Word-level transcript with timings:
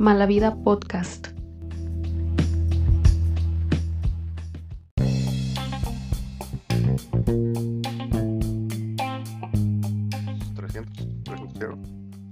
Malavida 0.00 0.56
Podcast. 0.64 1.28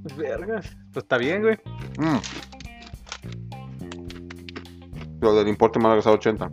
Pues 0.02 0.16
vergas. 0.16 0.74
Pues 0.94 1.04
está 1.04 1.18
bien, 1.18 1.42
güey. 1.42 1.58
Mm. 1.98 2.16
Lo 5.20 5.34
del 5.34 5.48
importe 5.48 5.78
me 5.78 5.88
ha 5.88 5.94
gastado 5.94 6.16
80. 6.16 6.50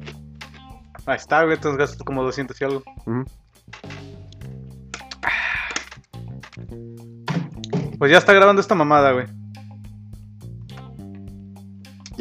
Ahí 1.06 1.16
está, 1.16 1.44
güey. 1.44 1.56
Entonces 1.56 1.78
gastas 1.78 2.04
como 2.04 2.24
200 2.24 2.60
y 2.60 2.64
algo. 2.66 2.84
Ujú. 3.06 3.24
Pues 7.98 8.12
ya 8.12 8.18
está 8.18 8.34
grabando 8.34 8.60
esta 8.60 8.76
mamada, 8.76 9.14
güey. 9.14 9.45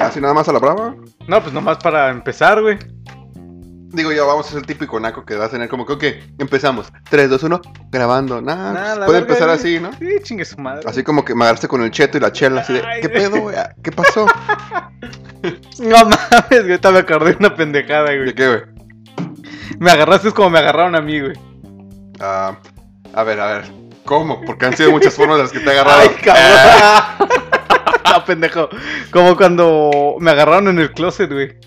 Así 0.06 0.20
nada 0.20 0.34
más 0.34 0.48
a 0.48 0.52
la 0.52 0.58
brava. 0.58 0.94
No, 1.26 1.40
pues 1.42 1.52
nomás 1.52 1.78
para 1.78 2.10
empezar, 2.10 2.60
güey. 2.62 2.78
Digo, 3.92 4.10
ya 4.10 4.24
vamos 4.24 4.46
a 4.46 4.50
ser 4.50 4.58
el 4.58 4.66
típico 4.66 4.98
naco 4.98 5.24
que 5.24 5.36
va 5.36 5.44
a 5.44 5.48
tener 5.48 5.68
como 5.68 5.86
que, 5.86 5.92
ok, 5.92 6.04
empezamos. 6.38 6.92
3, 7.10 7.30
2, 7.30 7.42
1, 7.44 7.60
grabando. 7.92 8.42
Nah, 8.42 8.72
Nah, 8.72 8.94
pues, 8.96 9.06
puede 9.06 9.18
empezar 9.20 9.48
así, 9.50 9.78
¿no? 9.78 9.92
Sí, 9.92 10.08
chingue 10.22 10.44
su 10.44 10.58
madre. 10.58 10.82
Así 10.88 11.04
como 11.04 11.24
que 11.24 11.34
me 11.34 11.44
agarraste 11.44 11.68
con 11.68 11.80
el 11.82 11.92
cheto 11.92 12.18
y 12.18 12.20
la 12.20 12.32
chela, 12.32 12.62
así 12.62 12.72
de, 12.72 12.82
Ay, 12.84 13.00
¿qué 13.00 13.08
pedo, 13.08 13.40
güey? 13.40 13.56
¿Qué 13.82 13.92
pasó? 13.92 14.26
No 15.78 15.96
mames, 16.06 16.66
güey. 16.66 16.78
Me 16.92 16.98
acordé 17.00 17.32
de 17.32 17.36
una 17.38 17.54
pendejada, 17.54 18.10
¿De 18.10 18.18
güey. 18.18 18.34
qué, 18.34 18.48
güey? 18.48 18.62
Me 19.78 19.90
agarraste 19.90 20.32
como 20.32 20.48
me 20.50 20.58
agarraron 20.58 20.94
a 20.94 21.02
mí, 21.02 21.20
güey. 21.20 21.34
Ah, 22.18 22.56
a 23.12 23.22
ver, 23.24 23.40
a 23.40 23.46
ver. 23.46 23.64
¿Cómo? 24.06 24.40
Porque 24.46 24.64
han 24.66 24.74
sido 24.76 24.90
muchas 24.90 25.14
formas 25.14 25.36
de 25.36 25.42
las 25.42 25.52
que 25.52 25.60
te 25.60 25.66
he 25.66 25.78
agarrado. 25.78 26.00
Ay, 26.00 26.08
cabrón. 26.24 27.28
no, 28.18 28.24
pendejo. 28.24 28.68
Como 29.10 29.36
cuando 29.36 30.16
me 30.20 30.30
agarraron 30.30 30.68
en 30.68 30.78
el 30.78 30.92
closet, 30.92 31.30
güey. 31.32 31.58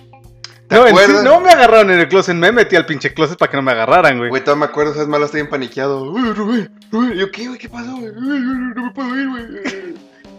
¿Te 0.67 0.75
No, 0.75 0.85
en 0.85 0.95
sí, 0.95 1.01
acuerdas? 1.03 1.23
no 1.23 1.39
me 1.39 1.49
agarraron 1.51 1.91
en 1.91 1.99
el 2.01 2.07
closet, 2.09 2.35
me 2.35 2.51
metí 2.51 2.75
al 2.75 2.85
pinche 2.85 3.13
closet 3.13 3.37
para 3.37 3.49
que 3.49 3.55
no 3.57 3.63
me 3.63 3.71
agarraran, 3.71 4.17
güey. 4.17 4.29
Güey, 4.29 4.43
todavía 4.43 4.65
me 4.65 4.69
acuerdo, 4.71 4.93
¿sabes? 4.93 5.07
Mal, 5.07 5.23
estoy 5.23 5.39
bien 5.41 5.49
paniqueado. 5.49 6.03
Uy, 6.03 6.31
Rubén, 6.33 6.69
Rubén. 6.91 7.13
Y 7.13 7.19
yo, 7.19 7.31
¿qué, 7.31 7.47
güey? 7.47 7.57
¿Qué 7.57 7.69
pasó, 7.69 7.95
güey? 7.95 8.11
No 8.13 8.85
me 8.85 8.91
puedo 8.91 9.15
ir, 9.19 9.29
güey. 9.29 9.45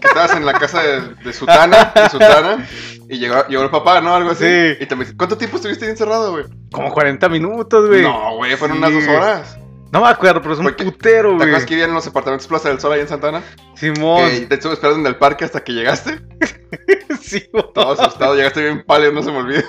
Estabas 0.03 0.37
en 0.37 0.47
la 0.47 0.53
casa 0.53 0.83
de, 0.83 1.01
de 1.25 1.33
Sutana, 1.33 1.93
de 1.95 2.09
Sutana, 2.09 2.69
y 3.09 3.19
llegó, 3.19 3.45
llegó 3.49 3.65
el 3.65 3.71
papá, 3.71 4.01
¿no? 4.01 4.15
Algo 4.15 4.31
así. 4.31 4.45
Sí. 4.45 4.77
Y 4.81 4.87
te 4.87 4.95
me 4.95 5.05
dice, 5.05 5.17
¿cuánto 5.17 5.37
tiempo 5.37 5.57
estuviste 5.57 5.89
encerrado, 5.91 6.31
güey? 6.33 6.45
Como 6.71 6.93
40 6.93 7.29
minutos, 7.31 7.89
güey. 7.89 8.03
No, 8.03 8.37
güey, 8.37 8.55
fueron 8.57 8.77
Sí, 8.77 8.85
unas 8.85 8.93
dos 8.93 9.09
horas. 9.09 9.59
No 9.93 10.03
me 10.03 10.09
acuerdo, 10.09 10.41
pero 10.43 10.53
es 10.55 10.59
un 10.61 10.67
Porque- 10.67 10.85
putero, 10.85 11.31
¿Te 11.31 11.35
güey. 11.37 11.49
acuerdas 11.49 11.65
que 11.65 11.75
vivían 11.75 11.91
en 11.91 11.95
los 11.95 12.07
apartamentos 12.07 12.47
Plaza 12.47 12.69
del 12.69 12.79
Sol 12.81 12.93
ahí 12.93 13.01
en 13.01 13.09
Santana? 13.09 13.43
Simón. 13.75 14.29
Que 14.31 14.41
te 14.47 14.55
estuve 14.57 14.75
esperando 14.75 15.01
en 15.01 15.07
el 15.07 15.17
parque 15.17 15.45
hasta 15.47 15.65
que 15.65 15.73
llegaste. 15.73 16.21
sí, 17.23 17.45
güey. 17.53 17.65
Todo 17.75 17.93
asustado, 17.93 18.35
llegaste 18.35 18.63
bien 18.63 18.85
pálido, 18.87 19.13
no 19.13 19.23
se 19.23 19.31
me 19.33 19.39
olvida. 19.39 19.65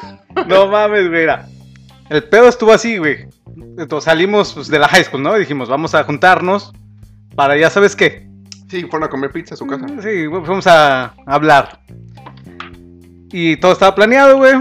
No 0.47 0.67
mames, 0.67 1.09
güey. 1.09 1.27
El 2.09 2.23
pedo 2.25 2.47
estuvo 2.49 2.73
así, 2.73 2.97
güey. 2.97 3.27
Entonces 3.77 4.05
salimos 4.05 4.53
pues, 4.53 4.67
de 4.67 4.79
la 4.79 4.87
high 4.89 5.03
school, 5.05 5.21
¿no? 5.23 5.35
Y 5.37 5.41
dijimos, 5.41 5.69
vamos 5.69 5.95
a 5.95 6.03
juntarnos 6.03 6.73
para 7.35 7.55
ya 7.55 7.69
sabes 7.69 7.95
qué. 7.95 8.27
Sí, 8.69 8.83
fueron 8.83 9.07
a 9.07 9.09
comer 9.09 9.31
pizza 9.31 9.53
a 9.55 9.57
su 9.57 9.65
casa. 9.67 9.87
Sí, 10.01 10.25
güey, 10.25 10.43
fuimos 10.45 10.67
a 10.67 11.13
hablar. 11.25 11.79
Y 13.31 13.57
todo 13.57 13.71
estaba 13.71 13.95
planeado, 13.95 14.37
güey. 14.37 14.55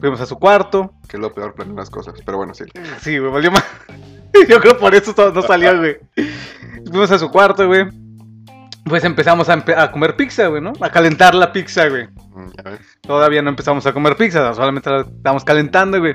Fuimos 0.00 0.20
a 0.20 0.26
su 0.26 0.36
cuarto. 0.38 0.92
Que 1.08 1.16
es 1.16 1.20
lo 1.20 1.32
peor, 1.32 1.54
planear 1.54 1.76
las 1.76 1.90
cosas. 1.90 2.14
Pero 2.24 2.38
bueno, 2.38 2.54
sí. 2.54 2.64
Sí, 3.00 3.18
güey, 3.18 3.30
valió 3.32 3.50
más. 3.52 3.64
Yo 4.48 4.60
creo 4.60 4.78
por 4.78 4.94
eso 4.94 5.14
no 5.34 5.42
salió, 5.42 5.76
güey. 5.78 5.96
Fuimos 6.90 7.10
a 7.10 7.18
su 7.18 7.30
cuarto, 7.30 7.66
güey. 7.66 7.86
Pues 8.84 9.02
empezamos 9.02 9.48
a, 9.48 9.56
empe- 9.56 9.76
a 9.76 9.90
comer 9.90 10.14
pizza, 10.14 10.46
güey, 10.46 10.62
¿no? 10.62 10.72
A 10.80 10.90
calentar 10.90 11.34
la 11.34 11.52
pizza, 11.52 11.88
güey. 11.88 12.06
Mm. 12.06 12.50
Todavía 13.02 13.42
no 13.42 13.50
empezamos 13.50 13.84
a 13.86 13.92
comer 13.92 14.16
pizza, 14.16 14.54
solamente 14.54 14.88
la 14.90 15.00
estábamos 15.00 15.44
calentando, 15.44 15.98
güey. 15.98 16.14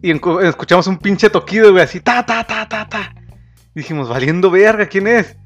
Y 0.00 0.12
escuchamos 0.46 0.86
un 0.86 0.98
pinche 0.98 1.28
toquido, 1.28 1.72
güey, 1.72 1.84
así, 1.84 2.00
ta, 2.00 2.24
ta, 2.24 2.44
ta, 2.44 2.66
ta, 2.68 2.88
ta. 2.88 3.12
Y 3.74 3.80
dijimos, 3.80 4.08
valiendo 4.08 4.50
verga, 4.50 4.86
¿quién 4.86 5.08
es? 5.08 5.36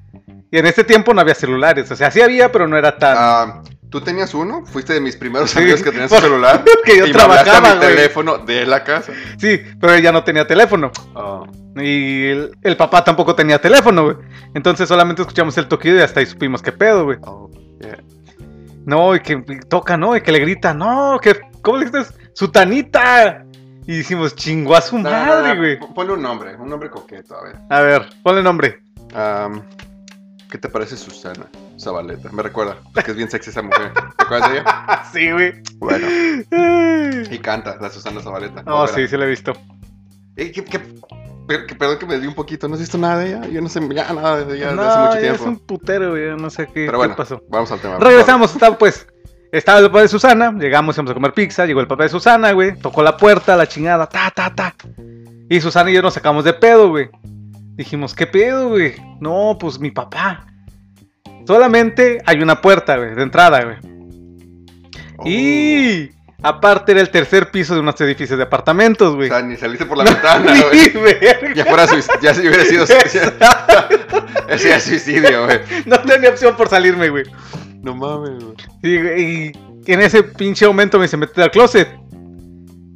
Y 0.50 0.59
en 0.59 0.66
ese 0.66 0.84
tiempo 0.84 1.12
no 1.15 1.21
había 1.22 1.34
celulares, 1.34 1.91
o 1.91 1.97
sea, 1.97 2.10
sí 2.10 2.21
había, 2.21 2.53
pero 2.53 2.69
no 2.69 2.76
era 2.76 2.98
tan... 2.98 3.16
Ah, 3.19 3.62
¿Tú 3.92 4.00
tenías 4.00 4.32
uno? 4.32 4.64
Fuiste 4.64 4.94
de 4.94 5.00
mis 5.00 5.16
primeros 5.16 5.50
Sí. 5.50 5.58
amigos 5.58 5.82
que 5.82 5.91
tenían 5.91 6.08
su 6.08 6.16
celular. 6.20 6.64
que 6.84 6.97
yo 6.97 7.04
y 7.04 7.08
me 7.08 7.12
trabajaba, 7.14 7.75
mi 7.75 7.76
güey. 7.76 7.88
teléfono 7.94 8.38
de 8.38 8.64
la 8.66 8.82
casa. 8.82 9.12
Sí, 9.38 9.60
pero 9.78 9.92
ella 9.92 10.10
no 10.10 10.25
tenía 10.25 10.47
teléfono. 10.47 10.91
Y 11.76 12.25
el, 12.26 12.56
el 12.62 12.76
papá 12.78 13.04
tampoco 13.04 13.34
tenía 13.34 13.60
teléfono, 13.60 14.04
güey. 14.04 14.16
Entonces 14.54 14.88
solamente 14.88 15.20
escuchamos 15.22 15.56
el 15.58 15.69
toquido 15.69 15.97
y 15.98 16.00
hasta 16.00 16.20
ahí 16.20 16.26
supimos 16.26 16.62
qué 16.62 16.72
pedo, 16.72 17.04
güey. 17.04 17.19
Oh, 17.22 17.50
yeah. 17.80 17.98
No, 18.86 19.14
y 19.14 19.20
que 19.20 19.36
toca, 19.69 19.97
¿no? 19.98 20.16
Y 20.16 20.22
que 20.22 20.32
le 20.32 20.38
grita, 20.41 20.72
no, 20.74 21.19
que, 21.22 21.38
¿cómo 21.60 21.76
le 21.78 21.84
dices? 21.86 22.14
¡Sutanita! 22.34 23.44
Y 23.86 23.98
decimos, 23.98 24.34
chingó 24.34 24.74
a 24.74 24.80
su 24.80 24.98
No, 24.98 25.10
no, 25.10 25.19
no, 25.19 25.26
madre, 25.26 25.54
no, 25.54 25.60
güey. 25.60 25.78
Ponle 25.94 26.14
un 26.14 26.22
nombre, 26.22 26.56
un 26.56 26.69
nombre 26.69 26.88
coqueto, 26.91 27.36
a 27.36 27.42
ver. 27.44 27.56
A 27.69 27.80
ver, 27.80 28.09
ponle 28.22 28.42
nombre. 28.42 28.82
¿Qué 30.50 30.59
te 30.59 30.69
parece 30.69 30.97
Susana 30.97 31.47
Zabaleta? 31.82 32.31
Me 32.32 32.43
recuerda, 32.43 32.76
porque 32.94 33.10
es 33.10 33.16
bien 33.16 33.31
sexy 33.31 33.50
esa 33.50 33.62
mujer. 33.62 33.93
¿Te 34.16 34.25
acuerdas 34.25 34.50
de 34.53 34.59
ella? 34.59 35.03
Sí, 35.12 35.31
güey. 35.31 35.62
Bueno, 35.78 36.06
y 37.31 37.38
canta 37.38 37.76
la 37.81 37.91
Susana 37.91 38.20
Zabaleta. 38.20 38.62
Oh, 38.66 38.82
Ópera. 38.84 38.97
sí, 38.97 39.09
sí 39.09 39.16
la 39.16 39.25
he 39.25 39.28
visto. 39.28 39.53
Eh, 40.37 40.50
¿qué- 40.53 40.65
qué- 40.65 40.81
perdón 41.78 41.98
que 41.98 42.06
me 42.06 42.19
di 42.19 42.26
un 42.26 42.34
poquito, 42.34 42.66
¿no 42.69 42.75
has 42.75 42.81
visto 42.81 42.97
nada 42.97 43.19
de 43.19 43.28
ella? 43.31 43.47
Yo 43.48 43.60
no 43.60 43.69
sé 43.69 43.81
ya 43.94 44.10
nada 44.12 44.44
de 44.44 44.56
ella 44.56 44.69
desde 44.71 44.76
no, 44.76 44.82
hace 44.82 44.98
mucho 45.09 45.19
tiempo. 45.21 45.34
es 45.42 45.48
un 45.48 45.59
putero, 45.59 46.10
güey. 46.10 46.37
No 46.37 46.48
sé 46.50 46.66
qué, 46.66 46.72
Pero 46.87 46.92
qué 46.92 46.97
bueno, 46.97 47.16
pasó. 47.16 47.42
vamos 47.50 47.71
al 47.72 47.81
tema. 47.81 47.98
Regresamos, 47.98 48.53
estaba 48.54 48.78
pues. 48.78 49.06
Estaba 49.50 49.81
el 49.81 49.87
papá 49.88 50.00
de 50.00 50.09
Susana, 50.09 50.50
llegamos, 50.59 50.97
íbamos 50.97 51.10
a 51.10 51.15
comer 51.15 51.34
pizza, 51.34 51.66
llegó 51.66 51.81
el 51.82 51.87
papá 51.87 52.04
de 52.04 52.09
Susana, 52.09 52.53
güey, 52.53 52.75
tocó 52.78 53.03
la 53.03 53.19
puerta, 53.19 53.54
la 53.54 53.66
chingada, 53.69 54.06
ta, 54.09 54.32
ta, 54.34 54.54
ta. 54.54 54.75
Y 55.50 55.60
Susana 55.60 55.91
y 55.91 55.94
yo 55.94 56.00
nos 56.00 56.15
sacamos 56.15 56.44
de 56.44 56.54
pedo, 56.54 56.88
güey. 56.88 57.10
Dijimos, 57.76 58.15
¿qué 58.15 58.26
pedo, 58.26 58.71
güey? 58.71 58.94
No, 59.21 59.59
pues 59.60 59.78
mi 59.78 59.91
papá. 59.91 60.47
Solamente 61.47 62.19
hay 62.25 62.41
una 62.42 62.60
puerta, 62.60 62.97
güey, 62.97 63.14
de 63.14 63.22
entrada, 63.22 63.62
güey. 63.64 63.76
Oh. 65.19 65.25
Y 65.28 66.10
aparte 66.42 66.92
era 66.92 67.00
el 67.00 67.10
tercer 67.10 67.50
piso 67.50 67.75
de 67.75 67.80
unos 67.80 68.00
edificios 68.00 68.36
de 68.38 68.44
apartamentos, 68.44 69.12
O 69.12 69.16
güey. 69.16 69.28
sea, 69.28 69.42
ni 69.42 69.56
saliste 69.56 69.86
por 69.86 69.98
la 69.98 70.04
ventana, 70.10 70.54
güey. 70.94 71.53
Ya 71.54 71.64
fuera 71.64 71.86
suicidio, 71.86 72.20
ya 72.20 72.34
si 72.34 72.41
hubiera 72.41 72.64
sido 72.64 72.86
suicidio. 72.86 73.32
Ese 74.48 74.75
es 74.75 74.82
suicidio, 74.84 75.44
güey. 75.47 75.60
No 75.86 76.00
tenía 76.00 76.30
opción 76.30 76.56
por 76.56 76.69
salirme, 76.69 77.08
güey. 77.10 77.25
No 77.82 77.94
mames, 77.94 78.42
güey. 78.44 78.56
Y, 78.82 79.47
y 79.48 79.92
en 79.92 80.00
ese 80.03 80.22
pinche 80.22 80.66
momento 80.66 80.98
me 80.98 81.04
dice, 81.04 81.16
métete 81.16 81.42
al 81.42 81.50
closet. 81.50 81.88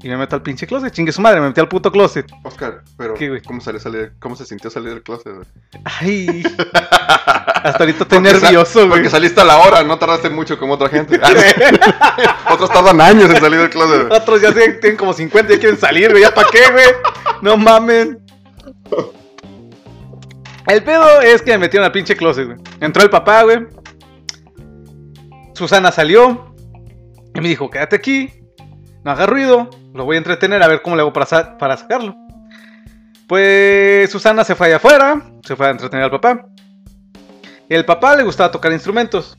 Y 0.06 0.08
me 0.08 0.16
meto 0.16 0.36
al 0.36 0.42
pinche 0.42 0.68
closet, 0.68 0.92
chingue 0.92 1.10
su 1.10 1.20
madre, 1.20 1.40
me 1.40 1.48
metí 1.48 1.60
al 1.60 1.66
puto 1.66 1.90
closet. 1.90 2.30
Oscar, 2.44 2.82
pero. 2.96 3.16
¿cómo, 3.44 3.60
salió 3.60 3.80
salir, 3.80 4.12
¿cómo 4.20 4.36
se 4.36 4.46
sintió 4.46 4.70
salir 4.70 4.90
del 4.90 5.02
closet, 5.02 5.34
güey? 5.34 5.46
Ay. 5.82 6.44
Hasta 6.72 7.78
ahorita 7.80 8.04
estoy 8.04 8.20
Porque 8.20 8.20
nervioso, 8.20 8.78
güey. 8.86 8.90
Porque 8.90 9.10
saliste 9.10 9.40
a 9.40 9.44
la 9.44 9.58
hora, 9.58 9.82
no 9.82 9.98
tardaste 9.98 10.30
mucho 10.30 10.60
como 10.60 10.74
otra 10.74 10.88
gente. 10.90 11.18
Otros 12.52 12.70
tardan 12.70 13.00
años 13.00 13.28
en 13.28 13.40
salir 13.40 13.58
del 13.58 13.68
closet. 13.70 14.06
güey. 14.06 14.16
Otros 14.16 14.40
ya 14.40 14.52
tienen 14.52 14.96
como 14.96 15.12
50 15.12 15.54
y 15.54 15.58
quieren 15.58 15.76
salir, 15.76 16.12
güey. 16.12 16.22
¿Ya 16.22 16.32
para 16.32 16.50
qué, 16.52 16.70
güey? 16.70 16.86
No 17.42 17.56
mamen. 17.56 18.20
El 20.68 20.84
pedo 20.84 21.20
es 21.20 21.42
que 21.42 21.50
me 21.50 21.58
metieron 21.58 21.84
al 21.84 21.90
pinche 21.90 22.14
closet, 22.14 22.46
güey. 22.46 22.58
Entró 22.78 23.02
el 23.02 23.10
papá, 23.10 23.42
güey. 23.42 23.66
Susana 25.54 25.90
salió. 25.90 26.54
Y 27.34 27.40
me 27.40 27.48
dijo, 27.48 27.68
quédate 27.68 27.96
aquí. 27.96 28.30
No 29.02 29.10
haga 29.10 29.26
ruido. 29.26 29.68
Lo 29.96 30.04
voy 30.04 30.16
a 30.16 30.18
entretener 30.18 30.62
a 30.62 30.68
ver 30.68 30.82
cómo 30.82 30.94
le 30.94 31.02
hago 31.02 31.12
para, 31.12 31.56
para 31.56 31.76
sacarlo. 31.76 32.14
Pues 33.26 34.10
Susana 34.10 34.44
se 34.44 34.54
fue 34.54 34.68
allá 34.68 34.76
afuera. 34.76 35.22
Se 35.42 35.56
fue 35.56 35.66
a 35.66 35.70
entretener 35.70 36.04
al 36.04 36.10
papá. 36.10 36.46
Y 37.68 37.74
el 37.74 37.84
papá 37.84 38.14
le 38.14 38.22
gustaba 38.22 38.50
tocar 38.50 38.72
instrumentos. 38.72 39.36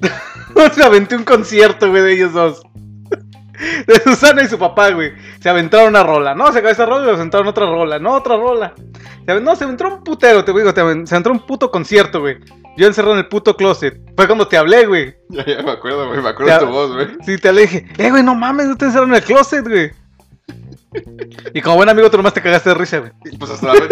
se 0.74 0.82
aventé 0.82 1.16
un 1.16 1.24
concierto, 1.24 1.88
güey, 1.88 2.02
de 2.02 2.12
ellos 2.14 2.32
dos. 2.32 2.62
De 3.86 3.94
Susana 4.00 4.42
y 4.42 4.48
su 4.48 4.58
papá, 4.58 4.90
güey. 4.90 5.12
Se 5.40 5.48
aventaron 5.48 5.88
una 5.88 6.02
rola. 6.02 6.34
No, 6.34 6.52
se 6.52 6.58
acabó 6.58 6.72
esa 6.72 6.84
rola 6.84 7.04
y 7.04 7.06
se 7.06 7.14
aventaron 7.14 7.46
otra 7.46 7.64
rola. 7.64 7.98
No, 7.98 8.12
otra 8.12 8.36
rola. 8.36 8.74
No, 9.26 9.56
se 9.56 9.64
aventó 9.64 9.88
un 9.88 10.04
putero, 10.04 10.44
te 10.44 10.52
digo. 10.52 10.72
se 10.72 10.80
aventó 10.80 11.30
un 11.30 11.46
puto 11.46 11.70
concierto, 11.70 12.20
güey. 12.20 12.38
Yo 12.76 12.86
encerrado 12.86 13.14
en 13.14 13.20
el 13.20 13.28
puto 13.28 13.56
closet. 13.56 13.98
Fue 14.16 14.26
cuando 14.26 14.46
te 14.48 14.56
hablé, 14.56 14.86
güey. 14.86 15.14
Ya, 15.30 15.44
ya 15.44 15.62
me 15.62 15.72
acuerdo, 15.72 16.08
güey. 16.08 16.20
Me 16.20 16.28
acuerdo 16.28 16.52
de 16.52 16.58
tu 16.58 16.72
voz, 16.72 16.92
güey. 16.92 17.08
Sí, 17.24 17.38
te 17.38 17.48
hablé 17.48 17.62
dije, 17.62 17.86
eh, 17.96 18.10
güey, 18.10 18.22
no 18.22 18.34
mames, 18.34 18.66
no 18.66 18.76
te 18.76 18.84
encerraron 18.84 19.10
en 19.10 19.16
el 19.16 19.22
closet, 19.22 19.66
güey. 19.66 19.90
Y 21.52 21.60
como 21.60 21.76
buen 21.76 21.88
amigo, 21.88 22.10
tú 22.10 22.16
nomás 22.16 22.34
te 22.34 22.42
cagaste 22.42 22.70
de 22.70 22.74
risa, 22.74 22.98
güey. 22.98 23.12
Pues 23.38 23.50
hasta 23.50 23.66
la 23.66 23.72
vez. 23.74 23.88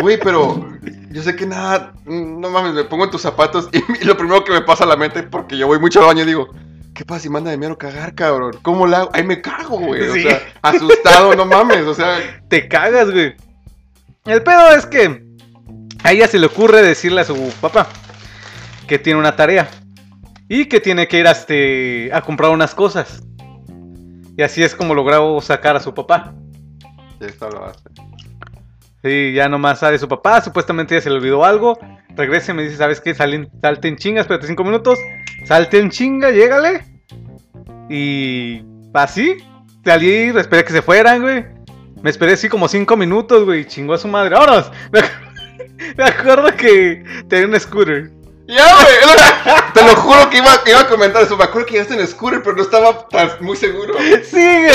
Güey, 0.00 0.18
pero 0.18 0.66
yo 1.10 1.22
sé 1.22 1.36
que 1.36 1.46
nada, 1.46 1.94
no 2.04 2.50
mames, 2.50 2.74
me 2.74 2.84
pongo 2.84 3.04
en 3.04 3.10
tus 3.10 3.22
zapatos 3.22 3.68
y, 3.72 3.78
y 4.02 4.04
lo 4.04 4.16
primero 4.16 4.42
que 4.44 4.52
me 4.52 4.60
pasa 4.62 4.84
a 4.84 4.86
la 4.88 4.96
mente, 4.96 5.22
porque 5.22 5.56
yo 5.56 5.66
voy 5.66 5.78
mucho 5.78 6.00
al 6.00 6.06
baño 6.06 6.24
y 6.24 6.26
digo, 6.26 6.48
¿qué 6.94 7.04
pasa 7.04 7.20
si 7.20 7.28
manda 7.28 7.50
de 7.50 7.56
mero 7.56 7.78
cagar, 7.78 8.14
cabrón? 8.14 8.56
¿Cómo 8.62 8.86
la 8.86 9.00
hago? 9.00 9.10
Ahí 9.12 9.22
me 9.22 9.40
cago, 9.40 9.78
güey. 9.78 10.10
Sí. 10.10 10.26
O 10.26 10.28
sea, 10.28 10.42
asustado, 10.62 11.34
no 11.34 11.46
mames, 11.46 11.86
o 11.86 11.94
sea, 11.94 12.18
Te 12.48 12.68
cagas, 12.68 13.10
güey. 13.10 13.34
El 14.26 14.42
pedo 14.42 14.70
es 14.74 14.86
que 14.86 15.22
a 16.02 16.12
ella 16.12 16.26
se 16.26 16.38
le 16.38 16.46
ocurre 16.46 16.82
decirle 16.82 17.20
a 17.20 17.24
su 17.24 17.52
papá 17.60 17.88
que 18.86 18.98
tiene 18.98 19.18
una 19.18 19.36
tarea. 19.36 19.68
y 20.48 20.66
que 20.66 20.78
tiene 20.80 21.08
que 21.08 21.18
ir 21.20 21.26
a, 21.26 21.30
este, 21.32 22.10
a 22.12 22.20
comprar 22.20 22.50
unas 22.50 22.74
cosas. 22.74 23.22
Y 24.36 24.42
así 24.42 24.62
es 24.62 24.74
como 24.74 24.94
logró 24.94 25.40
sacar 25.40 25.76
a 25.76 25.80
su 25.80 25.94
papá. 25.94 26.34
Sí, 27.18 27.26
esto 27.26 27.48
lo 27.50 27.64
hace. 27.64 27.80
Sí, 29.02 29.32
ya 29.34 29.48
nomás 29.48 29.78
sale 29.80 29.98
su 29.98 30.08
papá, 30.08 30.40
supuestamente 30.40 30.94
ya 30.94 31.00
se 31.00 31.10
le 31.10 31.16
olvidó 31.16 31.44
algo. 31.44 31.78
Regresa 32.16 32.52
y 32.52 32.54
me 32.54 32.62
dice, 32.64 32.76
¿sabes 32.76 33.00
qué? 33.00 33.14
Salen, 33.14 33.48
salte 33.60 33.88
en 33.88 33.96
chinga, 33.96 34.20
espérate 34.20 34.46
cinco 34.46 34.64
minutos. 34.64 34.98
Salte 35.46 35.78
en 35.78 35.90
chinga, 35.90 36.30
llégale. 36.30 36.84
Y 37.88 38.62
así, 38.92 39.36
salí, 39.84 40.32
esperé 40.36 40.64
que 40.64 40.72
se 40.72 40.82
fueran, 40.82 41.22
güey. 41.22 41.44
Me 42.02 42.10
esperé 42.10 42.32
así 42.32 42.48
como 42.48 42.68
cinco 42.68 42.96
minutos, 42.96 43.44
güey. 43.44 43.66
Chingó 43.66 43.94
a 43.94 43.98
su 43.98 44.08
madre. 44.08 44.34
¡Vámonos! 44.34 44.70
Me, 44.92 45.00
ac- 45.00 45.96
me 45.96 46.04
acuerdo 46.04 46.54
que 46.56 47.02
tenía 47.28 47.46
un 47.46 47.58
scooter. 47.60 48.10
Ya, 48.46 48.66
güey. 48.74 48.94
Te 49.74 49.82
lo 49.82 49.96
juro 49.96 50.28
que 50.30 50.38
iba, 50.38 50.62
que 50.64 50.70
iba 50.70 50.80
a 50.80 50.88
comentar 50.88 51.22
eso. 51.22 51.36
Me 51.36 51.44
acuerdo 51.44 51.66
que 51.66 51.72
llegaste 51.74 51.94
en 51.94 52.06
scooter, 52.06 52.42
pero 52.42 52.56
no 52.56 52.62
estaba 52.62 53.08
tan 53.08 53.30
muy 53.40 53.56
seguro. 53.56 53.94
Sí, 54.22 54.36
güey. 54.36 54.72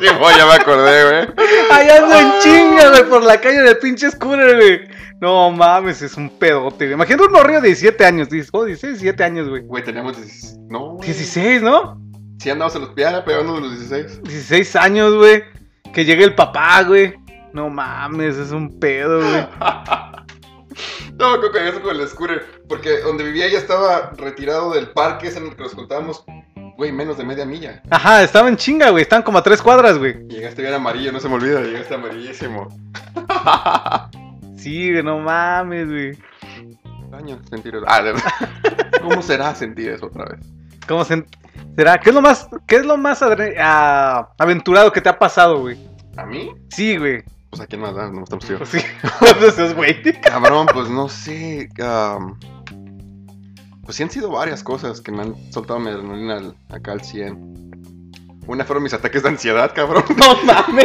Sí, 0.00 0.06
ya 0.06 0.46
me 0.46 0.54
acordé, 0.54 1.04
güey. 1.04 1.46
Allá 1.70 1.98
ando 1.98 2.18
en 2.18 2.32
chinga, 2.40 2.90
güey, 2.90 3.08
por 3.08 3.22
la 3.22 3.40
calle 3.40 3.60
del 3.62 3.78
pinche 3.78 4.10
scooter, 4.10 4.56
güey. 4.56 4.88
No 5.20 5.50
mames, 5.50 6.02
es 6.02 6.16
un 6.16 6.30
pedote, 6.38 6.86
güey. 6.86 6.94
Imagínate 6.94 7.24
un 7.24 7.32
morrillo 7.32 7.60
de 7.60 7.68
17 7.68 8.04
años. 8.04 8.28
Dices, 8.28 8.50
oh, 8.52 8.64
16, 8.64 9.00
17 9.00 9.22
años, 9.22 9.48
güey. 9.48 9.62
Güey, 9.62 9.84
teníamos 9.84 10.16
16. 10.16 10.58
No, 10.68 10.94
güey. 10.94 11.06
16, 11.06 11.62
¿no? 11.62 12.00
Sí, 12.38 12.50
andamos 12.50 12.74
en 12.74 12.82
los 12.82 12.90
pies, 12.90 13.12
pegando 13.24 13.54
de 13.54 13.60
los 13.60 13.88
16. 13.88 14.22
16 14.22 14.76
años, 14.76 15.14
güey. 15.14 15.44
Que 15.92 16.04
llegue 16.04 16.24
el 16.24 16.34
papá, 16.34 16.82
güey. 16.82 17.14
No 17.52 17.68
mames, 17.68 18.36
es 18.36 18.50
un 18.50 18.80
pedo, 18.80 19.20
güey. 19.20 19.46
No, 21.18 21.38
que 21.38 21.68
eso 21.68 21.82
con 21.82 22.00
el 22.00 22.08
scooter. 22.08 22.59
Porque 22.70 23.00
donde 23.00 23.24
vivía 23.24 23.48
ya 23.48 23.58
estaba 23.58 24.12
retirado 24.16 24.72
del 24.72 24.88
parque 24.90 25.26
ese 25.28 25.38
en 25.40 25.48
el 25.48 25.56
que 25.56 25.62
nos 25.64 25.74
contábamos. 25.74 26.24
Güey, 26.78 26.92
menos 26.92 27.18
de 27.18 27.24
media 27.24 27.44
milla. 27.44 27.82
Ajá, 27.90 28.22
estaba 28.22 28.48
en 28.48 28.56
chinga, 28.56 28.88
güey. 28.88 29.02
Estaban 29.02 29.22
como 29.24 29.36
a 29.36 29.42
tres 29.42 29.60
cuadras, 29.60 29.98
güey. 29.98 30.26
Llegaste 30.28 30.62
bien 30.62 30.72
amarillo, 30.72 31.12
no 31.12 31.20
se 31.20 31.28
me 31.28 31.34
olvida. 31.34 31.60
Llegaste 31.60 31.94
amarillísimo. 31.94 32.68
Sí, 34.56 34.90
güey, 34.92 35.02
no 35.02 35.18
mames, 35.18 35.88
güey. 35.88 36.18
Daño, 37.10 37.40
sentir 37.48 37.74
eso. 37.76 37.84
Ah, 37.88 38.02
de 38.02 38.12
verdad. 38.12 38.30
¿Cómo 39.00 39.22
será 39.22 39.54
sentir 39.54 39.88
eso 39.88 40.06
otra 40.06 40.26
vez? 40.26 40.40
¿Cómo 40.86 41.02
se... 41.04 41.24
será? 41.76 41.98
¿Qué 41.98 42.10
es 42.10 42.14
lo 42.14 42.20
más, 42.20 42.46
qué 42.66 42.76
es 42.76 42.84
lo 42.84 42.98
más 42.98 43.22
adre- 43.22 43.56
ah, 43.58 44.28
aventurado 44.38 44.92
que 44.92 45.00
te 45.00 45.08
ha 45.08 45.18
pasado, 45.18 45.60
güey? 45.60 45.78
¿A 46.18 46.26
mí? 46.26 46.50
Sí, 46.68 46.98
güey. 46.98 47.22
Pues 47.48 47.62
a 47.62 47.66
quién 47.66 47.80
más 47.80 47.94
da, 47.94 48.10
no 48.10 48.22
estamos 48.22 48.44
tíos. 48.46 48.58
Pues 48.58 48.70
sí. 49.56 49.74
Güey. 49.74 50.02
Cabrón, 50.20 50.66
pues 50.72 50.90
no 50.90 51.08
sé. 51.08 51.68
Pues 53.90 53.96
sí 53.96 54.04
han 54.04 54.10
sido 54.12 54.30
varias 54.30 54.62
cosas 54.62 55.00
que 55.00 55.10
me 55.10 55.22
han 55.22 55.52
soltado 55.52 55.80
mi 55.80 55.88
adrenalina 55.88 56.36
al- 56.36 56.54
acá 56.68 56.92
al 56.92 57.00
100. 57.02 57.72
Una 58.46 58.64
fueron 58.64 58.84
mis 58.84 58.94
ataques 58.94 59.24
de 59.24 59.30
ansiedad, 59.30 59.72
cabrón. 59.74 60.04
No 60.16 60.36
mames. 60.44 60.84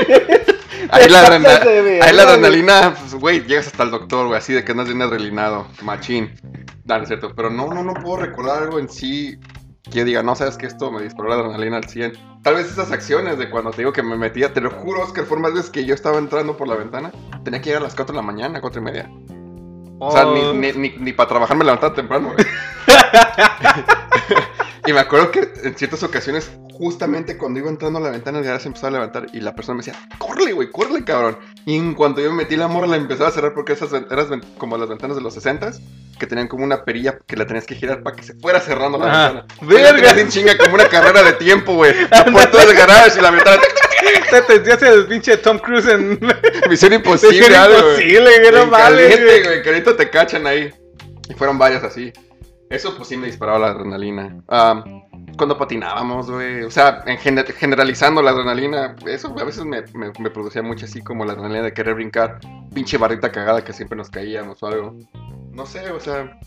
Ahí 0.90 1.08
la, 1.08 1.20
Te 1.22 1.28
adrena- 1.28 1.44
pasas 1.50 1.66
de 1.66 1.82
verga, 1.84 2.06
ahí 2.08 2.16
la 2.16 2.24
güey. 2.24 2.36
adrenalina, 2.36 2.96
pues, 3.00 3.14
güey, 3.14 3.46
llegas 3.46 3.68
hasta 3.68 3.84
el 3.84 3.92
doctor, 3.92 4.26
güey, 4.26 4.40
así 4.40 4.54
de 4.54 4.64
que 4.64 4.72
andas 4.72 4.88
bien 4.88 5.04
adrenalinado, 5.04 5.68
machín. 5.84 6.32
Dale, 6.84 7.04
es 7.04 7.10
cierto. 7.10 7.32
Pero 7.36 7.52
no, 7.52 7.72
no, 7.72 7.84
no 7.84 7.94
puedo 7.94 8.18
recordar 8.18 8.64
algo 8.64 8.80
en 8.80 8.90
sí 8.90 9.38
que 9.92 10.04
diga, 10.04 10.24
no, 10.24 10.36
sabes 10.36 10.58
que 10.58 10.66
esto 10.66 10.92
me 10.92 11.04
disparó 11.04 11.30
la 11.30 11.36
adrenalina 11.36 11.78
al 11.78 11.88
100. 11.88 12.14
Tal 12.42 12.56
vez 12.56 12.72
esas 12.72 12.92
acciones 12.92 13.38
de 13.38 13.52
cuando 13.52 13.70
te 13.70 13.78
digo 13.84 13.94
que 13.94 14.02
me 14.02 14.18
metía, 14.18 14.52
te 14.52 14.62
lo 14.62 14.72
juro, 14.72 15.04
Oscar, 15.04 15.26
fueron 15.26 15.44
más 15.44 15.54
veces 15.54 15.70
que 15.70 15.86
yo 15.86 15.94
estaba 15.94 16.18
entrando 16.18 16.58
por 16.58 16.68
la 16.68 16.74
ventana. 16.76 17.12
Tenía 17.44 17.62
que 17.62 17.66
llegar 17.70 17.84
a 17.84 17.86
las 17.86 17.94
4 17.94 18.14
de 18.14 18.18
la 18.18 18.26
mañana, 18.26 18.62
4 18.62 18.82
y 18.82 18.84
media. 18.84 19.12
O 20.00 20.12
sea, 20.12 20.28
Oh. 20.28 20.54
ni, 20.54 20.72
ni, 20.72 20.74
ni, 20.74 20.90
ni 20.98 21.14
para 21.14 21.30
trabajar 21.30 21.56
me 21.58 21.66
levantaba 21.66 21.94
temprano, 21.94 22.34
güey. 22.34 22.46
y 24.88 24.94
me 24.94 25.00
acuerdo 25.00 25.32
que 25.32 25.52
en 25.64 25.76
ciertas 25.76 26.04
ocasiones, 26.04 26.52
justamente 26.74 27.38
cuando 27.38 27.60
iba 27.60 27.70
entrando 27.70 28.00
a 28.00 28.02
la 28.02 28.10
ventana, 28.12 28.42
ya 28.42 28.60
se 28.60 28.68
empezaba 28.68 28.90
a 28.90 28.92
levantar 28.92 29.28
y 29.34 29.40
la 29.42 29.56
persona 29.56 29.78
me 29.78 29.84
decía, 29.84 30.00
córrele, 30.18 30.54
güey, 30.54 30.70
córrele, 30.70 31.04
cabrón. 31.04 31.38
Y 31.66 31.76
en 31.78 31.94
cuanto 31.96 32.22
yo 32.22 32.30
me 32.32 32.44
metí 32.44 32.56
la 32.56 32.68
morra, 32.68 32.88
la 32.88 32.98
empezaba 32.98 33.30
a 33.30 33.32
cerrar 33.32 33.54
porque 33.54 33.74
esas 33.74 33.92
eran 33.94 34.42
como 34.58 34.78
las 34.78 34.88
ventanas 34.90 35.18
de 35.18 35.24
los 35.24 35.34
60 35.34 35.72
que 36.20 36.28
tenían 36.28 36.48
como 36.48 36.64
una 36.64 36.84
perilla 36.86 37.18
que 37.26 37.36
la 37.36 37.46
tenías 37.48 37.66
que 37.66 37.76
girar 37.76 38.02
para 38.04 38.16
que 38.16 38.24
se 38.24 38.36
fuera 38.36 38.60
cerrando 38.62 38.98
la 38.98 39.06
Ajá. 39.08 39.32
ventana. 39.32 39.48
Verga. 39.62 40.22
en 40.22 40.30
chinga 40.30 40.58
como 40.58 40.76
una 40.76 40.88
carrera 40.88 41.24
de 41.24 41.34
tiempo, 41.34 41.74
güey. 41.74 41.94
La 42.10 42.26
puerta 42.26 42.66
del 42.66 42.76
garage 42.76 43.20
y 43.20 43.22
la 43.22 43.32
ventana. 43.32 43.62
Te 44.30 44.42
sentías 44.44 44.82
el 44.84 45.08
pinche 45.08 45.38
Tom 45.38 45.60
Cruise 45.60 45.88
en 45.88 46.20
Misión 46.70 46.94
imposible, 46.94 47.40
Misión 47.40 47.72
imposible, 47.72 48.40
güey, 48.40 48.52
no 48.66 48.72
caliente, 48.72 49.44
güey. 49.44 49.62
que 49.62 49.70
ahorita 49.70 49.98
te 49.98 50.10
cachan 50.10 50.46
ahí. 50.48 50.74
Y 51.30 51.34
fueron 51.34 51.58
varias 51.58 51.84
así. 51.84 52.12
Eso 52.70 52.96
pues 52.98 53.10
sí 53.10 53.18
me 53.18 53.28
disparaba 53.28 53.60
la 53.60 53.68
adrenalina. 53.68 54.38
Ah, 54.48 54.84
cuando 55.38 55.58
patinábamos, 55.58 56.30
güey. 56.32 56.64
O 56.64 56.72
sea, 56.72 57.04
en 57.06 57.18
gener- 57.18 57.54
generalizando 57.54 58.22
la 58.22 58.32
adrenalina, 58.32 58.96
eso 59.08 59.34
a 59.40 59.44
veces 59.44 59.66
me, 59.66 59.82
me- 59.94 60.12
me 60.20 60.30
producía 60.32 60.62
mucho 60.64 60.86
así 60.86 61.02
como 61.02 61.26
la 61.26 61.34
adrenalina 61.34 61.64
de 61.64 61.74
querer 61.74 61.94
brincar. 61.96 62.40
Pinche 62.74 62.98
barrita 62.98 63.32
cagada 63.32 63.64
que 63.64 63.74
siempre 63.74 63.98
nos 63.98 64.10
caíamos 64.10 64.62
o 64.64 64.68
algo. 64.68 64.96
No 65.52 65.66
sé, 65.66 65.90
o 65.92 66.00
sea, 66.00 66.38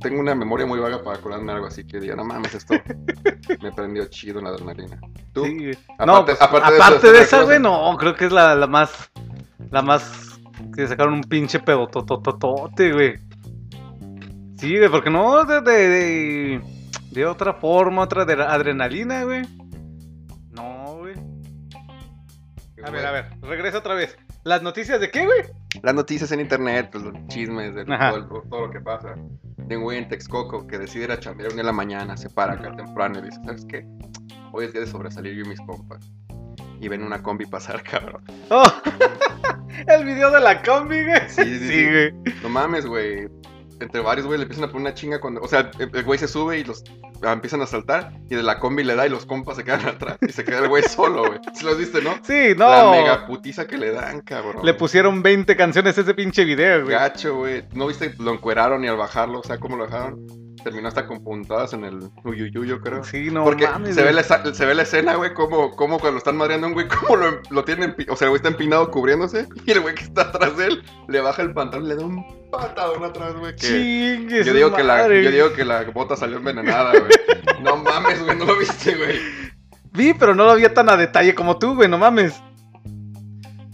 tengo 0.00 0.20
una 0.20 0.34
memoria 0.34 0.66
muy 0.66 0.78
vaga 0.78 1.02
para 1.02 1.18
acordarme 1.18 1.52
algo 1.52 1.66
así 1.66 1.86
que 1.86 2.00
diga, 2.00 2.14
no 2.16 2.24
mames, 2.24 2.54
esto 2.54 2.74
me 3.62 3.72
prendió 3.72 4.06
chido 4.06 4.40
la 4.40 4.50
adrenalina. 4.50 4.98
¿Tú? 5.32 5.44
Sí. 5.44 5.70
Aparte- 5.98 6.06
no, 6.06 6.24
pues, 6.24 6.40
aparte 6.42 6.74
aparte, 6.74 6.78
de 6.78 6.78
eso, 6.78 7.02
de 7.02 7.08
¿otra 7.10 7.22
esa, 7.22 7.42
güey, 7.42 7.60
no, 7.60 7.96
creo 7.96 8.14
que 8.14 8.26
es 8.26 8.32
la, 8.32 8.54
la 8.54 8.66
más. 8.66 9.10
La 9.70 9.82
más. 9.82 10.38
Que 10.74 10.86
sacaron 10.86 11.14
un 11.14 11.22
pinche 11.22 11.60
pedotototote, 11.60 12.92
güey. 12.92 13.18
Sí, 14.58 14.78
güey, 14.78 14.90
porque 14.90 15.10
no 15.10 15.44
de, 15.44 15.60
de, 15.60 16.60
de, 17.10 17.26
otra 17.26 17.54
forma, 17.54 18.02
otra 18.02 18.24
de 18.24 18.34
adrenalina, 18.42 19.24
güey. 19.24 19.42
No, 20.52 20.96
güey. 20.96 21.14
A 22.82 22.90
ver, 22.90 23.06
a 23.06 23.10
ver, 23.10 23.26
regresa 23.42 23.78
otra 23.78 23.94
vez. 23.94 24.16
¿Las 24.44 24.62
noticias 24.62 25.00
de 25.00 25.10
qué, 25.10 25.26
güey? 25.26 25.42
Las 25.82 25.94
noticias 25.94 26.30
en 26.32 26.40
internet, 26.40 26.88
pues, 26.90 27.04
los 27.04 27.14
chismes 27.26 27.74
de 27.74 27.84
todo, 27.84 28.42
todo 28.48 28.66
lo 28.66 28.70
que 28.70 28.80
pasa. 28.80 29.14
De 29.66 29.76
un 29.76 29.82
güey 29.82 29.98
en 29.98 30.08
Texcoco 30.08 30.66
que 30.66 30.78
decide 30.78 31.04
ir 31.04 31.12
a 31.12 31.18
chambear 31.18 31.48
un 31.50 31.56
día 31.56 31.62
en 31.62 31.66
la 31.66 31.72
mañana, 31.72 32.16
se 32.16 32.30
para 32.30 32.52
acá 32.54 32.74
temprano 32.76 33.18
y 33.18 33.22
dice, 33.22 33.40
¿sabes 33.44 33.64
qué? 33.68 33.86
Hoy 34.52 34.66
es 34.66 34.72
día 34.72 34.80
de 34.82 34.86
sobresalir 34.86 35.34
yo 35.34 35.44
y 35.44 35.48
mis 35.48 35.60
compas. 35.60 36.12
Y 36.80 36.88
ven 36.88 37.02
una 37.02 37.22
combi 37.22 37.46
pasar, 37.46 37.82
cabrón. 37.90 38.22
Oh, 38.50 38.62
el 39.88 40.04
video 40.04 40.30
de 40.30 40.40
la 40.40 40.62
combi, 40.62 41.02
güey. 41.04 41.20
Sí, 41.28 41.42
sí, 41.44 41.58
Sí, 41.58 41.68
sí. 41.68 41.84
güey. 41.90 42.12
No 42.42 42.48
mames, 42.48 42.86
güey. 42.86 43.28
Entre 43.78 44.00
varios, 44.00 44.26
güey, 44.26 44.38
le 44.38 44.44
empiezan 44.44 44.64
a 44.64 44.68
poner 44.68 44.88
una 44.88 44.94
chinga 44.94 45.20
cuando... 45.20 45.40
O 45.42 45.48
sea, 45.48 45.70
el 45.78 46.04
güey 46.04 46.18
se 46.18 46.28
sube 46.28 46.58
y 46.58 46.64
los 46.64 46.82
ah, 47.22 47.32
empiezan 47.32 47.60
a 47.60 47.66
saltar 47.66 48.12
y 48.30 48.34
de 48.34 48.42
la 48.42 48.58
combi 48.58 48.84
le 48.84 48.94
da 48.94 49.06
y 49.06 49.10
los 49.10 49.26
compas 49.26 49.56
se 49.56 49.64
quedan 49.64 49.86
atrás 49.86 50.16
y 50.26 50.32
se 50.32 50.44
queda 50.44 50.60
el 50.60 50.68
güey 50.68 50.82
solo, 50.82 51.26
güey. 51.26 51.40
¿Sí 51.54 51.64
los 51.64 51.76
viste, 51.76 52.00
no? 52.00 52.14
Sí, 52.22 52.54
no. 52.56 52.68
La 52.68 52.90
mega 52.90 53.26
putiza 53.26 53.66
que 53.66 53.76
le 53.76 53.92
dan, 53.92 54.22
cabrón. 54.22 54.64
Le 54.64 54.74
pusieron 54.74 55.22
20 55.22 55.56
canciones 55.56 55.98
a 55.98 56.00
ese 56.00 56.14
pinche 56.14 56.44
video, 56.44 56.84
güey. 56.84 56.94
Gacho, 56.94 57.36
güey. 57.36 57.64
¿No 57.72 57.86
viste? 57.86 58.14
Lo 58.18 58.32
encueraron 58.32 58.82
y 58.84 58.88
al 58.88 58.96
bajarlo, 58.96 59.40
o 59.40 59.44
sea, 59.44 59.58
cómo 59.58 59.76
lo 59.76 59.84
dejaron. 59.84 60.45
Terminó 60.66 60.88
hasta 60.88 61.06
con 61.06 61.22
puntadas 61.22 61.74
en 61.74 61.84
el 61.84 62.10
uyuyuyo, 62.24 62.80
creo. 62.80 63.04
Sí, 63.04 63.30
no 63.30 63.44
Porque 63.44 63.68
mames. 63.68 63.94
se, 63.94 64.02
ve 64.02 64.12
la, 64.12 64.24
se 64.24 64.66
ve 64.66 64.74
la 64.74 64.82
escena, 64.82 65.14
güey, 65.14 65.32
como, 65.32 65.70
como 65.76 66.00
cuando 66.00 66.18
están 66.18 66.36
madreando 66.36 66.66
a 66.66 66.70
un 66.70 66.74
güey, 66.74 66.88
como 66.88 67.14
lo, 67.14 67.40
lo 67.50 67.62
tienen, 67.62 67.94
o 68.08 68.16
sea, 68.16 68.26
el 68.26 68.30
güey 68.30 68.38
está 68.38 68.48
empinado 68.48 68.90
cubriéndose, 68.90 69.46
y 69.64 69.70
el 69.70 69.78
güey 69.78 69.94
que 69.94 70.02
está 70.02 70.22
atrás 70.22 70.56
de 70.56 70.66
él 70.66 70.82
le 71.06 71.20
baja 71.20 71.42
el 71.42 71.54
pantalón 71.54 71.86
y 71.86 71.88
le 71.90 71.94
da 71.94 72.04
un 72.04 72.50
patadón 72.50 73.04
atrás, 73.04 73.36
güey, 73.36 73.54
que 73.54 73.64
Chingue 73.64 74.42
yo 74.42 74.52
digo 74.52 74.72
que, 74.72 74.82
la, 74.82 75.06
yo 75.06 75.30
digo 75.30 75.52
que 75.52 75.64
la 75.64 75.84
bota 75.84 76.16
salió 76.16 76.38
envenenada, 76.38 76.98
güey. 76.98 77.12
No 77.62 77.76
mames, 77.76 78.24
güey, 78.24 78.36
no 78.36 78.44
lo 78.44 78.58
viste, 78.58 78.96
güey. 78.96 79.20
Vi, 79.92 80.14
pero 80.14 80.34
no 80.34 80.46
lo 80.46 80.56
vi 80.56 80.68
tan 80.70 80.90
a 80.90 80.96
detalle 80.96 81.32
como 81.36 81.60
tú, 81.60 81.76
güey, 81.76 81.88
no 81.88 81.96
mames. 81.96 82.42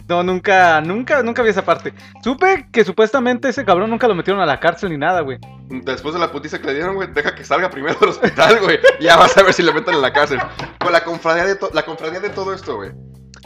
No, 0.07 0.21
nunca, 0.21 0.81
nunca, 0.81 1.23
nunca 1.23 1.41
vi 1.41 1.49
esa 1.49 1.63
parte. 1.63 1.93
Supe 2.23 2.67
que 2.71 2.83
supuestamente 2.83 3.49
ese 3.49 3.63
cabrón 3.63 3.89
nunca 3.89 4.07
lo 4.07 4.15
metieron 4.15 4.41
a 4.41 4.45
la 4.45 4.59
cárcel 4.59 4.89
ni 4.89 4.97
nada, 4.97 5.21
güey. 5.21 5.39
Después 5.69 6.13
de 6.13 6.19
la 6.19 6.31
putiza 6.31 6.59
que 6.59 6.67
le 6.67 6.75
dieron, 6.75 6.95
güey, 6.95 7.11
deja 7.13 7.33
que 7.33 7.45
salga 7.45 7.69
primero 7.69 7.97
del 7.99 8.09
hospital, 8.09 8.59
güey. 8.59 8.79
Ya 8.99 9.15
vas 9.15 9.37
a 9.37 9.43
ver 9.43 9.53
si 9.53 9.63
le 9.63 9.73
meten 9.73 9.95
en 9.95 10.01
la 10.01 10.11
cárcel. 10.11 10.39
Pues 10.79 10.91
la 10.91 11.03
confradía 11.03 11.45
de, 11.45 11.57
la 11.73 11.85
confradía 11.85 12.19
de 12.19 12.29
todo 12.29 12.53
esto, 12.53 12.75
güey. 12.75 12.91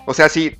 O 0.07 0.13
sea, 0.13 0.29
sí, 0.29 0.55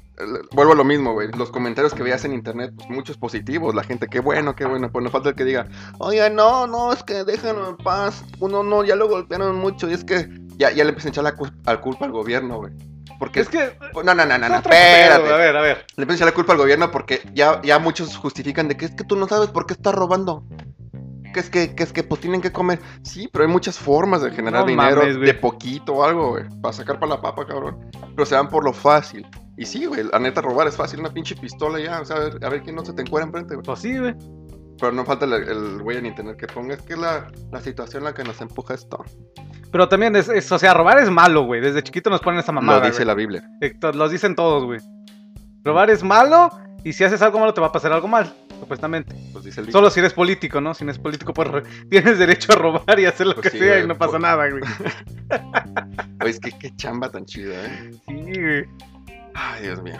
vuelvo 0.51 0.73
a 0.73 0.75
lo 0.75 0.83
mismo, 0.83 1.13
güey. 1.13 1.29
Los 1.31 1.51
comentarios 1.51 1.93
que 1.93 2.03
veías 2.03 2.25
en 2.25 2.33
internet, 2.33 2.73
pues 2.75 2.89
muchos 2.89 3.17
positivos. 3.17 3.73
La 3.73 3.83
gente, 3.83 4.07
qué 4.07 4.19
bueno, 4.19 4.55
qué 4.55 4.65
bueno. 4.65 4.91
Pues 4.91 5.03
no 5.03 5.09
falta 5.09 5.29
el 5.29 5.35
que 5.35 5.45
diga, 5.45 5.67
oye, 5.99 6.29
no, 6.29 6.67
no, 6.67 6.93
es 6.93 7.01
que 7.01 7.23
déjenlo 7.23 7.69
en 7.69 7.77
paz. 7.77 8.23
Uno 8.39 8.61
no, 8.61 8.83
ya 8.83 8.95
lo 8.95 9.07
golpearon 9.07 9.55
mucho. 9.55 9.89
Y 9.89 9.93
es 9.93 10.03
que 10.03 10.27
ya, 10.57 10.71
ya 10.71 10.83
le 10.83 10.89
empiezan 10.89 11.09
a 11.09 11.11
echar 11.11 11.23
la 11.23 11.35
al 11.65 11.81
culpa 11.81 12.05
al 12.05 12.11
gobierno, 12.11 12.57
güey. 12.57 12.73
Porque 13.19 13.41
Es 13.41 13.49
que. 13.49 13.77
No, 13.93 14.13
no, 14.13 14.25
no, 14.25 14.25
no, 14.25 14.49
no, 14.49 14.57
otro 14.57 14.69
pedo, 14.69 14.81
espérate. 14.81 15.33
A 15.33 15.37
ver, 15.37 15.55
a 15.55 15.61
ver. 15.61 15.85
Le 15.95 16.03
empiezan 16.03 16.11
a 16.11 16.15
echar 16.15 16.27
la 16.27 16.33
culpa 16.33 16.53
al 16.53 16.59
gobierno 16.59 16.91
porque 16.91 17.21
ya, 17.33 17.61
ya 17.63 17.79
muchos 17.79 18.15
justifican 18.17 18.67
de 18.67 18.77
que 18.77 18.85
es 18.85 18.91
que 18.91 19.03
tú 19.03 19.15
no 19.15 19.27
sabes 19.27 19.49
por 19.49 19.65
qué 19.65 19.73
estás 19.73 19.95
robando. 19.95 20.43
Que 21.33 21.39
es 21.41 21.49
que, 21.49 21.75
que 21.75 21.83
es 21.83 21.91
que 21.91 22.03
pues 22.03 22.21
tienen 22.21 22.41
que 22.41 22.51
comer. 22.51 22.79
Sí, 23.03 23.29
pero 23.31 23.45
hay 23.45 23.51
muchas 23.51 23.77
formas 23.77 24.21
de 24.21 24.31
generar 24.31 24.61
No 24.61 24.67
dinero 24.67 25.01
mames, 25.01 25.19
de 25.19 25.33
poquito 25.33 25.93
o 25.93 26.03
algo, 26.03 26.29
güey. 26.31 26.45
Para 26.61 26.73
sacar 26.73 26.99
para 26.99 27.15
la 27.15 27.21
papa, 27.21 27.45
cabrón. 27.45 27.89
Pero 28.15 28.25
se 28.25 28.35
van 28.35 28.49
por 28.49 28.63
lo 28.63 28.73
fácil. 28.73 29.27
Y 29.57 29.65
sí, 29.65 29.85
güey, 29.85 30.03
la 30.03 30.19
neta 30.19 30.41
robar 30.41 30.67
es 30.67 30.75
fácil, 30.75 30.99
una 30.99 31.11
pinche 31.11 31.35
pistola 31.35 31.79
ya. 31.79 32.01
O 32.01 32.05
sea, 32.05 32.17
a 32.17 32.19
ver, 32.19 32.45
a 32.45 32.49
ver 32.49 32.61
quién 32.61 32.75
no 32.75 32.85
se 32.85 32.93
te 32.93 33.01
encuera 33.01 33.25
enfrente, 33.25 33.55
güey. 33.55 33.65
Pues 33.65 33.79
sí, 33.79 33.97
güey. 33.97 34.15
Pero 34.79 34.91
no 34.91 35.03
falta 35.03 35.25
el, 35.25 35.33
el 35.33 35.81
güey 35.81 35.97
en 35.97 36.05
internet 36.05 36.37
que 36.37 36.47
ponga, 36.47 36.75
es 36.75 36.81
que 36.83 36.95
la, 36.95 37.31
la 37.51 37.61
situación 37.61 38.01
en 38.01 38.05
la 38.05 38.13
que 38.13 38.23
nos 38.23 38.39
empuja 38.41 38.75
esto. 38.75 39.03
Pero 39.71 39.87
también 39.89 40.15
es, 40.15 40.29
es- 40.29 40.51
o 40.51 40.57
sea, 40.59 40.73
robar 40.73 40.97
es 40.99 41.09
malo, 41.09 41.43
güey. 41.43 41.61
Desde 41.61 41.83
chiquito 41.83 42.09
nos 42.09 42.21
ponen 42.21 42.39
esa 42.39 42.51
mamada. 42.51 42.79
Lo 42.79 42.85
dice 42.85 42.97
güey. 42.99 43.07
la 43.07 43.13
Biblia. 43.13 43.49
Héctor, 43.61 43.95
Los 43.95 44.11
dicen 44.11 44.35
todos, 44.35 44.63
güey. 44.63 44.79
Robar 45.63 45.89
es 45.89 46.03
malo 46.03 46.49
y 46.83 46.93
si 46.93 47.03
haces 47.03 47.21
algo 47.21 47.39
malo 47.39 47.53
te 47.53 47.59
va 47.61 47.67
a 47.67 47.71
pasar 47.73 47.91
algo 47.91 48.07
mal, 48.07 48.33
supuestamente. 48.59 49.13
Pues 49.33 49.43
dice 49.43 49.59
el 49.61 49.71
Solo 49.71 49.89
si 49.89 49.99
eres 49.99 50.13
político, 50.13 50.61
¿no? 50.61 50.73
Si 50.73 50.85
no 50.85 50.91
eres 50.91 51.01
político, 51.01 51.33
pues 51.33 51.49
tienes 51.89 52.17
derecho 52.17 52.53
a 52.53 52.55
robar 52.55 52.99
y 52.99 53.05
hacer 53.05 53.27
lo 53.27 53.33
Pues 53.35 53.45
que 53.47 53.49
sí, 53.51 53.59
sea 53.59 53.73
güey, 53.73 53.83
y 53.83 53.87
no 53.87 53.97
pasa 53.97 54.11
por- 54.13 54.21
nada, 54.21 54.49
güey. 54.49 54.63
Oye, 56.21 56.29
es 56.29 56.39
que 56.39 56.51
qué 56.51 56.73
chamba 56.75 57.09
tan 57.09 57.25
chida, 57.25 57.55
¿eh? 57.65 57.91
Sí, 58.07 58.13
güey. 58.41 58.65
Ay, 59.33 59.63
Dios 59.63 59.81
mío. 59.83 59.97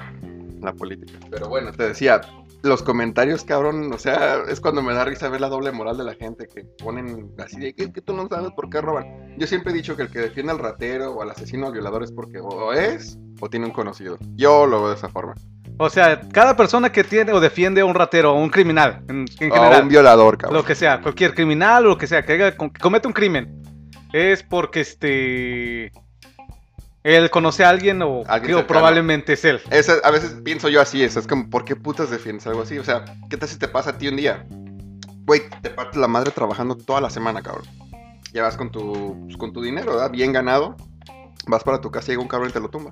La 0.61 0.73
política. 0.73 1.19
Pero 1.29 1.49
bueno, 1.49 1.71
te 1.71 1.89
decía, 1.89 2.21
los 2.63 2.81
comentarios, 2.83 3.43
cabrón, 3.43 3.91
o 3.93 3.97
sea, 3.99 4.39
es 4.49 4.59
cuando 4.59 4.81
me 4.81 4.93
da 4.93 5.05
risa 5.05 5.29
ver 5.29 5.41
la 5.41 5.47
doble 5.49 5.71
moral 5.71 5.97
de 5.97 6.03
la 6.03 6.15
gente 6.15 6.47
que 6.47 6.63
ponen 6.83 7.31
así 7.37 7.59
de 7.59 7.73
que 7.73 7.91
que 7.93 8.01
tú 8.01 8.13
no 8.13 8.27
sabes 8.27 8.51
por 8.55 8.69
qué 8.69 8.81
roban. 8.81 9.35
Yo 9.37 9.47
siempre 9.47 9.71
he 9.71 9.75
dicho 9.75 9.95
que 9.95 10.03
el 10.03 10.09
que 10.09 10.19
defiende 10.19 10.51
al 10.51 10.59
ratero 10.59 11.11
o 11.11 11.21
al 11.21 11.29
asesino 11.31 11.67
o 11.67 11.71
violador 11.71 12.03
es 12.03 12.11
porque 12.11 12.39
o 12.39 12.73
es 12.73 13.17
o 13.39 13.49
tiene 13.49 13.67
un 13.67 13.71
conocido. 13.71 14.17
Yo 14.35 14.65
lo 14.65 14.79
veo 14.81 14.89
de 14.89 14.95
esa 14.95 15.09
forma. 15.09 15.35
O 15.79 15.89
sea, 15.91 16.21
cada 16.33 16.57
persona 16.57 16.91
que 16.91 17.03
tiene 17.03 17.31
o 17.33 17.39
defiende 17.39 17.81
a 17.81 17.85
un 17.85 17.93
ratero 17.93 18.33
o 18.33 18.41
un 18.41 18.49
criminal, 18.49 19.03
en, 19.07 19.25
en 19.39 19.51
O 19.51 19.55
general, 19.55 19.83
un 19.83 19.89
violador, 19.89 20.37
cabrón. 20.39 20.57
lo 20.57 20.65
que 20.65 20.73
sea, 20.73 21.01
cualquier 21.01 21.35
criminal 21.35 21.85
o 21.85 21.89
lo 21.89 21.97
que 21.99 22.07
sea, 22.07 22.25
que, 22.25 22.33
haga- 22.33 22.51
que 22.57 22.79
cometa 22.81 23.07
un 23.07 23.13
crimen, 23.13 23.61
es 24.11 24.41
porque 24.41 24.81
este. 24.81 25.91
Él 27.07 27.29
conoce 27.29 27.63
a 27.63 27.69
alguien 27.69 28.01
o, 28.01 28.23
Alguien 28.27 28.55
o 28.55 28.57
cercano. 28.57 28.67
probablemente 28.67 29.33
es 29.33 29.45
él. 29.45 29.61
A 30.03 30.11
veces 30.11 30.35
pienso 30.43 30.67
yo 30.67 30.81
así, 30.81 31.01
es 31.03 31.15
como, 31.25 31.49
¿por 31.49 31.63
qué 31.63 31.77
putas 31.77 32.09
defiendes 32.09 32.45
algo 32.47 32.63
así? 32.63 32.77
O 32.79 32.83
sea, 32.83 33.05
¿qué 33.29 33.37
tal 33.37 33.47
si 33.47 33.57
te 33.57 33.69
pasa 33.69 33.91
a 33.91 33.97
ti 33.97 34.09
un 34.09 34.17
día? 34.17 34.45
Güey, 35.25 35.43
te 35.61 35.69
partes 35.69 35.95
la 35.95 36.09
madre 36.09 36.31
trabajando 36.31 36.75
toda 36.75 36.99
la 36.99 37.09
semana, 37.09 37.41
cabrón. 37.41 37.65
Ya 38.33 38.43
vas 38.43 38.57
con 38.57 38.71
tu, 38.71 39.21
pues, 39.23 39.37
con 39.37 39.53
tu 39.53 39.61
dinero, 39.61 39.93
¿verdad? 39.93 40.11
Bien 40.11 40.33
ganado. 40.33 40.75
Vas 41.47 41.63
para 41.63 41.79
tu 41.79 41.91
casa 41.91 42.07
y 42.07 42.11
llega 42.11 42.21
un 42.23 42.27
cabrón 42.27 42.49
y 42.49 42.51
te 42.51 42.59
lo 42.59 42.67
tumba. 42.67 42.91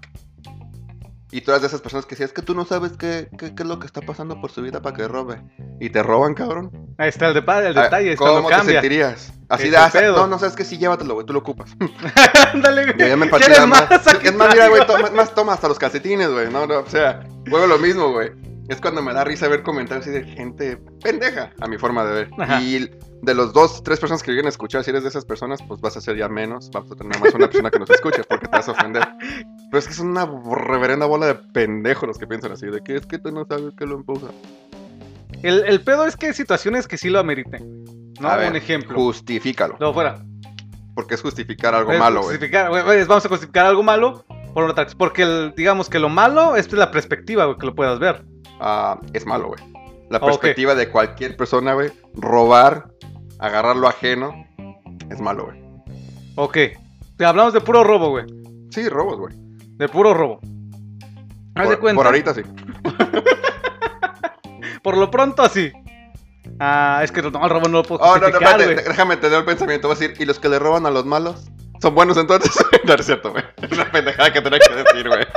Y 1.32 1.42
tú 1.42 1.52
de 1.52 1.58
esas 1.66 1.82
personas 1.82 2.06
que 2.06 2.12
decías, 2.12 2.30
es 2.30 2.34
que 2.34 2.42
tú 2.44 2.54
no 2.56 2.66
sabes 2.66 2.94
qué, 2.98 3.28
qué, 3.38 3.54
qué 3.56 3.64
es 3.64 3.68
lo 3.68 3.80
que 3.80 3.88
está 3.88 4.00
pasando 4.02 4.40
por 4.40 4.52
su 4.52 4.62
vida 4.62 4.82
para 4.82 4.96
que 4.96 5.08
robe. 5.08 5.42
Y 5.80 5.90
te 5.90 6.02
roban, 6.04 6.34
cabrón. 6.34 6.72
Ahí 6.98 7.10
está 7.10 7.28
el, 7.28 7.36
depa- 7.36 7.66
el 7.66 7.78
Ah, 7.78 7.84
detalle, 7.84 8.14
es 8.14 8.20
¿Cómo 8.20 8.48
te 8.48 8.56
cambia. 8.56 8.80
sentirías? 8.82 9.34
Así 9.50 9.70
de, 9.70 9.78
ah, 9.78 9.92
no, 10.16 10.28
no 10.28 10.40
sabes 10.40 10.56
que 10.56 10.64
sí, 10.64 10.78
llévatelo, 10.78 11.16
güey, 11.16 11.26
tú 11.26 11.34
lo 11.34 11.40
ocupas. 11.40 11.72
Ándale, 12.54 12.84
güey. 12.86 12.98
Yo 12.98 13.08
ya 13.08 13.18
me 13.18 13.26
partí 13.28 13.46
¿Quieres 13.48 13.60
la 13.60 13.68
más? 13.68 14.08
Aquí 14.08 14.28
Es 14.28 14.36
más, 14.36 14.54
mira, 14.54 14.68
güey, 14.70 14.82
más 15.14 15.34
toma 15.36 15.54
hasta 15.54 15.68
los 15.68 15.78
calcetines, 15.80 16.30
güey. 16.32 16.50
No, 16.52 16.66
no, 16.68 16.80
o 16.80 16.90
sea, 16.90 17.22
juego 17.50 17.68
lo 17.68 17.80
mismo, 17.80 18.12
güey. 18.12 18.32
Es 18.68 18.82
cuando 18.82 19.02
me 19.04 19.14
da 19.14 19.24
risa 19.24 19.48
ver 19.48 19.62
comentarios 19.62 20.08
así 20.08 20.12
de 20.16 20.24
gente 20.24 20.78
pendeja, 21.04 21.52
a 21.62 21.68
mi 21.68 21.78
forma 21.78 22.04
de 22.06 22.14
ver. 22.14 22.30
Ajá. 22.40 22.62
Y 22.62 22.90
de 23.22 23.34
los 23.36 23.54
dos, 23.54 23.84
tres 23.84 24.00
personas 24.00 24.24
que 24.24 24.32
vienen 24.32 24.48
a 24.48 24.50
escuchar, 24.50 24.84
si 24.84 24.90
eres 24.90 25.04
de 25.04 25.10
esas 25.10 25.24
personas, 25.26 25.62
pues 25.68 25.80
vas 25.82 25.96
a 25.98 26.02
ser 26.02 26.18
ya 26.18 26.28
menos. 26.30 26.72
Vamos 26.72 26.92
a 26.92 26.96
tener 26.96 27.20
más 27.20 27.34
una 27.34 27.48
persona 27.48 27.70
que 27.70 27.80
nos 27.80 27.90
escuche 27.90 28.24
porque 28.28 28.48
te 28.48 28.58
vas 28.58 28.68
a 28.68 28.72
ofender. 28.72 29.08
Pero 29.70 29.78
es 29.78 29.88
que 29.88 29.94
son 29.94 30.08
una 30.08 30.26
reverenda 30.68 31.06
bola 31.06 31.28
de 31.28 31.36
pendejos 31.36 32.08
los 32.08 32.18
que 32.18 32.26
piensan 32.28 32.52
así, 32.52 32.66
de 32.68 32.82
que 32.82 32.96
es 32.96 33.06
que 33.06 33.20
tú 33.20 33.32
no 33.32 33.46
sabes 33.46 33.74
que 33.78 33.86
lo 33.86 33.96
empuja. 33.96 34.28
El, 35.44 35.64
el 35.66 35.82
pedo 35.82 36.06
es 36.06 36.16
que 36.18 36.28
hay 36.28 36.34
situaciones 36.34 36.88
que 36.88 36.98
sí 36.98 37.10
lo 37.10 37.20
ameriten. 37.20 37.86
¿No? 38.20 38.30
A 38.30 38.38
ver, 38.38 38.50
un 38.50 38.56
ejemplo. 38.56 38.96
Justifícalo. 38.96 39.78
No, 39.80 39.94
fuera. 39.94 40.24
Porque 40.96 41.16
es 41.16 41.22
justificar 41.22 41.76
algo 41.76 41.92
Es 41.92 42.00
malo, 42.00 42.24
justificar, 42.24 42.70
güey, 42.70 42.84
güey, 42.84 43.04
Vamos 43.06 43.26
a 43.26 43.30
justificar 43.30 43.66
algo 43.66 43.84
malo 43.84 44.26
por 44.54 44.64
otra 44.64 44.88
Porque 44.98 45.24
el- 45.24 45.54
digamos 45.56 45.90
que 45.90 46.00
lo 46.00 46.08
malo 46.10 46.56
es 46.56 46.72
la 46.72 46.90
perspectiva, 46.90 47.46
güey, 47.46 47.58
que 47.58 47.66
lo 47.66 47.76
puedas 47.76 48.00
ver. 48.00 48.24
Ah, 48.60 49.00
es 49.14 49.26
malo, 49.26 49.48
güey. 49.48 49.60
La 50.10 50.20
perspectiva 50.20 50.76
de 50.76 50.90
cualquier 50.90 51.36
persona, 51.36 51.74
güey, 51.74 51.92
robar, 52.14 52.90
agarrar 53.40 53.76
lo 53.76 53.88
ajeno, 53.88 54.34
es 55.10 55.20
malo, 55.20 55.46
güey. 55.46 55.62
Ok. 56.36 56.58
Te 57.18 57.26
hablamos 57.26 57.54
de 57.54 57.62
puro 57.62 57.84
robo, 57.84 58.10
güey. 58.10 58.26
Sí, 58.70 58.88
robos, 58.90 59.18
güey. 59.18 59.34
De 59.78 59.88
puro 59.90 60.14
robo. 60.14 60.40
Haz 61.56 61.70
de 61.70 61.76
Por, 61.76 61.80
cuenta. 61.80 61.98
por 61.98 62.06
ahorita 62.08 62.34
sí. 62.34 62.42
Por 64.84 64.98
lo 64.98 65.10
pronto, 65.10 65.42
así. 65.42 65.72
Ah, 66.60 67.02
es 67.04 67.12
que 67.12 67.22
no, 67.22 67.30
el 67.30 67.50
robo 67.50 67.68
no 67.68 67.80
lo 67.80 67.84
puedo 67.84 68.04
Oh, 68.04 68.16
no, 68.18 68.22
no, 68.22 68.28
espérate, 68.28 68.76
déjame 68.76 69.18
tener 69.18 69.40
el 69.40 69.46
pensamiento. 69.46 69.90
Vas 69.90 69.98
a 70.00 70.02
decir, 70.02 70.22
¿y 70.22 70.26
los 70.26 70.40
que 70.40 70.48
le 70.48 70.60
roban 70.60 70.86
a 70.86 70.92
los 70.92 71.06
malos? 71.06 71.50
¿Son 71.82 71.96
buenos 71.96 72.18
entonces? 72.18 72.52
no 72.86 72.94
es 72.94 73.06
cierto, 73.06 73.32
güey. 73.32 73.44
Es 73.62 73.78
la 73.78 73.92
pendejada 73.92 74.32
que 74.32 74.42
tenía 74.42 74.60
que 74.60 74.76
decir, 74.76 75.08
güey. 75.08 75.26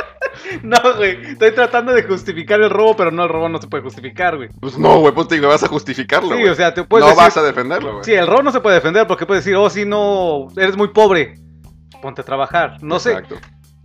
No, 0.62 0.76
güey. 0.96 1.32
Estoy 1.32 1.52
tratando 1.52 1.92
de 1.92 2.04
justificar 2.04 2.60
el 2.60 2.70
robo, 2.70 2.96
pero 2.96 3.10
no, 3.10 3.24
el 3.24 3.28
robo 3.28 3.48
no 3.48 3.60
se 3.60 3.66
puede 3.66 3.82
justificar, 3.82 4.36
güey. 4.36 4.48
Pues 4.60 4.78
no, 4.78 5.00
güey, 5.00 5.12
pues 5.12 5.28
te 5.28 5.34
digo, 5.34 5.48
vas 5.48 5.62
a 5.64 5.68
justificarlo, 5.68 6.34
Sí, 6.36 6.44
o 6.44 6.54
sea, 6.54 6.72
te 6.72 6.84
puedes 6.84 7.04
no 7.04 7.10
decir... 7.10 7.24
vas 7.24 7.36
a 7.36 7.42
defenderlo, 7.42 7.92
güey. 7.94 8.04
Sí, 8.04 8.14
el 8.14 8.26
robo 8.26 8.42
no 8.44 8.52
se 8.52 8.60
puede 8.60 8.76
defender 8.76 9.06
porque 9.06 9.26
puedes 9.26 9.44
decir, 9.44 9.56
oh, 9.56 9.68
si 9.68 9.84
no, 9.84 10.46
eres 10.56 10.76
muy 10.76 10.88
pobre. 10.88 11.34
Ponte 12.00 12.22
a 12.22 12.24
trabajar. 12.24 12.82
No 12.82 12.98
sé, 12.98 13.12
Exacto. 13.12 13.36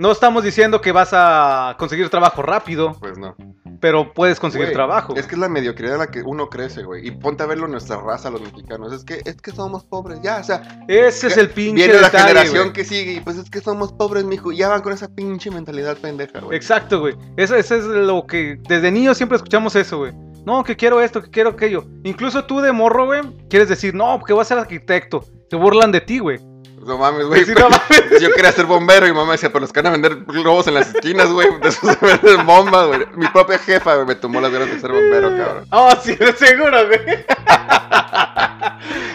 No 0.03 0.11
estamos 0.11 0.43
diciendo 0.43 0.81
que 0.81 0.91
vas 0.91 1.11
a 1.13 1.77
conseguir 1.79 2.09
trabajo 2.09 2.41
rápido, 2.41 2.97
Pues 2.99 3.17
no. 3.17 3.37
pero 3.79 4.11
puedes 4.13 4.37
conseguir 4.37 4.67
Güey, 4.67 4.75
trabajo. 4.75 5.15
Es 5.15 5.27
que 5.27 5.35
es 5.35 5.39
la 5.39 5.47
mediocridad 5.47 5.93
en 5.93 5.99
la 5.99 6.11
que 6.11 6.21
uno 6.23 6.49
crece, 6.49 6.83
güey. 6.83 7.07
Y 7.07 7.11
ponte 7.11 7.43
a 7.43 7.45
verlo 7.45 7.69
nuestra 7.69 8.01
raza, 8.01 8.29
los 8.29 8.41
mexicanos. 8.41 8.91
Es 8.91 9.05
que, 9.05 9.21
es 9.23 9.37
que 9.41 9.51
somos 9.51 9.85
pobres, 9.85 10.19
ya, 10.21 10.39
o 10.39 10.43
sea, 10.43 10.83
Ese 10.89 11.27
es 11.27 11.37
el 11.37 11.51
pinche 11.51 11.85
Viene 11.85 12.01
la 12.01 12.09
generación 12.09 12.63
güey. 12.63 12.73
que 12.73 12.83
sigue 12.83 13.13
y 13.13 13.19
pues 13.21 13.37
es 13.37 13.49
que 13.49 13.61
somos 13.61 13.93
pobres, 13.93 14.25
mijo. 14.25 14.51
Y 14.51 14.57
ya 14.57 14.67
van 14.67 14.81
con 14.81 14.91
esa 14.91 15.07
pinche 15.07 15.49
mentalidad 15.49 15.95
pendeja, 15.97 16.41
güey. 16.41 16.57
Exacto, 16.57 16.99
güey. 16.99 17.15
Eso, 17.37 17.55
eso 17.55 17.75
es 17.75 17.85
lo 17.85 18.27
que 18.27 18.59
desde 18.67 18.91
niños 18.91 19.15
siempre 19.15 19.37
escuchamos 19.37 19.73
eso, 19.77 19.99
güey. 19.99 20.11
No, 20.45 20.65
que 20.65 20.75
quiero 20.75 20.99
esto, 20.99 21.21
que 21.23 21.29
quiero 21.29 21.51
aquello. 21.51 21.85
Incluso 22.03 22.43
tú 22.43 22.59
de 22.59 22.73
morro, 22.73 23.05
güey, 23.05 23.21
quieres 23.49 23.69
decir, 23.69 23.93
no, 23.95 24.21
que 24.21 24.33
voy 24.33 24.41
a 24.41 24.45
ser 24.45 24.57
arquitecto. 24.59 25.23
Se 25.49 25.55
burlan 25.55 25.93
de 25.93 26.01
ti, 26.01 26.19
güey. 26.19 26.39
No 26.85 26.97
mames, 26.97 27.25
güey. 27.27 27.45
Sí, 27.45 27.53
no 27.57 27.69
mames. 27.69 28.21
Yo 28.21 28.31
quería 28.33 28.51
ser 28.51 28.65
bombero 28.65 29.07
y 29.07 29.13
mamá 29.13 29.33
decía, 29.33 29.49
pero 29.49 29.61
los 29.61 29.71
que 29.73 29.81
van 29.81 29.87
a 29.87 29.91
vender 29.91 30.23
globos 30.25 30.67
en 30.67 30.73
las 30.75 30.93
esquinas, 30.93 31.29
güey. 31.31 31.47
De 31.61 31.69
esos 31.69 31.99
de 31.99 32.07
vender 32.07 32.43
bombas, 32.45 32.87
güey. 32.87 32.99
Mi 33.15 33.27
propia 33.27 33.57
jefa, 33.57 34.03
me 34.05 34.15
tomó 34.15 34.41
las 34.41 34.51
ganas 34.51 34.69
de 34.69 34.79
ser 34.79 34.91
bombero, 34.91 35.29
cabrón. 35.37 35.65
Oh, 35.71 35.91
sí, 36.01 36.15
de 36.15 36.33
seguro, 36.33 36.87
güey. 36.87 36.99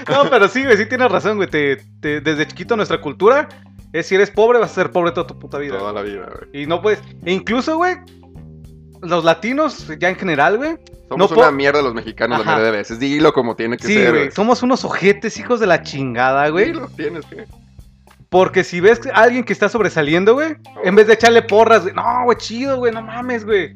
no, 0.08 0.30
pero 0.30 0.48
sí, 0.48 0.64
güey, 0.64 0.76
sí 0.76 0.86
tienes 0.86 1.10
razón, 1.10 1.36
güey. 1.36 1.48
Te- 1.48 1.76
te- 2.00 2.20
desde 2.20 2.46
chiquito 2.46 2.76
nuestra 2.76 3.00
cultura 3.00 3.48
es 3.92 4.06
si 4.06 4.14
eres 4.14 4.30
pobre, 4.30 4.58
vas 4.58 4.72
a 4.72 4.74
ser 4.74 4.90
pobre 4.92 5.12
toda 5.12 5.26
tu 5.26 5.38
puta 5.38 5.58
vida. 5.58 5.78
Toda 5.78 5.92
la 5.92 6.02
vida, 6.02 6.28
güey. 6.30 6.62
Y 6.62 6.66
no 6.66 6.80
puedes. 6.82 7.00
E 7.24 7.32
incluso, 7.32 7.76
güey, 7.76 7.96
los 9.02 9.24
latinos, 9.24 9.86
ya 9.98 10.08
en 10.08 10.16
general, 10.16 10.56
güey. 10.58 10.76
Somos 11.08 11.30
No 11.30 11.38
una 11.38 11.50
mierda 11.50 11.80
los 11.82 11.94
mexicanos 11.94 12.38
la 12.38 12.42
Ajá. 12.42 12.52
mayoría 12.52 12.72
de 12.72 12.78
veces. 12.78 12.98
Dilo 12.98 13.32
como 13.32 13.56
tiene 13.56 13.76
que 13.78 13.86
Sí, 13.86 13.94
ser, 13.94 14.10
güey. 14.10 14.22
güey. 14.24 14.30
Somos 14.32 14.62
unos 14.62 14.84
ojetes, 14.84 15.38
hijos 15.38 15.58
de 15.60 15.66
la 15.66 15.82
chingada, 15.82 16.48
güey. 16.50 16.66
Dilo, 16.66 16.88
tienes 16.96 17.24
que. 17.26 17.46
Porque 18.28 18.62
si 18.62 18.80
ves 18.80 19.00
a 19.06 19.22
alguien 19.22 19.42
que 19.44 19.54
está 19.54 19.68
sobresaliendo, 19.70 20.34
güey, 20.34 20.56
en 20.84 20.94
vez 20.94 21.06
de 21.06 21.14
echarle 21.14 21.40
porras, 21.42 21.82
güey, 21.82 21.94
no, 21.94 22.24
güey, 22.24 22.36
chido, 22.36 22.76
güey, 22.76 22.92
no 22.92 23.00
mames, 23.02 23.44
güey. 23.46 23.74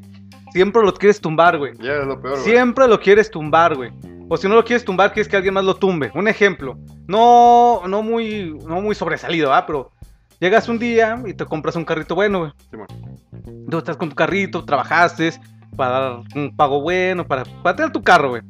Siempre 0.53 0.83
lo 0.83 0.93
quieres 0.93 1.19
tumbar, 1.21 1.57
güey. 1.57 1.73
Ya 1.79 1.93
es 2.01 2.07
lo 2.07 2.21
peor, 2.21 2.35
güey. 2.35 2.45
Siempre 2.45 2.87
lo 2.87 3.01
quieres 3.01 3.31
tumbar, 3.31 3.75
güey. 3.75 3.91
O 4.29 4.37
si 4.37 4.47
no 4.49 4.55
lo 4.55 4.65
quieres 4.65 4.85
tumbar, 4.85 5.13
quieres 5.13 5.29
que 5.29 5.37
alguien 5.37 5.55
más 5.55 5.65
lo 5.65 5.77
tumbe. 5.77 6.11
Un 6.15 6.29
ejemplo. 6.29 6.77
No, 7.07 7.83
no 7.89 8.03
muy, 8.03 8.59
no 8.67 8.83
muy 8.83 8.95
sobresalido, 8.95 9.55
¿ah? 9.55 9.65
Pero 9.67 9.91
llegas 10.39 10.69
un 10.69 10.79
día 10.79 11.19
y 11.27 11.33
te 11.33 11.47
compras 11.47 11.77
un 11.77 11.85
carrito 11.87 12.15
bueno, 12.15 12.41
güey. 12.41 12.53
Simón. 12.71 12.87
Tú 13.71 13.79
estás 13.79 13.97
con 13.97 14.11
tu 14.11 14.15
carrito, 14.15 14.65
trabajaste 14.65 15.33
para 15.77 15.91
dar 15.91 16.23
un 16.35 16.55
pago 16.55 16.81
bueno, 16.81 17.27
para, 17.27 17.45
para 17.63 17.77
tener 17.77 17.93
tu 17.93 18.03
carro, 18.03 18.31
güey. 18.31 18.43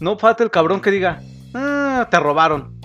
No 0.00 0.18
falta 0.18 0.42
el 0.42 0.50
cabrón 0.50 0.80
que 0.80 0.90
diga, 0.90 1.20
ah, 1.54 2.06
te 2.10 2.18
robaron. 2.18 2.78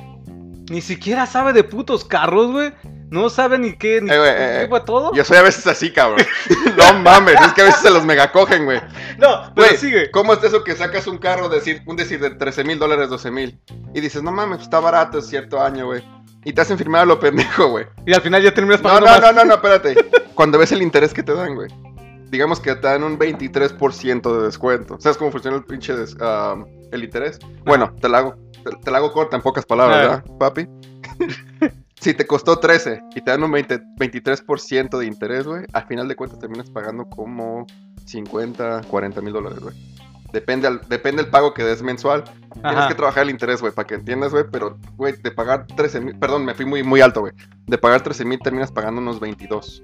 Ni 0.70 0.82
siquiera 0.82 1.26
sabe 1.26 1.54
de 1.54 1.64
putos 1.64 2.06
carros, 2.06 2.52
güey. 2.52 2.74
No 3.10 3.30
sabe 3.30 3.58
ni 3.58 3.74
qué, 3.74 4.02
ni 4.02 4.12
Eh, 4.12 4.18
güey, 4.18 4.36
qué 4.36 4.64
eh, 4.64 4.70
eh. 4.70 4.82
todo. 4.86 5.14
Yo 5.14 5.24
soy 5.24 5.38
a 5.38 5.42
veces 5.42 5.66
así, 5.66 5.92
cabrón. 5.92 6.26
no 6.78 7.00
mames, 7.00 7.40
es 7.40 7.54
que 7.54 7.62
a 7.62 7.66
veces 7.66 7.82
se 7.82 7.90
los 7.90 8.06
megacogen, 8.06 8.66
güey. 8.66 8.82
No, 9.18 9.52
pero 9.56 9.78
sigue. 9.78 10.12
¿cómo 10.12 10.34
es 10.34 10.44
eso 10.44 10.64
que 10.64 10.76
sacas 10.76 11.08
un 11.08 11.18
carro, 11.18 11.48
decir, 11.48 11.82
un 11.86 11.96
decir 11.96 12.20
de 12.20 12.32
13 12.32 12.66
mil 12.66 12.80
dólares, 12.80 13.10
12 13.10 13.32
mil? 13.32 13.62
Y 13.94 14.02
dices, 14.02 14.24
no 14.24 14.32
mames, 14.32 14.62
está 14.62 14.80
barato, 14.82 15.20
es 15.20 15.28
cierto 15.28 15.62
año, 15.62 15.86
güey. 15.86 16.04
Y 16.48 16.54
te 16.54 16.62
hacen 16.62 16.77
firmar 16.77 17.01
a 17.01 17.06
lo 17.06 17.20
pendejo, 17.20 17.68
güey. 17.70 17.86
Y 18.06 18.13
al 18.13 18.22
final 18.22 18.42
ya 18.42 18.54
terminas 18.54 18.82
No, 18.82 18.84
pagando 18.89 19.08
no, 19.08 19.12
más. 19.12 19.22
no, 19.22 19.32
no, 19.34 19.46
no, 19.46 19.54
espérate. 19.56 19.96
Cuando 20.36 20.58
ves 20.58 20.72
el 20.72 20.82
interés 20.82 21.13
que 21.13 21.22
te 21.24 21.34
dan, 21.34 21.56
güey. 21.56 21.70
Digamos 22.30 22.60
que 22.62 22.74
te 22.75 22.88
dan 22.88 23.04
un 23.04 23.18
23% 23.20 24.38
de 24.38 24.44
descuento. 24.46 24.98
¿Sabes 25.00 25.18
cómo 25.18 25.32
funciona 25.32 25.58
el 25.58 25.66
pinche 25.66 25.94
des- 25.96 26.16
el 26.92 27.04
interés? 27.04 27.39
Bueno, 27.66 27.94
te 28.00 28.08
la 28.08 28.20
hago. 28.20 28.36
Te, 28.63 28.72
te 28.84 28.92
la 28.92 28.98
hago 29.00 29.12
corta 29.12 29.36
en 29.36 29.42
pocas 29.42 29.66
palabras. 29.66 30.00
¿verdad, 30.00 30.24
papi? 30.39 30.68
si 32.00 32.13
te 32.13 32.25
costó 32.25 32.60
13 32.60 33.01
y 33.16 33.22
te 33.22 33.32
dan 33.32 33.44
un 33.44 33.51
20 33.51 33.80
23% 34.00 34.98
de 35.00 35.06
interés, 35.06 35.46
güey, 35.48 35.66
al 35.74 35.86
final 35.88 36.08
de 36.08 36.16
cuentas 36.16 36.39
terminas 36.39 36.70
pagando 36.70 37.06
como 37.10 37.66
50, 38.06 38.82
40 38.89 39.22
mil 39.22 39.34
dólares, 39.34 39.60
güey. 39.60 39.75
Depende, 40.34 40.68
al- 40.68 40.82
depende 40.90 41.22
el 41.22 41.30
pago 41.30 41.54
que 41.54 41.64
des 41.64 41.82
mensual. 41.82 42.24
Tienes 42.62 42.86
que 42.88 42.96
trabajar 42.96 43.24
el 43.24 43.30
interés, 43.30 43.62
güey, 43.62 43.72
para 43.74 43.88
que 43.88 43.96
entiendas, 43.96 44.32
güey. 44.32 44.44
Pero, 44.52 44.78
güey, 44.96 45.14
de 45.22 45.32
pagar 45.32 45.68
13 45.68 46.02
mil, 46.02 46.18
perdón, 46.20 46.44
me 46.44 46.54
fui 46.54 46.66
muy, 46.66 46.84
muy 46.84 47.02
alto, 47.02 47.22
güey. 47.22 47.34
De 47.66 47.78
pagar 47.78 48.02
13 48.02 48.26
mil 48.26 48.40
terminas 48.40 48.72
pagando 48.72 49.00
unos 49.02 49.20
22. 49.20 49.84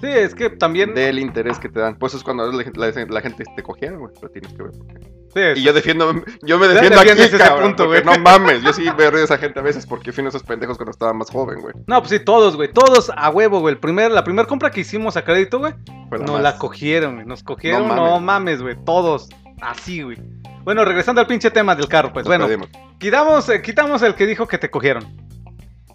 Sí, 0.00 0.06
es 0.06 0.34
que 0.34 0.50
también. 0.50 0.94
del 0.94 1.18
interés 1.18 1.58
que 1.58 1.68
te 1.68 1.80
dan. 1.80 1.96
Pues 1.98 2.10
eso 2.12 2.18
es 2.18 2.24
cuando 2.24 2.50
la, 2.52 2.62
gente- 2.64 2.78
la- 2.78 3.06
la 3.08 3.20
gente 3.20 3.44
te 3.56 3.62
cogiera, 3.62 3.96
güey. 3.96 4.12
Pero 4.20 4.30
tienes 4.32 4.52
que 4.52 4.62
ver 4.62 4.72
por 4.72 4.86
qué. 4.86 5.54
sí, 5.54 5.60
Y 5.60 5.64
yo 5.64 5.72
defiendo, 5.72 6.12
yo 6.42 6.58
me 6.58 6.68
defiendo 6.68 7.00
aquí, 7.00 7.10
ese 7.10 7.36
cabrón, 7.38 7.68
punto, 7.70 7.86
güey. 7.86 8.04
no 8.04 8.16
mames, 8.18 8.62
yo 8.62 8.72
sí 8.72 8.84
veo 8.96 9.10
reír 9.10 9.22
a 9.22 9.24
esa 9.24 9.38
gente 9.38 9.58
a 9.58 9.62
veces 9.62 9.86
porque 9.86 10.12
fui 10.12 10.22
uno 10.22 10.30
de 10.30 10.36
esos 10.36 10.46
pendejos 10.46 10.76
cuando 10.76 10.90
estaba 10.92 11.12
más 11.14 11.30
joven, 11.30 11.60
güey. 11.60 11.74
No, 11.86 11.98
pues 12.00 12.10
sí, 12.10 12.20
todos, 12.20 12.56
güey. 12.56 12.72
Todos 12.72 13.10
a 13.16 13.30
huevo, 13.30 13.60
güey. 13.60 13.74
Primer, 13.76 14.10
la 14.12 14.22
primera 14.24 14.46
compra 14.46 14.70
que 14.70 14.80
hicimos 14.80 15.16
a 15.16 15.24
crédito, 15.24 15.58
güey. 15.58 15.72
Nos 16.10 16.30
más. 16.30 16.42
la 16.42 16.58
cogieron, 16.58 17.14
güey. 17.16 17.26
Nos 17.26 17.42
cogieron. 17.42 17.88
No 17.88 18.20
mames, 18.20 18.60
güey. 18.62 18.76
Todos. 18.84 19.28
Así, 19.60 20.02
güey. 20.02 20.18
Bueno, 20.64 20.84
regresando 20.84 21.20
al 21.20 21.26
pinche 21.26 21.50
tema 21.50 21.74
del 21.74 21.88
carro, 21.88 22.12
pues 22.12 22.24
Nos 22.24 22.28
bueno. 22.30 22.44
perdimos. 22.46 22.68
Quitamos, 22.98 23.48
eh, 23.48 23.62
quitamos 23.62 24.02
el 24.02 24.14
que 24.14 24.26
dijo 24.26 24.46
que 24.46 24.58
te 24.58 24.70
cogieron. 24.70 25.04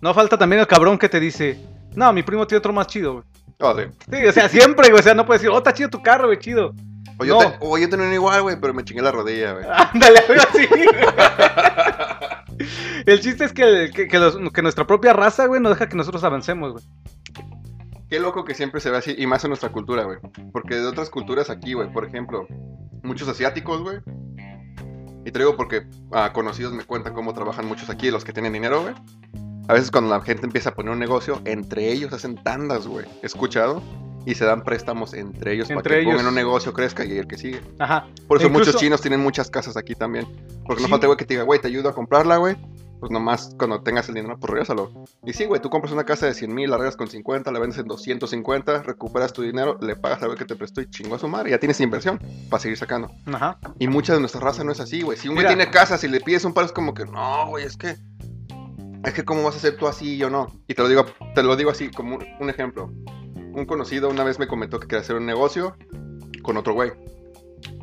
No 0.02 0.14
falta 0.14 0.38
también 0.38 0.60
el 0.62 0.68
cabrón 0.68 0.98
que 0.98 1.10
te 1.10 1.20
dice, 1.20 1.60
no, 1.96 2.12
mi 2.12 2.24
primo 2.24 2.46
tiene 2.48 2.60
otro 2.60 2.74
más 2.74 2.88
chido, 2.88 3.14
güey. 3.14 3.24
Oh, 3.60 3.76
sí. 3.78 3.84
Sí, 4.12 4.26
o 4.26 4.32
sea, 4.32 4.50
siempre, 4.50 4.90
güey. 4.90 5.00
O 5.00 5.04
sea, 5.04 5.14
no 5.14 5.26
puedes 5.26 5.42
decir, 5.42 5.54
oh, 5.54 5.58
está 5.60 5.74
chido 5.74 5.90
tu 5.90 6.02
carro, 6.02 6.26
güey, 6.28 6.40
chido. 6.40 6.74
O 7.20 7.26
yo, 7.26 7.40
No. 7.40 7.52
te- 7.52 7.58
o 7.62 7.78
yo 7.78 7.88
tenía 7.90 8.06
uno 8.08 8.16
igual, 8.16 8.42
güey, 8.42 8.60
pero 8.60 8.74
me 8.74 8.84
chingué 8.84 9.02
la 9.04 9.12
rodilla, 9.12 9.54
güey. 9.54 9.66
Ándale, 9.70 10.20
algo 10.28 10.42
así. 10.50 10.68
el 13.06 13.20
chiste 13.22 13.46
es 13.46 13.54
que, 13.54 13.92
que, 13.94 14.08
que 14.08 14.20
los- 14.20 14.38
que 14.52 14.62
nuestra 14.62 14.88
propia 14.88 15.14
raza, 15.14 15.46
güey, 15.46 15.62
no 15.62 15.70
deja 15.70 15.88
que 15.88 15.96
nosotros 15.96 16.24
avancemos, 16.24 16.72
güey. 16.74 16.84
Qué 18.10 18.20
loco 18.20 18.44
que 18.46 18.54
siempre 18.54 18.80
se 18.82 18.92
ve 18.92 18.98
así, 18.98 19.16
y 19.18 19.26
más 19.26 19.44
en 19.44 19.50
nuestra 19.50 19.70
cultura, 19.72 20.04
güey. 20.04 20.18
Porque 20.52 20.76
de 20.76 20.86
otras 20.86 21.10
culturas 21.10 21.50
aquí, 21.50 21.74
güey, 21.74 21.92
por 21.92 22.06
ejemplo, 22.06 22.46
muchos 23.04 23.28
asiáticos, 23.28 23.82
güey. 23.82 23.98
Y 25.26 25.32
te 25.32 25.40
digo 25.40 25.56
porque 25.56 25.88
conocidos 26.34 26.74
me 26.74 26.84
cuentan 26.84 27.14
cómo 27.14 27.34
trabajan 27.34 27.66
muchos 27.66 27.90
aquí, 27.90 28.12
los 28.12 28.24
que 28.26 28.34
tienen 28.34 28.54
dinero, 28.54 28.82
güey. 28.82 28.94
A 29.70 29.74
veces 29.74 29.92
cuando 29.92 30.10
la 30.10 30.22
gente 30.22 30.46
empieza 30.46 30.72
a 30.72 30.76
poner 30.76 30.92
un 30.92 31.00
negocio, 31.00 31.42
entre 31.46 31.90
ellos 31.92 32.12
hacen 32.12 32.36
tandas, 32.44 32.88
güey. 32.88 33.06
He 33.22 33.26
escuchado. 33.28 33.82
Y 34.26 34.36
se 34.36 34.46
dan 34.46 34.64
préstamos 34.64 35.14
entre 35.14 35.52
ellos 35.54 35.68
para 35.68 35.80
Entre 35.80 35.96
que 35.96 36.02
ellos. 36.04 36.14
pongan 36.14 36.28
un 36.28 36.36
negocio, 36.36 36.72
crezca 36.72 37.04
y 37.04 37.18
el 37.18 37.28
que 37.28 37.38
sigue. 37.38 37.60
Ajá. 37.80 38.08
Por 38.26 38.38
eso 38.38 38.48
Incluso- 38.48 38.68
muchos 38.70 38.80
chinos 38.82 39.02
tienen 39.02 39.20
muchas 39.20 39.50
casas 39.50 39.76
aquí 39.76 39.96
también. 39.96 40.26
Porque 40.66 40.82
no 40.82 40.88
Sí. 40.88 40.92
falta, 40.92 41.08
güey, 41.08 41.18
que 41.18 41.26
te 41.26 41.34
diga, 41.34 41.44
güey, 41.44 41.60
te 41.60 41.68
ayudo 41.68 41.90
a 41.90 41.94
comprarla, 41.94 42.38
güey. 42.38 42.56
Pues 43.04 43.12
nomás 43.12 43.54
cuando 43.60 43.82
tengas 43.82 44.08
el 44.08 44.16
dinero, 44.16 44.40
pues 44.40 44.50
regrésalo. 44.50 44.90
Y 45.26 45.34
sí, 45.34 45.44
güey, 45.44 45.62
tú 45.62 45.70
compras 45.70 45.92
una 45.92 46.06
casa 46.06 46.26
de 46.26 46.34
100 46.34 46.56
mil, 46.56 46.70
la 46.70 46.78
arreglas 46.78 46.96
con 46.96 47.10
50, 47.10 47.52
la 47.52 47.60
vendes 47.60 47.78
en 47.78 47.86
250, 47.86 48.82
recuperas 48.84 49.34
tu 49.34 49.42
dinero, 49.42 49.78
le 49.82 49.98
pagas 49.98 50.24
a 50.24 50.28
ver 50.30 50.38
que 50.38 50.46
te 50.46 50.56
prestó 50.56 50.80
y 50.80 50.90
chingó 50.90 51.16
a 51.16 51.20
su 51.20 51.28
madre. 51.28 51.52
Ya 51.52 51.60
tienes 51.60 51.82
inversión 51.82 52.18
para 52.50 52.62
seguir 52.62 52.78
sacando. 52.78 53.12
Ajá. 53.26 53.60
Y 53.78 53.90
mucha 53.90 54.14
de 54.14 54.22
nuestra 54.22 54.40
raza 54.40 54.64
no 54.64 54.72
es 54.72 54.80
así, 54.80 55.02
güey. 55.02 55.18
Si 55.18 55.28
un 55.28 55.36
güey 55.36 55.46
tiene 55.46 55.70
casa, 55.70 55.98
si 55.98 56.08
le 56.08 56.22
pides 56.22 56.46
un 56.46 56.54
par, 56.54 56.64
es 56.64 56.72
como 56.72 56.94
que, 56.94 57.04
no, 57.04 57.48
güey, 57.48 57.66
es 57.66 57.76
que. 57.76 57.98
Es 59.04 59.14
que, 59.14 59.26
¿cómo 59.26 59.44
vas 59.44 59.56
a 59.56 59.58
hacer 59.58 59.76
tú 59.76 59.90
así 59.90 60.14
y 60.14 60.18
yo 60.18 60.30
no? 60.30 60.48
Y 60.70 60.74
te 60.74 60.82
lo 60.82 60.88
digo, 60.88 61.04
te 61.36 61.44
lo 61.44 61.58
digo 61.58 61.72
así, 61.72 61.92
como 61.92 62.16
un, 62.16 62.26
un 62.40 62.50
ejemplo. 62.50 62.90
Un 63.36 63.66
conocido 63.66 64.10
una 64.10 64.24
vez 64.24 64.40
me 64.40 64.48
comentó 64.48 64.80
que 64.80 64.88
quería 64.88 65.02
hacer 65.02 65.18
un 65.18 65.26
negocio 65.26 65.76
con 66.42 66.56
otro 66.56 66.74
güey. 66.74 66.94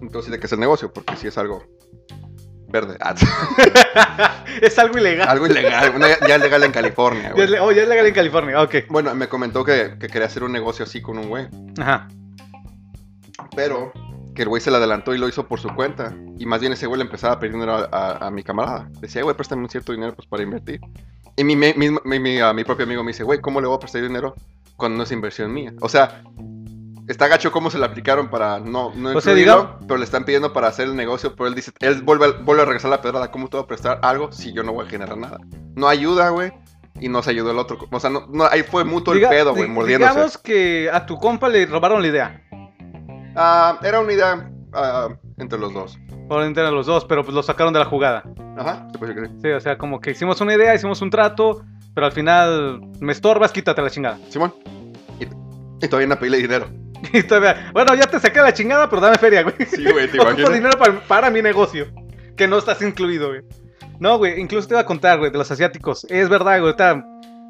Entonces, 0.01 0.31
¿de 0.31 0.41
qué 0.41 0.47
es 0.47 0.53
el 0.55 0.61
negocio? 0.61 0.91
Porque 0.91 1.15
si 1.17 1.27
es 1.27 1.37
algo 1.37 1.63
verde. 2.71 2.97
Ah, 3.01 3.15
es 4.61 4.79
algo 4.79 4.99
ilegal. 4.99 5.29
algo 5.29 5.47
ilegal. 5.47 5.93
una- 5.97 6.09
ya 6.27 6.37
es 6.37 6.41
legal 6.43 6.63
en 6.65 6.73
California, 6.73 7.33
Ya 7.37 7.45
es, 7.45 7.51
oh, 7.61 7.73
ya 7.73 7.83
es 7.83 7.89
legal 7.89 8.07
en 8.07 8.15
California. 8.15 8.61
Ok. 8.63 8.75
Bueno, 8.89 9.15
me 9.15 9.29
comentó 9.29 9.65
que, 9.65 9.97
que 9.99 10.09
quería 10.09 10.27
hacer 10.27 10.43
un 10.45 10.53
negocio 10.53 10.85
así 10.85 11.01
con 11.03 11.19
un 11.19 11.29
güey. 11.29 11.49
Ajá. 11.79 12.09
Pero 13.57 13.93
que 14.35 14.43
el 14.43 14.49
güey 14.49 14.61
se 14.63 14.71
le 14.71 14.77
adelantó 14.77 15.15
y 15.15 15.19
lo 15.19 15.29
hizo 15.29 15.47
por 15.47 15.61
su 15.61 15.69
cuenta. 15.75 16.15
Y 16.39 16.47
más 16.47 16.61
bien 16.61 16.73
ese 16.73 16.87
güey 16.87 16.99
le 16.99 17.05
empezaba 17.05 17.35
a 17.35 17.39
pedir 17.41 17.53
dinero 17.55 17.75
a, 17.75 17.89
a- 17.91 18.27
a 18.27 18.31
mi 18.31 18.43
camarada. 18.43 18.89
Decía, 19.01 19.23
güey, 19.23 19.37
préstame 19.37 19.63
un 19.63 19.69
cierto 19.69 19.93
dinero 19.93 20.15
pues, 20.15 20.27
para 20.29 20.43
invertir. 20.43 20.81
Y 21.37 21.45
mi, 21.45 21.57
mi, 21.57 21.73
mi- 21.75 21.97
mi- 22.05 22.19
mi- 22.21 22.39
a 22.41 22.53
mi 22.53 22.65
propio 22.65 22.85
amigo 22.85 23.03
me 23.03 23.11
dice, 23.13 23.25
güey, 23.25 23.41
¿cómo 23.41 23.61
le 23.61 23.67
voy 23.67 23.77
a 23.77 23.81
prestar 23.81 24.03
dinero 24.03 24.35
cuando 24.77 24.99
no 24.99 25.05
es 25.05 25.13
inversión 25.13 25.53
mía? 25.53 25.73
O 25.81 25.89
sea, 25.89 26.23
está 27.13 27.29
gacho 27.29 27.51
cómo 27.53 27.71
se 27.71 27.79
le 27.79 27.85
aplicaron 27.87 28.29
para 28.29 28.59
no, 28.61 28.93
no 28.95 29.11
O 29.17 29.21
sea, 29.21 29.33
incluirlo, 29.33 29.35
digamos- 29.63 29.71
pero 29.87 29.99
le 29.99 30.05
están 30.05 30.25
pidiendo 30.25 30.53
para 30.53 30.69
hacer 30.69 30.87
el 30.89 30.97
negocio. 30.97 31.35
Pero 31.37 31.47
él 31.49 31.55
dice, 31.55 31.73
él 31.81 32.03
vuelve, 32.03 32.27
a- 32.27 32.33
vuelve 32.43 32.63
a 32.63 32.67
regresar 32.67 32.91
la 32.91 33.01
pedrada. 33.03 33.31
¿Cómo 33.31 33.49
te 33.49 33.57
voy 33.57 33.65
a 33.65 33.67
prestar 33.67 33.99
algo 34.03 34.33
si 34.33 34.53
yo 34.53 34.63
no 34.63 34.73
voy 34.73 34.87
a 34.87 34.89
generar 34.89 35.17
nada? 35.17 35.39
No 35.75 35.89
ayuda, 35.89 36.29
güey. 36.31 36.53
Y 37.01 37.09
no 37.09 37.23
se 37.23 37.31
ayudó 37.31 37.51
el 37.53 37.59
otro. 37.59 37.79
O 37.91 38.01
sea, 38.01 38.11
no, 38.11 38.27
no, 38.31 38.45
ahí 38.45 38.63
fue 38.63 38.85
mutuo 38.85 39.15
Diga- 39.15 39.29
el 39.31 39.37
pedo, 39.37 39.55
güey, 39.55 39.69
mordiéndose. 39.69 40.13
Digamos 40.13 40.39
que 40.39 40.91
a 40.93 41.07
tu 41.07 41.17
compa 41.19 41.49
le 41.49 41.65
robaron 41.67 42.03
la 42.03 42.09
idea. 42.09 42.43
Ah, 43.37 43.79
era 43.83 44.01
una 44.01 44.13
idea 44.13 44.51
ah, 44.73 45.09
entre 45.39 45.59
los 45.59 45.73
dos. 45.73 45.99
Por 46.29 46.43
entender 46.43 46.73
los 46.73 46.87
dos, 46.87 47.05
pero 47.07 47.25
pues 47.25 47.35
lo 47.35 47.43
sacaron 47.43 47.73
de 47.73 47.79
la 47.81 47.85
jugada. 47.87 48.23
Ajá, 48.57 48.87
se 48.93 48.99
puede 48.99 49.15
creer. 49.15 49.31
Sí, 49.43 49.49
o 49.51 49.61
sea, 49.61 49.79
como 49.79 50.01
que 50.01 50.11
hicimos 50.13 50.41
una 50.41 50.55
idea, 50.55 50.75
hicimos 50.75 51.01
un 51.03 51.11
trato, 51.11 51.63
pero 51.95 52.07
al 52.07 52.13
final 52.13 52.81
me 53.01 53.13
estorbas, 53.13 53.51
quítate 53.53 53.83
la 53.83 53.91
chingada. 53.91 54.19
Simón. 54.29 54.55
Y, 55.19 55.25
y 55.85 55.89
todavía 55.89 56.09
no 56.09 56.19
pedí 56.19 56.43
dinero. 56.43 56.69
Y 57.13 57.23
todavía, 57.23 57.71
bueno, 57.73 57.95
ya 57.95 58.07
te 58.07 58.21
saqué 58.21 58.41
la 58.41 58.53
chingada, 58.53 58.89
pero 58.89 59.03
dame 59.03 59.19
feria, 59.19 59.43
güey. 59.43 59.55
Sí, 59.67 59.85
güey, 59.91 60.09
te 60.09 60.17
imaginas. 60.21 60.53
dinero 60.53 60.79
para, 60.79 61.01
para 61.01 61.31
mi 61.31 61.43
negocio, 61.43 61.87
que 62.37 62.47
no 62.47 62.59
estás 62.59 62.83
incluido, 62.83 63.29
güey. 63.29 63.43
No, 63.99 64.19
güey, 64.19 64.41
incluso 64.41 64.69
te 64.69 64.75
iba 64.75 64.81
a 64.81 64.87
contar, 64.87 65.19
güey, 65.19 65.31
de 65.31 65.39
los 65.39 65.51
asiáticos. 65.51 66.05
Es 66.09 66.29
verdad, 66.29 66.61
güey, 66.61 66.73
ahorita 66.73 67.05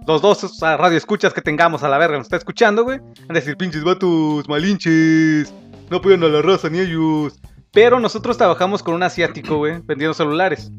los 0.06 0.22
dos 0.22 0.42
o 0.44 0.48
sea, 0.48 0.76
radioescuchas 0.76 1.32
que 1.32 1.42
tengamos 1.42 1.82
a 1.82 1.88
la 1.88 1.98
verga 1.98 2.16
nos 2.16 2.26
está 2.26 2.36
escuchando, 2.36 2.84
güey. 2.84 2.98
Van 2.98 3.30
a 3.30 3.34
decir, 3.34 3.56
pinches 3.56 3.84
vatos, 3.84 4.48
malinches, 4.48 5.52
no 5.90 5.98
apoyan 5.98 6.22
a 6.24 6.28
la 6.28 6.42
raza 6.42 6.68
ni 6.68 6.80
ellos. 6.80 7.38
Pero 7.72 8.00
nosotros 8.00 8.36
trabajamos 8.36 8.82
con 8.82 8.94
un 8.94 9.02
asiático, 9.02 9.58
güey, 9.58 9.80
vendiendo 9.84 10.14
celulares. 10.14 10.70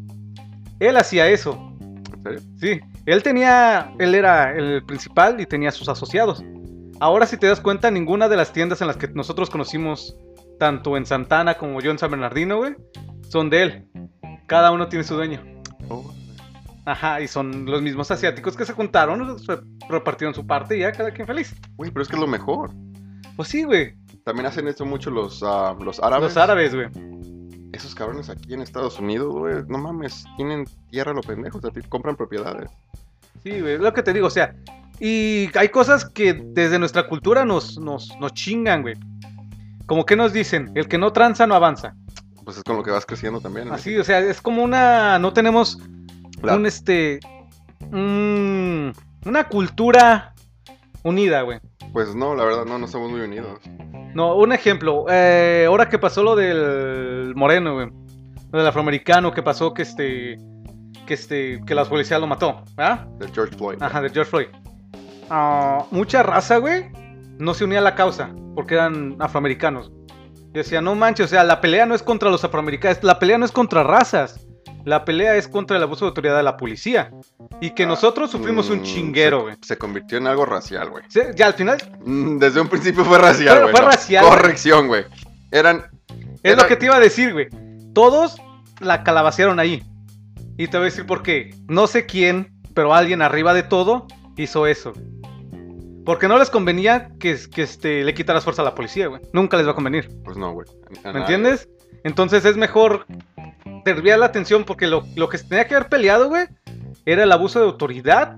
Él 0.80 0.98
hacía 0.98 1.30
eso. 1.30 1.58
Sí, 2.60 2.80
él 3.06 3.24
tenía, 3.24 3.94
él 4.00 4.14
era 4.14 4.54
el 4.56 4.84
principal 4.86 5.40
y 5.40 5.46
tenía 5.46 5.72
sus 5.72 5.88
asociados. 5.88 6.44
Ahora 7.02 7.26
si 7.26 7.36
te 7.36 7.48
das 7.48 7.60
cuenta, 7.60 7.90
ninguna 7.90 8.30
de 8.30 8.38
las 8.38 8.54
tiendas 8.54 8.80
en 8.82 8.86
las 8.86 8.96
que 8.96 9.08
nosotros 9.08 9.50
conocimos, 9.50 10.16
tanto 10.60 10.96
en 10.98 11.08
Santana 11.08 11.56
como 11.56 11.82
yo 11.82 11.90
en 11.90 11.98
San 11.98 12.12
Bernardino, 12.12 12.58
güey, 12.58 12.76
son 13.28 13.50
de 13.50 13.64
él. 13.64 13.88
Cada 14.46 14.70
uno 14.72 14.88
tiene 14.88 15.04
su 15.04 15.16
dueño. 15.16 15.42
Oh, 15.90 16.14
Ajá, 16.86 17.20
y 17.20 17.28
son 17.28 17.66
los 17.66 17.82
mismos 17.82 18.12
asiáticos 18.12 18.56
que 18.56 18.66
se 18.66 18.74
juntaron, 18.74 19.40
se 19.40 19.58
repartieron 19.90 20.36
su 20.36 20.46
parte 20.46 20.78
y 20.78 20.82
ya 20.82 20.92
cada 20.92 21.10
quien 21.10 21.26
feliz. 21.26 21.56
Güey, 21.76 21.90
pero 21.90 22.04
es 22.04 22.08
que 22.08 22.18
es 22.18 22.22
lo 22.22 22.28
mejor. 22.28 22.70
Pues 23.36 23.50
sí, 23.50 23.64
güey. 23.64 23.96
También 24.24 24.46
hacen 24.46 24.68
esto 24.68 24.86
mucho 24.86 25.10
los, 25.10 25.42
ah, 25.42 25.76
los 25.84 26.00
árabes. 26.02 26.36
Los 26.36 26.38
árabes, 26.38 26.76
güey. 26.76 26.88
Esos 27.74 27.96
cabrones 27.96 28.30
aquí 28.30 28.54
en 28.54 28.62
Estados 28.62 29.00
Unidos, 29.00 29.34
güey. 29.34 29.56
No 29.68 29.80
mames, 29.80 30.24
tienen 30.38 30.66
tierra 30.92 31.10
a 31.10 31.16
lo 31.16 31.22
pendejo. 31.22 31.58
O 31.58 31.62
sea, 31.62 31.72
compran 31.90 32.16
propiedades. 32.16 32.70
Sí, 33.42 33.60
güey, 33.60 33.80
lo 33.80 33.92
que 33.92 34.04
te 34.04 34.14
digo, 34.14 34.28
o 34.28 34.30
sea. 34.30 34.54
Y 35.04 35.50
hay 35.58 35.70
cosas 35.70 36.06
que 36.06 36.34
desde 36.34 36.78
nuestra 36.78 37.08
cultura 37.08 37.44
nos, 37.44 37.80
nos, 37.80 38.16
nos 38.20 38.34
chingan, 38.36 38.84
güey. 38.84 38.94
Como 39.88 40.06
que 40.06 40.16
nos 40.16 40.32
dicen, 40.32 40.72
el 40.76 40.88
que 40.88 41.00
no 41.00 41.12
tranza 41.12 41.48
no 41.48 41.56
avanza. 41.56 41.96
Pues 42.46 42.58
es 42.58 42.64
con 42.64 42.78
lo 42.78 42.84
que 42.84 42.92
vas 42.92 43.06
creciendo 43.06 43.42
también. 43.42 43.68
¿no? 43.68 43.74
Así, 43.74 43.98
o 43.98 44.04
sea, 44.04 44.20
es 44.20 44.40
como 44.42 44.64
una. 44.64 45.18
No 45.20 45.34
tenemos 45.34 45.80
un 46.44 46.66
este. 46.68 47.20
un- 47.92 48.94
una 49.26 49.48
cultura 49.48 50.34
unida, 51.04 51.42
güey. 51.42 51.60
Pues 51.94 52.16
no, 52.16 52.36
la 52.36 52.44
verdad, 52.44 52.66
no, 52.66 52.78
no 52.80 52.88
somos 52.88 53.12
muy 53.12 53.22
unidos. 53.22 53.60
No, 54.14 54.36
un 54.36 54.54
ejemplo. 54.54 55.06
eh, 55.10 55.66
ahora 55.68 55.90
que 55.90 56.00
pasó 56.00 56.24
lo 56.24 56.36
del 56.36 57.34
moreno, 57.36 57.74
güey. 57.76 57.90
Lo 58.52 58.60
del 58.60 58.68
afroamericano 58.68 59.32
que 59.32 59.42
pasó 59.44 59.74
que 59.74 59.82
este. 59.84 60.38
Que 61.06 61.14
este. 61.14 61.62
Que 61.66 61.76
la 61.76 61.86
policía 61.86 62.20
lo 62.20 62.28
mató, 62.28 62.64
¿verdad? 62.78 63.08
Del 63.20 63.32
George 63.32 63.56
Floyd. 63.58 63.82
Ajá, 63.82 64.02
de 64.02 64.10
George 64.10 64.30
Floyd. 64.30 64.48
Ah, 65.34 65.86
mucha 65.92 66.24
raza, 66.24 66.58
güey, 66.58 66.92
no 67.40 67.54
se 67.54 67.64
unía 67.64 67.80
a 67.80 67.82
la 67.84 67.96
causa 67.96 68.30
porque 68.54 68.74
eran 68.76 69.16
afroamericanos. 69.20 69.92
Yo 70.54 70.62
decía, 70.62 70.82
no 70.82 70.94
manches, 70.96 71.28
o 71.28 71.30
sea, 71.30 71.46
la 71.46 71.62
pelea 71.62 71.86
no 71.86 71.96
es 71.96 72.04
contra 72.04 72.30
los 72.30 72.44
afroamericanos, 72.44 73.02
la 73.04 73.18
pelea 73.18 73.38
no 73.38 73.46
es 73.46 73.52
contra 73.54 73.84
razas. 73.84 74.46
La 74.84 75.06
pelea 75.06 75.36
es 75.36 75.48
contra 75.48 75.78
el 75.78 75.84
abuso 75.84 76.06
de 76.06 76.10
autoridad 76.10 76.36
de 76.36 76.42
la 76.44 76.58
policía. 76.58 77.12
Y 77.62 77.70
que 77.70 77.84
Ah, 77.84 77.88
nosotros 77.88 78.32
sufrimos 78.32 78.70
un 78.72 78.80
Mm, 78.80 78.84
chinguero, 78.84 79.38
se- 79.38 79.44
güey. 79.44 79.56
Se, 79.62 79.78
convirtió 79.78 80.18
en 80.18 80.26
algo 80.28 80.44
racial, 80.46 80.90
güey. 80.90 81.04
Ya 81.36 81.46
al 81.46 81.54
final 81.54 81.78
Mm, 82.04 82.40
Desde 82.40 82.60
un 82.60 82.68
principio 82.68 83.06
fue 83.06 83.20
racial, 83.20 83.62
güey. 83.62 83.72
fue 83.72 83.80
no. 83.82 83.88
racial. 83.88 84.26
Corrección, 84.26 84.88
güey. 84.88 85.06
Eran. 85.52 85.84
es 86.44 86.54
Era- 86.54 86.64
lo 86.64 86.68
que 86.68 86.76
te 86.78 86.86
iba 86.88 86.96
a 86.96 87.00
decir, 87.00 87.32
güey. 87.32 87.48
Todos 87.94 88.42
la 88.80 89.04
calabacearon 89.04 89.60
ahí. 89.60 89.84
Y 90.58 90.68
te 90.68 90.78
voy 90.78 90.86
a 90.88 90.90
decir 90.90 91.06
por 91.06 91.22
qué. 91.22 91.54
No 91.68 91.86
sé 91.86 92.06
quién, 92.08 92.52
pero 92.74 92.94
alguien 92.96 93.22
arriba 93.22 93.54
de 93.54 93.62
todo 93.64 94.08
hizo 94.36 94.66
eso. 94.66 94.94
Porque 96.06 96.28
no 96.28 96.38
les 96.40 96.50
convenía 96.50 97.10
que, 97.20 97.38
que 97.54 97.62
este, 97.64 98.04
le 98.04 98.14
quitaras 98.14 98.44
fuerza 98.44 98.62
a 98.62 98.66
la 98.66 98.76
policía, 98.76 99.08
güey. 99.08 99.22
Nunca 99.34 99.58
les 99.58 99.68
va 99.68 99.72
a 99.72 99.76
convenir. 99.76 100.10
Pues 100.24 100.36
no, 100.38 100.52
güey. 100.54 100.68
¿Me 101.04 101.20
entiendes? 101.20 101.70
Entonces 102.04 102.44
es 102.46 102.58
mejor 102.58 103.06
desviar 103.86 104.20
la 104.20 104.26
atención 104.28 104.64
porque 104.64 104.88
lo, 104.88 105.04
lo 105.16 105.30
que 105.30 105.38
se 105.38 105.48
tenía 105.48 105.68
que 105.68 105.76
haber 105.76 105.90
peleado, 105.90 106.30
güey, 106.30 106.46
era 107.06 107.24
el 107.24 107.32
abuso 107.32 107.60
de 107.60 107.66
autoridad 107.66 108.36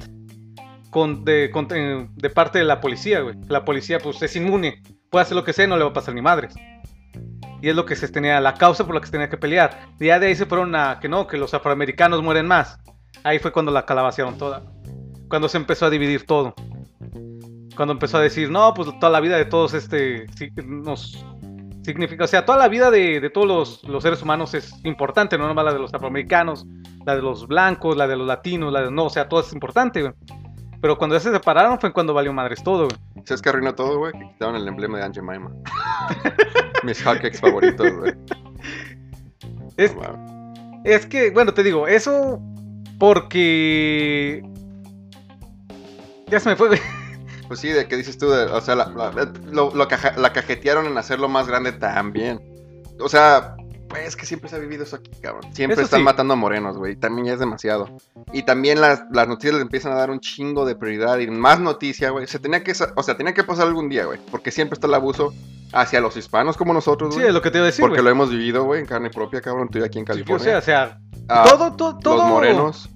con, 0.89 1.23
de, 1.23 1.49
con- 1.51 1.67
eh, 1.73 2.07
de 2.13 2.29
parte 2.29 2.59
de 2.59 2.65
la 2.65 2.81
policía, 2.81 3.21
güey. 3.21 3.35
La 3.47 3.63
policía, 3.63 3.99
pues, 3.99 4.21
es 4.21 4.35
inmune. 4.35 4.81
Puede 5.09 5.23
hacer 5.23 5.35
lo 5.35 5.43
que 5.43 5.53
sea 5.53 5.65
y 5.65 5.67
no 5.69 5.77
le 5.77 5.83
va 5.83 5.91
a 5.91 5.93
pasar 5.93 6.13
ni 6.13 6.21
madres. 6.21 6.53
Y 7.61 7.69
es 7.69 7.75
lo 7.75 7.85
que 7.85 7.95
se 7.95 8.09
tenía, 8.09 8.41
la 8.41 8.55
causa 8.55 8.85
por 8.85 8.93
la 8.95 8.99
que 8.99 9.07
se 9.07 9.13
tenía 9.13 9.29
que 9.29 9.37
pelear. 9.37 9.87
Ya 9.99 10.19
de 10.19 10.27
ahí 10.27 10.35
se 10.35 10.45
fueron 10.45 10.75
a 10.75 10.99
que 10.99 11.07
no, 11.07 11.27
que 11.27 11.37
los 11.37 11.53
afroamericanos 11.53 12.21
mueren 12.21 12.45
más. 12.45 12.77
Ahí 13.23 13.39
fue 13.39 13.53
cuando 13.53 13.71
la 13.71 13.85
calabacearon 13.85 14.37
toda. 14.37 14.63
Cuando 15.29 15.47
se 15.47 15.57
empezó 15.57 15.85
a 15.85 15.89
dividir 15.89 16.25
todo. 16.25 16.53
Cuando 17.75 17.93
empezó 17.93 18.17
a 18.17 18.21
decir, 18.21 18.49
no, 18.49 18.73
pues 18.73 18.89
toda 18.99 19.11
la 19.11 19.19
vida 19.19 19.37
de 19.37 19.45
todos 19.45 19.73
este 19.73 20.27
nos 20.65 21.25
significa, 21.83 22.23
o 22.23 22.27
sea, 22.27 22.45
toda 22.45 22.57
la 22.57 22.67
vida 22.67 22.91
de, 22.91 23.19
de 23.19 23.29
todos 23.29 23.47
los, 23.47 23.83
los 23.83 24.03
seres 24.03 24.21
humanos 24.21 24.53
es 24.53 24.73
importante, 24.83 25.37
no 25.37 25.47
nomás 25.47 25.65
la 25.65 25.73
de 25.73 25.79
los 25.79 25.93
afroamericanos, 25.93 26.65
la 27.05 27.15
de 27.15 27.21
los 27.21 27.47
blancos, 27.47 27.97
la 27.97 28.07
de 28.07 28.15
los 28.15 28.25
latinos, 28.27 28.71
la 28.71 28.83
de 28.83 28.91
no, 28.91 29.05
o 29.05 29.09
sea, 29.09 29.27
todo 29.27 29.41
es 29.41 29.51
importante, 29.53 30.01
güey. 30.01 30.13
Pero 30.81 30.97
cuando 30.97 31.15
ya 31.15 31.21
se 31.21 31.31
separaron 31.31 31.79
fue 31.79 31.93
cuando 31.93 32.13
valió 32.13 32.33
madres 32.33 32.61
todo, 32.63 32.87
güey. 32.87 33.25
¿Sabes 33.25 33.41
qué 33.41 33.49
arruinó 33.49 33.73
todo, 33.73 33.99
güey? 33.99 34.11
Que 34.11 34.27
quitaron 34.27 34.55
el 34.55 34.67
emblema 34.67 34.97
de 34.97 35.05
Aunt 35.05 35.15
Jemima. 35.15 35.49
Mis 36.83 37.01
hotcakes 37.01 37.39
favoritos, 37.39 37.89
güey. 37.93 38.13
Es, 39.77 39.95
No 39.95 40.43
es 40.83 41.05
que, 41.05 41.31
bueno, 41.31 41.53
te 41.53 41.63
digo, 41.63 41.87
eso 41.87 42.41
porque... 42.99 44.43
Ya 46.27 46.39
se 46.39 46.49
me 46.49 46.55
fue, 46.55 46.67
güey. 46.67 46.79
Pues 47.47 47.59
sí, 47.59 47.69
de 47.69 47.87
qué 47.87 47.97
dices 47.97 48.17
tú, 48.17 48.29
de- 48.29 48.45
o 48.45 48.61
sea, 48.61 48.75
la, 48.75 48.85
la- 48.89 49.31
lo, 49.51 49.73
lo 49.75 49.87
caja- 49.87 50.15
la 50.17 50.31
cajetearon 50.33 50.85
en 50.85 50.97
hacerlo 50.97 51.27
más 51.29 51.47
grande 51.47 51.71
también. 51.73 52.41
O 52.99 53.09
sea, 53.09 53.55
pues 53.89 54.07
es 54.07 54.15
que 54.15 54.25
siempre 54.25 54.49
se 54.49 54.55
ha 54.55 54.59
vivido 54.59 54.83
eso 54.83 54.95
aquí, 54.95 55.11
cabrón. 55.21 55.43
Siempre 55.53 55.73
Eso 55.75 55.83
están 55.83 55.99
sí. 55.99 56.03
matando 56.03 56.33
a 56.33 56.37
morenos, 56.37 56.77
güey. 56.77 56.95
También 56.95 57.27
ya 57.27 57.33
es 57.33 57.39
demasiado. 57.39 57.89
Y 58.31 58.43
también 58.43 58.81
las, 58.81 59.03
las 59.11 59.27
noticias 59.27 59.53
les 59.53 59.61
empiezan 59.61 59.91
a 59.91 59.95
dar 59.95 60.09
un 60.09 60.19
chingo 60.19 60.65
de 60.65 60.75
prioridad 60.75 61.19
y 61.19 61.27
más 61.27 61.59
noticia, 61.59 62.09
güey. 62.09 62.25
Se 62.27 62.39
tenía 62.39 62.63
que, 62.63 62.71
o 62.95 63.03
sea, 63.03 63.17
tenía 63.17 63.33
que 63.33 63.43
pasar 63.43 63.67
algún 63.67 63.89
día, 63.89 64.05
güey. 64.05 64.19
Porque 64.31 64.49
siempre 64.51 64.73
está 64.75 64.87
el 64.87 64.93
abuso 64.95 65.33
hacia 65.73 66.01
los 66.01 66.15
hispanos 66.17 66.55
como 66.57 66.73
nosotros, 66.73 67.13
Sí, 67.13 67.19
güey. 67.19 67.27
es 67.27 67.33
lo 67.33 67.41
que 67.41 67.51
te 67.51 67.57
iba 67.59 67.65
a 67.65 67.67
decir, 67.67 67.81
porque 67.85 68.01
lo 68.01 68.09
hemos 68.09 68.29
vivido, 68.31 68.63
güey, 68.63 68.79
en 68.79 68.85
carne 68.87 69.09
propia, 69.09 69.41
cabrón. 69.41 69.65
Estoy 69.65 69.83
aquí 69.83 69.99
en 69.99 70.05
Sí, 70.05 70.11
o 70.11 70.13
California. 70.13 70.43
sea, 70.45 70.57
o 70.57 70.61
sea, 70.61 70.99
Ah, 71.29 71.45
todo, 71.47 71.73
todo, 71.75 71.97
todo... 71.99 72.17
Los 72.17 72.25
morenos. 72.27 72.89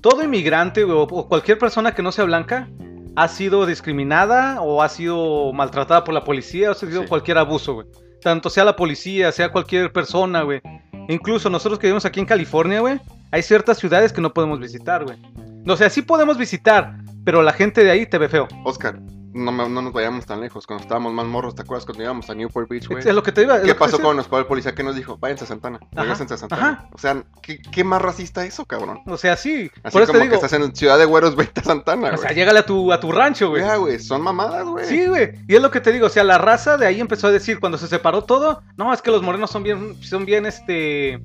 todo 0.00 0.22
inmigrante 0.22 0.84
güey, 0.84 0.96
o 0.98 1.28
cualquier 1.28 1.58
persona 1.58 1.94
que 1.94 2.02
no 2.02 2.12
sea 2.12 2.24
blanca 2.24 2.68
ha 3.16 3.28
sido 3.28 3.66
discriminada 3.66 4.60
o 4.60 4.82
ha 4.82 4.88
sido 4.88 5.52
maltratada 5.52 6.04
por 6.04 6.14
la 6.14 6.24
policía 6.24 6.68
o 6.68 6.72
ha 6.72 6.74
sido 6.74 7.02
Sí. 7.02 7.08
cualquier 7.08 7.38
abuso, 7.38 7.74
güey. 7.74 7.86
Tanto 8.22 8.50
sea 8.50 8.64
la 8.64 8.74
policía, 8.76 9.30
sea 9.32 9.52
cualquier 9.52 9.92
persona, 9.92 10.42
güey. 10.42 10.60
Incluso 11.08 11.50
nosotros 11.50 11.78
que 11.78 11.86
vivimos 11.86 12.04
aquí 12.06 12.20
en 12.20 12.26
California, 12.26 12.80
güey, 12.80 12.98
hay 13.30 13.42
ciertas 13.42 13.78
ciudades 13.78 14.12
que 14.12 14.20
no 14.20 14.32
podemos 14.32 14.58
visitar, 14.58 15.04
güey. 15.04 15.18
O 15.66 15.76
sea, 15.76 15.90
sí 15.90 16.02
podemos 16.02 16.38
visitar, 16.38 16.96
pero 17.24 17.42
la 17.42 17.52
gente 17.52 17.84
de 17.84 17.90
ahí 17.90 18.06
te 18.06 18.18
ve 18.18 18.28
feo. 18.28 18.48
Oscar, 18.64 18.98
no, 19.34 19.52
no 19.68 19.82
nos 19.82 19.92
vayamos 19.92 20.24
tan 20.26 20.40
lejos. 20.40 20.66
Cuando 20.66 20.82
estábamos 20.84 21.12
más 21.12 21.26
morros, 21.26 21.54
¿te 21.54 21.62
acuerdas 21.62 21.84
cuando 21.84 22.02
íbamos 22.04 22.30
a 22.30 22.34
Newport 22.34 22.68
Beach, 22.68 22.88
güey? 22.88 23.00
Es 23.06 23.14
lo 23.14 23.22
que 23.22 23.32
te 23.32 23.42
iba. 23.42 23.56
es 23.56 23.64
¿Qué 23.64 23.74
pasó 23.74 23.96
cuando 23.98 24.14
nos 24.14 24.28
paró 24.28 24.40
el 24.42 24.46
policía? 24.46 24.74
¿Qué 24.74 24.82
nos 24.82 24.94
dijo? 24.96 25.18
Váyanse 25.18 25.44
a 25.44 25.46
Santana. 25.48 25.80
Regrésense 25.92 26.34
a 26.34 26.36
Santana. 26.36 26.62
ajá. 26.62 26.88
O 26.92 26.98
sea, 26.98 27.22
¿qué, 27.42 27.58
qué 27.60 27.84
más 27.84 28.00
racista 28.00 28.46
eso, 28.46 28.64
cabrón? 28.64 29.00
O 29.06 29.16
sea, 29.16 29.36
sí. 29.36 29.70
Así 29.82 29.92
Por 29.92 30.02
eso 30.02 30.12
como 30.12 30.20
te 30.20 30.24
digo. 30.28 30.40
que 30.40 30.46
estás 30.46 30.52
en 30.52 30.74
Ciudad 30.74 30.98
de 30.98 31.04
Güeros, 31.04 31.36
vete 31.36 31.60
a 31.60 31.64
Santana, 31.64 32.08
O 32.08 32.10
güey. 32.12 32.22
sea, 32.22 32.32
llégale 32.32 32.60
a 32.60 32.66
tu, 32.66 32.92
a 32.92 33.00
tu 33.00 33.10
rancho, 33.12 33.50
güey. 33.50 33.62
Ya, 33.62 33.76
güey, 33.76 33.98
son 33.98 34.22
mamadas, 34.22 34.64
güey. 34.66 34.86
Sí, 34.86 35.06
güey. 35.06 35.32
Y 35.48 35.56
es 35.56 35.60
lo 35.62 35.70
que 35.70 35.80
te 35.80 35.92
digo, 35.92 36.06
o 36.06 36.10
sea, 36.10 36.24
la 36.24 36.38
raza 36.38 36.76
de 36.76 36.86
ahí 36.86 37.00
empezó 37.00 37.26
a 37.26 37.30
decir 37.32 37.58
cuando 37.60 37.76
se 37.78 37.88
separó 37.88 38.24
todo, 38.24 38.62
no, 38.76 38.92
es 38.94 39.02
que 39.02 39.10
los 39.10 39.22
morenos 39.22 39.50
son 39.50 39.62
bien, 39.62 39.96
son 40.02 40.24
bien, 40.24 40.46
este, 40.46 41.20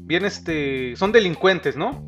bien, 0.00 0.24
este, 0.24 0.96
son 0.96 1.12
delincuentes, 1.12 1.76
¿no? 1.76 2.02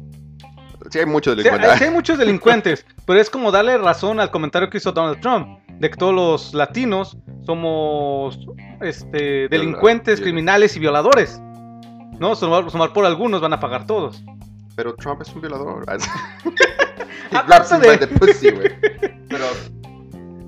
Sí, 0.90 0.98
hay 0.98 1.06
mucho 1.06 1.32
O 1.32 1.34
sea, 1.34 1.42
delincuente. 1.42 1.66
hay, 1.70 1.78
sí 1.78 1.84
hay 1.84 1.90
muchos 1.90 2.18
delincuentes, 2.18 2.86
pero 3.06 3.20
es 3.20 3.30
como 3.30 3.50
darle 3.52 3.78
razón 3.78 4.20
al 4.20 4.30
comentario 4.30 4.70
que 4.70 4.78
hizo 4.78 4.92
Donald 4.92 5.20
Trump, 5.20 5.58
de 5.68 5.90
que 5.90 5.96
todos 5.96 6.14
los 6.14 6.54
latinos 6.54 7.16
somos, 7.44 8.38
este, 8.80 9.48
delincuentes, 9.48 10.20
criminales 10.20 10.76
y 10.76 10.80
violadores. 10.80 11.40
No, 12.18 12.34
sumar, 12.34 12.70
sumar 12.70 12.92
por 12.92 13.04
algunos 13.04 13.40
van 13.40 13.52
a 13.52 13.60
pagar 13.60 13.86
todos. 13.86 14.22
Pero 14.74 14.94
Trump 14.94 15.20
es 15.22 15.28
un 15.34 15.40
violador. 15.40 15.84
De- 17.80 17.98
the 17.98 18.06
pussy, 18.06 18.50
güey. 18.50 18.70
Pero 19.28 19.44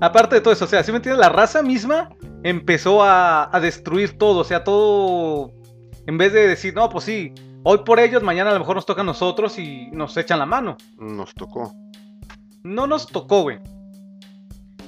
Aparte 0.01 0.35
de 0.35 0.41
todo 0.41 0.53
eso, 0.53 0.65
o 0.65 0.67
sea, 0.67 0.81
¿sí 0.83 0.91
me 0.91 0.97
entiendes? 0.97 1.19
La 1.19 1.29
raza 1.29 1.61
misma 1.61 2.09
empezó 2.43 3.03
a, 3.03 3.53
a 3.55 3.59
destruir 3.59 4.17
todo, 4.17 4.39
o 4.39 4.43
sea, 4.43 4.63
todo. 4.63 5.51
En 6.07 6.17
vez 6.17 6.31
de 6.31 6.47
decir, 6.47 6.73
no, 6.73 6.89
pues 6.89 7.03
sí, 7.03 7.33
hoy 7.63 7.79
por 7.85 7.99
ellos, 7.99 8.23
mañana 8.23 8.49
a 8.51 8.53
lo 8.53 8.59
mejor 8.59 8.75
nos 8.75 8.85
toca 8.85 9.01
a 9.01 9.05
nosotros 9.05 9.57
y 9.59 9.89
nos 9.91 10.15
echan 10.17 10.39
la 10.39 10.45
mano. 10.45 10.77
nos 10.97 11.33
tocó. 11.33 11.73
No 12.63 12.87
nos 12.87 13.07
tocó, 13.07 13.43
güey. 13.43 13.59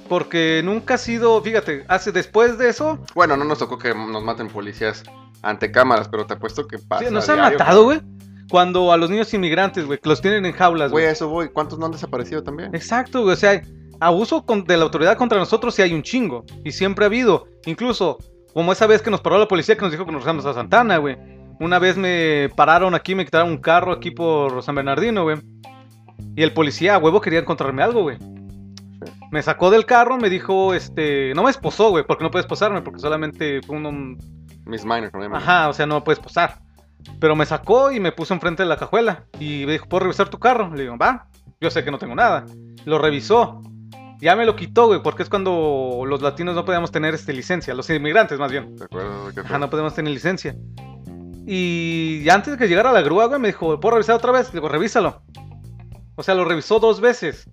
Porque 0.10 0.62
nunca 0.64 0.96
ha 0.96 0.98
sido, 0.98 1.42
fíjate, 1.42 1.86
hace 1.88 2.12
después 2.12 2.58
de 2.58 2.70
eso, 2.70 3.00
Bueno, 3.16 3.38
no 3.38 3.46
nos 3.46 3.60
tocó 3.60 3.78
que 3.78 3.94
nos 3.96 4.22
maten 4.24 4.50
policías 4.50 5.04
ante 5.42 5.72
cámaras, 5.72 6.10
pero 6.10 6.26
te 6.26 6.34
apuesto 6.34 6.68
que 6.68 6.78
pasa. 6.80 7.06
sí, 7.08 7.14
nos 7.14 7.30
han 7.30 7.38
diario, 7.38 7.58
matado, 7.58 7.84
güey. 7.86 8.02
Cuando 8.50 8.92
a 8.92 8.98
los 8.98 9.10
niños 9.10 9.34
inmigrantes, 9.34 9.86
güey, 9.86 10.00
que 10.00 10.10
los 10.10 10.22
tienen 10.22 10.46
en 10.46 10.52
jaulas, 10.52 10.92
Güey, 10.92 11.06
güey. 11.06 11.14
eso 11.14 11.30
voy. 11.30 11.48
¿Cuántos 11.50 11.80
no 11.80 11.86
han 11.86 11.94
desaparecido 11.94 12.44
también? 12.44 12.76
Exacto, 12.76 13.22
güey. 13.22 13.34
O 13.34 13.38
sea, 13.38 13.62
abuso 14.02 14.44
de 14.66 14.76
la 14.76 14.84
autoridad 14.84 15.18
contra 15.18 15.40
nosotros 15.40 15.74
sí 15.74 15.82
hay 15.82 15.94
un 15.94 16.04
chingo. 16.04 16.44
Y 16.66 16.74
siempre 16.74 17.06
ha 17.06 17.08
habido. 17.08 17.48
Incluso, 17.66 18.18
como 18.54 18.74
esa 18.74 18.88
vez 18.88 19.02
que 19.02 19.10
nos 19.10 19.22
paró 19.22 19.38
la 19.40 19.48
policía 19.48 19.76
que 19.78 19.82
nos 19.84 19.92
dijo 19.94 20.06
que 20.06 20.12
nos 20.12 20.28
a 20.28 20.54
Santana, 20.54 20.98
güey. 20.98 21.18
Una 21.62 21.78
vez 21.78 21.96
me 21.96 22.50
pararon 22.56 22.96
aquí, 22.96 23.14
me 23.14 23.24
quitaron 23.24 23.52
un 23.52 23.60
carro 23.60 23.92
aquí 23.92 24.10
por 24.10 24.64
San 24.64 24.74
Bernardino, 24.74 25.22
güey. 25.22 25.38
Y 26.36 26.42
el 26.42 26.54
policía, 26.54 26.96
a 26.96 26.98
huevo, 26.98 27.22
quería 27.22 27.38
encontrarme 27.38 27.84
algo, 27.84 28.02
güey. 28.02 28.18
Me 29.32 29.44
sacó 29.44 29.70
del 29.70 29.86
carro, 29.86 30.18
me 30.18 30.32
dijo, 30.32 30.74
este... 30.74 31.36
No 31.36 31.44
me 31.44 31.52
esposó, 31.52 31.92
güey, 31.92 32.04
porque 32.04 32.24
no 32.24 32.32
puedes 32.32 32.48
posarme, 32.48 32.82
porque 32.82 33.00
solamente 33.00 33.62
fue 33.62 33.76
un... 33.76 34.18
Miss 34.66 34.84
Minor, 34.84 35.14
no. 35.14 35.36
Ajá, 35.36 35.70
o 35.70 35.74
sea, 35.74 35.86
no 35.86 35.96
me 35.96 36.02
puedes 36.02 36.20
posar. 36.20 36.64
Pero 37.20 37.36
me 37.36 37.46
sacó 37.46 37.92
y 37.92 38.00
me 38.00 38.12
puso 38.12 38.34
enfrente 38.34 38.64
de 38.64 38.70
la 38.70 38.78
cajuela. 38.78 39.26
Y 39.40 39.68
me 39.68 39.74
dijo, 39.74 39.86
¿puedo 39.88 40.06
revisar 40.06 40.30
tu 40.30 40.40
carro? 40.40 40.74
Le 40.74 40.82
digo, 40.82 40.98
va. 40.98 41.28
Yo 41.60 41.70
sé 41.70 41.84
que 41.84 41.92
no 41.92 42.00
tengo 42.00 42.16
nada. 42.16 42.44
Lo 42.86 42.98
revisó. 42.98 43.62
Ya 44.20 44.36
me 44.36 44.48
lo 44.48 44.56
quitó, 44.56 44.88
güey, 44.88 45.04
porque 45.04 45.22
es 45.22 45.30
cuando 45.30 46.06
los 46.08 46.24
latinos 46.24 46.56
no 46.56 46.66
podíamos 46.66 46.92
tener 46.92 47.14
este, 47.14 47.34
licencia. 47.34 47.76
Los 47.76 47.88
inmigrantes, 47.92 48.40
más 48.40 48.52
bien. 48.52 48.76
¿Te 48.76 48.86
acuerdas 48.86 49.28
de 49.28 49.34
qué 49.36 49.40
Ajá, 49.42 49.60
no 49.60 49.70
podemos 49.70 49.94
tener 49.94 50.12
licencia. 50.12 50.56
Y 51.46 52.28
antes 52.30 52.54
de 52.54 52.58
que 52.58 52.68
llegara 52.68 52.92
la 52.92 53.02
grúa, 53.02 53.26
güey, 53.26 53.40
me 53.40 53.48
dijo, 53.50 53.80
¿puedo 53.80 53.96
revisar 53.96 54.16
otra 54.16 54.32
vez? 54.32 54.52
Digo, 54.52 54.70
revísalo. 54.70 55.22
O 56.16 56.24
sea, 56.24 56.36
lo 56.36 56.46
revisó 56.46 56.80
dos 56.80 57.02
veces. 57.02 57.50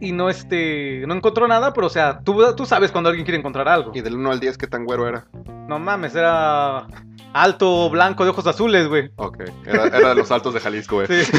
Y 0.00 0.12
no, 0.12 0.28
este, 0.28 1.04
no 1.06 1.14
encontró 1.14 1.46
nada, 1.46 1.72
pero 1.72 1.86
o 1.86 1.90
sea, 1.90 2.20
tú, 2.24 2.42
tú 2.56 2.66
sabes 2.66 2.90
cuando 2.90 3.08
alguien 3.08 3.24
quiere 3.24 3.38
encontrar 3.38 3.68
algo. 3.68 3.92
Y 3.94 4.00
del 4.00 4.16
1 4.16 4.32
al 4.32 4.40
10, 4.40 4.58
¿qué 4.58 4.66
tan 4.66 4.84
güero 4.84 5.06
era? 5.06 5.26
No 5.68 5.78
mames, 5.78 6.14
era 6.16 6.88
alto, 7.32 7.88
blanco, 7.88 8.24
de 8.24 8.30
ojos 8.30 8.46
azules, 8.46 8.88
güey. 8.88 9.10
Ok. 9.16 9.44
Era, 9.64 9.86
era 9.86 10.08
de 10.08 10.14
los 10.16 10.30
altos 10.32 10.54
de 10.54 10.60
Jalisco, 10.60 10.96
güey. 10.96 11.06
Sí. 11.06 11.32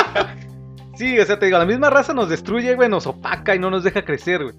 sí, 0.94 1.18
o 1.18 1.24
sea, 1.26 1.38
te 1.38 1.46
digo, 1.46 1.58
la 1.58 1.66
misma 1.66 1.90
raza 1.90 2.14
nos 2.14 2.28
destruye, 2.28 2.76
güey, 2.76 2.88
nos 2.88 3.08
opaca 3.08 3.56
y 3.56 3.58
no 3.58 3.70
nos 3.70 3.82
deja 3.82 4.04
crecer, 4.04 4.44
güey. 4.44 4.54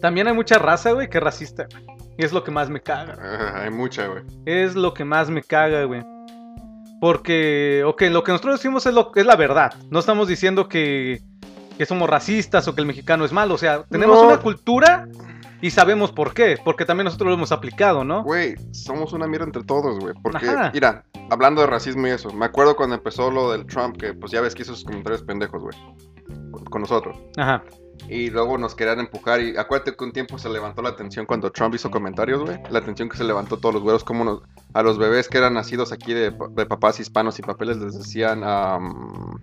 También 0.00 0.28
hay 0.28 0.34
mucha 0.34 0.56
raza, 0.58 0.92
güey, 0.92 1.10
que 1.10 1.18
es 1.18 1.24
racista, 1.24 1.66
güey. 1.68 1.97
Es 2.18 2.32
lo 2.32 2.44
que 2.44 2.50
más 2.50 2.68
me 2.68 2.80
caga. 2.82 3.16
Ah, 3.20 3.62
hay 3.62 3.70
mucha, 3.70 4.06
güey. 4.08 4.22
Es 4.44 4.74
lo 4.74 4.92
que 4.92 5.04
más 5.04 5.30
me 5.30 5.42
caga, 5.42 5.84
güey. 5.84 6.04
Porque, 7.00 7.84
ok, 7.86 8.02
lo 8.10 8.24
que 8.24 8.32
nosotros 8.32 8.56
decimos 8.56 8.84
es, 8.86 8.92
lo, 8.94 9.12
es 9.14 9.24
la 9.24 9.36
verdad. 9.36 9.72
No 9.90 10.00
estamos 10.00 10.26
diciendo 10.26 10.68
que, 10.68 11.20
que 11.76 11.86
somos 11.86 12.10
racistas 12.10 12.66
o 12.66 12.74
que 12.74 12.80
el 12.80 12.86
mexicano 12.86 13.24
es 13.24 13.32
malo. 13.32 13.54
O 13.54 13.58
sea, 13.58 13.84
tenemos 13.84 14.20
No. 14.20 14.26
una 14.26 14.38
cultura 14.38 15.06
y 15.60 15.70
sabemos 15.70 16.10
por 16.10 16.34
qué. 16.34 16.58
Porque 16.64 16.84
también 16.84 17.04
nosotros 17.04 17.28
lo 17.28 17.34
hemos 17.34 17.52
aplicado, 17.52 18.02
¿no? 18.02 18.24
Güey, 18.24 18.56
somos 18.72 19.12
una 19.12 19.28
mierda 19.28 19.46
entre 19.46 19.62
todos, 19.62 20.00
güey. 20.00 20.14
Porque, 20.20 20.48
Ajá. 20.48 20.70
mira, 20.74 21.04
hablando 21.30 21.60
de 21.60 21.68
racismo 21.68 22.08
y 22.08 22.10
eso, 22.10 22.32
me 22.32 22.46
acuerdo 22.46 22.74
cuando 22.74 22.96
empezó 22.96 23.30
lo 23.30 23.52
del 23.52 23.64
Trump, 23.66 23.96
que 23.96 24.12
pues 24.14 24.32
ya 24.32 24.40
ves 24.40 24.56
que 24.56 24.62
hizo 24.62 24.74
sus 24.74 24.84
comentarios 24.84 25.22
pendejos, 25.22 25.62
güey. 25.62 25.76
Con, 26.50 26.64
con 26.64 26.80
nosotros. 26.80 27.16
Ajá. 27.36 27.62
Y 28.08 28.30
luego 28.30 28.56
nos 28.56 28.74
querían 28.74 29.00
empujar. 29.00 29.40
Y 29.42 29.56
acuérdate 29.56 29.94
que 29.94 30.02
un 30.04 30.12
tiempo 30.12 30.38
se 30.38 30.48
levantó 30.48 30.80
la 30.82 30.88
atención 30.90 31.26
cuando 31.26 31.50
Trump 31.52 31.74
hizo 31.74 31.90
comentarios, 31.90 32.40
güey. 32.42 32.58
La 32.70 32.78
atención 32.78 33.08
que 33.08 33.16
se 33.18 33.24
levantó 33.24 33.58
todos 33.58 33.74
los 33.74 33.82
güeros, 33.82 34.02
como 34.02 34.24
nos- 34.24 34.42
a 34.72 34.82
los 34.82 34.96
bebés 34.98 35.28
que 35.28 35.36
eran 35.38 35.54
nacidos 35.54 35.92
aquí 35.92 36.14
de, 36.14 36.32
pa- 36.32 36.48
de 36.48 36.64
papás 36.66 36.98
hispanos 37.00 37.38
y 37.38 37.42
papeles 37.42 37.76
les 37.76 37.96
decían. 37.98 38.42
am, 38.44 39.36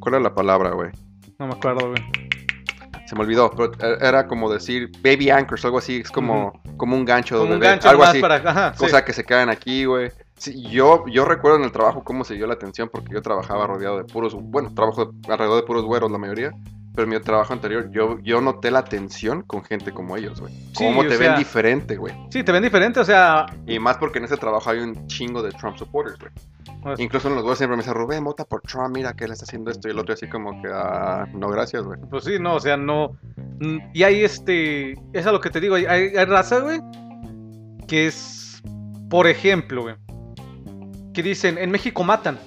¿Cuál 0.00 0.14
era 0.16 0.22
la 0.22 0.34
palabra, 0.34 0.70
güey? 0.70 0.90
No 1.38 1.46
me 1.46 1.54
acuerdo, 1.54 1.88
güey. 1.90 2.02
Se 3.06 3.14
me 3.14 3.22
olvidó, 3.22 3.50
pero 3.50 3.72
e- 3.72 4.06
era 4.06 4.26
como 4.26 4.52
decir 4.52 4.90
baby 5.02 5.30
anchors, 5.30 5.64
algo 5.64 5.78
así. 5.78 6.00
Es 6.00 6.10
como, 6.10 6.60
como 6.76 6.94
un 6.94 7.04
gancho 7.06 7.36
de 7.36 7.40
Como 7.40 7.54
un 7.54 7.58
bebé, 7.60 7.70
gancho 7.72 7.88
algo 7.88 8.02
más 8.02 8.10
así. 8.10 8.20
para. 8.20 8.34
Ajá. 8.36 8.72
sí. 8.74 8.78
Cosa 8.80 9.04
que 9.04 9.12
se 9.14 9.24
quedan 9.24 9.48
aquí, 9.48 9.86
güey. 9.86 10.10
Sí, 10.36 10.62
yo, 10.70 11.04
yo 11.08 11.24
recuerdo 11.24 11.56
en 11.58 11.64
el 11.64 11.72
trabajo 11.72 12.04
cómo 12.04 12.22
se 12.22 12.34
dio 12.34 12.46
la 12.46 12.54
atención 12.54 12.88
porque 12.92 13.12
yo 13.14 13.22
trabajaba 13.22 13.66
rodeado 13.66 13.96
de 13.98 14.04
puros, 14.04 14.34
bueno, 14.34 14.72
trabajo 14.74 15.10
alrededor 15.28 15.56
de 15.62 15.66
puros 15.66 15.84
güeros 15.84 16.12
la 16.12 16.18
mayoría, 16.18 16.52
pero 16.98 17.12
en 17.12 17.16
mi 17.16 17.20
trabajo 17.24 17.52
anterior 17.52 17.88
yo, 17.92 18.18
yo 18.24 18.40
noté 18.40 18.72
la 18.72 18.82
tensión 18.84 19.42
con 19.42 19.62
gente 19.62 19.92
como 19.92 20.16
ellos, 20.16 20.40
güey. 20.40 20.52
Sí, 20.76 20.84
Cómo 20.84 21.04
te 21.04 21.16
sea- 21.16 21.28
ven 21.30 21.38
diferente, 21.38 21.94
güey. 21.96 22.12
Sí, 22.28 22.42
te 22.42 22.50
ven 22.50 22.60
diferente, 22.64 22.98
o 22.98 23.04
sea. 23.04 23.46
Y 23.68 23.78
más 23.78 23.98
porque 23.98 24.18
en 24.18 24.24
ese 24.24 24.36
trabajo 24.36 24.68
hay 24.68 24.80
un 24.80 25.06
chingo 25.06 25.40
de 25.40 25.52
Trump 25.52 25.76
supporters, 25.76 26.18
güey. 26.18 26.32
pues, 26.82 26.98
Incluso 26.98 27.28
en 27.28 27.34
los 27.36 27.44
güeyos 27.44 27.58
siempre 27.58 27.76
me 27.76 27.84
dicen, 27.84 27.94
Rubén, 27.94 28.24
vota 28.24 28.44
por 28.44 28.62
Trump, 28.62 28.96
mira 28.96 29.12
que 29.12 29.26
él 29.26 29.30
está 29.30 29.44
haciendo 29.44 29.70
esto. 29.70 29.86
Y 29.86 29.92
el 29.92 29.98
otro 30.00 30.12
así 30.14 30.26
como 30.28 30.60
que, 30.60 30.68
ah, 30.72 31.24
no, 31.34 31.48
gracias, 31.50 31.84
güey. 31.84 32.00
Pues 32.10 32.24
sí, 32.24 32.32
no, 32.40 32.54
o 32.56 32.60
sea, 32.60 32.76
no. 32.76 33.12
mm, 33.60 33.78
Y 33.94 34.02
hay 34.02 34.24
este. 34.24 34.94
Es 35.12 35.24
a 35.24 35.30
lo 35.30 35.40
que 35.40 35.50
te 35.50 35.60
digo, 35.60 35.76
hay, 35.76 35.84
hay, 35.86 36.16
hay 36.16 36.24
raza, 36.24 36.58
güey. 36.58 36.80
Que 37.86 38.08
es. 38.08 38.60
Por 39.08 39.28
ejemplo, 39.28 39.82
güey. 39.82 39.94
Que 41.14 41.22
dicen, 41.22 41.58
en 41.58 41.70
México 41.70 42.02
matan. 42.02 42.40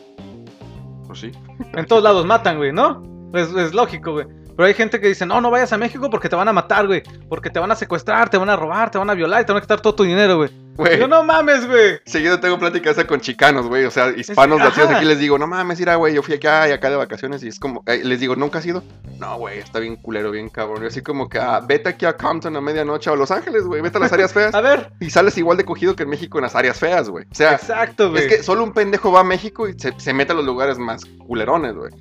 Pues 1.07 1.19
sí. 1.21 1.31
En 1.73 1.85
todos 1.85 2.03
lados 2.03 2.25
matan, 2.25 2.57
güey, 2.57 2.73
¿no? 2.73 3.01
Es, 3.33 3.49
es 3.55 3.73
lógico, 3.73 4.11
güey. 4.11 4.27
Pero 4.55 4.67
hay 4.67 4.73
gente 4.73 4.99
que 4.99 5.07
dice, 5.07 5.25
no, 5.25 5.41
no 5.41 5.49
vayas 5.51 5.73
a 5.73 5.77
México 5.77 6.09
porque 6.09 6.29
te 6.29 6.35
van 6.35 6.47
a 6.47 6.53
matar, 6.53 6.87
güey. 6.87 7.03
Porque 7.29 7.49
te 7.49 7.59
van 7.59 7.71
a 7.71 7.75
secuestrar, 7.75 8.29
te 8.29 8.37
van 8.37 8.49
a 8.49 8.55
robar, 8.55 8.91
te 8.91 8.97
van 8.97 9.09
a 9.09 9.13
violar 9.13 9.41
y 9.41 9.45
te 9.45 9.51
van 9.51 9.59
a 9.59 9.61
quitar 9.61 9.81
todo 9.81 9.95
tu 9.95 10.03
dinero, 10.03 10.37
güey. 10.37 10.49
Yo 10.97 11.07
no 11.07 11.23
mames, 11.23 11.67
güey. 11.67 11.99
Seguido 12.05 12.39
tengo 12.39 12.57
plática 12.57 12.89
esa 12.89 13.05
con 13.05 13.19
chicanos, 13.19 13.67
güey. 13.67 13.85
O 13.85 13.91
sea, 13.91 14.09
hispanos 14.09 14.57
nacidos 14.59 14.89
aquí 14.89 15.05
les 15.05 15.19
digo, 15.19 15.37
no 15.37 15.45
mames, 15.45 15.79
mira, 15.79 15.95
güey, 15.95 16.15
yo 16.15 16.23
fui 16.23 16.35
acá 16.35 16.67
y 16.67 16.71
acá 16.71 16.89
de 16.89 16.95
vacaciones 16.95 17.43
y 17.43 17.49
es 17.49 17.59
como, 17.59 17.83
eh, 17.85 18.01
les 18.03 18.19
digo, 18.19 18.35
¿nunca 18.35 18.59
has 18.59 18.65
ido? 18.65 18.83
No, 19.19 19.37
güey, 19.37 19.59
está 19.59 19.79
bien 19.79 19.95
culero, 19.97 20.31
bien 20.31 20.49
cabrón. 20.49 20.83
Y 20.83 20.87
así 20.87 21.01
como 21.01 21.29
que, 21.29 21.39
ah, 21.39 21.61
vete 21.65 21.89
aquí 21.89 22.05
a 22.05 22.17
Compton 22.17 22.55
a 22.55 22.61
medianoche 22.61 23.09
o 23.09 23.13
a 23.13 23.15
Los 23.15 23.29
Ángeles, 23.31 23.65
güey, 23.65 23.81
vete 23.81 23.97
a 23.97 24.01
las 24.01 24.13
áreas 24.13 24.33
feas. 24.33 24.55
A 24.55 24.61
ver. 24.61 24.91
y 24.99 25.09
sales 25.09 25.37
igual 25.37 25.57
de 25.57 25.65
cogido 25.65 25.95
que 25.95 26.03
en 26.03 26.09
México 26.09 26.37
en 26.39 26.43
las 26.43 26.55
áreas 26.55 26.79
feas, 26.79 27.09
güey. 27.09 27.25
O 27.29 27.35
sea, 27.35 27.53
Exacto, 27.53 28.09
güey. 28.09 28.23
es 28.23 28.29
que 28.29 28.43
solo 28.43 28.63
un 28.63 28.73
pendejo 28.73 29.11
va 29.11 29.19
a 29.19 29.25
México 29.25 29.67
y 29.67 29.77
se, 29.77 29.93
se 29.99 30.13
mete 30.13 30.31
a 30.31 30.35
los 30.35 30.45
lugares 30.45 30.79
más 30.79 31.05
culerones, 31.27 31.75
güey. 31.75 31.91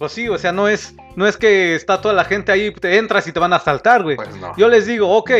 Pues 0.00 0.12
sí, 0.12 0.28
o 0.30 0.38
sea, 0.38 0.50
no 0.50 0.66
es, 0.66 0.94
no 1.14 1.26
es 1.26 1.36
que 1.36 1.74
está 1.74 2.00
toda 2.00 2.14
la 2.14 2.24
gente 2.24 2.50
ahí, 2.50 2.72
te 2.72 2.96
entras 2.96 3.26
y 3.28 3.32
te 3.32 3.38
van 3.38 3.52
a 3.52 3.56
asaltar, 3.56 4.02
güey. 4.02 4.16
Pues 4.16 4.34
no. 4.36 4.56
Yo 4.56 4.66
les 4.68 4.86
digo, 4.86 5.14
ok, 5.14 5.30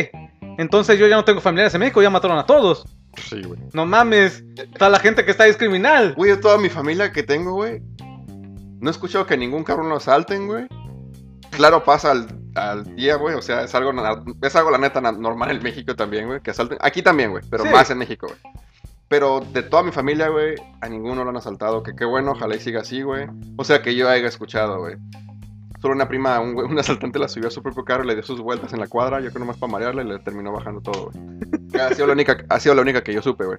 entonces 0.58 0.98
yo 0.98 1.06
ya 1.06 1.16
no 1.16 1.24
tengo 1.24 1.40
familiares 1.40 1.72
en 1.72 1.80
México, 1.80 2.02
ya 2.02 2.10
mataron 2.10 2.36
a 2.36 2.44
todos. 2.44 2.84
Sí, 3.16 3.40
güey. 3.42 3.58
No 3.72 3.86
mames, 3.86 4.44
toda 4.78 4.90
la 4.90 4.98
gente 4.98 5.24
que 5.24 5.30
está 5.30 5.44
ahí 5.44 5.50
es 5.50 5.56
criminal. 5.56 6.12
Güey, 6.14 6.32
yo 6.32 6.40
toda 6.40 6.58
mi 6.58 6.68
familia 6.68 7.10
que 7.10 7.22
tengo, 7.22 7.54
güey. 7.54 7.80
No 8.80 8.90
he 8.90 8.92
escuchado 8.92 9.24
que 9.24 9.38
ningún 9.38 9.64
cabrón 9.64 9.88
lo 9.88 9.96
asalten, 9.96 10.46
güey. 10.46 10.66
Claro, 11.52 11.82
pasa 11.82 12.10
al, 12.10 12.28
al 12.54 12.94
día, 12.96 13.16
güey. 13.16 13.36
O 13.36 13.42
sea, 13.42 13.62
es 13.64 13.74
algo, 13.74 13.92
es 14.42 14.56
algo 14.56 14.70
la 14.70 14.76
neta 14.78 15.00
normal 15.00 15.50
en 15.52 15.62
México 15.62 15.96
también, 15.96 16.26
güey. 16.26 16.40
Que 16.42 16.50
asalten. 16.50 16.76
Aquí 16.82 17.00
también, 17.02 17.30
güey. 17.30 17.42
Pero 17.50 17.64
Sí. 17.64 17.70
más 17.70 17.90
en 17.90 17.96
México, 17.96 18.26
güey. 18.28 18.38
Pero 19.10 19.40
de 19.40 19.64
toda 19.64 19.82
mi 19.82 19.90
familia, 19.90 20.28
güey, 20.28 20.54
a 20.80 20.88
ninguno 20.88 21.24
lo 21.24 21.30
han 21.30 21.36
asaltado. 21.36 21.82
Que 21.82 21.96
qué 21.96 22.04
bueno, 22.04 22.30
ojalá 22.30 22.54
y 22.54 22.60
siga 22.60 22.82
así, 22.82 23.02
güey. 23.02 23.26
O 23.56 23.64
sea, 23.64 23.82
que 23.82 23.96
yo 23.96 24.08
haya 24.08 24.28
escuchado, 24.28 24.78
güey. 24.78 24.94
Solo 25.82 25.94
una 25.94 26.06
prima, 26.06 26.38
un, 26.38 26.56
un 26.70 26.78
asaltante 26.78 27.18
la 27.18 27.26
subió 27.26 27.48
a 27.48 27.50
su 27.50 27.60
propio 27.60 28.04
le 28.04 28.14
dio 28.14 28.22
sus 28.22 28.40
vueltas 28.40 28.72
en 28.72 28.78
la 28.78 28.86
cuadra, 28.86 29.18
yo 29.18 29.30
creo 29.30 29.40
nomás 29.40 29.56
para 29.56 29.72
marearla 29.72 30.02
y 30.02 30.06
le 30.06 30.18
terminó 30.20 30.52
bajando 30.52 30.80
todo, 30.80 31.10
güey. 31.10 31.80
Ha 31.80 31.92
sido 31.92 32.06
la 32.06 32.12
única, 32.12 32.36
ha 32.48 32.60
sido 32.60 32.76
la 32.76 32.82
única 32.82 33.02
que 33.02 33.12
yo 33.12 33.20
supe, 33.20 33.46
güey. 33.46 33.58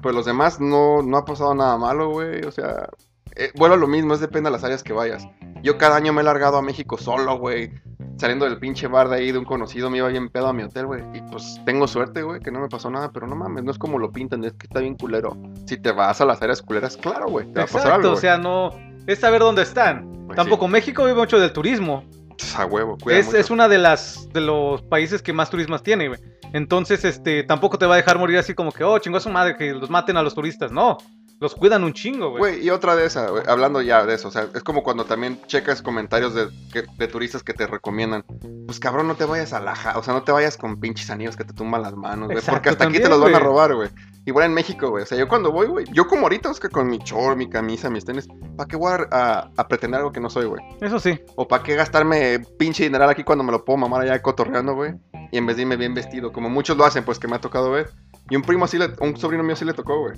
Pues 0.00 0.14
los 0.14 0.24
demás 0.24 0.60
no, 0.60 1.02
no 1.02 1.18
ha 1.18 1.26
pasado 1.26 1.54
nada 1.54 1.76
malo, 1.76 2.08
güey. 2.08 2.42
O 2.44 2.50
sea, 2.50 2.88
eh, 3.34 3.50
vuelvo 3.56 3.74
a 3.74 3.78
lo 3.78 3.86
mismo, 3.88 4.14
es 4.14 4.20
depende 4.20 4.48
de 4.48 4.52
las 4.52 4.64
áreas 4.64 4.82
que 4.82 4.92
vayas. 4.92 5.26
Yo 5.62 5.78
cada 5.78 5.96
año 5.96 6.12
me 6.12 6.20
he 6.20 6.24
largado 6.24 6.56
a 6.58 6.62
México 6.62 6.96
solo, 6.96 7.38
güey. 7.38 7.72
Saliendo 8.18 8.46
del 8.46 8.58
pinche 8.58 8.86
bar 8.86 9.08
de 9.08 9.16
ahí 9.16 9.32
de 9.32 9.38
un 9.38 9.44
conocido, 9.44 9.90
me 9.90 9.98
iba 9.98 10.08
bien 10.08 10.28
pedo 10.30 10.46
a 10.46 10.52
mi 10.52 10.62
hotel, 10.62 10.86
güey. 10.86 11.02
Y 11.12 11.20
pues 11.30 11.60
tengo 11.66 11.86
suerte, 11.86 12.22
güey, 12.22 12.40
que 12.40 12.50
no 12.50 12.60
me 12.60 12.68
pasó 12.68 12.88
nada, 12.90 13.10
pero 13.12 13.26
no 13.26 13.36
mames, 13.36 13.64
no 13.64 13.70
es 13.70 13.78
como 13.78 13.98
lo 13.98 14.10
pintan, 14.10 14.42
es 14.44 14.52
que 14.54 14.66
está 14.66 14.80
bien 14.80 14.94
culero. 14.96 15.36
Si 15.66 15.76
te 15.76 15.92
vas 15.92 16.20
a 16.20 16.24
las 16.24 16.40
áreas 16.40 16.62
culeras, 16.62 16.96
claro, 16.96 17.28
güey, 17.28 17.46
te 17.52 17.58
va 17.58 17.64
a 17.64 17.66
pasar 17.66 17.80
Exacto, 17.82 18.06
algo. 18.06 18.12
o 18.12 18.20
sea, 18.20 18.38
no. 18.38 18.70
Es 19.06 19.18
saber 19.18 19.40
dónde 19.40 19.62
están. 19.62 20.10
Pues 20.26 20.36
Tampoco 20.36 20.66
México 20.66 21.04
vive 21.04 21.16
mucho 21.16 21.38
del 21.38 21.52
turismo. 21.52 22.04
sí. 22.38 22.54
A 22.58 22.64
huevo, 22.64 22.96
Es, 23.10 23.26
mucho. 23.26 23.36
es 23.38 23.50
una 23.50 23.68
de 23.68 23.78
las 23.78 24.28
de 24.32 24.40
los 24.40 24.82
países 24.82 25.20
que 25.22 25.32
más 25.34 25.50
turismas 25.50 25.82
tiene, 25.82 26.08
güey. 26.08 26.20
Entonces, 26.54 27.04
este, 27.04 27.42
tampoco 27.42 27.76
te 27.76 27.84
va 27.86 27.94
a 27.94 27.96
dejar 27.98 28.18
morir 28.18 28.38
así 28.38 28.54
como 28.54 28.72
que, 28.72 28.82
oh, 28.84 28.98
chingó 28.98 29.18
a 29.18 29.20
su 29.20 29.28
madre, 29.30 29.56
que 29.56 29.72
los 29.74 29.90
maten 29.90 30.16
a 30.16 30.22
los 30.22 30.34
turistas. 30.34 30.72
No, 30.72 30.96
los 31.38 31.54
cuidan 31.54 31.84
un 31.84 31.92
chingo, 31.92 32.30
güey. 32.30 32.38
Güey, 32.40 32.66
y 32.66 32.70
otra 32.70 32.96
de 32.96 33.04
esas, 33.04 33.30
güey, 33.30 33.42
hablando 33.46 33.82
ya 33.82 34.06
de 34.06 34.14
eso, 34.14 34.28
o 34.28 34.30
sea, 34.30 34.48
es 34.54 34.62
como 34.62 34.82
cuando 34.82 35.04
también 35.04 35.38
checas 35.46 35.82
comentarios 35.82 36.34
de, 36.34 36.48
que- 36.72 36.86
de 36.96 37.08
turistas 37.08 37.42
que 37.42 37.52
te 37.52 37.66
recomiendan. 37.66 38.24
Pues 38.66 38.80
cabrón, 38.80 39.06
no 39.06 39.16
te 39.16 39.24
vayas 39.26 39.52
a 39.52 39.60
la 39.60 39.74
ja- 39.76 39.98
o 39.98 40.02
sea, 40.02 40.14
no 40.14 40.22
te 40.22 40.32
vayas 40.32 40.56
con 40.56 40.80
pinches 40.80 41.10
anillos 41.10 41.36
que 41.36 41.44
te 41.44 41.52
tumban 41.52 41.82
las 41.82 41.94
manos, 41.94 42.28
güey, 42.28 42.38
porque 42.54 42.70
hasta 42.70 42.84
aquí 42.84 42.94
te 43.02 43.08
los 43.10 43.20
van 43.20 43.34
a 43.34 43.38
robar, 43.44 43.74
güey. 43.74 43.90
Igual 44.24 44.46
en 44.46 44.54
México, 44.54 44.88
güey, 44.90 45.02
o 45.04 45.06
sea, 45.06 45.16
yo 45.18 45.28
cuando 45.28 45.52
voy, 45.52 45.66
güey, 45.66 45.84
yo 45.92 46.06
como 46.08 46.22
ahorita, 46.22 46.50
es 46.50 46.58
que 46.58 46.68
con 46.70 46.88
mi 46.88 46.98
short, 46.98 47.36
mi 47.36 47.48
camisa, 47.48 47.90
mis 47.90 48.04
tenis, 48.04 48.26
¿para 48.56 48.66
qué 48.66 48.76
voy 48.76 48.92
a, 48.92 49.06
a- 49.12 49.50
a 49.56 49.68
pretender 49.68 49.98
algo 49.98 50.12
que 50.12 50.20
no 50.20 50.30
soy, 50.30 50.46
güey? 50.46 50.62
Eso 50.80 50.98
sí. 50.98 51.20
O 51.36 51.46
¿para 51.46 51.62
qué 51.62 51.74
gastarme 51.76 52.40
pinche 52.58 52.84
dineral 52.84 53.10
aquí 53.10 53.22
cuando 53.24 53.44
me 53.44 53.52
lo 53.52 53.64
puedo 53.64 53.76
mamar 53.76 54.02
allá 54.02 54.20
cotorreando, 54.22 54.74
güey? 54.74 54.94
Y 55.30 55.36
en 55.38 55.44
vez 55.46 55.56
de 55.56 55.62
irme 55.62 55.76
bien 55.76 55.92
vestido, 55.94 56.32
como 56.32 56.48
muchos 56.48 56.76
lo 56.78 56.84
hacen, 56.86 57.04
pues 57.04 57.18
que 57.18 57.28
me 57.28 57.36
ha 57.36 57.40
tocado 57.40 57.70
ver. 57.70 57.90
Y 58.30 58.36
un 58.36 58.42
primo 58.42 58.66
sí 58.66 58.78
le, 58.78 58.88
un 59.00 59.16
sobrino 59.18 59.42
mío 59.44 59.54
sí 59.54 59.64
le 59.64 59.74
tocó, 59.74 60.00
güey. 60.00 60.14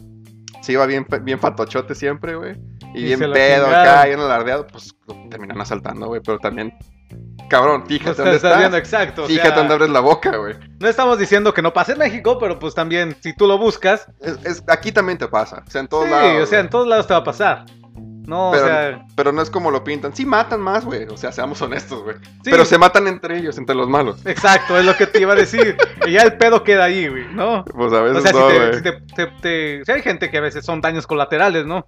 Se 0.60 0.72
iba 0.72 0.84
bien, 0.86 1.06
bien 1.22 1.38
fatochote 1.38 1.94
siempre, 1.94 2.34
güey. 2.36 2.56
Y, 2.94 3.00
Y 3.00 3.04
bien 3.04 3.20
pedo 3.32 3.66
acá, 3.66 4.04
bien 4.06 4.20
alardeado, 4.20 4.66
pues 4.66 4.94
terminan 5.30 5.60
asaltando, 5.60 6.06
güey. 6.08 6.20
Pero 6.24 6.38
también, 6.38 6.74
cabrón, 7.48 7.84
fíjate 7.86 8.10
Estás- 8.10 8.16
dónde 8.18 8.36
estás 8.36 8.50
estás. 8.50 8.58
viendo 8.60 8.76
exacto. 8.76 9.24
o 9.24 9.26
Fíjate 9.26 9.48
sea, 9.48 9.56
dónde 9.56 9.74
abres 9.74 9.90
la 9.90 10.00
boca, 10.00 10.36
güey. 10.36 10.54
No 10.80 10.88
estamos 10.88 11.18
diciendo 11.18 11.54
que 11.54 11.62
no 11.62 11.72
pase 11.72 11.92
en 11.92 11.98
México, 11.98 12.38
pero 12.38 12.58
pues 12.58 12.74
también, 12.74 13.16
si 13.20 13.34
tú 13.34 13.46
lo 13.46 13.56
buscas, 13.58 14.06
Es, 14.20 14.38
es- 14.44 14.64
aquí 14.68 14.90
también 14.92 15.18
te 15.18 15.28
pasa. 15.28 15.62
O 15.66 15.70
sea, 15.70 15.80
en 15.80 15.88
todos 15.88 16.04
sí, 16.06 16.10
lados. 16.10 16.42
o 16.42 16.46
sea, 16.46 16.60
en 16.60 16.70
todos 16.70 16.86
lados 16.88 17.06
te 17.06 17.14
va 17.14 17.20
a 17.20 17.24
pasar. 17.24 17.64
No, 18.28 18.50
Pero- 18.52 18.64
o 18.64 18.68
sea, 18.68 19.06
Pero 19.16 19.32
no 19.32 19.40
es 19.40 19.48
como 19.48 19.70
lo 19.70 19.82
pintan. 19.82 20.14
Sí 20.14 20.26
matan 20.26 20.60
más, 20.60 20.84
güey. 20.84 21.04
O 21.04 21.16
sea, 21.16 21.32
seamos 21.32 21.62
honestos, 21.62 22.02
güey. 22.04 22.16
sí, 22.44 22.50
Pero 22.50 22.66
se 22.66 22.76
matan 22.76 23.08
entre 23.08 23.38
ellos, 23.38 23.56
entre 23.56 23.74
los 23.74 23.88
malos. 23.88 24.20
exacto, 24.26 24.76
es 24.78 24.84
lo 24.84 24.94
que 24.96 25.06
te 25.06 25.20
iba 25.22 25.32
a 25.32 25.36
decir. 25.36 25.76
y 26.06 26.12
ya 26.12 26.20
el 26.22 26.36
pedo 26.36 26.62
queda 26.62 26.84
ahí, 26.84 27.08
güey, 27.08 27.24
¿no? 27.32 27.64
Pues 27.64 27.90
a 27.94 28.02
veces 28.02 28.18
O 28.18 28.20
sea, 28.20 28.32
no, 28.32 28.50
si, 28.50 28.82
te, 28.82 28.98
si, 28.98 29.14
te, 29.14 29.26
te- 29.82 29.92
hay 29.92 30.02
gente 30.02 30.30
que 30.30 30.36
a 30.36 30.42
veces 30.42 30.62
son 30.62 30.82
daños 30.82 31.06
colaterales, 31.06 31.64
¿no? 31.64 31.86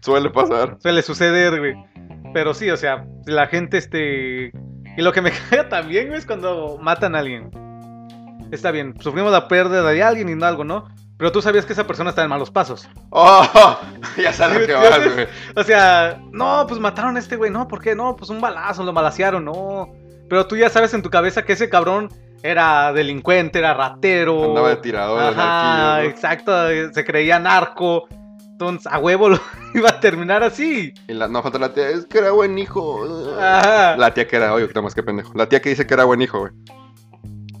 Suele 0.00 0.30
pasar. 0.30 0.76
Suele 0.80 1.02
suceder, 1.02 1.58
güey. 1.60 1.76
Pero 2.34 2.52
sí, 2.52 2.68
o 2.68 2.76
sea, 2.76 3.06
la 3.24 3.46
gente, 3.46 3.78
este... 3.78 4.50
Y 4.96 5.02
lo 5.02 5.12
que 5.12 5.22
me 5.22 5.30
caga 5.50 5.68
también, 5.68 6.08
güey, 6.08 6.18
es 6.18 6.26
cuando 6.26 6.78
matan 6.82 7.14
a 7.14 7.20
alguien. 7.20 7.50
Está 8.50 8.72
bien, 8.72 8.94
sufrimos 9.00 9.30
la 9.30 9.46
pérdida 9.46 9.82
de 9.88 10.02
alguien 10.02 10.28
y 10.28 10.34
no 10.34 10.46
algo, 10.46 10.64
¿no? 10.64 10.88
Pero 11.18 11.32
tú 11.32 11.40
sabías 11.40 11.64
que 11.64 11.72
esa 11.72 11.86
persona 11.86 12.10
está 12.10 12.22
en 12.22 12.28
malos 12.28 12.50
pasos. 12.50 12.88
¡Oh! 13.10 13.78
Ya 14.16 14.32
sabes 14.32 14.56
¿Sí 14.56 14.60
lo 14.62 14.66
que 14.66 14.88
vas, 14.88 15.14
güey. 15.14 15.26
O 15.54 15.62
sea, 15.62 16.20
no, 16.32 16.66
pues 16.66 16.80
mataron 16.80 17.16
a 17.16 17.18
este 17.18 17.36
güey, 17.36 17.50
no, 17.50 17.68
¿por 17.68 17.80
qué? 17.82 17.94
No, 17.94 18.16
pues 18.16 18.30
un 18.30 18.40
balazo, 18.40 18.82
lo 18.82 18.92
balacearon, 18.92 19.44
no. 19.44 19.92
Pero 20.28 20.46
tú 20.46 20.56
ya 20.56 20.70
sabes 20.70 20.92
en 20.94 21.02
tu 21.02 21.10
cabeza 21.10 21.44
que 21.44 21.52
ese 21.52 21.68
cabrón 21.68 22.08
era 22.42 22.92
delincuente, 22.92 23.58
era 23.58 23.74
ratero. 23.74 24.44
Andaba 24.44 24.70
de 24.70 24.76
tirador, 24.76 25.20
de 25.20 25.28
Ajá, 25.28 25.36
narquillo, 25.36 26.02
¿no? 26.02 26.10
exacto, 26.10 26.70
eh, 26.70 26.90
se 26.92 27.04
creía 27.04 27.38
narco. 27.38 28.08
Entonces, 28.52 28.90
a 28.90 28.98
huevo 28.98 29.28
lo 29.28 29.40
iba 29.74 29.90
a 29.90 30.00
terminar 30.00 30.42
así. 30.42 30.94
Y 31.08 31.12
la, 31.12 31.28
no 31.28 31.42
falta 31.42 31.58
la 31.58 31.72
tía, 31.74 31.90
es 31.90 32.06
que 32.06 32.18
era 32.18 32.30
buen 32.30 32.58
hijo. 32.58 33.04
Ajá. 33.38 33.96
La 33.96 34.14
tía 34.14 34.26
que 34.26 34.36
era, 34.36 34.54
oye, 34.54 34.68
que 34.68 34.80
más 34.80 34.94
que 34.94 35.02
pendejo. 35.02 35.32
La 35.34 35.48
tía 35.48 35.60
que 35.60 35.68
dice 35.70 35.86
que 35.86 35.94
era 35.94 36.04
buen 36.04 36.22
hijo, 36.22 36.40
güey. 36.40 36.52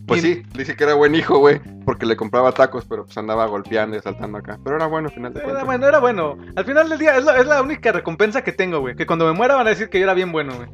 Pues 0.06 0.22
sí, 0.22 0.42
dice 0.54 0.76
que 0.76 0.84
era 0.84 0.94
buen 0.94 1.14
hijo, 1.16 1.38
güey, 1.38 1.60
porque 1.84 2.06
le 2.06 2.16
compraba 2.16 2.52
tacos, 2.52 2.84
pero 2.88 3.04
pues 3.04 3.18
andaba 3.18 3.44
golpeando 3.46 3.96
y 3.96 3.98
asaltando 3.98 4.38
acá. 4.38 4.58
Pero 4.62 4.76
era 4.76 4.86
bueno 4.86 5.08
al 5.08 5.14
final 5.14 5.32
de 5.32 5.40
Era 5.40 5.46
cuentas. 5.46 5.66
bueno, 5.66 5.88
era 5.88 5.98
bueno. 5.98 6.38
Al 6.54 6.64
final 6.64 6.88
del 6.88 6.98
día 6.98 7.16
es 7.16 7.24
la, 7.24 7.38
es 7.38 7.46
la 7.46 7.60
única 7.60 7.90
recompensa 7.90 8.44
que 8.44 8.52
tengo, 8.52 8.78
güey. 8.78 8.94
Que 8.94 9.04
cuando 9.04 9.26
me 9.26 9.32
muera 9.32 9.56
van 9.56 9.66
a 9.66 9.70
decir 9.70 9.88
que 9.88 9.98
yo 9.98 10.04
era 10.04 10.14
bien 10.14 10.30
bueno, 10.30 10.54
güey. 10.54 10.68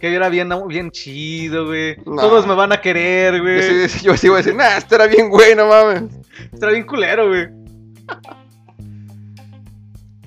Que 0.00 0.10
yo 0.10 0.16
era 0.16 0.30
bien, 0.30 0.48
bien 0.68 0.90
chido, 0.90 1.66
güey. 1.66 1.96
Todos 2.04 2.46
me 2.46 2.54
van 2.54 2.72
a 2.72 2.80
querer, 2.80 3.42
güey. 3.42 3.82
Yo 3.82 3.88
sí, 3.88 4.04
yo 4.04 4.16
sí 4.16 4.26
iba 4.28 4.36
a 4.36 4.38
decir, 4.38 4.54
nah, 4.54 4.76
esto 4.78 4.94
era 4.94 5.06
bien 5.08 5.28
güey, 5.28 5.54
no 5.54 5.66
mames. 5.66 6.04
Está 6.52 6.68
bien 6.68 6.84
culero, 6.84 7.28
güey. 7.28 7.48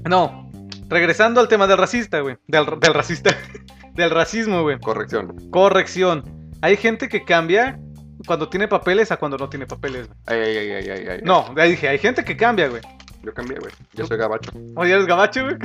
No, 0.08 0.50
regresando 0.90 1.42
al 1.42 1.48
tema 1.48 1.68
del 1.68 1.78
racista, 1.78 2.20
güey. 2.22 2.38
Del, 2.48 2.66
del 2.80 2.94
racista. 2.94 3.36
del 3.96 4.12
racismo, 4.12 4.62
güey. 4.62 4.80
Corrección. 4.80 5.50
Corrección. 5.50 6.24
Hay 6.62 6.78
gente 6.78 7.10
que 7.10 7.24
cambia 7.26 7.80
cuando 8.28 8.50
tiene 8.50 8.68
papeles 8.68 9.12
a 9.12 9.18
cuando 9.18 9.38
no 9.38 9.50
tiene 9.50 9.66
papeles, 9.66 10.08
güey. 10.08 10.20
Ay, 10.28 10.40
ay, 10.40 10.58
ay, 10.58 10.72
ay, 10.72 10.90
ay, 10.90 11.08
ay. 11.10 11.20
No, 11.24 11.56
ya 11.56 11.64
dije, 11.64 11.88
hay 11.88 11.98
gente 11.98 12.24
que 12.24 12.38
cambia, 12.38 12.68
güey. 12.68 12.82
Yo 13.24 13.34
cambié, 13.34 13.58
güey. 13.58 13.72
Yo 13.94 14.06
soy 14.06 14.18
gabacho. 14.18 14.52
Oye, 14.76 14.94
eres 14.94 15.08
gabacho, 15.08 15.44
güey. 15.44 15.56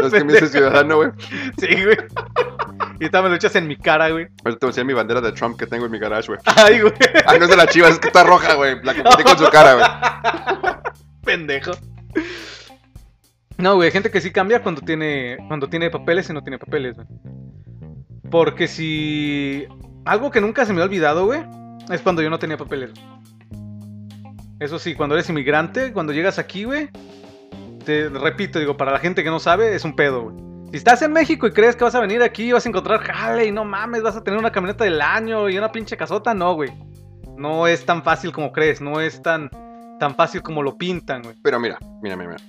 No 0.00 0.06
es 0.06 0.12
que 0.12 0.24
me 0.24 0.34
hice 0.34 0.48
ciudadano, 0.48 0.96
güey. 0.96 1.10
Sí, 1.58 1.84
güey. 1.84 1.96
Y 3.00 3.08
también 3.10 3.32
lo 3.32 3.36
echas 3.36 3.56
en 3.56 3.66
mi 3.66 3.76
cara, 3.76 4.10
güey. 4.10 4.28
Ahorita 4.44 4.60
te 4.60 4.72
voy 4.72 4.80
a 4.80 4.84
mi 4.84 4.92
bandera 4.92 5.20
de 5.20 5.32
Trump 5.32 5.58
que 5.58 5.66
tengo 5.66 5.86
en 5.86 5.90
mi 5.90 5.98
garage, 5.98 6.28
güey. 6.28 6.38
Ay, 6.44 6.80
güey. 6.80 6.92
Ah, 7.26 7.36
no 7.38 7.44
es 7.44 7.50
de 7.50 7.56
la 7.56 7.66
chivas, 7.66 7.92
es 7.92 7.98
que 7.98 8.08
está 8.08 8.22
roja, 8.22 8.54
güey. 8.54 8.76
La 8.84 8.94
confundí 8.94 9.24
con 9.24 9.38
su 9.38 9.48
cara, 9.50 9.74
güey. 9.74 10.74
Pendejo. 11.24 11.72
No, 13.58 13.74
güey, 13.74 13.86
hay 13.86 13.92
gente 13.92 14.10
que 14.10 14.20
sí 14.20 14.30
cambia 14.30 14.62
cuando 14.62 14.82
tiene, 14.82 15.38
cuando 15.48 15.68
tiene 15.68 15.90
papeles 15.90 16.28
y 16.30 16.32
no 16.32 16.42
tiene 16.42 16.58
papeles, 16.58 16.96
güey. 16.96 17.06
Porque 18.30 18.68
si... 18.68 19.66
Algo 20.04 20.30
que 20.30 20.40
nunca 20.40 20.66
se 20.66 20.72
me 20.72 20.80
ha 20.80 20.84
olvidado, 20.84 21.26
güey, 21.26 21.44
es 21.90 22.00
cuando 22.00 22.22
yo 22.22 22.30
no 22.30 22.38
tenía 22.38 22.56
papeles. 22.56 22.90
Eso 24.58 24.78
sí, 24.78 24.94
cuando 24.94 25.14
eres 25.16 25.28
inmigrante, 25.28 25.92
cuando 25.92 26.12
llegas 26.12 26.38
aquí, 26.38 26.64
güey, 26.64 26.88
te 27.84 28.08
repito, 28.08 28.58
digo, 28.60 28.76
para 28.76 28.92
la 28.92 28.98
gente 29.00 29.24
que 29.24 29.30
no 29.30 29.40
sabe, 29.40 29.74
es 29.74 29.84
un 29.84 29.96
pedo, 29.96 30.22
güey. 30.30 30.36
Si 30.70 30.76
estás 30.78 31.02
en 31.02 31.12
México 31.12 31.46
y 31.46 31.50
crees 31.52 31.76
que 31.76 31.84
vas 31.84 31.94
a 31.94 32.00
venir 32.00 32.22
aquí 32.22 32.44
y 32.44 32.52
vas 32.52 32.64
a 32.64 32.68
encontrar 32.68 33.00
jale 33.00 33.46
y 33.46 33.52
no 33.52 33.64
mames, 33.64 34.02
vas 34.02 34.16
a 34.16 34.22
tener 34.24 34.38
una 34.38 34.52
camioneta 34.52 34.84
del 34.84 35.02
año 35.02 35.48
y 35.50 35.58
una 35.58 35.70
pinche 35.72 35.96
casota, 35.96 36.32
no, 36.32 36.54
güey. 36.54 36.70
No 37.36 37.66
es 37.66 37.84
tan 37.84 38.02
fácil 38.02 38.32
como 38.32 38.52
crees, 38.52 38.80
no 38.80 39.00
es 39.00 39.20
tan, 39.20 39.50
tan 39.98 40.14
fácil 40.14 40.42
como 40.42 40.62
lo 40.62 40.78
pintan, 40.78 41.22
güey. 41.22 41.34
Pero 41.42 41.58
mira, 41.60 41.78
mira, 42.00 42.16
mira, 42.16 42.28
mira. 42.30 42.40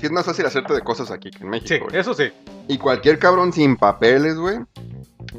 Sí 0.00 0.06
es 0.06 0.10
más 0.12 0.24
fácil 0.24 0.46
hacerte 0.46 0.72
de 0.72 0.80
cosas 0.80 1.10
aquí 1.10 1.30
que 1.30 1.44
en 1.44 1.50
México, 1.50 1.68
Sí, 1.68 1.78
güey. 1.78 1.96
eso 2.00 2.14
sí. 2.14 2.30
Y 2.68 2.78
cualquier 2.78 3.18
cabrón 3.18 3.52
sin 3.52 3.76
papeles, 3.76 4.36
güey, 4.36 4.58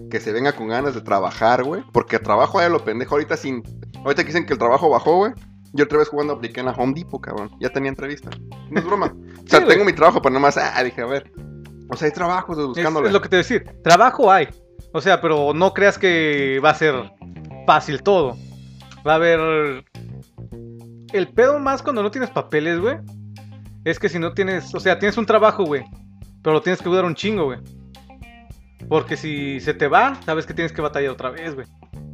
que 0.09 0.19
se 0.19 0.31
venga 0.31 0.53
con 0.53 0.67
ganas 0.67 0.93
de 0.93 1.01
trabajar, 1.01 1.63
güey, 1.63 1.83
porque 1.91 2.19
trabajo 2.19 2.59
allá 2.59 2.69
lo 2.69 2.83
pendejo 2.83 3.15
ahorita 3.15 3.37
sin... 3.37 3.63
Ahorita 4.03 4.23
dicen 4.23 4.45
que 4.45 4.53
el 4.53 4.59
trabajo 4.59 4.89
bajó, 4.89 5.17
güey. 5.17 5.33
Yo 5.73 5.85
otra 5.85 5.99
vez 5.99 6.07
jugando 6.07 6.33
apliqué 6.33 6.61
en 6.61 6.67
la 6.67 6.71
Home 6.71 6.93
Depot, 6.95 7.21
cabrón. 7.21 7.51
Ya 7.59 7.69
tenía 7.69 7.89
entrevista. 7.89 8.29
No 8.69 8.79
es 8.79 8.85
broma. 8.85 9.13
O 9.39 9.49
sea, 9.49 9.61
Sí, 9.61 9.65
tengo 9.67 9.83
mi 9.83 9.93
trabajo, 9.93 10.21
pero 10.21 10.33
nomás, 10.33 10.57
ah, 10.57 10.83
dije, 10.83 11.01
a 11.01 11.07
ver. 11.07 11.31
O 11.89 11.97
sea, 11.97 12.05
hay 12.05 12.13
trabajos 12.13 12.55
buscándole. 12.55 13.07
es 13.07 13.13
lo 13.13 13.19
que 13.19 13.29
te 13.29 13.35
voy 13.35 13.39
a 13.39 13.43
decir. 13.43 13.63
Trabajo 13.83 14.31
hay. 14.31 14.47
O 14.93 15.01
sea, 15.01 15.21
pero 15.21 15.53
no 15.55 15.73
creas 15.73 15.97
que 15.97 16.59
va 16.63 16.69
a 16.69 16.75
ser 16.75 17.11
fácil 17.65 18.03
todo. 18.03 18.37
Va 19.07 19.13
a 19.13 19.15
haber. 19.15 19.83
El 21.13 21.29
pedo 21.29 21.57
más 21.57 21.81
cuando 21.81 22.03
no 22.03 22.11
tienes 22.11 22.29
papeles, 22.29 22.79
güey. 22.79 22.97
Es 23.85 23.97
que 23.97 24.07
si 24.07 24.19
no 24.19 24.33
tienes. 24.33 24.73
O 24.75 24.79
sea, 24.79 24.99
tienes 24.99 25.17
un 25.17 25.25
trabajo, 25.25 25.63
güey. 25.65 25.83
Pero 26.43 26.53
lo 26.53 26.61
tienes 26.61 26.79
que 26.79 26.89
dudar 26.89 27.05
un 27.05 27.15
chingo, 27.15 27.45
güey. 27.45 27.59
Porque 28.89 29.15
si 29.15 29.59
se 29.59 29.73
te 29.73 29.87
va, 29.87 30.15
sabes 30.25 30.45
que 30.45 30.53
tienes 30.53 30.73
que 30.73 30.81
batallar 30.81 31.11
otra 31.11 31.29
vez, 31.29 31.55
güey. 31.55 31.67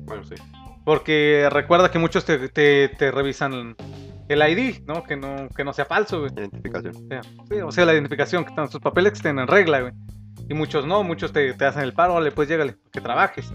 Bueno, 0.05 0.23
sí. 0.25 0.35
Porque 0.83 1.47
recuerda 1.51 1.89
que 1.89 1.97
muchos 1.99 2.25
te, 2.25 2.49
te- 2.49 2.89
te 2.89 3.11
revisan 3.11 3.75
el 4.27 4.39
ID, 4.49 4.83
¿no? 4.85 5.03
Que 5.03 5.15
no, 5.15 5.47
que 5.55 5.63
no 5.63 5.73
sea 5.73 5.85
falso, 5.85 6.19
güey. 6.19 6.31
Identificación. 6.35 6.95
O 6.95 7.07
sea, 7.07 7.21
sí, 7.23 7.55
o 7.61 7.71
sea, 7.71 7.85
la 7.85 7.93
identificación, 7.93 8.43
que 8.43 8.49
están 8.49 8.69
sus 8.69 8.81
papeles 8.81 9.13
que 9.13 9.17
estén 9.17 9.39
en 9.39 9.47
regla, 9.47 9.79
güey. 9.81 9.93
Y 10.49 10.53
muchos 10.53 10.85
no, 10.85 11.01
muchos 11.03 11.31
te, 11.33 11.53
te 11.53 11.65
hacen 11.65 11.81
el 11.83 11.93
paro, 11.93 12.15
vale, 12.15 12.31
pues 12.31 12.47
llégale, 12.49 12.75
que 12.91 13.01
trabajes. 13.01 13.51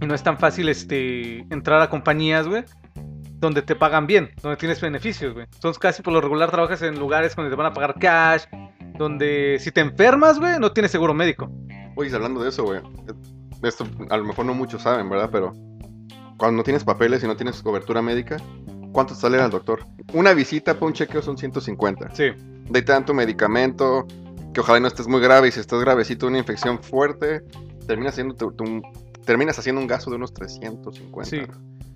Y 0.00 0.06
no 0.06 0.14
es 0.14 0.22
tan 0.22 0.38
fácil 0.38 0.68
este 0.68 1.38
entrar 1.50 1.80
a 1.80 1.88
compañías, 1.88 2.48
güey, 2.48 2.64
donde 3.38 3.62
te 3.62 3.74
pagan 3.76 4.06
bien, 4.06 4.30
donde 4.42 4.56
tienes 4.56 4.80
beneficios, 4.80 5.32
güey. 5.32 5.46
Entonces 5.54 5.78
casi 5.78 6.02
por 6.02 6.12
lo 6.12 6.20
regular 6.20 6.50
trabajas 6.50 6.82
en 6.82 6.98
lugares 6.98 7.34
donde 7.36 7.50
te 7.50 7.56
van 7.56 7.66
a 7.66 7.72
pagar 7.72 7.94
cash, 7.98 8.42
donde 8.96 9.58
si 9.60 9.72
te 9.72 9.80
enfermas, 9.80 10.38
güey, 10.38 10.58
no 10.58 10.72
tienes 10.72 10.90
seguro 10.90 11.14
médico. 11.14 11.50
Oye, 11.96 12.14
hablando 12.14 12.42
de 12.42 12.48
eso, 12.50 12.64
güey. 12.64 12.80
Esto 13.62 13.86
a 14.10 14.16
lo 14.16 14.24
mejor 14.24 14.44
no 14.46 14.54
muchos 14.54 14.82
saben, 14.82 15.08
¿verdad? 15.08 15.28
Pero 15.30 15.52
cuando 16.36 16.56
no 16.58 16.62
tienes 16.62 16.84
papeles 16.84 17.22
y 17.22 17.26
no 17.26 17.36
tienes 17.36 17.62
cobertura 17.62 18.02
médica, 18.02 18.36
¿cuánto 18.92 19.14
sale 19.14 19.40
al 19.40 19.50
doctor? 19.50 19.84
Una 20.12 20.32
visita 20.34 20.74
para 20.74 20.86
un 20.86 20.92
chequeo 20.94 21.22
son 21.22 21.38
150. 21.38 22.14
Sí, 22.14 22.24
De 22.24 22.78
ahí 22.78 22.84
te 22.84 22.92
dan 22.92 23.04
tu 23.04 23.14
medicamento, 23.14 24.06
que 24.52 24.60
ojalá 24.60 24.80
no 24.80 24.88
estés 24.88 25.06
muy 25.06 25.20
grave. 25.20 25.48
Y 25.48 25.52
si 25.52 25.60
estás 25.60 25.80
gravecito, 25.80 26.26
una 26.26 26.38
infección 26.38 26.82
fuerte, 26.82 27.42
terminas 27.86 28.14
haciendo, 28.14 28.34
tu- 28.34 28.52
tu- 28.52 28.82
terminas 29.24 29.58
haciendo 29.58 29.80
un 29.80 29.86
gasto 29.86 30.10
de 30.10 30.16
unos 30.16 30.32
350. 30.34 31.30
Sí. 31.30 31.40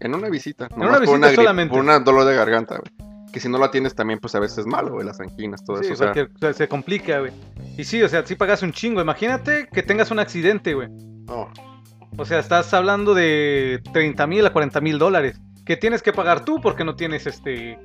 En 0.00 0.14
una 0.14 0.28
visita. 0.28 0.68
una 0.76 0.84
nomás 0.86 1.00
por 1.00 1.08
visita 1.08 1.28
gripe- 1.28 1.34
solamente. 1.36 1.74
Por 1.74 1.84
un 1.84 2.04
dolor 2.04 2.24
de 2.26 2.34
garganta, 2.36 2.78
güey. 2.78 3.10
Que 3.36 3.40
si 3.40 3.50
no 3.50 3.58
la 3.58 3.70
tienes 3.70 3.94
también, 3.94 4.18
pues 4.18 4.34
a 4.34 4.40
veces 4.40 4.56
es 4.56 4.66
malo, 4.66 4.92
güey, 4.92 5.04
las 5.04 5.20
anginas, 5.20 5.62
todo 5.62 5.76
sí, 5.82 5.92
eso. 5.92 5.92
O 5.92 6.14
sea, 6.14 6.24
o 6.24 6.38
sea, 6.40 6.54
se 6.54 6.68
complica, 6.68 7.18
güey. 7.18 7.32
Y 7.76 7.84
sí, 7.84 8.02
o 8.02 8.08
sea, 8.08 8.24
sí 8.24 8.34
pagas 8.34 8.62
un 8.62 8.72
chingo. 8.72 9.02
Imagínate 9.02 9.68
que 9.70 9.82
tengas 9.82 10.10
un 10.10 10.18
accidente, 10.20 10.72
güey. 10.72 10.88
no. 10.88 11.52
O 12.16 12.24
sea, 12.24 12.38
estás 12.38 12.72
hablando 12.72 13.12
de 13.12 13.82
30 13.92 14.26
mil 14.26 14.46
a 14.46 14.54
40 14.54 14.80
mil 14.80 14.98
dólares. 14.98 15.38
Que 15.66 15.76
tienes 15.76 16.02
que 16.02 16.14
pagar 16.14 16.46
tú 16.46 16.62
porque 16.62 16.82
no 16.82 16.96
tienes 16.96 17.26
este 17.26 17.78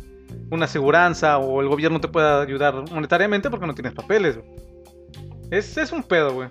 una 0.50 0.68
aseguranza 0.68 1.38
o 1.38 1.60
el 1.60 1.68
gobierno 1.68 2.00
te 2.00 2.08
pueda 2.08 2.42
ayudar 2.42 2.90
monetariamente 2.90 3.50
porque 3.50 3.68
no 3.68 3.76
tienes 3.76 3.92
papeles. 3.92 4.40
Es, 5.52 5.76
es 5.76 5.92
un 5.92 6.02
pedo, 6.02 6.34
güey. 6.34 6.50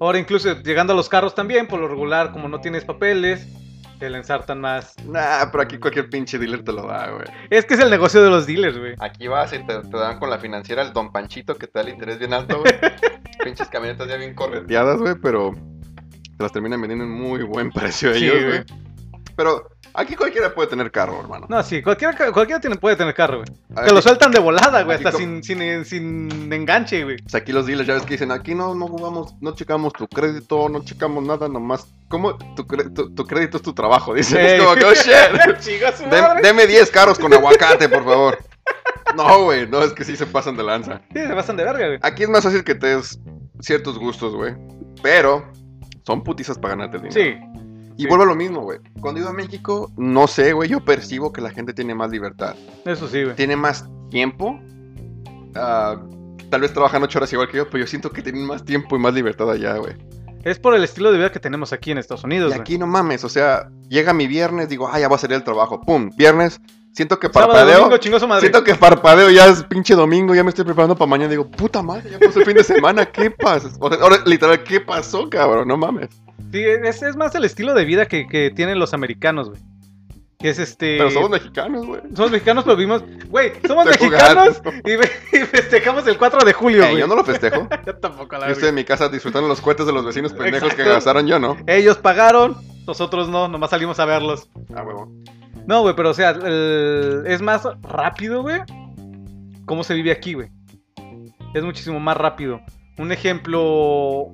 Ahora 0.00 0.18
incluso 0.18 0.58
llegando 0.62 0.94
a 0.94 0.96
los 0.96 1.10
carros 1.10 1.34
también, 1.34 1.66
por 1.66 1.80
lo 1.80 1.86
regular, 1.86 2.32
como 2.32 2.48
no 2.48 2.62
tienes 2.62 2.86
papeles, 2.86 3.46
te 3.98 4.08
la 4.10 4.18
ensartan 4.18 4.60
más. 4.60 4.94
Nah, 5.04 5.50
pero 5.50 5.62
aquí 5.62 5.78
cualquier 5.78 6.08
pinche 6.08 6.38
dealer 6.38 6.64
te 6.64 6.72
lo 6.72 6.86
da, 6.86 7.10
güey. 7.10 7.26
Es 7.50 7.64
que 7.64 7.74
es 7.74 7.80
el 7.80 7.90
negocio 7.90 8.22
de 8.22 8.30
los 8.30 8.46
dealers, 8.46 8.78
güey. 8.78 8.94
Aquí 9.00 9.28
vas 9.28 9.52
y 9.52 9.58
te, 9.58 9.78
te 9.80 9.96
dan 9.96 10.18
con 10.18 10.30
la 10.30 10.38
financiera 10.38 10.82
el 10.82 10.92
Don 10.92 11.12
Panchito 11.12 11.56
que 11.56 11.66
te 11.66 11.78
da 11.78 11.82
el 11.82 11.90
interés 11.90 12.18
bien 12.18 12.32
alto, 12.32 12.60
güey. 12.60 12.72
Pinches 13.44 13.68
camionetas 13.68 14.08
ya 14.08 14.16
bien 14.16 14.34
correteadas, 14.34 14.98
güey, 14.98 15.14
pero 15.22 15.54
te 16.36 16.42
las 16.42 16.52
terminan 16.52 16.80
vendiendo 16.80 17.04
en 17.04 17.10
muy 17.10 17.42
buen 17.42 17.70
precio 17.70 18.14
Sí, 18.14 18.24
ellos, 18.24 18.44
güey. 18.44 18.87
Pero 19.38 19.68
aquí 19.94 20.16
cualquiera 20.16 20.52
puede 20.52 20.66
tener 20.68 20.90
carro, 20.90 21.20
hermano. 21.20 21.46
No, 21.48 21.62
sí, 21.62 21.80
cualquiera, 21.80 22.12
cualquiera 22.32 22.60
tiene, 22.60 22.74
puede 22.74 22.96
tener 22.96 23.14
carro, 23.14 23.36
güey. 23.36 23.48
Aquí- 23.76 23.86
Te 23.86 23.94
lo 23.94 24.02
sueltan 24.02 24.32
de 24.32 24.40
volada, 24.40 24.82
güey, 24.82 24.96
hasta 24.96 25.12
sin, 25.12 25.44
sin, 25.44 25.84
sin 25.84 26.52
enganche, 26.52 27.04
güey. 27.04 27.18
O 27.24 27.28
sea, 27.28 27.38
aquí 27.38 27.52
los 27.52 27.64
dealers 27.64 27.86
ya 27.86 27.94
ves 27.94 28.02
que 28.02 28.14
dicen, 28.14 28.32
aquí 28.32 28.56
no, 28.56 28.74
no 28.74 28.88
jugamos, 28.88 29.36
no 29.40 29.54
checamos 29.54 29.92
tu 29.92 30.08
crédito, 30.08 30.68
no 30.68 30.84
checamos 30.84 31.22
nada, 31.24 31.48
nomás. 31.48 31.86
¿Cómo? 32.08 32.36
Tu, 32.56 32.64
tu, 32.64 33.14
tu 33.14 33.24
crédito 33.26 33.58
es 33.58 33.62
tu 33.62 33.72
trabajo, 33.74 34.12
dicen. 34.12 34.38
Ey. 34.44 34.46
Es 34.58 34.62
como 34.64 34.74
que, 34.74 34.84
oh, 34.86 34.92
shit. 34.94 35.04
Dem- 36.10 36.42
deme 36.42 36.66
10 36.66 36.90
carros 36.90 37.16
con 37.16 37.32
aguacate, 37.32 37.88
por 37.88 38.04
favor. 38.04 38.38
No, 39.16 39.44
güey, 39.44 39.68
no, 39.68 39.82
es 39.84 39.92
que 39.92 40.02
sí 40.04 40.16
se 40.16 40.26
pasan 40.26 40.56
de 40.56 40.64
lanza. 40.64 41.00
Sí, 41.14 41.20
se 41.20 41.34
pasan 41.34 41.56
de 41.56 41.62
verga, 41.64 41.86
güey. 41.86 41.98
Aquí 42.02 42.24
es 42.24 42.28
más 42.28 42.42
fácil 42.42 42.64
que 42.64 42.74
te 42.74 42.88
des 42.96 43.20
ciertos 43.60 44.00
gustos, 44.00 44.34
güey. 44.34 44.54
Pero 45.00 45.50
son 46.04 46.24
putizas 46.24 46.58
para 46.58 46.74
ganarte 46.74 46.96
el 46.96 47.04
dinero. 47.04 47.20
Sí, 47.22 47.60
Y 47.98 48.06
vuelvo 48.06 48.22
a 48.24 48.26
lo 48.28 48.34
mismo, 48.36 48.62
güey. 48.62 48.78
Cuando 49.00 49.20
ido 49.20 49.28
a 49.28 49.32
México, 49.32 49.90
no 49.96 50.26
sé, 50.28 50.52
güey, 50.52 50.68
yo 50.70 50.80
percibo 50.84 51.32
que 51.32 51.40
la 51.42 51.50
gente 51.50 51.74
tiene 51.74 51.94
más 51.94 52.10
libertad. 52.10 52.54
eso 52.84 53.08
sí, 53.08 53.24
güey. 53.24 53.36
Tiene 53.36 53.56
más 53.56 53.86
tiempo. 54.10 54.58
Ah, 55.54 55.96
tal 56.50 56.60
vez 56.60 56.72
trabajan 56.72 57.02
ocho 57.02 57.18
horas 57.18 57.32
igual 57.32 57.48
que 57.48 57.56
yo, 57.58 57.68
pero 57.68 57.84
yo 57.84 57.86
siento 57.86 58.10
que 58.10 58.22
tienen 58.22 58.46
más 58.46 58.64
tiempo 58.64 58.96
y 58.96 58.98
más 58.98 59.12
libertad 59.14 59.50
allá, 59.50 59.76
güey. 59.76 59.94
Es 60.44 60.58
por 60.58 60.74
el 60.74 60.84
estilo 60.84 61.10
de 61.10 61.18
vida 61.18 61.32
que 61.32 61.40
tenemos 61.40 61.72
aquí 61.72 61.90
en 61.90 61.98
Estados 61.98 62.24
Unidos, 62.24 62.50
Y 62.50 62.54
güey. 62.54 62.60
aquí 62.60 62.78
no 62.78 62.86
mames, 62.86 63.24
o 63.24 63.28
sea, 63.28 63.68
llega 63.88 64.12
mi 64.14 64.26
viernes, 64.28 64.68
digo, 64.68 64.88
ah, 64.90 64.98
ya 65.00 65.08
voy 65.08 65.16
a 65.16 65.18
salir 65.18 65.36
del 65.36 65.44
trabajo. 65.44 65.80
Pum, 65.80 66.10
viernes, 66.16 66.60
siento 66.92 67.18
que 67.18 67.26
Sábado, 67.26 67.52
parpadeo. 67.52 67.88
domingo. 67.88 68.40
Siento 68.40 68.62
que 68.64 68.74
parpadeo, 68.76 69.30
ya 69.30 69.46
es 69.46 69.64
pinche 69.64 69.94
domingo, 69.96 70.34
ya 70.36 70.44
me 70.44 70.50
estoy 70.50 70.64
preparando 70.64 70.94
para 70.96 71.08
mañana. 71.10 71.30
Digo, 71.30 71.50
puta 71.50 71.82
madre, 71.82 72.10
ya 72.12 72.18
pasó 72.20 72.38
el 72.38 72.46
fin 72.46 72.54
de 72.54 72.64
semana, 72.64 73.04
¿qué 73.06 73.30
pasa? 73.32 73.68
Ahora, 73.80 74.18
literal, 74.24 74.62
¿qué 74.62 74.80
pasó, 74.80 75.28
cabrón? 75.28 75.66
No 75.66 75.76
mames. 75.76 76.08
Sí, 76.52 76.62
es, 76.64 77.02
es 77.02 77.16
más 77.16 77.34
el 77.34 77.44
estilo 77.44 77.74
de 77.74 77.84
vida 77.84 78.06
que, 78.06 78.26
que 78.26 78.50
tienen 78.50 78.78
los 78.78 78.94
americanos, 78.94 79.50
güey. 79.50 79.60
Que 80.38 80.50
es 80.50 80.58
este... 80.60 80.98
Pero 80.98 81.10
somos 81.10 81.30
mexicanos, 81.30 81.84
güey. 81.84 82.00
Somos 82.14 82.30
mexicanos, 82.30 82.62
pero 82.64 82.76
vivimos... 82.76 83.02
Güey, 83.28 83.52
somos 83.66 83.86
mexicanos 83.86 84.62
y, 84.84 84.96
ve- 84.96 85.10
y 85.32 85.36
festejamos 85.38 86.06
el 86.06 86.16
4 86.16 86.44
de 86.44 86.52
julio, 86.52 86.84
Eh, 86.84 86.90
güey. 86.90 87.00
yo 87.00 87.06
no 87.08 87.16
lo 87.16 87.24
festejo. 87.24 87.68
Yo 87.86 87.96
tampoco, 87.96 88.36
la 88.38 88.46
Yo 88.46 88.52
estoy 88.52 88.68
en 88.68 88.76
mi 88.76 88.84
casa 88.84 89.08
disfrutando 89.08 89.48
los 89.48 89.60
cohetes 89.60 89.84
de 89.86 89.92
los 89.92 90.04
vecinos 90.06 90.32
pendejos 90.32 90.72
que 90.74 90.84
gastaron 90.84 91.26
yo, 91.26 91.38
¿no? 91.40 91.56
Ellos 91.66 91.98
pagaron, 91.98 92.56
nosotros 92.86 93.28
no, 93.28 93.48
nomás 93.48 93.70
salimos 93.70 93.98
a 93.98 94.04
verlos. 94.04 94.48
Ah, 94.76 94.82
huevo. 94.84 95.12
No, 95.66 95.82
güey, 95.82 95.96
pero 95.96 96.10
o 96.10 96.14
sea, 96.14 96.30
el- 96.30 97.24
es 97.26 97.42
más 97.42 97.62
rápido, 97.82 98.42
güey. 98.42 98.60
¿Cómo 99.66 99.82
se 99.84 99.92
vive 99.94 100.12
aquí, 100.12 100.34
güey? 100.34 100.48
Es 101.52 101.64
muchísimo 101.64 101.98
más 101.98 102.16
rápido. 102.16 102.60
Un 102.96 103.10
ejemplo, 103.12 104.28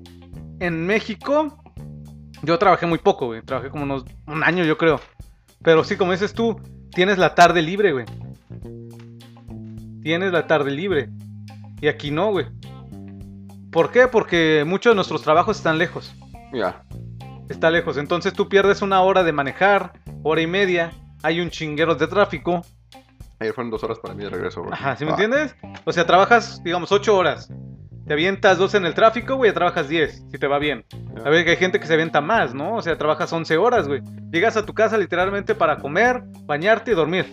en 0.61 0.87
México, 0.87 1.59
yo 2.45 2.59
trabajé 2.59 2.87
muy 2.87 2.99
poco, 2.99 3.27
güey. 3.27 3.43
Trabajé 3.43 3.71
como 3.71 3.85
unos 3.85 4.05
un 4.27 4.43
año, 4.45 4.65
yo 4.65 4.77
creo. 4.79 5.01
Pero 5.63 5.85
sí, 5.85 5.97
como 5.97 6.13
dices 6.13 6.35
tú, 6.35 6.61
tienes 6.93 7.19
la 7.19 7.35
tarde 7.35 7.63
libre, 7.63 7.93
güey. 7.93 8.07
Tienes 10.03 10.33
la 10.33 10.47
tarde 10.47 10.71
libre. 10.71 11.09
Y 11.81 11.89
aquí 11.89 12.11
no, 12.11 12.31
güey. 12.31 12.47
¿Por 13.71 13.91
qué? 13.91 14.07
Porque 14.07 14.65
muchos 14.67 14.93
de 14.93 14.95
nuestros 14.95 15.23
trabajos 15.23 15.57
están 15.57 15.79
lejos 15.79 16.15
Ya. 16.53 16.85
está 17.49 17.71
lejos. 17.71 17.97
Entonces 17.97 18.33
tú 18.33 18.49
pierdes 18.49 18.83
una 18.83 19.01
hora 19.03 19.25
de 19.25 19.33
manejar, 19.33 19.93
hora 20.23 20.41
y 20.43 20.47
media. 20.47 20.93
Hay 21.23 21.41
un 21.41 21.51
chinguero 21.51 21.95
de 21.95 22.07
tráfico. 22.07 22.63
Ayer 23.41 23.53
fueron 23.53 23.71
dos 23.71 23.83
horas 23.83 23.99
para 23.99 24.15
mí 24.15 24.23
de 24.25 24.31
regreso, 24.31 24.61
güey. 24.63 24.73
Ajá, 24.75 24.97
¿sí 24.97 25.05
me 25.05 25.11
Ah, 25.11 25.15
entiendes? 25.15 25.57
O 25.85 25.93
sea, 25.93 26.07
trabajas, 26.07 26.63
digamos, 26.63 26.93
ocho 26.93 27.17
horas. 27.17 27.51
Te 28.07 28.13
avientas 28.13 28.59
dos 28.59 28.75
en 28.75 28.85
el 28.85 28.93
tráfico, 28.93 29.37
güey, 29.37 29.51
ya 29.51 29.55
trabajas 29.55 29.89
10, 29.89 30.25
si 30.31 30.39
te 30.39 30.47
va 30.47 30.59
bien. 30.59 30.85
A 31.25 31.31
ver, 31.31 31.45
que 31.45 31.53
hay 31.53 31.57
gente 31.57 31.81
que 31.81 31.87
se 31.87 31.95
avienta 31.95 32.21
más, 32.21 32.55
¿no? 32.55 32.77
O 32.77 32.83
sea, 32.83 32.99
trabajas 32.99 33.33
11 33.33 33.57
horas, 33.57 33.89
güey. 33.89 34.03
Llegas 34.31 34.59
a 34.59 34.67
tu 34.67 34.75
casa 34.75 34.99
literalmente 34.99 35.55
para 35.55 35.79
comer, 35.79 36.23
bañarte 36.43 36.91
y 36.91 36.95
dormir. 36.95 37.25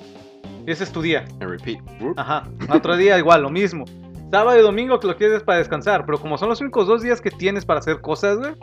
Y 0.66 0.72
ese 0.72 0.86
es 0.86 0.92
tu 0.92 1.02
día. 1.02 1.26
And 1.42 1.50
repeat. 1.50 1.80
Ajá. 2.16 2.48
Otro 2.70 2.96
día 2.96 3.18
igual, 3.18 3.42
lo 3.42 3.50
mismo. 3.50 3.84
Sábado 4.32 4.58
y 4.58 4.62
domingo 4.62 5.00
que 5.00 5.08
lo 5.08 5.18
quieres 5.18 5.44
para 5.44 5.58
descansar. 5.58 6.06
Pero 6.06 6.20
como 6.20 6.38
son 6.38 6.48
los 6.48 6.62
únicos 6.62 6.88
dos 6.88 7.02
días 7.02 7.20
que 7.20 7.32
tienes 7.32 7.66
para 7.66 7.80
hacer 7.80 8.00
cosas, 8.00 8.38
güey, 8.38 8.54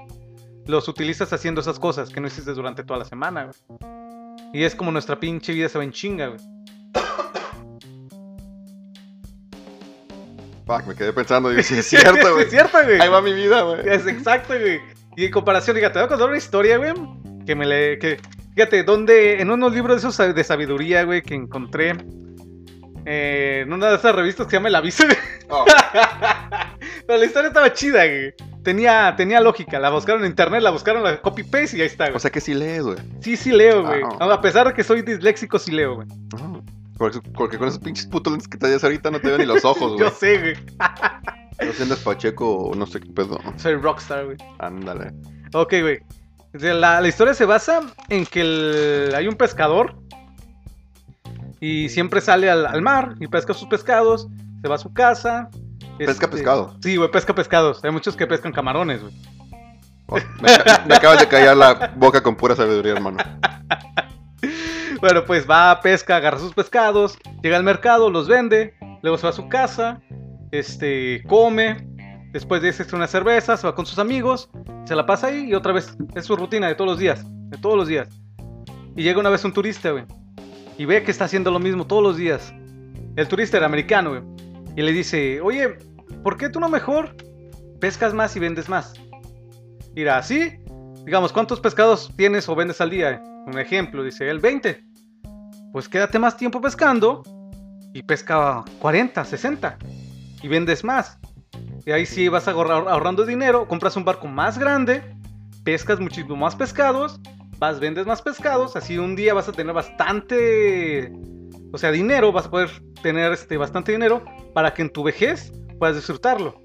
los 0.67 0.89
utilizas 0.89 1.31
haciendo 1.33 1.61
esas 1.61 1.79
cosas 1.79 2.09
que 2.09 2.21
no 2.21 2.29
hiciste 2.29 2.53
durante 2.53 2.85
toda 2.85 3.01
la 3.01 3.05
semana, 3.05 3.45
güey. 3.45 3.91
Y 4.55 4.65
es 4.65 4.75
como 4.75 4.91
nuestra 4.91 5.21
pinche 5.21 5.53
vida 5.53 5.69
se 5.69 5.77
va 5.77 5.85
en 5.85 5.93
chinga, 5.93 6.29
güey. 6.29 6.41
Fuck, 10.69 10.87
me 10.87 10.95
quedé 10.95 11.13
pensando, 11.13 11.49
digo, 11.49 11.63
sí, 11.65 11.79
es 11.79 11.87
cierto, 11.89 12.33
güey. 12.35 12.45
es 12.45 12.51
cierto, 12.51 12.79
güey. 12.85 13.01
Ahí 13.01 13.09
va 13.09 13.21
mi 13.23 13.33
vida, 13.33 13.63
güey. 13.63 13.81
Es 13.89 14.07
exacto, 14.07 14.55
güey. 14.57 14.81
Y 15.17 15.25
en 15.25 15.33
comparación, 15.33 15.75
fíjate, 15.75 15.95
te 15.95 15.99
voy 15.99 16.07
a 16.07 16.09
contar 16.09 16.29
una 16.29 16.39
historia, 16.39 16.77
güey. 16.77 16.93
Que 17.47 17.57
me 17.57 17.67
le. 17.67 17.99
Que, 17.99 18.21
fíjate, 18.55 18.85
donde. 18.85 19.41
En 19.43 19.51
unos 19.51 19.73
libros 19.73 20.01
de 20.03 20.09
esos 20.09 20.35
de 20.35 20.45
sabiduría, 20.45 21.03
güey, 21.05 21.23
que 21.23 21.35
encontré. 21.35 21.97
eh, 23.07 23.63
en 23.65 23.73
una 23.73 23.89
de 23.89 23.97
esas 23.97 24.15
revistas 24.15 24.47
que 24.47 24.51
se 24.51 24.57
llama 24.59 24.69
El 24.69 24.75
Aviso, 24.77 25.05
güey. 25.05 25.17
Oh, 25.51 25.65
Pero 27.07 27.19
la 27.19 27.25
historia 27.25 27.49
estaba 27.49 27.73
chida, 27.73 28.05
güey. 28.05 28.35
Tenía, 28.63 29.15
tenía 29.17 29.41
lógica. 29.41 29.79
La 29.79 29.89
buscaron 29.89 30.23
en 30.25 30.29
internet, 30.31 30.61
la 30.61 30.69
buscaron, 30.69 31.03
la 31.03 31.23
copy 31.23 31.43
paste 31.43 31.79
y 31.79 31.81
ahí 31.81 31.87
está, 31.87 32.05
güey. 32.05 32.17
o 32.17 32.19
sea 32.19 32.31
que 32.31 32.43
sí 32.43 32.53
lees, 32.53 32.83
güey. 32.83 32.99
sí, 33.23 33.35
sí 33.39 33.51
leo, 33.51 33.83
güey. 33.83 34.03
Wow. 34.03 34.31
A 34.31 34.41
pesar 34.43 34.67
de 34.69 34.75
que 34.75 34.85
soy 34.85 35.01
disléxico, 35.01 35.59
sí 35.59 35.71
leo, 35.73 35.95
güey. 35.95 36.09
Ah, 36.39 36.61
Porque, 36.99 37.21
porque 37.35 37.59
con 37.59 37.69
esos 37.69 37.81
pinches 37.81 38.07
putos 38.07 38.33
lentes 38.33 38.49
que 38.49 38.59
traes 38.59 38.83
ahorita 38.83 39.11
no 39.11 39.21
te 39.21 39.29
veo 39.29 39.39
ni 39.39 39.47
los 39.47 39.65
ojos, 39.65 39.93
güey. 39.95 40.01
Yo 40.01 40.11
sé, 40.11 40.39
güey. 40.39 40.55
No 41.61 41.67
sé 41.67 41.73
si 41.73 41.83
andas 41.85 41.99
pacheco 42.01 42.55
o 42.57 42.75
no 42.75 42.87
sé 42.87 43.01
qué 43.01 43.11
pedo. 43.11 43.39
Soy 43.57 43.75
rockstar, 43.77 44.25
güey. 44.27 44.37
Ándale. 44.59 45.13
Ok, 45.55 45.75
güey. 45.81 46.01
La, 46.53 47.01
la 47.01 47.09
historia 47.09 47.35
se 47.35 47.45
basa 47.45 47.81
en 48.09 48.27
que 48.27 48.41
el- 48.41 49.15
hay 49.15 49.29
un 49.29 49.35
pescador 49.37 49.97
y 51.61 51.89
siempre 51.89 52.21
sale 52.21 52.51
al, 52.51 52.67
al 52.67 52.81
mar 52.83 53.15
y 53.21 53.27
pesca 53.29 53.53
sus 53.55 53.69
pescados, 53.69 54.29
se 54.63 54.69
va 54.69 54.77
a 54.77 54.79
su 54.79 54.93
casa, 54.93 55.51
Pesca 55.99 56.13
Este, 56.27 56.29
pescado. 56.29 56.77
Sí, 56.81 56.97
güey, 56.97 57.11
pesca 57.11 57.35
pescados. 57.35 57.85
Hay 57.85 57.91
muchos 57.91 58.15
que 58.17 58.27
pescan 58.27 58.53
camarones, 58.53 59.03
güey. 59.03 59.13
Oh, 60.07 60.15
me, 60.41 60.49
me 60.87 60.95
acabas 60.95 61.19
de 61.21 61.27
callar 61.29 61.57
la 61.57 61.93
boca 61.97 62.23
con 62.23 62.37
pura 62.37 62.55
sabiduría, 62.55 62.93
hermano. 62.93 63.19
Bueno, 65.01 65.25
pues 65.25 65.49
va 65.49 65.71
a 65.71 65.81
pesca, 65.81 66.17
agarra 66.17 66.41
sus 66.41 66.55
pescados, 66.55 67.17
llega 67.41 67.57
al 67.57 67.63
mercado, 67.63 68.11
los 68.11 68.27
vende, 68.27 68.75
luego 69.01 69.17
se 69.17 69.23
va 69.25 69.31
a 69.31 69.33
su 69.33 69.49
casa, 69.49 70.01
este, 70.51 71.23
come, 71.29 71.87
después 72.33 72.63
de 72.63 72.71
eso 72.71 72.97
una 72.97 73.07
cerveza, 73.07 73.57
se 73.57 73.69
va 73.69 73.77
con 73.77 73.87
sus 73.87 74.01
amigos, 74.01 74.51
se 74.87 74.97
la 74.97 75.07
pasa 75.07 75.29
ahí 75.29 75.51
y 75.51 75.55
otra 75.55 75.73
vez 75.73 75.97
es 76.17 76.25
su 76.25 76.35
rutina 76.35 76.67
de 76.67 76.75
todos 76.75 76.91
los 76.91 76.99
días, 76.99 77.25
de 77.49 77.59
todos 77.59 77.77
los 77.77 77.87
días. 77.87 78.09
Y 78.97 79.05
llega 79.05 79.21
una 79.21 79.31
vez 79.31 79.45
un 79.45 79.53
turista, 79.53 79.93
güey, 79.93 80.05
y 80.77 80.85
ve 80.85 81.05
que 81.05 81.13
está 81.13 81.27
haciendo 81.27 81.53
lo 81.53 81.61
mismo 81.61 81.87
todos 81.87 82.03
los 82.03 82.17
días. 82.17 82.53
El 83.15 83.29
turista 83.29 83.57
era 83.57 83.67
americano, 83.67 84.11
güey, 84.11 84.23
y 84.75 84.83
le 84.83 84.91
dice, 84.91 85.41
oye, 85.41 85.79
¿por 86.25 86.37
qué 86.37 86.49
tú 86.49 86.59
no 86.59 86.69
mejor 86.69 87.15
pescas 87.79 88.15
más 88.15 88.35
y 88.35 88.41
vendes 88.41 88.69
más? 88.69 88.95
Mira, 89.95 90.19
así, 90.19 90.55
digamos, 91.05 91.33
¿cuántos 91.33 91.61
pescados 91.61 92.13
tienes 92.17 92.49
o 92.49 92.57
vendes 92.57 92.81
al 92.81 92.91
día? 92.91 93.23
Un 93.47 93.61
ejemplo, 93.61 94.03
dice 94.03 94.29
él, 94.29 94.41
20. 94.41 94.88
Pues 95.73 95.89
quédate 95.89 96.19
más 96.19 96.37
tiempo 96.37 96.61
pescando 96.61 97.23
y 97.93 98.03
pesca 98.03 98.65
40, 98.81 99.25
60 99.25 99.79
y 100.43 100.49
vendes 100.49 100.85
más. 100.85 101.19
Y 101.87 101.93
ahí 101.93 102.07
sí 102.07 102.29
vas 102.29 102.49
ahorra- 102.49 102.91
ahorrando 102.91 103.25
dinero, 103.25 103.67
compras 103.67 103.97
un 103.97 104.05
barco 104.05 104.27
más 104.29 104.59
grande, 104.59 105.03
pescas 105.65 106.01
muchísimo 106.01 106.37
más 106.37 106.55
pescados, 106.57 107.21
vas, 107.59 107.81
vendes 107.81 108.07
más 108.07 108.23
pescados, 108.23 108.77
así 108.77 108.99
un 108.99 109.17
día 109.17 109.35
vas 109.35 109.49
a 109.49 109.53
tener 109.53 109.75
bastante, 109.75 111.13
o 111.73 111.79
sea, 111.79 111.91
dinero, 111.91 112.33
vas 112.33 112.47
a 112.47 112.51
poder 112.51 112.71
tener 113.03 113.33
este, 113.33 113.57
bastante 113.57 113.93
dinero 113.93 114.25
para 114.55 114.75
que 114.75 114.83
en 114.83 114.91
tu 114.91 115.03
vejez 115.03 115.53
puedas 115.79 115.97
disfrutarlo. 115.97 116.61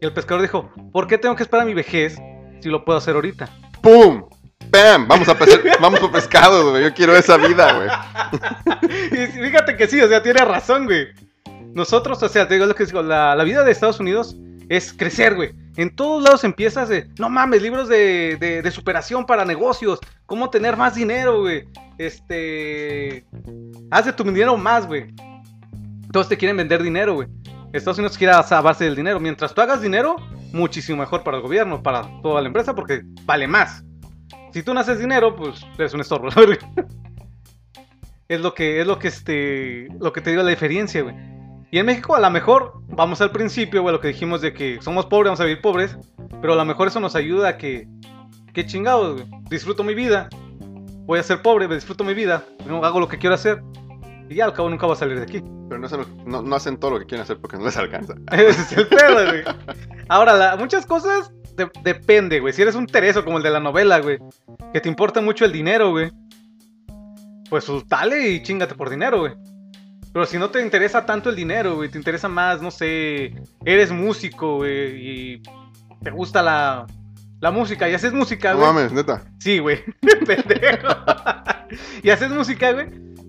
Y 0.00 0.06
el 0.06 0.12
pescador 0.12 0.42
dijo, 0.42 0.70
¿por 0.92 1.06
qué 1.08 1.18
tengo 1.18 1.34
que 1.34 1.42
esperar 1.42 1.64
a 1.64 1.66
mi 1.66 1.74
vejez 1.74 2.16
si 2.60 2.68
lo 2.68 2.84
puedo 2.84 2.98
hacer 2.98 3.16
ahorita? 3.16 3.48
¡Pum! 3.82 4.24
¡Pam! 4.70 5.06
Vamos 5.08 5.28
a 5.28 5.36
pescar, 5.36 5.80
vamos 5.80 6.00
por 6.00 6.12
pescado, 6.12 6.70
güey. 6.70 6.82
Yo 6.84 6.94
quiero 6.94 7.16
esa 7.16 7.36
vida, 7.36 7.72
güey. 7.72 9.28
Fíjate 9.30 9.76
que 9.76 9.86
sí, 9.86 10.00
o 10.00 10.08
sea, 10.08 10.22
tiene 10.22 10.44
razón, 10.44 10.86
güey. 10.86 11.08
Nosotros, 11.74 12.22
o 12.22 12.28
sea, 12.28 12.48
te 12.48 12.54
digo 12.54 12.66
lo 12.66 12.74
que 12.74 12.86
digo, 12.86 13.02
la, 13.02 13.42
vida 13.44 13.62
de 13.62 13.72
Estados 13.72 14.00
Unidos 14.00 14.36
es 14.68 14.92
crecer, 14.92 15.34
güey. 15.34 15.54
En 15.76 15.94
todos 15.94 16.22
lados 16.22 16.44
empiezas 16.44 16.88
de, 16.88 17.08
no 17.18 17.28
mames, 17.28 17.62
libros 17.62 17.88
de, 17.88 18.36
de, 18.36 18.70
superación 18.70 19.26
para 19.26 19.44
negocios, 19.44 20.00
cómo 20.26 20.50
tener 20.50 20.76
más 20.76 20.94
dinero, 20.94 21.40
güey. 21.40 21.68
Este, 21.98 23.24
haz 23.90 24.06
de 24.06 24.12
tu 24.12 24.24
dinero 24.24 24.56
más, 24.56 24.86
güey. 24.86 25.14
Todos 26.12 26.28
te 26.28 26.36
quieren 26.36 26.56
vender 26.56 26.82
dinero, 26.82 27.14
güey. 27.14 27.28
Estados 27.72 27.98
Unidos 27.98 28.16
quiere 28.16 28.32
base 28.32 28.84
del 28.84 28.96
dinero. 28.96 29.20
Mientras 29.20 29.54
tú 29.54 29.60
hagas 29.60 29.80
dinero, 29.80 30.16
muchísimo 30.52 30.98
mejor 30.98 31.22
para 31.22 31.36
el 31.36 31.42
gobierno, 31.42 31.82
para 31.82 32.08
toda 32.22 32.40
la 32.40 32.48
empresa, 32.48 32.74
porque 32.74 33.02
vale 33.24 33.46
más. 33.46 33.84
Si 34.58 34.64
tú 34.64 34.74
no 34.74 34.80
haces 34.80 34.98
dinero, 34.98 35.36
pues 35.36 35.64
eres 35.78 35.94
un 35.94 36.00
estorbo. 36.00 36.30
Es 38.28 38.40
lo 38.40 38.54
que, 38.54 38.80
es 38.80 38.86
lo 38.86 38.98
que, 38.98 39.06
este, 39.08 39.86
lo 40.00 40.12
que 40.12 40.20
te 40.20 40.30
digo 40.30 40.42
la 40.42 40.50
diferencia, 40.50 41.00
güey. 41.00 41.14
Y 41.70 41.78
en 41.78 41.86
México, 41.86 42.16
a 42.16 42.20
lo 42.20 42.28
mejor, 42.28 42.82
vamos 42.88 43.20
al 43.20 43.30
principio, 43.30 43.82
güey, 43.82 43.94
lo 43.94 44.00
que 44.00 44.08
dijimos 44.08 44.40
de 44.40 44.52
que 44.52 44.82
somos 44.82 45.06
pobres, 45.06 45.28
vamos 45.28 45.40
a 45.40 45.44
vivir 45.44 45.62
pobres, 45.62 45.96
pero 46.42 46.54
a 46.54 46.56
lo 46.56 46.64
mejor 46.64 46.88
eso 46.88 46.98
nos 46.98 47.14
ayuda 47.14 47.50
a 47.50 47.56
que, 47.56 47.86
que 48.52 48.66
chingados, 48.66 49.22
güey. 49.22 49.42
Disfruto 49.48 49.84
mi 49.84 49.94
vida, 49.94 50.28
voy 51.06 51.20
a 51.20 51.22
ser 51.22 51.40
pobre, 51.40 51.68
disfruto 51.68 52.02
mi 52.02 52.14
vida, 52.14 52.44
hago 52.82 52.98
lo 52.98 53.06
que 53.06 53.18
quiero 53.18 53.36
hacer, 53.36 53.62
y 54.28 54.34
ya 54.36 54.44
al 54.44 54.52
cabo 54.52 54.68
nunca 54.70 54.86
voy 54.86 54.94
a 54.94 54.98
salir 54.98 55.16
de 55.16 55.22
aquí. 55.24 55.42
Pero 55.68 55.78
no, 55.80 55.86
hacen 55.86 56.00
no, 56.26 56.42
no 56.42 56.58
todo 56.78 56.90
lo 56.92 56.98
que 56.98 57.06
quieren 57.06 57.22
hacer 57.22 57.38
porque 57.38 57.56
no 57.56 57.64
les 57.64 57.76
alcanza. 57.76 58.14
Ese 58.32 58.48
es 58.62 58.72
el 58.72 58.86
pedo, 58.88 59.14
güey. 59.26 59.42
Ahora, 60.08 60.34
la- 60.34 60.56
muchas 60.56 60.86
cosas 60.86 61.30
de- 61.56 61.70
depende, 61.82 62.40
güey. 62.40 62.52
Si 62.52 62.62
eres 62.62 62.74
un 62.74 62.86
tereso 62.86 63.24
como 63.24 63.38
el 63.38 63.42
de 63.42 63.50
la 63.50 63.60
novela, 63.60 64.00
güey, 64.00 64.18
que 64.72 64.80
te 64.80 64.88
importa 64.88 65.20
mucho 65.20 65.44
el 65.44 65.52
dinero, 65.52 65.90
güey, 65.90 66.10
pues 67.50 67.66
dale 67.86 68.28
y 68.28 68.42
chingate 68.42 68.74
por 68.74 68.90
dinero, 68.90 69.20
güey. 69.20 69.32
Pero 70.12 70.26
si 70.26 70.38
no 70.38 70.50
te 70.50 70.60
interesa 70.62 71.04
tanto 71.06 71.30
el 71.30 71.36
dinero, 71.36 71.76
güey, 71.76 71.90
te 71.90 71.98
interesa 71.98 72.28
más, 72.28 72.60
no 72.62 72.70
sé, 72.70 73.34
eres 73.64 73.90
músico, 73.92 74.56
güey, 74.56 75.34
y 75.36 75.42
te 76.02 76.10
gusta 76.10 76.42
la, 76.42 76.86
la 77.40 77.50
música 77.50 77.88
y 77.88 77.94
haces 77.94 78.12
música, 78.12 78.52
No 78.52 78.58
güey. 78.60 78.72
mames, 78.72 78.92
neta. 78.92 79.22
Sí, 79.38 79.58
güey. 79.58 79.82
Pendejo. 80.26 80.88
y 82.02 82.10
haces 82.10 82.30
música, 82.30 82.72
güey. 82.72 82.88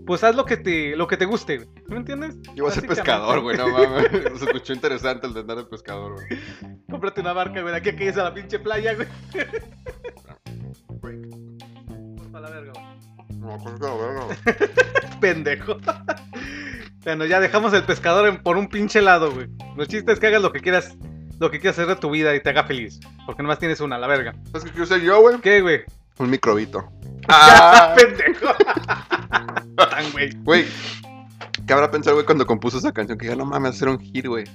Pues 0.10 0.24
haz 0.24 0.36
lo 0.36 0.43
que 0.43 0.57
te, 0.57 0.95
lo 0.95 1.05
que 1.07 1.18
te 1.18 1.26
guste, 1.26 1.57
güey. 1.57 1.70
¿Me 1.88 1.97
entiendes? 1.97 2.36
Yo 2.55 2.64
voy 2.64 2.72
a 2.72 2.74
ser 2.74 2.88
pescador, 2.88 3.41
güey, 3.41 3.55
no 3.55 3.68
mames. 3.70 4.10
Se 4.39 4.45
escuchó 4.45 4.74
interesante 4.74 5.28
el 5.28 5.36
de 5.36 5.41
andar 5.41 5.57
de 5.57 5.66
pescador, 5.66 6.14
güey. 6.14 6.26
Cómprate 6.89 7.22
una 7.22 7.34
barca, 7.34 7.62
güey. 7.62 7.76
Aquí 7.76 7.91
que 7.91 7.97
llegues 7.99 8.18
a 8.18 8.24
la 8.24 8.34
pinche 8.34 8.57
playa, 8.57 8.95
güey. 8.95 9.07
A 12.34 12.39
la 12.39 12.49
verga, 12.49 12.72
güey. 12.74 13.38
No, 13.39 13.55
pescado, 13.64 13.99
verga, 13.99 14.24
güey. 14.26 14.38
Pendejo. 15.22 15.78
bueno, 17.03 17.26
ya 17.26 17.39
dejamos 17.39 17.72
el 17.74 17.84
pescador 17.84 18.28
en- 18.30 18.41
por 18.41 18.57
un 18.57 18.68
pinche 18.68 19.03
lado, 19.03 19.32
güey. 19.32 19.45
Lo 19.78 19.86
chiste 19.86 20.12
es 20.12 20.20
que 20.20 20.26
hagas 20.26 20.41
lo 20.41 20.51
que 20.51 20.62
quieras, 20.62 20.97
lo 21.39 21.51
que 21.51 21.60
quieras 21.60 21.78
hacer 21.78 21.88
de 21.93 22.01
tu 22.01 22.10
vida 22.10 22.34
y 22.34 22.41
te 22.41 22.49
haga 22.49 22.64
feliz. 22.64 22.99
Porque 23.28 23.43
nomás 23.43 23.60
tienes 23.60 23.80
una, 23.80 23.99
la 23.99 24.07
verga. 24.07 24.34
¿Sabes 24.47 24.64
qué 24.64 24.72
quiero 24.72 24.88
ser 24.88 25.01
yo, 25.01 25.22
güey? 25.22 25.39
¿Qué, 25.39 25.62
güey? 25.62 25.82
Un 26.18 26.32
microbito. 26.32 26.89
Ah, 27.30 27.93
pendejo. 27.97 28.53
Tan, 29.75 30.11
güey. 30.11 30.30
Güey, 30.43 30.65
¿qué 31.65 31.73
habrá 31.73 31.89
pensado, 31.91 32.15
güey, 32.15 32.25
cuando 32.25 32.45
compuso 32.45 32.77
esa 32.77 32.91
canción? 32.91 33.17
Que 33.17 33.27
ya 33.27 33.36
no 33.36 33.45
mames, 33.45 33.75
hacer 33.75 33.88
un 33.89 33.99
hit, 33.99 34.25
güey. 34.25 34.45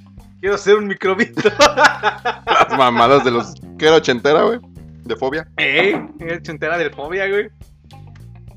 Quiero 0.41 0.59
ser 0.59 0.77
un 0.77 0.87
microbito. 0.87 1.49
Las 1.59 2.77
mamadas 2.77 3.25
de 3.25 3.31
los. 3.31 3.55
¿Qué 3.79 3.87
era 3.87 3.97
ochentera, 3.97 4.43
güey? 4.43 4.59
De 5.05 5.17
fobia. 5.17 5.49
¿Eh? 5.57 6.01
Es 6.21 6.43
chentera 6.43 6.77
del 6.77 6.93
fobia, 6.93 7.27
güey. 7.29 7.49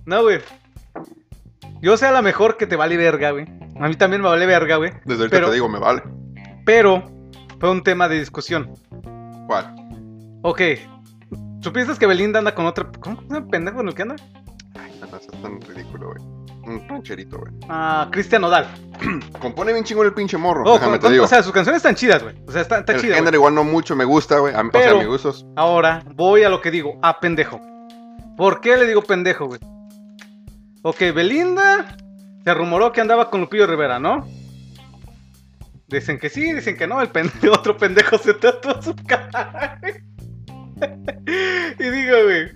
No, 0.05 0.23
güey. 0.23 0.39
Yo 1.81 1.95
sé 1.95 2.07
a 2.07 2.11
lo 2.11 2.21
mejor 2.21 2.57
que 2.57 2.67
te 2.67 2.75
vale 2.75 2.97
verga, 2.97 3.31
güey. 3.31 3.45
A 3.79 3.87
mí 3.87 3.95
también 3.95 4.21
me 4.21 4.27
vale 4.27 4.45
verga, 4.45 4.77
güey. 4.77 4.91
Desde 5.05 5.21
ahorita 5.23 5.37
Pero- 5.37 5.47
te 5.47 5.53
digo, 5.53 5.69
me 5.69 5.79
vale. 5.79 6.01
Pero 6.65 7.05
fue 7.59 7.69
un 7.71 7.83
tema 7.83 8.07
de 8.09 8.19
discusión. 8.19 8.73
¿Cuál? 9.47 9.73
Ok. 10.41 10.61
¿Supiste 11.61 11.93
que 11.97 12.05
Belinda 12.05 12.39
anda 12.39 12.53
con 12.55 12.65
otra. 12.65 12.87
¿Cómo 12.99 13.21
se 13.21 13.27
llama 13.33 13.47
pendejo 13.47 13.81
en 13.81 13.87
el 13.89 13.95
que 13.95 14.01
anda? 14.03 14.15
Ay, 14.79 14.91
no, 14.99 15.05
eso 15.07 15.17
es 15.33 15.41
tan 15.41 15.59
ridículo, 15.61 16.07
güey. 16.13 16.21
Un 16.63 16.87
rancherito, 16.89 17.39
güey. 17.39 17.53
Ah, 17.69 18.07
Cristian 18.11 18.41
Nodal. 18.41 18.67
Compone 19.41 19.71
bien 19.71 19.83
chingón 19.85 20.05
el 20.05 20.13
pinche 20.13 20.37
morro. 20.37 20.63
Oh, 20.65 20.73
déjame 20.73 20.99
con- 20.99 21.07
te 21.09 21.13
digo. 21.13 21.25
o 21.25 21.27
sea, 21.27 21.41
sus 21.41 21.51
canciones 21.53 21.77
están 21.79 21.95
chidas, 21.95 22.21
güey. 22.23 22.35
O 22.47 22.51
sea, 22.51 22.61
está, 22.61 22.79
está 22.79 22.93
el 22.93 23.01
chida. 23.01 23.15
género 23.15 23.35
igual 23.37 23.55
no 23.55 23.63
mucho 23.63 23.95
me 23.95 24.03
gusta, 24.05 24.37
güey. 24.39 24.53
A 24.53 24.63
mí- 24.63 24.69
O 24.73 24.77
sea, 24.79 24.93
mis 24.95 25.07
gustos. 25.07 25.45
Ahora 25.55 26.03
voy 26.15 26.43
a 26.43 26.49
lo 26.49 26.61
que 26.61 26.69
digo, 26.71 26.99
a 27.01 27.19
pendejo. 27.19 27.61
¿Por 28.35 28.59
qué 28.61 28.75
le 28.77 28.85
digo 28.85 29.01
pendejo, 29.01 29.45
güey? 29.47 29.59
Ok, 30.83 30.99
Belinda 31.15 31.97
se 32.43 32.53
rumoró 32.53 32.91
que 32.91 33.01
andaba 33.01 33.29
con 33.29 33.41
Lupillo 33.41 33.65
Rivera, 33.65 33.99
¿no? 33.99 34.27
Dicen 35.87 36.19
que 36.19 36.29
sí, 36.29 36.51
dicen 36.53 36.75
que 36.77 36.85
no, 36.85 37.01
el 37.01 37.09
pendejo, 37.09 37.51
otro 37.53 37.77
pendejo 37.77 38.17
se 38.17 38.33
tatuó 38.33 38.81
su 38.81 38.93
cara. 38.95 39.79
y 41.79 41.83
digo, 41.83 42.17
güey. 42.25 42.51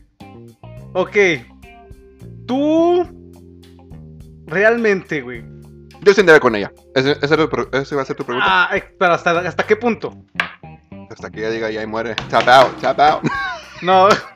Ok. 0.94 1.18
Tú. 2.48 3.08
Realmente, 4.48 5.22
güey. 5.22 5.44
Yo 6.02 6.14
andaría 6.18 6.40
con 6.40 6.56
ella. 6.56 6.72
Ese, 6.96 7.12
ese, 7.22 7.36
ese 7.74 7.96
va 7.96 8.02
a 8.02 8.06
ser 8.06 8.16
tu 8.16 8.26
pregunta. 8.26 8.48
Ah, 8.50 8.76
eh, 8.76 8.84
pero 8.98 9.14
hasta, 9.14 9.40
¿hasta 9.40 9.66
qué 9.66 9.76
punto? 9.76 10.26
Hasta 11.10 11.30
que 11.30 11.40
ella 11.40 11.52
diga 11.52 11.72
y 11.72 11.78
ahí 11.78 11.86
muere. 11.86 12.16
Tap 12.30 12.48
out, 12.48 12.80
tap 12.82 13.00
out. 13.00 13.24
No, 13.82 14.10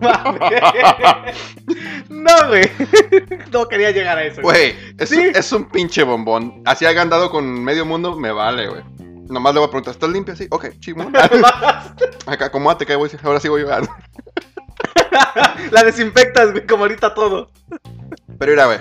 no, 2.09 2.47
güey. 2.47 2.69
No 3.51 3.67
quería 3.67 3.91
llegar 3.91 4.17
a 4.17 4.23
eso. 4.23 4.41
Güey, 4.41 4.75
es, 4.97 5.09
Sí. 5.09 5.31
es 5.33 5.51
un 5.51 5.65
pinche 5.69 6.03
bombón. 6.03 6.61
Así 6.65 6.85
haya 6.85 7.01
andado 7.01 7.29
con 7.29 7.63
medio 7.63 7.85
mundo, 7.85 8.15
me 8.17 8.31
vale, 8.31 8.67
güey. 8.67 8.81
Nomás 9.29 9.53
le 9.53 9.59
voy 9.59 9.67
a 9.67 9.71
preguntar, 9.71 9.93
¿estás 9.93 10.09
limpia? 10.09 10.35
Sí, 10.35 10.47
ok, 10.49 10.67
chingón. 10.79 11.15
Acá, 12.25 12.45
acomódate, 12.45 12.85
que 12.85 12.95
voy, 12.95 13.09
ahora 13.23 13.39
sí 13.39 13.49
voy 13.49 13.63
a. 13.63 13.81
La 15.71 15.83
desinfectas, 15.83 16.51
güey, 16.51 16.65
como 16.67 16.83
ahorita 16.83 17.13
todo. 17.13 17.49
Pero 18.37 18.51
mira, 18.51 18.65
güey, 18.65 18.79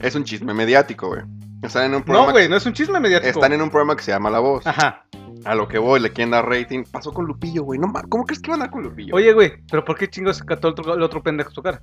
es 0.00 0.14
un 0.14 0.24
chisme 0.24 0.54
mediático, 0.54 1.08
güey. 1.08 1.22
Están 1.62 1.86
en 1.86 1.94
un 1.96 2.02
programa. 2.02 2.28
No, 2.28 2.32
güey, 2.32 2.48
no 2.48 2.56
es 2.56 2.64
un 2.66 2.72
chisme 2.72 3.00
mediático. 3.00 3.28
Están 3.28 3.52
en 3.52 3.60
un 3.60 3.68
programa 3.68 3.96
que 3.96 4.02
se 4.02 4.12
llama 4.12 4.30
La 4.30 4.38
Voz. 4.38 4.66
Ajá. 4.66 5.04
A 5.44 5.54
lo 5.54 5.68
que 5.68 5.78
voy, 5.78 6.00
le 6.00 6.12
quieren 6.12 6.30
dar 6.30 6.48
rating. 6.48 6.84
Pasó 6.90 7.12
con 7.12 7.26
Lupillo, 7.26 7.64
güey. 7.64 7.78
No, 7.78 7.92
¿Cómo 8.08 8.24
crees 8.24 8.40
que 8.40 8.50
iban 8.50 8.60
a 8.60 8.64
dar 8.64 8.72
con 8.72 8.82
Lupillo? 8.82 9.14
Oye, 9.14 9.32
güey, 9.32 9.52
pero 9.70 9.84
¿por 9.84 9.96
qué 9.96 10.08
chingos 10.08 10.42
cató 10.42 10.68
el 10.68 10.72
otro, 10.72 10.94
el 10.94 11.02
otro 11.02 11.22
pendejo 11.22 11.50
su 11.50 11.62
cara? 11.62 11.82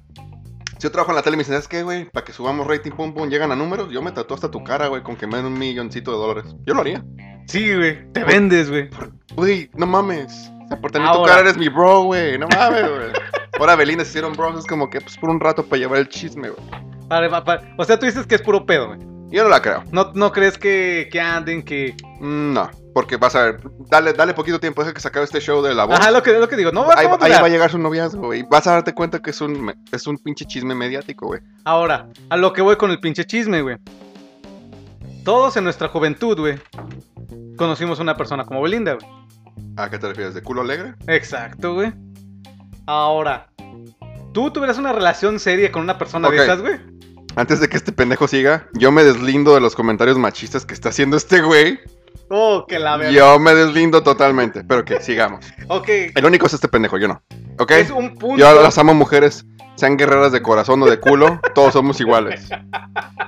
Yo 0.85 0.91
trabajo 0.91 1.13
en 1.13 1.15
la 1.15 1.23
tele 1.23 1.33
y 1.33 1.37
me 1.37 1.41
dicen, 1.41 1.55
¿sabes 1.55 1.67
qué, 1.67 1.81
güey? 1.81 2.05
Para 2.11 2.23
que 2.23 2.31
subamos 2.31 2.67
rating, 2.67 2.91
pum, 2.91 3.11
pum, 3.11 3.27
llegan 3.27 3.51
a 3.51 3.55
números, 3.55 3.89
yo 3.89 4.03
me 4.03 4.11
tatúo 4.11 4.35
hasta 4.35 4.51
tu 4.51 4.63
cara, 4.63 4.85
güey, 4.85 5.01
con 5.01 5.15
que 5.15 5.25
me 5.25 5.37
den 5.37 5.47
un 5.47 5.57
milloncito 5.57 6.11
de 6.11 6.17
dólares. 6.17 6.55
Yo 6.63 6.75
lo 6.75 6.81
haría. 6.81 7.03
Sí, 7.47 7.73
güey, 7.75 8.11
te 8.13 8.23
vendes, 8.23 8.69
güey. 8.69 8.87
Güey, 9.35 9.67
no 9.73 9.87
mames. 9.87 10.51
O 10.63 10.67
sea, 10.67 10.79
por 10.79 10.91
tener 10.91 11.11
tu 11.11 11.23
cara 11.23 11.39
eres 11.41 11.57
mi 11.57 11.69
bro, 11.69 12.03
güey. 12.03 12.37
No 12.37 12.47
mames, 12.49 12.83
güey. 12.87 13.07
Ahora 13.59 13.75
Belinda 13.75 14.03
se 14.03 14.11
hicieron 14.11 14.33
bros, 14.33 14.59
es 14.59 14.67
como 14.67 14.91
que 14.91 15.01
pues 15.01 15.17
por 15.17 15.31
un 15.31 15.39
rato 15.39 15.65
para 15.65 15.79
llevar 15.79 15.97
el 15.97 16.07
chisme, 16.07 16.49
güey. 16.51 16.61
Vale, 17.07 17.29
va- 17.29 17.39
va- 17.39 17.61
O 17.79 17.83
sea, 17.83 17.97
tú 17.97 18.05
dices 18.05 18.27
que 18.27 18.35
es 18.35 18.43
puro 18.43 18.63
pedo, 18.67 18.89
güey. 18.89 18.99
Yo 19.31 19.41
no 19.41 19.49
la 19.49 19.63
creo. 19.63 19.83
No, 19.91 20.11
no 20.13 20.31
crees 20.31 20.55
que, 20.59 21.09
que 21.11 21.19
anden, 21.19 21.63
que. 21.63 21.95
Mm, 22.19 22.53
No. 22.53 22.69
Porque 22.95 23.17
vas 23.17 23.35
a 23.35 23.43
ver, 23.43 23.59
dale, 23.89 24.13
dale 24.13 24.33
poquito 24.33 24.57
tiempo, 24.57 24.81
deja 24.81 24.93
que 24.93 25.01
se 25.01 25.09
acabe 25.09 25.25
este 25.25 25.41
show 25.41 25.61
de 25.61 25.75
la 25.75 25.83
voz. 25.83 25.99
Ajá, 25.99 26.11
lo 26.11 26.23
que, 26.23 26.31
lo 26.39 26.47
que 26.47 26.55
digo. 26.55 26.71
No 26.71 26.85
va, 26.85 26.93
ahí, 26.95 27.07
no 27.07 27.17
va 27.17 27.17
a 27.19 27.25
ahí 27.25 27.31
va 27.33 27.45
a 27.47 27.49
llegar 27.49 27.69
su 27.69 27.77
noviazgo, 27.77 28.27
güey. 28.27 28.43
Vas 28.49 28.67
a 28.67 28.71
darte 28.71 28.93
cuenta 28.93 29.19
que 29.21 29.31
es 29.31 29.41
un, 29.41 29.75
es 29.91 30.07
un 30.07 30.17
pinche 30.17 30.45
chisme 30.45 30.73
mediático, 30.75 31.25
güey. 31.27 31.41
Ahora, 31.65 32.07
a 32.29 32.37
lo 32.37 32.53
que 32.53 32.61
voy 32.61 32.77
con 32.77 32.91
el 32.91 33.01
pinche 33.01 33.25
chisme, 33.25 33.61
güey. 33.61 33.75
Todos 35.25 35.57
en 35.57 35.65
nuestra 35.65 35.89
juventud, 35.89 36.39
güey, 36.39 36.57
conocimos 37.57 37.99
a 37.99 38.03
una 38.03 38.15
persona 38.15 38.45
como 38.45 38.61
Belinda, 38.61 38.93
güey. 38.93 39.05
¿A 39.75 39.89
qué 39.89 39.99
te 39.99 40.07
refieres? 40.07 40.33
¿De 40.33 40.41
culo 40.41 40.61
alegre? 40.61 40.93
Exacto, 41.07 41.73
güey. 41.73 41.91
Ahora, 42.85 43.49
¿tú 44.33 44.51
tuvieras 44.51 44.77
una 44.77 44.93
relación 44.93 45.37
seria 45.39 45.69
con 45.69 45.81
una 45.81 45.97
persona 45.97 46.29
Ok. 46.29 46.33
de 46.35 46.43
esas, 46.43 46.61
güey? 46.61 46.79
Antes 47.35 47.59
de 47.59 47.67
que 47.67 47.75
este 47.75 47.91
pendejo 47.91 48.29
siga, 48.29 48.69
yo 48.73 48.89
me 48.93 49.03
deslindo 49.03 49.53
de 49.53 49.59
los 49.59 49.75
comentarios 49.75 50.17
machistas 50.17 50.65
que 50.65 50.73
está 50.73 50.87
haciendo 50.89 51.17
este 51.17 51.41
güey. 51.41 51.77
Oh, 52.29 52.65
que 52.67 52.79
la 52.79 52.97
verdad. 52.97 53.11
Yo 53.13 53.39
me 53.39 53.53
deslindo 53.53 54.03
totalmente. 54.03 54.63
Pero 54.63 54.83
que 54.85 55.01
sigamos. 55.01 55.45
Ok, 55.67 55.89
El 56.15 56.25
único 56.25 56.47
es 56.47 56.53
este 56.53 56.67
pendejo, 56.67 56.97
yo 56.97 57.07
no. 57.07 57.21
¿Ok? 57.59 57.71
es 57.71 57.91
un 57.91 58.15
punto. 58.17 58.37
Yo 58.37 58.61
las 58.61 58.77
amo 58.77 58.93
mujeres, 58.93 59.45
sean 59.75 59.97
guerreras 59.97 60.31
de 60.31 60.41
corazón 60.41 60.81
o 60.83 60.85
de 60.85 60.99
culo, 60.99 61.39
todos 61.53 61.73
somos 61.73 61.99
iguales. 62.01 62.49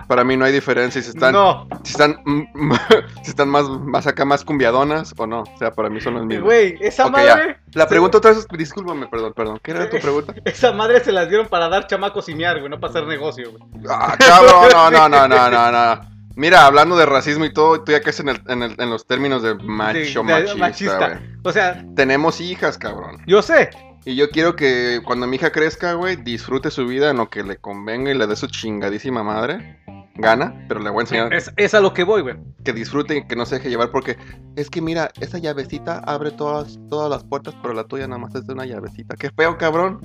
Para 0.07 0.23
mí 0.23 0.35
no 0.37 0.45
hay 0.45 0.51
diferencia 0.53 1.01
si 1.01 1.09
están, 1.09 1.33
No, 1.33 1.67
si 1.83 1.91
están, 1.91 2.17
mm, 2.25 2.73
si 3.23 3.29
están 3.29 3.49
más, 3.49 3.67
más 3.69 4.07
acá, 4.07 4.25
más 4.25 4.43
cumbiadonas 4.43 5.13
o 5.17 5.27
no. 5.27 5.41
O 5.41 5.57
sea, 5.57 5.71
para 5.71 5.89
mí 5.89 5.99
son 6.01 6.15
los 6.15 6.25
mismos. 6.25 6.45
güey, 6.45 6.77
esa 6.81 7.09
madre. 7.09 7.57
La 7.73 7.87
pregunta 7.87 8.17
otra 8.17 8.31
vez, 8.31 8.47
discúlpame, 8.57 9.07
perdón, 9.07 9.33
perdón. 9.35 9.59
¿Qué 9.61 9.71
era 9.71 9.89
tu 9.89 9.99
pregunta? 9.99 10.33
Esa 10.45 10.71
madre 10.71 11.03
se 11.03 11.11
las 11.11 11.27
dieron 11.29 11.47
para 11.47 11.69
dar 11.69 11.87
chamacos 11.87 12.27
y 12.29 12.35
miar, 12.35 12.59
güey, 12.59 12.69
no 12.69 12.79
para 12.79 12.91
hacer 12.91 13.07
negocio, 13.07 13.51
güey. 13.51 13.63
Ah, 13.89 14.15
cabrón, 14.17 14.69
no, 14.71 14.91
no, 14.91 15.09
no, 15.09 15.27
no, 15.27 15.49
no, 15.49 15.71
no. 15.71 16.16
Mira, 16.37 16.65
hablando 16.65 16.95
de 16.95 17.05
racismo 17.05 17.45
y 17.45 17.51
todo, 17.51 17.83
tú 17.83 17.91
ya 17.91 17.99
que 17.99 18.11
es 18.11 18.19
en, 18.19 18.29
el- 18.29 18.41
en, 18.47 18.61
el- 18.63 18.75
en 18.79 18.89
los 18.91 19.05
términos 19.07 19.41
de 19.41 19.55
macho 19.55 19.99
Sí, 20.05 20.13
de- 20.13 20.23
machista, 20.23 20.57
machista. 20.59 21.21
O 21.43 21.51
sea, 21.51 21.83
Tenemos 21.95 22.39
hijas, 22.39 22.77
cabrón. 22.77 23.17
yo 23.25 23.41
sé. 23.41 23.71
Y 24.05 24.15
yo 24.15 24.29
quiero 24.29 24.55
que 24.55 25.01
cuando 25.03 25.25
mi 25.27 25.35
hija 25.35 25.51
crezca, 25.51 25.93
güey, 25.93 26.15
disfrute 26.15 26.69
su 26.71 26.85
vida 26.87 27.09
en 27.09 27.17
lo 27.17 27.29
que 27.29 27.43
le 27.43 27.57
convenga 27.57 28.11
y 28.11 28.13
le 28.17 28.25
dé 28.27 28.35
su 28.35 28.47
chingadísima 28.47 29.23
madre. 29.23 29.79
Gana, 30.15 30.65
pero 30.67 30.79
le 30.79 30.89
voy 30.89 30.99
a 30.99 31.01
enseñar 31.01 31.31
Es, 31.33 31.51
es 31.57 31.73
a 31.75 31.79
lo 31.79 31.93
que 31.93 32.03
voy, 32.03 32.21
güey. 32.23 32.35
que 32.63 32.73
disfrute 32.73 33.17
y 33.17 33.27
que 33.27 33.35
no 33.35 33.45
se 33.45 33.55
deje 33.55 33.69
llevar 33.69 33.91
porque 33.91 34.17
es 34.55 34.69
que 34.69 34.81
mira, 34.81 35.11
esa 35.19 35.37
llavecita 35.39 35.99
abre 35.99 36.31
todas, 36.31 36.79
todas 36.89 37.09
las 37.09 37.23
puertas, 37.23 37.53
pero 37.61 37.73
la 37.75 37.83
tuya 37.83 38.07
nada 38.07 38.19
más 38.19 38.33
es 38.33 38.47
de 38.47 38.53
una 38.53 38.65
llavecita. 38.65 39.15
Qué 39.15 39.29
feo, 39.31 39.57
cabrón. 39.57 39.99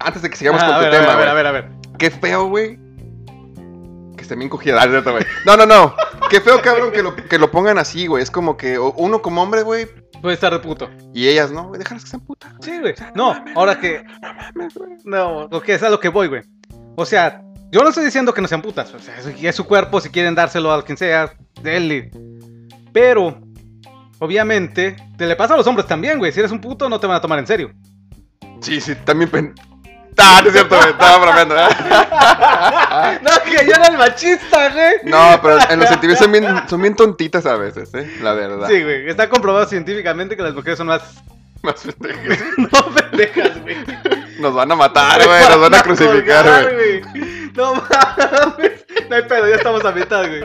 Antes 0.00 0.22
de 0.22 0.30
que 0.30 0.36
sigamos 0.36 0.62
Ah, 0.62 0.66
con 0.66 0.74
a 0.74 0.78
tu 0.78 0.84
ver, 0.86 0.94
a 0.94 1.00
tema, 1.00 1.16
ver, 1.16 1.28
a 1.28 1.34
ver, 1.34 1.46
a 1.46 1.52
ver. 1.52 1.68
Qué 1.98 2.10
feo, 2.10 2.48
güey. 2.48 2.78
Que 4.26 5.10
güey. 5.10 5.24
No, 5.46 5.56
no, 5.56 5.66
no. 5.66 5.94
Qué 6.30 6.40
feo, 6.40 6.60
cabrón, 6.62 6.92
que 6.92 7.02
lo, 7.02 7.14
que 7.14 7.38
lo 7.38 7.50
pongan 7.50 7.78
así, 7.78 8.06
güey. 8.06 8.22
Es 8.22 8.30
como 8.30 8.56
que 8.56 8.78
uno 8.78 9.22
como 9.22 9.42
hombre, 9.42 9.62
güey, 9.62 9.88
Puede 10.24 10.34
estar 10.34 10.52
de 10.52 10.58
puto. 10.58 10.88
y 11.12 11.28
ellas 11.28 11.50
no. 11.52 11.70
Déjalas 11.72 12.04
que 12.04 12.10
sean 12.10 12.22
putas. 12.22 12.52
Sí, 12.60 12.80
güey. 12.80 12.94
No, 13.14 13.34
ahora 13.54 13.78
que. 13.78 14.04
No 15.04 15.48
lo 15.50 15.60
que 15.60 15.74
es 15.74 15.82
a 15.82 15.90
lo 15.90 16.00
que 16.00 16.08
voy, 16.08 16.28
güey. 16.28 16.42
O 16.96 17.04
sea, 17.04 17.42
yo 17.70 17.82
no 17.82 17.90
estoy 17.90 18.06
diciendo 18.06 18.32
que 18.32 18.40
no 18.40 18.48
sean 18.48 18.62
putas. 18.62 18.94
O 18.94 18.98
sea, 18.98 19.18
es, 19.18 19.26
es 19.26 19.54
su 19.54 19.64
cuerpo, 19.64 20.00
si 20.00 20.08
quieren 20.08 20.34
dárselo 20.34 20.72
a 20.72 20.82
quien 20.84 20.96
sea, 20.96 21.34
denle. 21.60 22.10
Pero, 22.92 23.38
obviamente, 24.18 24.96
te 25.18 25.26
le 25.26 25.36
pasa 25.36 25.54
a 25.54 25.56
los 25.56 25.66
hombres 25.66 25.86
también, 25.86 26.18
güey. 26.18 26.32
Si 26.32 26.40
eres 26.40 26.52
un 26.52 26.60
puto, 26.60 26.88
no 26.88 26.98
te 26.98 27.06
van 27.06 27.16
a 27.16 27.20
tomar 27.20 27.38
en 27.38 27.46
serio. 27.46 27.72
Sí, 28.60 28.80
sí, 28.80 28.94
también 29.04 29.30
Ah, 30.18 30.40
no 30.42 30.48
es 30.48 30.52
cierto, 30.52 30.76
güey. 30.76 30.90
Estaba 30.90 31.18
bromeando. 31.18 31.56
¿eh? 31.56 31.68
no, 33.22 33.30
que 33.44 33.66
yo 33.66 33.72
era 33.72 33.86
el 33.86 33.98
machista, 33.98 34.70
güey. 34.70 34.94
No, 35.04 35.40
pero 35.42 35.58
en 35.70 35.80
los 35.80 35.88
sentimientos 35.88 36.24
son 36.24 36.32
bien, 36.32 36.68
son 36.68 36.82
bien 36.82 36.96
tontitas 36.96 37.46
a 37.46 37.56
veces, 37.56 37.92
¿eh? 37.94 38.18
La 38.22 38.32
verdad. 38.34 38.68
Sí, 38.68 38.82
güey. 38.82 39.08
Está 39.08 39.28
comprobado 39.28 39.66
científicamente 39.66 40.36
que 40.36 40.42
las 40.42 40.54
mujeres 40.54 40.78
son 40.78 40.88
más. 40.88 41.02
Más 41.62 41.82
pendejas. 41.82 42.44
No 42.58 42.94
pendejas, 42.94 43.62
güey. 43.62 43.76
Nos 44.38 44.54
van 44.54 44.70
a 44.70 44.76
matar, 44.76 45.24
güey. 45.24 45.48
Nos 45.48 45.60
van 45.60 45.74
a 45.74 45.82
crucificar, 45.82 46.72
güey. 46.74 47.02
No 47.54 47.74
mames. 47.74 48.84
No 49.08 49.16
hay 49.16 49.22
pedo, 49.22 49.48
ya 49.48 49.56
estamos 49.56 49.84
a 49.84 49.92
mitad, 49.92 50.26
güey. 50.26 50.44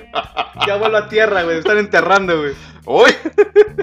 Ya 0.67 0.76
vuelvo 0.78 0.97
a 0.97 1.09
tierra, 1.09 1.43
güey. 1.43 1.55
Me 1.55 1.59
están 1.59 1.78
enterrando, 1.78 2.38
güey. 2.38 2.53
¡Uy! 2.86 3.15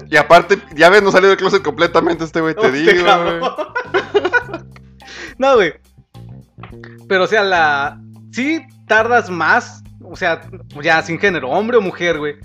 Y 0.09 0.17
aparte, 0.17 0.59
ya 0.75 0.89
ves, 0.89 1.03
no 1.03 1.13
salió 1.13 1.29
del 1.29 1.39
closet 1.39 1.63
completamente 1.63 2.25
este 2.25 2.41
güey, 2.41 2.55
te 2.55 2.67
Hostia, 2.67 2.93
digo, 2.93 3.05
güey. 3.05 4.33
No, 5.39 5.55
güey. 5.55 5.75
Pero, 7.09 7.25
o 7.25 7.27
sea, 7.27 7.43
la. 7.43 8.01
Sí 8.33 8.65
tardas 8.87 9.31
más. 9.31 9.83
O 10.03 10.17
sea, 10.17 10.43
ya 10.83 11.03
sin 11.03 11.19
género, 11.19 11.51
hombre 11.51 11.77
o 11.77 11.81
mujer, 11.81 12.19
güey. 12.19 12.37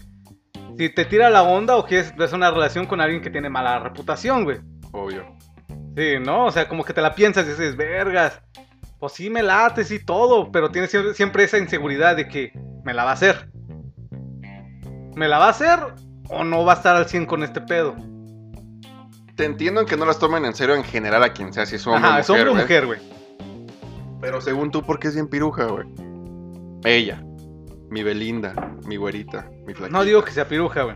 Si 0.77 0.89
te 0.89 1.05
tira 1.05 1.29
la 1.29 1.43
onda 1.43 1.75
o 1.75 1.85
quieres 1.85 2.13
hacer 2.17 2.35
una 2.35 2.49
relación 2.49 2.85
con 2.85 3.01
alguien 3.01 3.21
que 3.21 3.29
tiene 3.29 3.49
mala 3.49 3.79
reputación, 3.79 4.43
güey. 4.43 4.59
Obvio. 4.91 5.25
Sí, 5.95 6.13
¿no? 6.19 6.45
O 6.45 6.51
sea, 6.51 6.67
como 6.67 6.83
que 6.83 6.93
te 6.93 7.01
la 7.01 7.13
piensas 7.13 7.45
y 7.45 7.49
dices, 7.49 7.75
vergas. 7.75 8.41
Pues 8.99 9.13
sí, 9.13 9.29
me 9.29 9.43
late, 9.43 9.83
sí, 9.83 10.03
todo. 10.03 10.51
Pero 10.51 10.71
tienes 10.71 10.89
siempre, 10.89 11.13
siempre 11.13 11.43
esa 11.43 11.57
inseguridad 11.57 12.15
de 12.15 12.27
que 12.27 12.51
me 12.83 12.93
la 12.93 13.03
va 13.03 13.11
a 13.11 13.13
hacer. 13.13 13.49
¿Me 15.15 15.27
la 15.27 15.39
va 15.39 15.47
a 15.47 15.49
hacer 15.49 15.79
o 16.29 16.43
no 16.43 16.63
va 16.65 16.73
a 16.73 16.75
estar 16.77 16.95
al 16.95 17.07
100 17.07 17.25
con 17.25 17.43
este 17.43 17.61
pedo? 17.61 17.95
Te 19.41 19.45
entiendo 19.45 19.81
en 19.81 19.87
que 19.87 19.97
no 19.97 20.05
las 20.05 20.19
tomen 20.19 20.45
en 20.45 20.53
serio 20.53 20.75
en 20.75 20.83
general 20.83 21.23
a 21.23 21.33
quien 21.33 21.51
sea, 21.51 21.65
si 21.65 21.77
es 21.77 21.87
hombre 21.87 22.07
Ajá, 22.07 22.17
o 22.17 22.19
es 22.19 22.29
mujer, 22.29 22.47
hombre 22.47 22.61
o 22.61 22.63
mujer, 22.63 22.85
güey. 22.85 22.99
Pero 24.21 24.39
según 24.39 24.69
tú, 24.69 24.83
¿por 24.83 24.99
qué 24.99 25.07
es 25.07 25.15
bien 25.15 25.27
piruja, 25.27 25.65
güey? 25.65 25.87
Ella. 26.83 27.23
Mi 27.89 28.03
Belinda, 28.03 28.53
mi 28.85 28.97
güerita, 28.97 29.49
mi 29.65 29.73
flaquita. 29.73 29.97
No 29.97 30.03
digo 30.03 30.23
que 30.23 30.29
sea 30.29 30.47
piruja, 30.47 30.83
güey. 30.83 30.95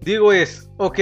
Digo 0.00 0.32
es, 0.32 0.70
ok. 0.76 0.98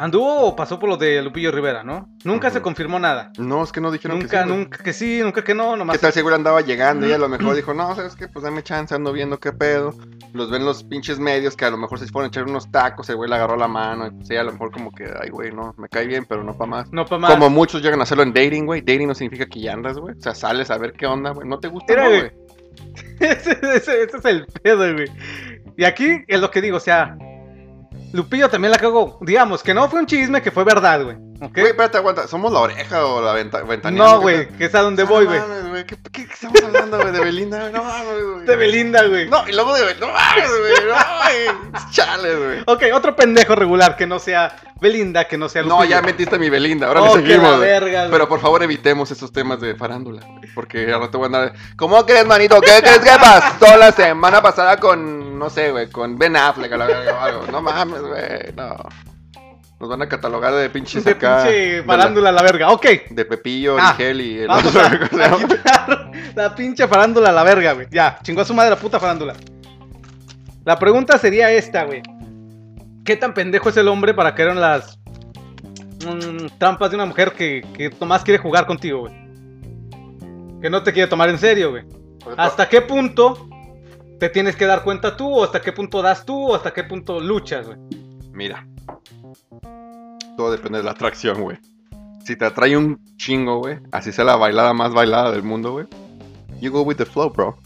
Anduvo 0.00 0.46
o 0.46 0.56
pasó 0.56 0.78
por 0.78 0.88
lo 0.88 0.96
de 0.96 1.20
Lupillo 1.22 1.52
Rivera, 1.52 1.84
¿no? 1.84 2.08
Nunca 2.24 2.48
se 2.50 2.62
confirmó 2.62 2.98
nada. 2.98 3.32
No, 3.38 3.62
es 3.62 3.70
que 3.70 3.80
no 3.82 3.90
dijeron 3.92 4.18
Nunca, 4.18 4.30
que 4.30 4.42
sí, 4.42 4.48
güey. 4.48 4.58
nunca 4.58 4.78
que 4.82 4.92
sí, 4.94 5.20
nunca 5.22 5.44
que 5.44 5.54
no, 5.54 5.76
nomás. 5.76 5.96
¿Qué 5.96 6.00
tal 6.00 6.12
seguro 6.14 6.34
andaba 6.34 6.62
llegando 6.62 7.06
y 7.06 7.12
a 7.12 7.18
lo 7.18 7.28
mejor 7.28 7.54
dijo, 7.54 7.74
no, 7.74 7.94
¿sabes 7.94 8.16
qué? 8.16 8.26
Pues 8.26 8.42
dame 8.42 8.62
chance, 8.62 8.94
ando 8.94 9.12
viendo 9.12 9.38
qué 9.38 9.52
pedo. 9.52 9.94
Los 10.32 10.50
ven 10.50 10.64
los 10.64 10.84
pinches 10.84 11.18
medios 11.18 11.54
que 11.54 11.66
a 11.66 11.70
lo 11.70 11.76
mejor 11.76 11.98
se 11.98 12.06
fueron 12.06 12.26
a 12.26 12.28
echar 12.28 12.44
unos 12.44 12.70
tacos, 12.70 13.10
el 13.10 13.16
güey 13.16 13.28
le 13.28 13.36
agarró 13.36 13.56
la 13.56 13.68
mano 13.68 14.06
y 14.06 14.10
pues 14.12 14.30
a 14.30 14.42
lo 14.42 14.52
mejor 14.52 14.70
como 14.70 14.90
que, 14.90 15.04
ay, 15.20 15.28
güey, 15.28 15.52
no, 15.52 15.74
me 15.76 15.88
cae 15.88 16.06
bien, 16.06 16.24
pero 16.26 16.42
no 16.44 16.56
pa' 16.56 16.66
más. 16.66 16.90
No, 16.92 17.04
pa' 17.04 17.18
más. 17.18 17.30
Como 17.32 17.50
muchos 17.50 17.82
llegan 17.82 18.00
a 18.00 18.04
hacerlo 18.04 18.22
en 18.22 18.32
dating, 18.32 18.64
güey. 18.64 18.80
Dating 18.80 19.06
no 19.08 19.14
significa 19.14 19.46
que 19.46 19.60
ya 19.60 19.74
andas, 19.74 19.98
güey. 19.98 20.16
O 20.16 20.20
sea, 20.20 20.34
sales 20.34 20.70
a 20.70 20.78
ver 20.78 20.94
qué 20.94 21.06
onda, 21.06 21.30
güey. 21.32 21.46
No 21.46 21.58
te 21.58 21.68
gusta, 21.68 21.94
no, 21.96 22.08
güey. 22.08 22.20
güey. 22.20 22.32
ese, 23.20 23.50
ese- 23.74 24.02
ese 24.04 24.16
es 24.16 24.24
el 24.24 24.46
pedo, 24.62 24.92
güey. 24.94 25.08
Y 25.76 25.84
aquí 25.84 26.24
es 26.26 26.40
lo 26.40 26.50
que 26.50 26.60
digo, 26.62 26.78
o 26.78 26.80
sea, 26.80 27.16
Lupillo 28.12 28.48
también 28.48 28.72
la 28.72 28.78
cagó. 28.78 29.18
Digamos 29.20 29.62
que 29.62 29.74
no 29.74 29.88
fue 29.88 30.00
un 30.00 30.06
chisme, 30.06 30.42
que 30.42 30.50
fue 30.50 30.64
verdad, 30.64 31.04
güey. 31.04 31.29
¿Ok? 31.42 31.52
Güey, 31.54 31.66
espérate, 31.68 31.96
aguanta. 31.98 32.28
¿Somos 32.28 32.52
la 32.52 32.60
oreja 32.60 33.06
o 33.06 33.22
la 33.22 33.32
venta 33.32 33.62
ventanilla? 33.62 34.04
no, 34.04 34.20
güey, 34.20 34.48
que 34.48 34.66
es 34.66 34.74
a 34.74 34.82
donde 34.82 35.04
voy, 35.04 35.24
güey. 35.24 35.38
No 35.40 35.48
mames, 35.48 35.68
güey. 35.70 35.86
¿Qué, 35.86 35.96
qué, 36.12 36.26
qué 36.26 36.32
estamos 36.34 36.62
hablando, 36.62 36.98
güey? 37.00 37.12
De 37.12 37.20
Belinda, 37.20 37.70
no 37.70 37.82
mames, 37.82 38.24
güey. 38.34 38.46
De 38.46 38.56
Belinda, 38.56 39.06
güey. 39.06 39.28
No, 39.28 39.48
y 39.48 39.52
luego 39.52 39.74
de 39.74 39.84
Belinda. 39.84 40.06
No 40.06 40.12
mames, 40.12 40.50
güey. 40.50 40.72
No, 40.86 40.94
güey. 41.22 41.90
Chale, 41.90 42.36
güey. 42.36 42.60
Ok, 42.66 42.82
otro 42.94 43.16
pendejo 43.16 43.54
regular 43.54 43.96
que 43.96 44.06
no 44.06 44.18
sea 44.18 44.54
Belinda, 44.80 45.24
que 45.28 45.38
no 45.38 45.48
sea 45.48 45.62
Lupillo. 45.62 45.78
No, 45.78 45.84
ya 45.84 46.02
metiste 46.02 46.36
a 46.36 46.38
mi 46.38 46.50
Belinda. 46.50 46.88
Ahora 46.88 47.02
Oh, 47.02 47.16
le 47.16 47.22
seguimos. 47.22 47.58
verga. 47.60 48.08
Pero 48.10 48.28
por 48.28 48.40
favor 48.40 48.62
evitemos 48.62 49.10
esos 49.10 49.32
temas 49.32 49.60
de 49.60 49.74
farándula. 49.74 50.20
Porque 50.54 50.92
ahora 50.92 51.10
te 51.10 51.16
voy 51.16 51.24
a 51.24 51.26
andar. 51.26 51.52
¿Cómo 51.76 52.04
crees, 52.04 52.26
manito? 52.26 52.60
¿Qué 52.60 52.80
crees 52.82 52.98
que 52.98 53.10
pasó 53.18 53.76
la 53.78 53.92
semana 53.92 54.42
pasada 54.42 54.76
con. 54.76 55.38
No 55.38 55.48
sé, 55.48 55.70
güey, 55.70 55.88
con 55.90 56.18
Ben 56.18 56.36
Affleck 56.36 56.70
a 56.72 56.76
la 56.76 56.84
verga 56.86 57.14
o 57.14 57.20
algo? 57.20 57.46
No 57.50 57.62
mames, 57.62 58.02
güey. 58.02 58.52
No. 58.54 58.76
Nos 59.80 59.88
van 59.88 60.02
a 60.02 60.08
catalogar 60.08 60.54
de 60.54 60.68
pinches 60.68 61.04
De 61.04 61.12
acá. 61.12 61.42
pinche 61.44 61.78
la- 61.78 61.84
farándula 61.84 62.28
a 62.28 62.32
la 62.32 62.42
verga. 62.42 62.70
Ok, 62.70 62.86
De 63.10 63.24
Pepillo, 63.24 63.76
Ah, 63.78 63.94
Rigel 63.96 64.20
y 64.20 64.38
el 64.40 64.46
vamos 64.48 64.66
otro, 64.66 64.82
la 66.36 66.54
pinche 66.54 66.86
farándula 66.86 67.30
a 67.30 67.32
la 67.32 67.42
verga, 67.42 67.72
güey. 67.72 67.86
Ya, 67.90 68.18
chingó 68.22 68.42
a 68.42 68.44
su 68.44 68.52
madre 68.54 68.70
la 68.70 68.76
puta 68.76 69.00
farándula. 69.00 69.34
La 70.64 70.78
pregunta 70.78 71.16
sería 71.16 71.50
esta, 71.50 71.84
güey. 71.84 72.02
¿Qué 73.04 73.16
tan 73.16 73.32
pendejo 73.32 73.70
es 73.70 73.76
el 73.78 73.88
hombre 73.88 74.12
para 74.12 74.34
caer 74.34 74.50
en 74.50 74.60
las 74.60 74.98
mm, 76.04 76.58
trampas 76.58 76.90
de 76.90 76.96
una 76.96 77.06
mujer 77.06 77.32
que, 77.32 77.64
que 77.74 77.90
nomás 77.98 78.22
quiere 78.22 78.36
jugar 78.38 78.66
contigo, 78.66 79.00
güey? 79.00 79.14
Que 80.60 80.68
no 80.68 80.82
te 80.82 80.92
quiere 80.92 81.08
tomar 81.08 81.30
en 81.30 81.38
serio, 81.38 81.70
güey. 81.70 81.84
¿Hasta 82.36 82.68
qué 82.68 82.82
punto 82.82 83.48
te 84.18 84.28
tienes 84.28 84.54
que 84.56 84.66
dar 84.66 84.84
cuenta 84.84 85.16
tú? 85.16 85.26
¿O 85.38 85.42
hasta 85.44 85.62
qué 85.62 85.72
punto 85.72 86.02
das 86.02 86.26
tú? 86.26 86.50
¿O 86.50 86.54
hasta 86.54 86.70
qué 86.74 86.84
punto 86.84 87.18
luchas, 87.18 87.66
güey? 87.66 87.78
Mira. 88.32 88.66
Todo 90.40 90.52
depende 90.52 90.78
de 90.78 90.84
la 90.84 90.92
atracción, 90.92 91.42
güey. 91.42 91.58
Si 92.24 92.34
te 92.34 92.46
atrae 92.46 92.74
un 92.74 92.98
chingo, 93.18 93.58
güey, 93.58 93.78
así 93.92 94.10
sea 94.10 94.24
la 94.24 94.36
bailada 94.36 94.72
más 94.72 94.94
bailada 94.94 95.30
del 95.32 95.42
mundo, 95.42 95.72
güey. 95.72 95.86
You 96.62 96.70
go 96.72 96.80
with 96.80 96.96
the 96.96 97.04
flow, 97.04 97.28
bro. 97.28 97.58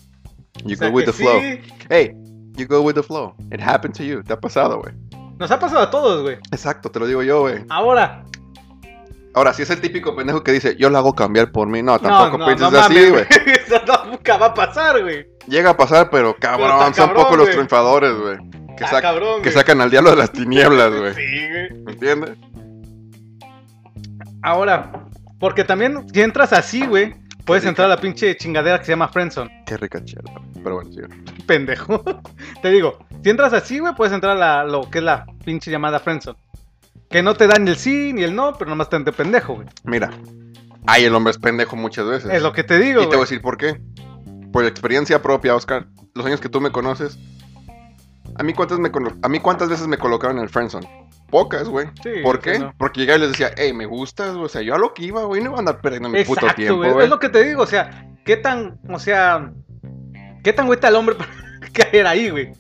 You 0.65 0.75
O 0.75 0.77
sea 0.77 0.89
go 0.89 0.97
with 0.97 1.05
the 1.05 1.13
flow. 1.13 1.41
Hey, 1.89 2.17
you 2.57 2.67
go 2.67 2.81
with 2.81 2.95
the 2.95 3.03
flow. 3.05 3.37
It 3.53 3.61
happened 3.61 3.95
to 3.99 4.03
you. 4.03 4.25
Te 4.25 4.33
ha 4.33 4.41
pasado, 4.41 4.81
güey. 4.81 4.93
Nos 5.39 5.53
ha 5.53 5.61
pasado 5.61 5.83
a 5.83 5.91
todos, 5.93 6.23
güey. 6.23 6.39
Exacto, 6.51 6.91
te 6.91 6.99
lo 6.99 7.07
digo 7.07 7.23
yo, 7.23 7.43
güey. 7.43 7.65
Ahora, 7.69 8.25
Ahora, 9.35 9.53
si 9.55 9.63
es 9.63 9.71
el 9.71 9.81
típico 9.81 10.17
pendejo 10.17 10.43
que 10.43 10.51
dice, 10.51 10.75
yo 10.77 10.91
lo 10.91 10.99
hago 10.99 11.15
cambiar 11.15 11.53
por 11.53 11.69
mí. 11.69 11.81
No, 11.81 12.01
tampoco 12.01 12.39
no, 12.39 12.47
pienses 12.47 12.73
no 12.73 12.79
así, 12.81 13.09
güey. 13.09 13.25
Eso 13.67 13.81
nunca 14.11 14.37
va 14.37 14.47
a 14.47 14.55
pasar, 14.55 15.01
güey. 15.01 15.29
Llega 15.47 15.71
a 15.71 15.77
pasar, 15.77 16.11
pero 16.11 16.35
cabrón, 16.35 16.93
son 16.93 17.15
pocos 17.15 17.39
los 17.39 17.51
triunfadores, 17.51 18.17
güey. 18.19 18.39
que, 18.77 18.85
sac- 18.85 19.03
cabrón, 19.03 19.43
que 19.43 19.53
sacan 19.53 19.81
al 19.81 19.91
diablo 19.93 20.11
de 20.11 20.17
las 20.17 20.33
tinieblas, 20.33 20.93
güey. 20.93 21.15
Sí, 21.15 21.49
güey. 21.49 21.83
¿Me 21.85 21.93
entiendes? 21.93 22.31
Ahora, 24.45 24.93
porque 25.41 25.65
también 25.65 26.07
si 26.13 26.21
entras 26.21 26.53
así, 26.53 26.87
güey, 26.87 27.15
puedes 27.45 27.65
entrar 27.65 27.87
a 27.87 27.95
la 27.95 28.01
pinche 28.01 28.37
chingadera 28.37 28.79
que 28.79 28.85
se 28.85 28.93
llama 28.93 29.09
Friendzone. 29.09 29.65
Qué 29.67 29.77
rica 29.77 30.05
chela. 30.05 30.33
Pero 30.63 30.77
bueno, 30.77 30.91
sí. 30.93 31.01
Pendejo. 31.47 32.03
Te 32.63 32.71
digo, 32.71 32.99
si 33.23 33.31
entras 33.31 33.53
así, 33.53 33.79
güey, 33.79 33.95
puedes 33.95 34.13
entrar 34.15 34.37
a 34.37 34.39
la- 34.39 34.65
lo 34.65 34.89
que 34.91 34.99
es 34.99 35.05
la 35.05 35.27
pinche 35.45 35.71
llamada 35.71 35.99
Friendzone. 35.99 36.39
Que 37.11 37.23
no 37.23 37.35
te 37.35 37.47
dan 37.47 37.65
ni 37.65 37.71
el 37.71 37.77
sí 37.77 38.13
ni 38.13 38.23
el 38.23 38.35
no, 38.35 38.55
pero 38.55 38.71
nomás 38.71 38.89
te 38.89 38.99
de 38.99 39.13
pendejo, 39.13 39.55
güey. 39.55 39.67
Mira, 39.85 40.11
ay, 40.87 41.05
el 41.05 41.15
hombre 41.15 41.31
es 41.31 41.39
pendejo 41.39 41.77
muchas 41.77 42.07
veces. 42.07 42.31
Es 42.33 42.43
lo 42.43 42.53
que 42.53 42.65
te 42.65 42.79
digo, 42.79 43.01
Y 43.03 43.05
te 43.05 43.17
voy 43.17 43.19
a 43.19 43.21
decir 43.21 43.41
por 43.41 43.57
qué. 43.57 43.81
Por 44.53 44.65
experiencia 44.65 45.21
propia, 45.23 45.55
Oscar. 45.55 45.87
Los 46.15 46.27
años 46.27 46.41
que 46.41 46.49
tú 46.49 46.61
me 46.61 46.71
conoces. 46.71 47.19
A 48.37 48.43
mí 48.43 48.53
cuántas, 48.53 48.79
me 48.79 48.91
a 49.23 49.29
mí 49.29 49.41
cuántas 49.41 49.69
veces 49.69 49.87
me 49.87 49.97
colocaron 49.99 50.39
en 50.39 50.45
el 50.45 50.49
friendzone. 50.49 50.89
Pocas, 51.35 51.69
güey. 51.69 51.89
Sí, 52.01 52.11
¿Por 52.23 52.39
qué? 52.39 52.61
no. 52.61 52.73
Porque 52.79 53.01
llegaba 53.01 53.19
y 53.19 53.23
les 53.23 53.31
decía, 53.33 53.51
hey, 53.57 53.73
me 53.73 53.87
gustas, 53.87 54.35
güey. 54.35 54.45
O 54.45 54.49
sea, 54.49 54.63
yo 54.63 54.73
a 54.77 54.79
lo 54.79 54.95
que 54.95 55.07
iba, 55.07 55.25
güey, 55.25 55.43
no 55.43 55.51
iba 55.51 55.57
a 55.57 55.59
andar 55.59 55.81
perdiendo 55.81 56.09
mi 56.09 56.23
puto 56.23 56.47
tiempo, 56.55 56.77
güey. 56.77 57.03
Es 57.03 57.11
lo 57.11 57.19
que 57.19 57.29
te 57.29 57.43
digo, 57.43 57.61
o 57.61 57.67
sea, 57.67 58.07
qué 58.25 58.37
tan, 58.37 58.79
o 58.89 59.01
sea, 59.01 59.51
qué 60.45 60.53
tan 60.53 60.67
güey 60.67 60.77
está 60.77 60.87
el 60.87 60.95
hombre 60.95 61.17
para 61.17 61.33
caer 61.73 62.07
ahí, 62.07 62.31
güey. 62.31 62.53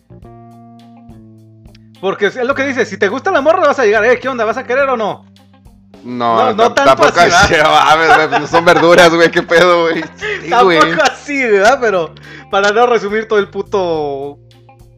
Porque 2.00 2.26
es 2.26 2.44
lo 2.44 2.52
que 2.56 2.66
dices, 2.66 2.88
si 2.88 2.98
te 2.98 3.06
gusta 3.06 3.30
la 3.30 3.40
morra 3.40 3.60
vas 3.60 3.78
a 3.78 3.84
llegar, 3.84 4.04
eh, 4.06 4.18
¿qué 4.18 4.28
onda? 4.28 4.44
¿Vas 4.44 4.56
a 4.56 4.64
querer 4.64 4.88
o 4.88 4.96
no? 4.96 5.24
No, 6.02 6.36
No, 6.36 6.52
no 6.54 6.74
tanto 6.74 6.96
tampoco 6.96 7.20
así, 7.20 7.54
mames, 7.54 8.16
güey, 8.16 8.40
pues 8.40 8.50
son 8.50 8.64
verduras, 8.64 9.14
güey, 9.14 9.30
qué 9.30 9.44
pedo, 9.44 9.82
güey. 9.82 10.02
Sí, 10.16 10.50
güey. 10.50 10.80
Tampoco 10.80 11.02
así, 11.12 11.44
¿verdad? 11.44 11.78
Pero 11.80 12.12
para 12.50 12.72
no 12.72 12.86
resumir 12.88 13.28
todo 13.28 13.38
el 13.38 13.50
puto. 13.50 14.40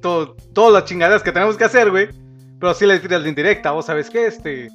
Todo, 0.00 0.34
todas 0.54 0.72
las 0.72 0.84
chingaderas 0.86 1.22
que 1.22 1.32
tenemos 1.32 1.58
que 1.58 1.64
hacer, 1.64 1.90
güey. 1.90 2.08
Pero 2.58 2.74
sí 2.74 2.86
le 2.86 2.98
tiras 3.00 3.22
la 3.22 3.28
indirecta, 3.28 3.72
vos 3.72 3.86
sabes 3.86 4.08
que 4.10 4.26
este 4.26 4.70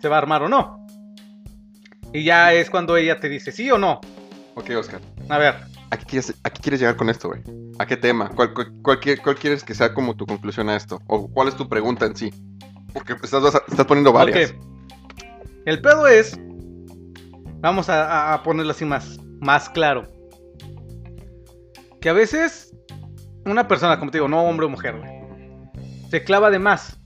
se 0.00 0.08
va 0.08 0.16
a 0.16 0.18
armar 0.18 0.42
o 0.42 0.48
no. 0.48 0.86
Y 2.12 2.22
ya 2.24 2.52
es 2.52 2.70
cuando 2.70 2.96
ella 2.96 3.18
te 3.18 3.28
dice 3.28 3.50
sí 3.50 3.70
o 3.70 3.78
no. 3.78 4.00
Ok, 4.54 4.70
Oscar. 4.78 5.00
A 5.28 5.38
ver, 5.38 5.54
¿A 5.90 5.96
qué 5.96 6.04
quieres, 6.06 6.34
a 6.44 6.50
qué 6.50 6.60
quieres 6.60 6.80
llegar 6.80 6.96
con 6.96 7.08
esto, 7.10 7.28
güey? 7.28 7.42
¿A 7.78 7.86
qué 7.86 7.96
tema? 7.96 8.30
¿Cuál, 8.34 8.54
cuál, 8.54 8.72
cuál 8.82 9.00
qui- 9.00 9.20
cuál 9.20 9.36
quieres 9.36 9.64
que 9.64 9.74
sea 9.74 9.92
como 9.94 10.14
tu 10.16 10.26
conclusión 10.26 10.68
a 10.68 10.76
esto? 10.76 11.00
¿O 11.06 11.28
cuál 11.28 11.48
es 11.48 11.56
tu 11.56 11.68
pregunta 11.68 12.06
en 12.06 12.14
sí? 12.16 12.30
Porque 12.92 13.14
estás, 13.22 13.60
poniendo 13.86 14.12
varias. 14.12 14.50
ok. 14.52 14.56
El 15.66 15.80
pedo 15.80 16.06
es. 16.06 16.38
Vamos 17.60 17.88
a 17.88 18.40
ponerlo 18.44 18.72
así 18.72 18.84
más, 18.84 19.18
más 19.40 19.68
claro. 19.70 20.06
Que 22.00 22.10
a 22.10 22.12
veces 22.12 22.72
una 23.46 23.66
persona, 23.66 23.98
como 23.98 24.10
te 24.10 24.18
digo, 24.18 24.28
no 24.28 24.42
hombre 24.44 24.66
o 24.66 24.68
mujer, 24.68 24.96
güey, 24.98 25.10
se 26.10 26.22
clava 26.22 26.50
de 26.50 26.58
más. 26.58 27.00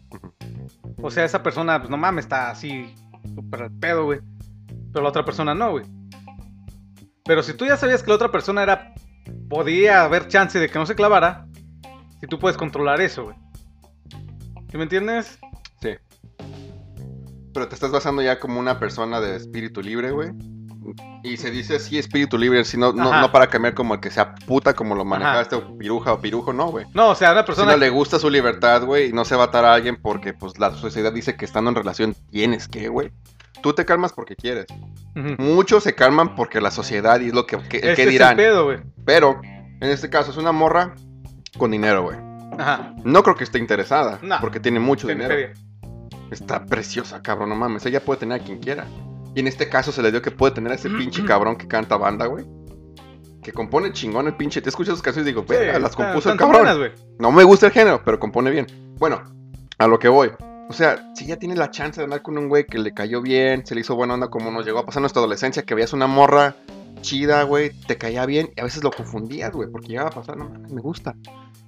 O 1.01 1.11
sea, 1.11 1.25
esa 1.25 1.43
persona, 1.43 1.79
pues 1.79 1.91
no 1.91 1.97
mames, 1.97 2.25
está 2.25 2.51
así, 2.51 2.95
súper 3.35 3.71
pedo, 3.81 4.05
güey. 4.05 4.21
Pero 4.93 5.03
la 5.03 5.11
otra 5.11 5.25
persona 5.25 5.55
no, 5.55 5.71
güey. 5.71 5.85
Pero 7.25 7.43
si 7.43 7.55
tú 7.55 7.67
ya 7.67 7.77
sabías 7.77 8.03
que 8.03 8.11
la 8.11 8.17
otra 8.17 8.31
persona 8.31 8.63
era. 8.63 8.95
Podía 9.51 10.05
haber 10.05 10.29
chance 10.29 10.59
de 10.59 10.69
que 10.69 10.79
no 10.79 10.87
se 10.87 10.95
clavara. 10.95 11.47
Si 12.21 12.27
tú 12.27 12.39
puedes 12.39 12.57
controlar 12.57 13.01
eso, 13.01 13.25
güey. 13.25 13.37
¿Sí 14.71 14.77
me 14.77 14.85
entiendes? 14.85 15.39
Sí. 15.83 15.91
Pero 17.53 17.69
te 17.69 17.75
estás 17.75 17.91
basando 17.91 18.23
ya 18.23 18.41
como 18.41 18.59
una 18.59 18.79
persona 18.79 19.21
de 19.21 19.37
espíritu 19.37 19.83
libre, 19.83 20.11
güey. 20.11 20.31
Y 21.23 21.37
se 21.37 21.51
dice 21.51 21.77
así 21.77 21.99
espíritu 21.99 22.39
libre, 22.39 22.65
sino, 22.65 22.93
no, 22.93 23.11
Ajá. 23.11 23.21
no 23.23 23.33
para 23.33 23.49
cambiar 23.49 23.75
como 23.75 23.95
el 23.95 24.01
que 24.01 24.11
sea 24.11 24.35
puta 24.35 24.75
como 24.75 24.95
lo 24.95 25.03
Ajá. 25.03 25.11
manejaste, 25.11 25.57
o 25.57 25.77
piruja 25.79 26.13
o 26.13 26.21
pirujo, 26.21 26.53
no, 26.53 26.69
güey. 26.69 26.87
No, 26.95 27.11
o 27.11 27.15
sea, 27.15 27.33
una 27.33 27.41
Si 27.43 27.47
persona. 27.47 27.73
no 27.73 27.79
le 27.79 27.91
gusta 27.91 28.19
su 28.19 28.31
libertad, 28.31 28.85
güey, 28.85 29.11
y 29.11 29.13
no 29.13 29.25
se 29.25 29.37
va 29.37 29.45
a 29.45 29.47
atar 29.47 29.65
a 29.65 29.75
alguien 29.75 29.97
porque, 30.01 30.33
pues, 30.35 30.59
la 30.59 30.73
sociedad 30.75 31.13
dice 31.13 31.37
que 31.37 31.45
estando 31.45 31.71
en 31.71 31.77
relación 31.77 32.15
tienes 32.31 32.69
que, 32.69 32.89
güey. 32.89 33.13
Tú 33.63 33.73
te 33.73 33.85
calmas 33.85 34.13
porque 34.13 34.37
quieres. 34.37 34.67
Muchos 35.39 35.83
se 35.83 35.95
calman 35.97 36.37
porque 36.37 36.61
la 36.61 36.71
sociedad 36.71 37.19
y 37.21 37.27
es 37.29 37.35
lo 37.35 37.45
que, 37.47 37.59
que, 37.59 37.81
que 37.81 37.93
es 37.93 37.99
el 37.99 38.11
dirán. 38.11 38.37
pedo. 38.37 38.69
Pero, 39.05 39.41
en 39.43 39.91
este 39.91 40.09
caso, 40.11 40.31
es 40.31 40.37
una 40.37 40.53
morra 40.53 40.95
con 41.59 41.73
dinero, 41.73 42.03
güey. 42.05 42.17
Ajá. 42.57 42.95
No 43.05 43.23
creo 43.25 43.35
que 43.35 43.43
esté 43.45 43.59
interesada, 43.59 44.19
No. 44.23 44.37
porque 44.41 44.61
tiene 44.61 44.79
mucho 44.81 45.07
Tiene 45.09 45.25
dinero. 45.29 45.53
feria. 45.53 45.65
Está 46.31 46.67
preciosa, 46.67 47.21
cabrón, 47.23 47.49
no 47.49 47.57
mames. 47.57 47.85
Ella 47.87 48.01
puede 48.01 48.21
tener 48.21 48.41
a 48.41 48.45
quien 48.45 48.59
quiera. 48.59 48.85
Y 49.39 49.41
en 49.41 49.47
este 49.47 49.69
caso 49.69 49.93
se 49.93 50.03
le 50.03 50.11
dio 50.11 50.21
que 50.21 50.33
puede 50.33 50.53
tener 50.53 50.73
a 50.73 50.75
ese 50.75 50.91
pinche 50.91 51.25
cabrón 51.25 51.55
que 51.55 51.69
canta 51.69 51.97
banda, 51.97 52.27
güey. 52.27 52.45
Que 53.41 53.53
compone 53.53 53.93
chingón 53.93 54.27
el 54.27 54.35
pinche. 54.35 54.61
Te 54.61 54.69
escuchas 54.69 54.95
sus 54.95 55.03
canciones 55.03 55.31
y 55.31 55.33
digo, 55.33 55.45
Sí, 55.49 55.81
las 55.81 55.95
compuso 55.95 56.33
el 56.33 56.37
cabrón. 56.37 56.63
buenas. 56.65 57.01
No 57.21 57.31
me 57.31 57.45
gusta 57.45 57.67
el 57.67 57.73
género, 57.73 58.03
pero 58.05 58.19
compone 58.19 58.51
bien. 58.51 58.67
Bueno, 58.99 59.23
a 59.79 59.87
lo 59.87 60.01
que 60.01 60.09
voy. 60.09 60.33
O 60.69 60.73
sea, 60.73 61.13
si 61.15 61.25
ya 61.27 61.37
tiene 61.37 61.55
la 61.55 61.71
chance 61.71 62.01
de 62.01 62.07
andar 62.07 62.23
con 62.23 62.37
un 62.37 62.49
güey 62.49 62.67
que 62.67 62.79
le 62.79 62.93
cayó 62.93 63.23
bien, 63.23 63.65
se 63.65 63.77
le 63.77 63.83
hizo 63.83 63.95
buena 63.95 64.15
onda 64.15 64.27
como 64.27 64.51
nos 64.51 64.67
llegó 64.67 64.81
a 64.81 64.85
pasar 64.85 64.99
en 64.99 65.03
nuestra 65.03 65.21
adolescencia, 65.21 65.63
que 65.63 65.77
veías 65.77 65.93
una 65.93 66.09
morra 66.09 66.57
chida, 67.01 67.45
güey, 67.45 67.71
te 67.87 67.97
caía 67.97 68.27
bien 68.27 68.51
y 68.57 68.61
a 68.61 68.65
veces 68.65 68.83
lo 68.83 68.91
confundías, 68.91 69.53
güey, 69.53 69.71
porque 69.71 69.87
llegaba 69.87 70.09
a 70.09 70.15
pasar, 70.15 70.37
no, 70.37 70.49
mames, 70.49 70.73
me 70.73 70.81
gusta. 70.81 71.15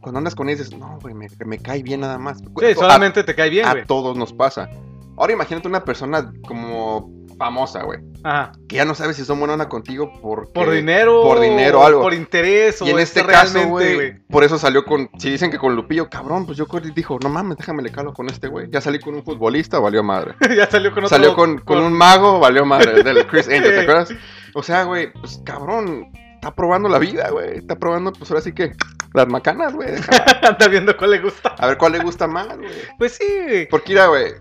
Cuando 0.01 0.19
andas 0.19 0.35
con 0.35 0.49
él 0.49 0.59
dices, 0.59 0.77
no, 0.77 0.99
güey, 1.01 1.15
me, 1.15 1.29
me 1.47 1.59
cae 1.61 1.85
bien 1.85 2.01
nada 2.01 2.19
más. 2.19 2.39
Sí, 2.39 2.75
solamente 2.75 3.23
te 3.23 3.37
cae 3.37 3.49
bien, 3.49 3.65
a 3.65 3.85
todos 3.85 4.17
nos 4.17 4.33
pasa. 4.33 4.69
Ahora 5.17 5.35
imagínate 5.35 5.69
una 5.69 5.85
persona 5.85 6.33
como 6.49 7.20
famosa, 7.41 7.83
güey, 7.85 8.01
Ajá. 8.23 8.53
que 8.69 8.77
ya 8.77 8.85
no 8.85 8.95
sabes 8.95 9.17
si 9.17 9.25
son 9.25 9.39
buena 9.39 9.55
onda 9.55 9.67
contigo 9.67 10.13
porque... 10.21 10.53
Por 10.53 10.71
dinero. 10.71 11.23
por 11.23 11.41
dinero 11.41 11.81
o 11.81 11.85
algo. 11.87 12.03
Por 12.03 12.13
interés. 12.13 12.83
Y 12.83 12.91
en 12.91 12.97
o 12.97 12.99
este 12.99 13.21
es 13.21 13.27
caso, 13.27 13.67
güey, 13.67 14.21
por 14.29 14.45
eso 14.45 14.59
salió 14.59 14.85
con, 14.85 15.09
si 15.19 15.31
dicen 15.31 15.51
que 15.51 15.57
con 15.57 15.75
Lupillo, 15.75 16.11
cabrón, 16.11 16.45
pues 16.45 16.59
yo 16.59 16.67
dijo, 16.95 17.19
no 17.23 17.31
mames, 17.31 17.57
déjame 17.57 17.83
le 17.83 17.91
calo 17.91 18.13
con 18.13 18.29
este 18.29 18.49
güey. 18.49 18.69
Ya 18.71 18.83
salí 18.83 19.01
con 19.01 19.15
un 19.15 19.25
futbolista, 19.25 19.79
valió 19.79 20.03
madre. 20.03 20.35
ya 20.55 20.71
salió 20.71 20.91
con 20.91 21.05
otro. 21.05 21.17
Salió 21.17 21.35
con, 21.35 21.59
con 21.61 21.79
un 21.79 21.95
mago, 21.95 22.41
valió 22.41 22.67
madre, 22.67 22.99
el 22.99 23.05
del 23.05 23.27
Chris 23.27 23.49
Angel, 23.49 23.75
¿te 23.75 23.81
acuerdas? 23.81 24.13
O 24.53 24.63
sea, 24.63 24.85
güey, 24.85 25.11
pues 25.15 25.41
cabrón, 25.43 26.13
está 26.35 26.55
probando 26.55 26.91
la 26.91 26.99
vida, 26.99 27.31
güey. 27.31 27.57
Está 27.57 27.79
probando, 27.79 28.13
pues 28.13 28.31
ahora 28.31 28.43
sí 28.43 28.53
que 28.53 28.73
las 29.15 29.29
macanas, 29.29 29.73
güey. 29.73 29.89
Anda 30.43 30.69
viendo 30.69 30.95
cuál 30.95 31.13
le 31.13 31.21
gusta. 31.21 31.55
A 31.57 31.69
ver 31.69 31.79
cuál 31.79 31.93
le 31.93 32.01
gusta 32.01 32.27
más, 32.27 32.55
güey. 32.59 32.71
Pues 32.99 33.13
sí, 33.13 33.25
güey. 33.45 33.69
Porque 33.69 33.93
mira, 33.93 34.09
güey, 34.09 34.35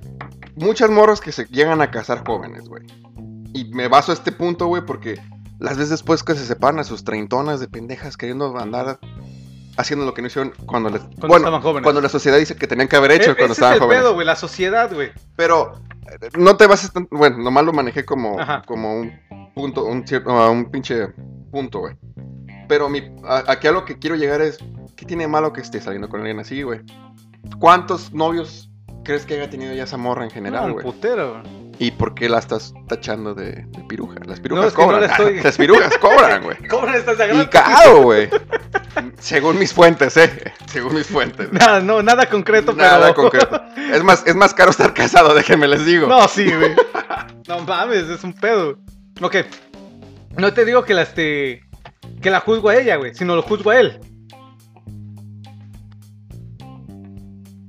muchas 0.55 0.89
morras 0.89 1.21
que 1.21 1.31
se 1.31 1.45
llegan 1.45 1.81
a 1.81 1.91
casar 1.91 2.23
jóvenes, 2.25 2.67
güey. 2.69 2.83
Y 3.53 3.65
me 3.73 3.87
baso 3.87 4.11
a 4.11 4.15
este 4.15 4.31
punto, 4.31 4.67
güey, 4.67 4.85
porque 4.85 5.19
las 5.59 5.75
veces 5.77 5.89
después 5.89 6.23
que 6.23 6.35
se 6.35 6.45
separan 6.45 6.79
a 6.79 6.83
sus 6.83 7.03
treintonas 7.03 7.59
de 7.59 7.67
pendejas 7.67 8.15
queriendo 8.17 8.57
andar 8.57 8.99
haciendo 9.77 10.05
lo 10.05 10.13
que 10.13 10.21
no 10.21 10.27
hicieron 10.27 10.53
cuando 10.65 10.89
les... 10.89 11.01
Cuando 11.01 11.27
bueno, 11.27 11.45
estaban 11.45 11.61
jóvenes. 11.61 11.83
cuando 11.83 12.01
la 12.01 12.09
sociedad 12.09 12.37
dice 12.37 12.55
que 12.55 12.67
tenían 12.67 12.87
que 12.89 12.95
haber 12.97 13.11
hecho 13.13 13.31
E- 13.31 13.35
cuando 13.35 13.53
estaban 13.53 13.73
es 13.75 13.77
el 13.77 13.83
jóvenes. 13.83 14.03
pedo, 14.03 14.13
güey. 14.13 14.25
La 14.27 14.35
sociedad, 14.35 14.93
güey. 14.93 15.11
Pero 15.37 15.73
eh, 16.21 16.29
no 16.37 16.57
te 16.57 16.67
bases 16.67 16.91
tan... 16.91 17.07
Bueno, 17.11 17.37
nomás 17.37 17.63
lo 17.65 17.71
manejé 17.73 18.03
como, 18.05 18.39
Ajá. 18.39 18.61
como 18.67 18.99
un 18.99 19.13
punto, 19.55 19.85
un 19.85 20.05
cierto, 20.05 20.31
a 20.31 20.49
un 20.51 20.69
pinche 20.69 21.07
punto, 21.51 21.79
güey. 21.79 21.95
Pero 22.67 22.89
mi, 22.89 23.01
a- 23.23 23.45
aquí 23.47 23.67
a 23.67 23.71
lo 23.71 23.85
que 23.85 23.97
quiero 23.99 24.15
llegar 24.17 24.41
es, 24.41 24.57
¿qué 24.97 25.05
tiene 25.05 25.27
malo 25.29 25.53
que 25.53 25.61
esté 25.61 25.79
saliendo 25.79 26.09
con 26.09 26.19
alguien 26.19 26.39
así, 26.39 26.61
güey? 26.61 26.81
¿Cuántos 27.59 28.11
novios 28.13 28.68
crees 29.09 29.25
que 29.25 29.33
haya 29.35 29.49
tenido 29.49 29.73
ya 29.73 29.83
esa 29.85 29.97
morra 29.97 30.21
en 30.23 30.29
No, 30.29 30.33
general, 30.35 30.71
güey? 30.73 30.85
putero, 30.85 31.41
güey. 31.41 31.69
¿Y 31.79 31.91
por 31.91 32.13
qué 32.13 32.29
la 32.29 32.39
estás 32.39 32.73
tachando 32.87 33.33
de, 33.33 33.65
de 33.65 33.83
piruja? 33.87 34.15
Las 34.25 34.37
No, 34.37 34.43
pirujas 34.43 34.73
no 34.73 34.79
cobran. 34.83 35.01
la 35.01 35.07
estoy- 35.07 35.39
Las 35.43 35.57
pirujas 35.57 35.97
cobran, 35.97 36.43
güey. 36.43 36.57
¿Cómo 36.69 36.87
estás 36.87 37.17
Y 37.17 37.21
agarrando? 37.23 37.49
caro, 37.49 38.01
güey. 38.03 38.29
Según 39.19 39.57
mis 39.57 39.73
fuentes, 39.73 40.15
eh. 40.17 40.53
Según 40.67 40.93
mis 40.95 41.07
fuentes. 41.07 41.51
Nada, 41.53 41.79
no, 41.79 42.03
nada 42.03 42.27
concreto, 42.29 42.73
Nada 42.73 42.99
pero. 43.13 43.15
concreto. 43.15 43.61
Es 43.93 44.03
más, 44.03 44.23
es 44.27 44.35
más 44.35 44.53
caro 44.53 44.71
estar 44.71 44.93
casado, 44.93 45.33
déjenme 45.33 45.67
les 45.67 45.85
digo. 45.85 46.07
No, 46.07 46.27
sí, 46.27 46.45
güey. 46.53 46.75
No 47.47 47.61
mames, 47.61 48.03
es 48.09 48.23
un 48.23 48.33
pedo. 48.33 48.77
Ok. 49.21 49.37
No 50.37 50.53
te 50.53 50.65
digo 50.65 50.83
que 50.83 50.93
la 50.93 51.01
este. 51.03 51.63
Que 52.21 52.29
la 52.29 52.41
juzgo 52.41 52.69
a 52.69 52.75
ella, 52.75 52.97
güey. 52.97 53.15
Sino 53.15 53.35
lo 53.35 53.41
juzgo 53.41 53.71
a 53.71 53.79
él. 53.79 53.99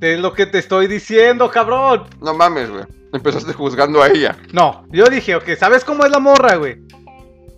Es 0.01 0.19
lo 0.19 0.33
que 0.33 0.47
te 0.47 0.59
estoy 0.59 0.87
diciendo, 0.87 1.51
cabrón. 1.51 2.05
No 2.21 2.35
mames, 2.35 2.71
güey. 2.71 2.85
Empezaste 3.13 3.53
juzgando 3.53 4.03
a 4.03 4.09
ella. 4.09 4.37
No, 4.53 4.87
yo 4.91 5.07
dije, 5.07 5.35
ok, 5.35 5.51
¿sabes 5.59 5.85
cómo 5.85 6.05
es 6.05 6.11
la 6.11 6.19
morra, 6.21 6.57
güey? 6.57 6.79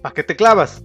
¿Para 0.03 0.14
qué 0.14 0.22
te 0.24 0.34
clavas? 0.34 0.82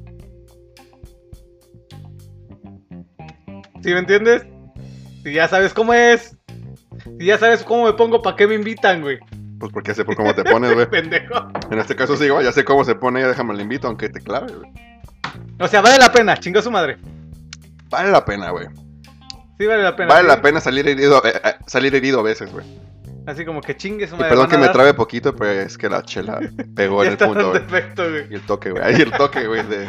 ¿Sí 3.81 3.93
me 3.93 3.99
entiendes? 3.99 4.45
Si 5.23 5.33
ya 5.33 5.47
sabes 5.47 5.73
cómo 5.73 5.93
es. 5.93 6.37
Si 7.19 7.25
ya 7.25 7.37
sabes 7.37 7.63
cómo 7.63 7.85
me 7.85 7.93
pongo, 7.93 8.21
¿para 8.21 8.35
qué 8.35 8.45
me 8.45 8.55
invitan, 8.55 9.01
güey? 9.01 9.17
Pues 9.59 9.71
porque 9.71 9.95
sé 9.95 10.05
por 10.05 10.15
cómo 10.15 10.35
te 10.35 10.43
pones, 10.43 10.73
güey. 10.73 10.85
Pendejo. 10.89 11.47
En 11.71 11.79
este 11.79 11.95
caso 11.95 12.15
sí, 12.15 12.25
igual, 12.25 12.43
ya 12.43 12.51
sé 12.51 12.63
cómo 12.63 12.83
se 12.83 12.93
pone 12.95 13.19
ella, 13.19 13.29
déjame 13.29 13.55
le 13.55 13.63
invito, 13.63 13.87
aunque 13.87 14.09
te 14.09 14.21
clave, 14.21 14.53
güey. 14.53 14.71
O 15.59 15.67
sea, 15.67 15.81
vale 15.81 15.97
la 15.97 16.11
pena, 16.11 16.37
chinga 16.37 16.61
su 16.61 16.69
madre. 16.69 16.97
Vale 17.89 18.11
la 18.11 18.23
pena, 18.23 18.51
güey. 18.51 18.67
Sí, 19.59 19.65
vale 19.65 19.83
la 19.83 19.95
pena. 19.95 20.09
Vale 20.09 20.21
sí. 20.21 20.27
la 20.27 20.41
pena 20.41 20.59
salir 20.59 20.87
herido, 20.87 21.21
eh, 21.25 21.33
eh, 21.43 21.55
salir 21.65 21.95
herido 21.95 22.19
a 22.19 22.23
veces, 22.23 22.51
güey. 22.51 22.65
Así 23.25 23.43
como 23.43 23.61
que 23.61 23.75
chingue 23.75 24.07
su 24.07 24.15
Y 24.15 24.17
madre. 24.19 24.29
perdón 24.29 24.49
que 24.49 24.57
me 24.57 24.69
trabe 24.69 24.93
poquito, 24.93 25.35
pues 25.35 25.67
es 25.67 25.77
que 25.77 25.89
la 25.89 26.01
chela 26.03 26.39
pegó 26.75 27.03
en 27.03 27.11
el 27.11 27.17
punto, 27.17 27.51
güey. 27.51 28.27
Y 28.29 28.35
el 28.35 28.41
toque, 28.41 28.71
güey. 28.71 28.83
Ahí 28.83 29.01
el 29.01 29.11
toque, 29.11 29.47
güey, 29.47 29.63
de, 29.63 29.87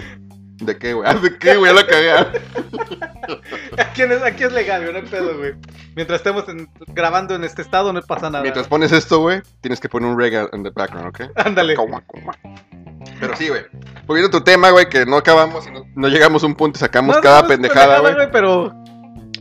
¿De 0.61 0.77
qué, 0.77 0.93
güey? 0.93 1.21
¿De 1.21 1.39
qué, 1.39 1.57
güey? 1.57 1.73
La 1.73 1.87
cagué. 1.87 2.13
Aquí 3.79 4.03
es, 4.03 4.23
aquí 4.23 4.45
es 4.45 4.53
legal, 4.53 4.81
güey, 4.83 4.93
no 4.93 4.99
hay 5.01 5.05
pedo, 5.07 5.37
güey. 5.37 5.53
Mientras 5.95 6.19
estemos 6.21 6.49
en- 6.49 6.69
grabando 6.89 7.35
en 7.35 7.45
este 7.45 7.63
estado, 7.63 7.93
no 7.93 8.01
pasa 8.03 8.31
nada. 8.31 8.43
Mientras 8.43 8.67
pones 8.67 8.91
esto, 8.91 9.21
güey, 9.21 9.41
tienes 9.61 9.79
que 9.81 9.89
poner 9.89 10.09
un 10.11 10.19
reggae 10.19 10.49
en 10.53 10.63
the 10.65 10.71
background, 10.71 11.09
¿ok? 11.09 11.21
Ándale. 11.37 11.75
Coma, 11.75 12.03
coma. 12.07 12.33
Pero 13.21 13.37
sí, 13.37 13.49
güey. 13.49 13.63
Volviendo 14.07 14.29
a 14.37 14.41
tu 14.41 14.43
tema, 14.45 14.71
güey, 14.71 14.89
que 14.89 15.05
no 15.07 15.17
acabamos 15.17 15.67
y 15.67 15.71
no, 15.71 15.85
no 15.95 16.09
llegamos 16.09 16.43
a 16.43 16.47
un 16.47 16.55
punto 16.55 16.79
y 16.79 16.81
sacamos 16.81 17.17
No, 17.17 17.23
cada 17.23 17.43
no, 17.43 17.49
pendejada, 17.49 18.01
güey. 18.01 18.15
Pero 18.33 18.73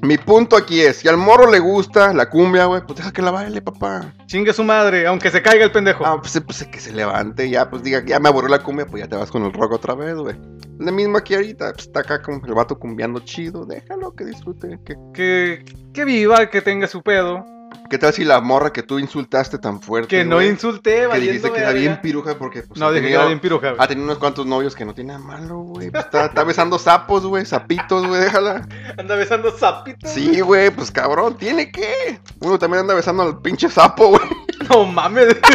Mi 0.07 0.17
punto 0.17 0.55
aquí 0.55 0.79
es, 0.79 0.99
si 0.99 1.09
al 1.09 1.17
morro 1.17 1.51
le 1.51 1.59
gusta 1.59 2.13
la 2.13 2.29
cumbia, 2.29 2.63
güey, 2.63 2.81
pues 2.87 2.95
deja 2.95 3.11
que 3.11 3.21
la 3.21 3.29
baile, 3.29 3.61
papá. 3.61 4.13
chingue 4.25 4.53
su 4.53 4.63
madre, 4.63 5.05
aunque 5.05 5.29
se 5.29 5.41
caiga 5.41 5.65
el 5.65 5.71
pendejo. 5.73 6.05
Ah, 6.05 6.21
pues, 6.21 6.41
pues 6.45 6.63
que 6.63 6.79
se 6.79 6.93
levante, 6.93 7.49
ya, 7.49 7.69
pues 7.69 7.83
diga, 7.83 8.01
ya 8.05 8.17
me 8.17 8.29
aburrió 8.29 8.47
la 8.47 8.63
cumbia, 8.63 8.85
pues 8.85 9.03
ya 9.03 9.09
te 9.09 9.17
vas 9.17 9.29
con 9.29 9.43
el 9.43 9.51
rock 9.51 9.73
otra 9.73 9.95
vez, 9.95 10.15
güey. 10.15 10.39
Lo 10.79 10.93
mismo 10.93 11.17
aquí 11.17 11.35
ahorita, 11.35 11.73
pues 11.73 11.87
está 11.87 11.99
acá 11.99 12.21
con 12.21 12.41
el 12.41 12.53
vato 12.53 12.79
cumbiando 12.79 13.19
chido, 13.19 13.65
déjalo 13.65 14.15
que 14.15 14.23
disfrute. 14.23 14.79
Que, 14.85 14.95
Que, 15.13 15.65
que 15.93 16.05
viva, 16.05 16.49
que 16.49 16.61
tenga 16.61 16.87
su 16.87 17.01
pedo. 17.01 17.43
¿Qué 17.89 17.97
tal 17.97 18.11
si 18.13 18.23
la 18.25 18.41
morra 18.41 18.71
que 18.73 18.83
tú 18.83 18.99
insultaste 18.99 19.57
tan 19.59 19.81
fuerte, 19.81 20.09
Que 20.09 20.25
no 20.25 20.35
güey, 20.35 20.49
insulté, 20.49 21.07
Que 21.11 21.19
dijiste 21.19 21.51
que 21.51 21.59
era 21.59 21.71
bien 21.71 21.99
piruja 22.01 22.37
porque, 22.37 22.63
pues, 22.63 22.79
No, 22.79 22.91
dije 22.91 23.07
que 23.07 23.13
era 23.13 23.25
bien 23.27 23.39
piruja, 23.39 23.69
güey. 23.69 23.81
Ha 23.81 23.87
tenido 23.87 24.05
unos 24.05 24.17
cuantos 24.17 24.45
novios 24.45 24.75
que 24.75 24.83
no 24.85 24.93
tiene 24.93 25.13
nada 25.13 25.23
malo, 25.23 25.59
güey. 25.59 25.89
Pues 25.89 26.03
está, 26.05 26.25
está 26.25 26.43
besando 26.43 26.77
sapos, 26.79 27.25
güey, 27.25 27.45
sapitos, 27.45 28.05
güey, 28.05 28.21
déjala. 28.21 28.67
Anda 28.97 29.15
besando 29.15 29.57
sapitos. 29.57 30.11
Sí, 30.11 30.41
güey, 30.41 30.69
pues 30.69 30.91
cabrón, 30.91 31.37
tiene 31.37 31.71
que. 31.71 32.19
Uno 32.41 32.59
también 32.59 32.81
anda 32.81 32.93
besando 32.93 33.23
al 33.23 33.41
pinche 33.41 33.69
sapo, 33.69 34.09
güey. 34.09 34.21
No 34.69 34.83
mames. 34.85 35.37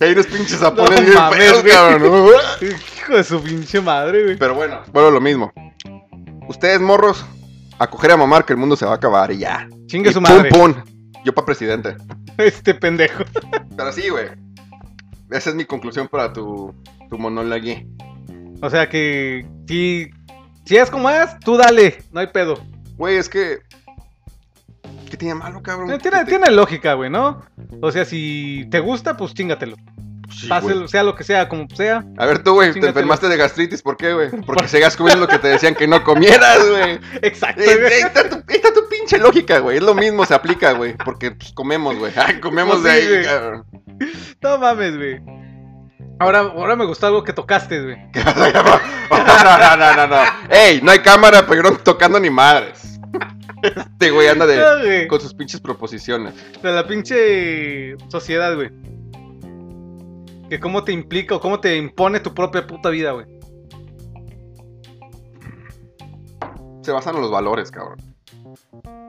Hay 0.00 0.12
unos 0.12 0.26
pinches 0.26 0.58
sapones 0.58 1.00
No 1.00 1.06
bien 1.06 1.14
mames, 1.14 1.38
feos, 1.38 1.62
güey. 1.62 1.74
cabrón. 1.74 2.30
Hijo 2.98 3.16
de 3.16 3.24
su 3.24 3.42
pinche 3.42 3.80
madre, 3.80 4.24
güey. 4.24 4.36
Pero 4.38 4.54
bueno, 4.54 4.80
bueno, 4.92 5.10
lo 5.10 5.20
mismo. 5.20 5.52
Ustedes, 6.48 6.80
morros, 6.80 7.24
a 7.80 7.86
coger 7.88 8.12
a 8.12 8.16
mamar 8.16 8.44
que 8.44 8.52
el 8.52 8.58
mundo 8.58 8.76
se 8.76 8.84
va 8.86 8.92
a 8.92 8.96
acabar 8.96 9.32
y 9.32 9.38
ya. 9.38 9.68
Chingue 9.86 10.10
Y 10.10 10.12
su 10.12 10.22
pum, 10.22 10.30
madre. 10.30 10.50
pum. 10.50 10.74
Yo 11.24 11.34
pa' 11.34 11.44
presidente. 11.44 11.96
Este 12.38 12.74
pendejo. 12.74 13.24
Pero 13.76 13.92
sí, 13.92 14.08
güey. 14.08 14.28
Esa 15.30 15.50
es 15.50 15.56
mi 15.56 15.64
conclusión 15.64 16.08
para 16.08 16.32
tu, 16.32 16.74
tu 17.10 17.18
monólogo. 17.18 17.66
O 18.62 18.70
sea 18.70 18.88
que 18.88 19.46
si, 19.68 20.10
si 20.64 20.76
es 20.76 20.90
como 20.90 21.10
es, 21.10 21.38
tú 21.40 21.56
dale, 21.56 22.02
no 22.12 22.20
hay 22.20 22.28
pedo. 22.28 22.58
Güey, 22.96 23.16
es 23.16 23.28
que. 23.28 23.58
¿Qué 25.10 25.16
tiene 25.16 25.34
malo, 25.34 25.60
cabrón? 25.62 25.90
Eh, 25.90 25.98
Tiene, 25.98 26.18
¿Qué 26.20 26.24
te- 26.24 26.30
tiene 26.30 26.50
lógica, 26.50 26.94
güey, 26.94 27.10
¿no? 27.10 27.42
O 27.82 27.90
sea, 27.92 28.04
si 28.04 28.66
te 28.70 28.78
gusta, 28.80 29.16
pues 29.16 29.34
chingatelo. 29.34 29.76
Sí, 30.30 30.46
Pase, 30.48 30.74
güey. 30.74 30.88
sea 30.88 31.02
lo 31.02 31.14
que 31.14 31.24
sea, 31.24 31.48
como 31.48 31.66
sea. 31.74 32.04
A 32.16 32.26
ver, 32.26 32.42
tú, 32.42 32.52
güey, 32.54 32.72
te 32.72 32.86
enfermaste 32.86 33.28
de 33.28 33.36
gastritis, 33.36 33.82
¿por 33.82 33.96
qué, 33.96 34.12
güey? 34.12 34.30
Porque 34.46 34.68
sigas 34.68 34.96
comiendo 34.96 35.22
lo 35.26 35.28
que 35.28 35.38
te 35.38 35.48
decían 35.48 35.74
que 35.74 35.86
no 35.86 36.02
comieras, 36.04 36.68
güey. 36.68 37.00
Exacto, 37.22 37.62
Eh, 37.62 37.76
güey. 37.76 38.00
Está, 38.00 38.28
tu, 38.28 38.36
ahí 38.36 38.56
está 38.56 38.72
tu 38.72 38.88
pinche 38.88 39.18
lógica, 39.18 39.58
güey. 39.58 39.78
Es 39.78 39.82
lo 39.82 39.94
mismo, 39.94 40.24
se 40.24 40.34
aplica, 40.34 40.72
güey. 40.72 40.96
Porque 40.96 41.32
pues, 41.32 41.52
comemos, 41.52 41.96
güey. 41.96 42.12
Ay, 42.16 42.40
comemos 42.40 42.80
Pues 42.80 42.84
de 42.84 43.18
ahí, 43.18 43.24
cabrón. 43.24 43.64
No 44.40 44.58
mames, 44.58 44.96
güey. 44.96 45.20
Ahora, 46.18 46.40
ahora 46.40 46.76
me 46.76 46.84
gustó 46.86 47.06
algo 47.06 47.24
que 47.24 47.32
tocaste, 47.32 47.82
güey. 47.82 47.96
no, 48.14 49.58
no, 49.58 49.76
no, 49.76 49.94
no, 49.96 50.06
no. 50.06 50.22
Ey, 50.50 50.80
no 50.82 50.90
hay 50.90 50.98
cámara, 51.00 51.46
pero 51.46 51.62
yo 51.62 51.70
no 51.70 51.76
tocando 51.78 52.20
ni 52.20 52.30
madres. 52.30 52.98
Este 53.62 54.10
güey 54.10 54.28
anda 54.28 54.46
de, 54.46 54.58
Ah, 55.04 55.08
con 55.08 55.20
sus 55.20 55.34
pinches 55.34 55.60
proposiciones. 55.60 56.34
De 56.62 56.70
la 56.72 56.86
pinche 56.86 57.96
sociedad, 58.08 58.54
güey. 58.54 58.70
Que 60.50 60.58
cómo 60.58 60.82
te 60.82 60.90
implica 60.90 61.36
o 61.36 61.40
cómo 61.40 61.60
te 61.60 61.76
impone 61.76 62.18
tu 62.18 62.34
propia 62.34 62.66
puta 62.66 62.90
vida, 62.90 63.12
güey. 63.12 63.26
Se 66.82 66.90
basan 66.90 67.14
en 67.14 67.22
los 67.22 67.30
valores, 67.30 67.70
cabrón. 67.70 67.98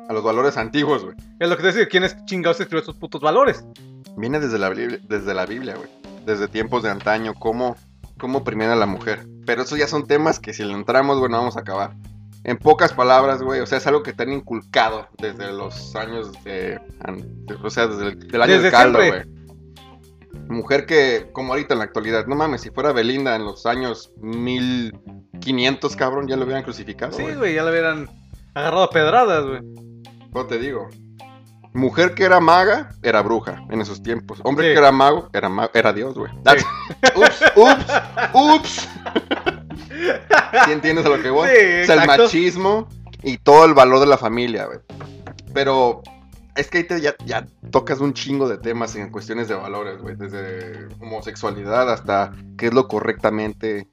A 0.07 0.13
los 0.13 0.23
valores 0.23 0.55
antiguos, 0.57 1.03
güey. 1.03 1.15
Es 1.39 1.49
lo 1.49 1.57
que 1.57 1.63
te 1.63 1.67
decía, 1.69 1.87
¿quién 1.87 2.03
es 2.03 2.15
chingados 2.25 2.59
escribió 2.59 2.83
esos 2.83 2.95
putos 2.95 3.21
valores? 3.21 3.65
Viene 4.17 4.39
desde 4.39 4.59
la 4.59 4.69
Biblia, 4.69 4.99
desde 5.09 5.33
la 5.33 5.47
Biblia, 5.47 5.75
güey. 5.75 5.89
Desde 6.27 6.47
tiempos 6.47 6.83
de 6.83 6.91
antaño, 6.91 7.33
cómo, 7.33 7.75
cómo 8.19 8.39
oprimían 8.39 8.69
a 8.69 8.75
la 8.75 8.85
mujer. 8.85 9.25
Pero 9.47 9.63
eso 9.63 9.75
ya 9.75 9.87
son 9.87 10.05
temas 10.05 10.39
que 10.39 10.53
si 10.53 10.63
le 10.63 10.73
entramos, 10.73 11.17
güey, 11.17 11.31
no 11.31 11.37
vamos 11.37 11.57
a 11.57 11.61
acabar. 11.61 11.95
En 12.43 12.57
pocas 12.57 12.93
palabras, 12.93 13.41
güey, 13.41 13.61
o 13.61 13.65
sea, 13.65 13.79
es 13.79 13.87
algo 13.87 14.03
que 14.03 14.13
te 14.13 14.23
han 14.23 14.31
inculcado 14.31 15.07
desde 15.17 15.51
los 15.51 15.95
años 15.95 16.31
de... 16.43 16.79
O 17.63 17.69
sea, 17.71 17.87
desde 17.87 18.09
el 18.09 18.27
del 18.27 18.41
año 18.43 18.53
Desde 18.53 18.63
del 18.63 18.71
caldo, 18.71 18.99
güey. 18.99 19.40
Mujer 20.51 20.85
que, 20.85 21.29
como 21.33 21.53
ahorita 21.53 21.73
en 21.73 21.79
la 21.79 21.85
actualidad, 21.85 22.25
no 22.27 22.35
mames, 22.35 22.61
si 22.61 22.69
fuera 22.71 22.91
Belinda 22.91 23.35
en 23.35 23.45
los 23.45 23.65
años 23.65 24.11
1500, 24.21 25.95
cabrón, 25.95 26.27
ya 26.27 26.35
lo 26.35 26.43
hubieran 26.43 26.63
crucificado, 26.63 27.13
Sí, 27.13 27.23
güey. 27.37 27.55
ya 27.55 27.63
la 27.63 27.71
hubieran 27.71 28.09
agarrado 28.53 28.83
a 28.83 28.89
pedradas, 28.89 29.45
güey. 29.45 29.61
¿Cómo 30.31 30.45
te 30.47 30.59
digo? 30.59 30.89
Mujer 31.73 32.13
que 32.15 32.25
era 32.25 32.39
maga, 32.41 32.89
era 33.01 33.21
bruja 33.21 33.63
en 33.69 33.79
esos 33.79 34.03
tiempos. 34.03 34.41
Hombre 34.43 34.67
Sí. 34.67 34.73
que 34.73 34.79
era 34.79 34.91
mago, 34.91 35.29
era, 35.33 35.47
ma- 35.47 35.71
era 35.73 35.93
Dios, 35.93 36.15
güey. 36.17 36.31
Ups, 37.15 37.43
ups, 37.55 37.85
ups. 38.33 38.89
¿Sí 40.65 40.71
entiendes 40.71 41.05
a 41.05 41.09
lo 41.09 41.21
que 41.21 41.29
voy? 41.29 41.47
Sí, 41.49 41.81
o 41.83 41.85
sea, 41.85 41.95
el 42.01 42.07
machismo 42.07 42.89
y 43.23 43.37
todo 43.37 43.65
el 43.65 43.73
valor 43.73 43.99
de 44.01 44.05
la 44.07 44.17
familia, 44.17 44.65
güey. 44.65 44.79
Pero 45.53 46.01
es 46.55 46.69
que 46.69 46.79
ahí 46.79 46.83
te, 46.83 47.01
ya, 47.01 47.15
ya 47.25 47.47
tocas 47.71 47.99
un 47.99 48.13
chingo 48.13 48.47
de 48.49 48.57
temas 48.57 48.95
en 48.95 49.09
cuestiones 49.09 49.47
de 49.47 49.55
valores, 49.55 50.01
güey. 50.01 50.15
Desde 50.15 50.87
homosexualidad 50.99 51.91
hasta 51.91 52.33
qué 52.57 52.67
es 52.67 52.73
lo 52.73 52.87
correctamente 52.87 53.87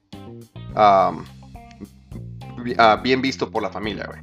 ah, 0.75 1.13
bien 3.03 3.21
visto 3.21 3.49
por 3.49 3.63
la 3.63 3.69
familia, 3.69 4.05
güey. 4.07 4.21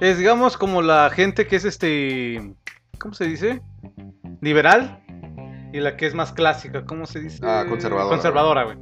Es, 0.00 0.18
digamos, 0.18 0.56
como 0.56 0.82
la 0.82 1.10
gente 1.10 1.46
que 1.46 1.56
es 1.56 1.64
este. 1.64 2.54
¿Cómo 2.98 3.14
se 3.14 3.26
dice? 3.26 3.62
Liberal. 4.40 5.02
Y 5.72 5.80
la 5.80 5.96
que 5.96 6.06
es 6.06 6.14
más 6.14 6.32
clásica, 6.32 6.84
¿cómo 6.84 7.06
se 7.06 7.20
dice? 7.20 7.40
Ah, 7.42 7.64
conservadora. 7.68 8.14
Conservadora, 8.14 8.64
güey. 8.64 8.78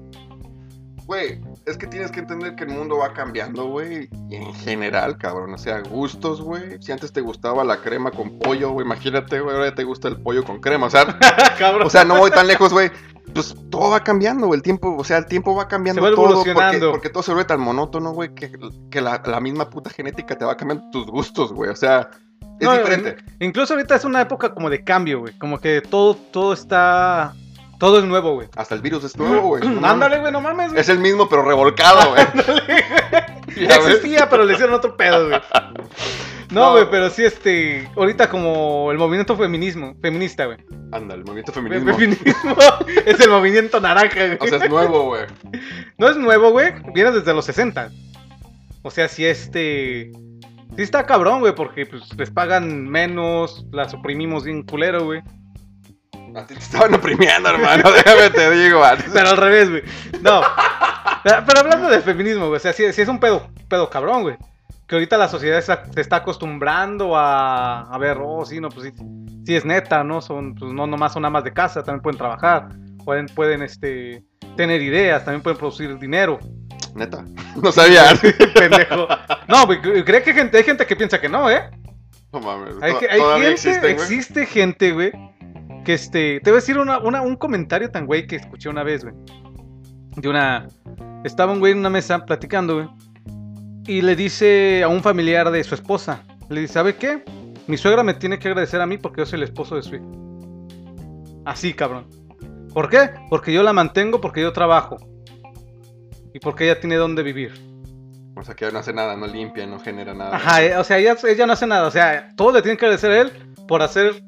Güey, 1.07 1.41
es 1.67 1.79
que 1.79 1.87
tienes 1.87 2.11
que 2.11 2.21
entender 2.21 2.57
que 2.57 2.65
el 2.65 2.71
mundo 2.71 2.99
va 2.99 3.13
cambiando, 3.13 3.67
güey. 3.67 4.09
Y 4.29 4.37
en 4.37 4.55
general, 4.55 5.17
cabrón. 5.17 5.55
O 5.55 5.59
sea, 5.59 5.81
gustos, 5.81 6.43
güey. 6.43 6.81
Si 6.81 6.93
antes 6.93 7.13
te 7.13 7.21
gustaba 7.21 7.65
la 7.65 7.81
crema 7.81 8.11
con 8.11 8.39
pollo, 8.39 8.71
güey, 8.71 8.87
imagínate, 8.87 9.41
güey, 9.41 9.55
ahora 9.57 9.71
ya 9.71 9.75
te 9.75 9.85
gusta 9.85 10.09
el 10.09 10.21
pollo 10.21 10.45
con 10.45 10.61
crema. 10.61 10.87
O 10.87 10.91
sea, 10.91 11.07
Cabrón. 11.59 11.87
o 11.87 11.91
sea, 11.91 12.05
no 12.05 12.19
voy 12.19 12.31
tan 12.31 12.47
lejos, 12.47 12.73
güey. 12.73 12.91
Pues 13.33 13.57
todo 13.71 13.91
va 13.91 14.01
cambiando, 14.01 14.47
güey. 14.47 14.59
El 14.59 14.63
tiempo, 14.63 14.95
o 14.97 15.05
sea, 15.05 15.19
el 15.19 15.27
tiempo 15.27 15.55
va 15.55 15.67
cambiando 15.67 16.03
Se 16.03 16.11
va 16.11 16.15
todo. 16.15 16.45
Porque, 16.45 16.81
porque 16.91 17.11
todo 17.11 17.23
se 17.23 17.33
vuelve 17.33 17.47
tan 17.47 17.61
monótono, 17.61 18.13
güey, 18.13 18.35
que, 18.35 18.53
que 18.91 19.01
la, 19.01 19.23
la 19.25 19.41
misma 19.41 19.71
puta 19.71 19.91
genética 19.91 20.37
te 20.37 20.45
va 20.45 20.57
cambiando 20.57 20.91
tus 20.91 21.07
gustos, 21.07 21.53
güey. 21.53 21.71
O 21.71 21.77
sea, 21.77 22.11
es 22.61 22.67
No, 22.67 22.73
diferente. 22.77 23.17
Incluso 23.41 23.75
ahorita 23.75 23.97
es 23.97 24.05
una 24.05 24.21
época 24.21 24.55
como 24.55 24.71
de 24.71 24.85
cambio, 24.85 25.21
güey. 25.21 25.37
Como 25.39 25.59
que 25.59 25.81
todo, 25.81 26.15
todo 26.15 26.53
está. 26.53 27.35
Todo 27.85 27.99
es 27.99 28.07
nuevo, 28.07 28.33
güey. 28.33 28.49
Hasta 28.57 28.75
el 28.75 28.81
virus 28.81 29.05
es 29.05 29.15
nuevo, 29.19 29.49
güey. 29.49 29.63
No. 29.69 29.87
Ándale, 29.87 30.19
güey, 30.19 30.33
no 30.33 30.41
mames, 30.41 30.71
güey. 30.71 30.81
Es 30.81 30.89
el 30.89 31.01
mismo, 31.01 31.29
pero 31.29 31.43
revolcado, 31.45 32.13
güey. 32.13 32.25
Ya 33.69 33.77
existía, 33.77 34.27
pero 34.31 34.47
le 34.47 34.55
hicieron 34.55 34.75
otro 34.75 34.97
pedo, 34.97 35.29
güey. 35.29 35.39
No. 36.49 36.61
No, 36.61 36.73
güey, 36.73 36.87
pero 36.91 37.11
sí, 37.11 37.25
este. 37.25 37.87
Ahorita 37.95 38.31
como 38.31 38.91
el 38.91 38.97
movimiento 38.97 39.37
feminismo, 39.37 39.95
feminista, 40.01 40.47
güey. 40.47 40.57
Anda, 40.93 41.15
el 41.15 41.25
movimiento 41.25 41.53
El 41.53 41.55
feminismo. 41.57 41.93
feminismo 41.93 42.57
es 43.05 43.21
el 43.21 43.29
movimiento 43.29 43.79
naranja, 43.81 44.29
güey. 44.29 44.39
O 44.41 44.47
sea, 44.47 44.65
es 44.65 44.71
nuevo, 44.71 45.05
güey. 45.09 45.27
No 45.99 46.09
es 46.09 46.17
nuevo, 46.17 46.53
güey. 46.53 46.73
Viene 46.95 47.13
desde 47.13 47.35
los 47.35 47.45
60. 47.45 47.91
O 48.83 48.91
sea, 48.91 49.09
si 49.09 49.27
este. 49.27 50.11
Sí 50.75 50.83
está 50.83 51.05
cabrón, 51.05 51.41
güey, 51.41 51.55
porque 51.55 51.85
pues 51.85 52.03
les 52.17 52.31
pagan 52.31 52.89
menos, 52.89 53.67
las 53.73 53.93
oprimimos 53.93 54.45
bien 54.45 54.63
culero, 54.63 55.05
güey. 55.05 55.21
A 56.35 56.47
ti 56.47 56.55
te 56.55 56.61
estaban 56.61 56.95
oprimiendo, 56.95 57.49
hermano. 57.49 57.91
Déjame 58.05 58.31
te 58.31 58.51
digo. 58.51 58.85
antes. 58.85 59.11
Pero 59.13 59.29
al 59.31 59.37
revés, 59.37 59.71
güey. 59.71 59.83
No. 60.21 60.43
Pero 61.23 61.61
hablando 61.61 61.89
del 61.89 62.03
feminismo, 62.03 62.49
güey. 62.49 62.57
O 62.57 62.61
sea, 62.61 62.73
sí, 62.73 62.93
sí 62.93 63.03
es 63.03 63.09
un 63.09 63.21
pedo, 63.21 63.49
pedo 63.69 63.89
cabrón, 63.89 64.23
güey. 64.23 64.37
Que 64.87 64.97
ahorita 64.97 65.17
la 65.17 65.29
sociedad 65.29 65.61
se 65.63 66.01
está 66.01 66.17
acostumbrando 66.17 67.17
a, 67.17 67.83
a 67.83 67.99
ver, 67.99 68.19
oh, 68.21 68.45
sí, 68.45 68.61
no, 68.61 68.69
pues 68.69 68.87
sí, 68.87 69.05
sí 69.47 69.55
es 69.57 69.65
neta, 69.65 70.05
¿no? 70.05 70.21
Son, 70.21 70.55
pues 70.55 70.73
no 70.73 70.87
nomás 70.87 71.15
son 71.15 71.25
amas 71.25 71.45
de 71.45 71.55
casa, 71.55 71.83
también 71.83 72.03
pueden 72.03 72.19
trabajar, 72.19 72.69
pueden, 73.03 73.27
pueden, 73.27 73.63
este, 73.63 74.23
tener 74.57 74.83
ideas, 74.83 75.25
también 75.25 75.43
pueden 75.43 75.59
producir 75.59 75.99
dinero. 75.99 76.39
Neta. 76.95 77.25
No 77.63 77.71
sabía. 77.71 78.03
Pendejo. 78.55 79.07
No, 79.47 79.65
güey, 79.65 79.81
creo 79.81 80.05
que 80.05 80.31
hay 80.31 80.37
gente, 80.37 80.57
hay 80.59 80.65
gente 80.65 80.85
que 80.85 80.97
piensa 80.97 81.21
que 81.21 81.29
no, 81.29 81.49
¿eh? 81.49 81.71
No 82.33 82.41
mames. 82.41 82.75
Hay, 82.83 82.95
gente, 82.95 83.53
existen, 83.53 83.91
existe 83.91 84.45
gente, 84.45 84.91
güey, 84.91 85.13
que 85.85 85.95
este, 85.95 86.41
te 86.41 86.51
voy 86.51 86.59
a 86.59 86.61
decir 86.61 86.79
una, 86.79 86.99
una- 86.99 87.23
un 87.23 87.37
comentario 87.37 87.91
tan 87.91 88.07
güey 88.07 88.27
que 88.27 88.37
escuché 88.37 88.69
una 88.69 88.83
vez, 88.83 89.05
güey. 89.05 89.15
De 90.17 90.29
una, 90.29 90.69
estaba 91.25 91.53
un 91.53 91.61
güey 91.61 91.73
en 91.73 91.79
una 91.79 91.91
mesa 91.91 92.25
platicando, 92.25 92.75
güey, 92.75 92.89
y 93.87 94.01
le 94.03 94.17
dice 94.17 94.83
a 94.83 94.89
un 94.89 95.03
familiar 95.03 95.51
de 95.51 95.63
su 95.65 95.75
esposa, 95.75 96.23
le 96.49 96.63
dice, 96.63 96.75
¿sabe 96.75 96.97
qué? 96.97 97.23
Mi 97.67 97.77
suegra 97.77 98.03
me 98.03 98.15
tiene 98.15 98.39
que 98.39 98.49
agradecer 98.49 98.81
a 98.81 98.87
mí 98.87 98.99
porque 98.99 99.21
yo 99.23 99.27
soy 99.27 99.39
el 99.39 99.43
esposo 99.45 99.77
de 99.77 99.83
su 99.83 99.95
hijo. 99.97 100.07
Así, 101.45 101.75
cabrón. 101.75 102.07
¿Por 102.73 102.89
qué? 102.91 103.11
Porque 103.31 103.53
yo 103.53 103.63
la 103.63 103.73
mantengo, 103.73 104.21
porque 104.21 104.41
yo 104.41 104.53
trabajo. 104.53 104.97
y 106.33 106.41
porque 106.41 106.65
ella 106.65 106.81
tiene 106.81 106.97
dónde 106.97 107.23
vivir. 107.23 107.53
O 108.37 108.43
sea, 108.43 108.55
que 108.57 108.71
no 108.73 108.81
hace 108.81 108.93
nada, 108.93 109.17
no 109.17 109.27
limpia, 109.29 109.65
no 109.67 109.79
genera 109.79 110.13
nada. 110.15 110.35
Ajá, 110.37 110.63
eh, 110.65 110.77
o 110.77 110.83
sea, 110.83 110.99
ella, 110.99 111.17
ella 111.29 111.47
no 111.47 111.53
hace 111.53 111.67
nada. 111.69 111.87
O 111.87 111.91
sea, 111.93 112.31
todo 112.37 112.51
le 112.53 112.61
tiene 112.63 112.77
que 112.77 112.85
agradecer 112.87 113.11
a 113.13 113.21
él 113.21 113.33
por 113.69 113.81
hacer 113.83 114.21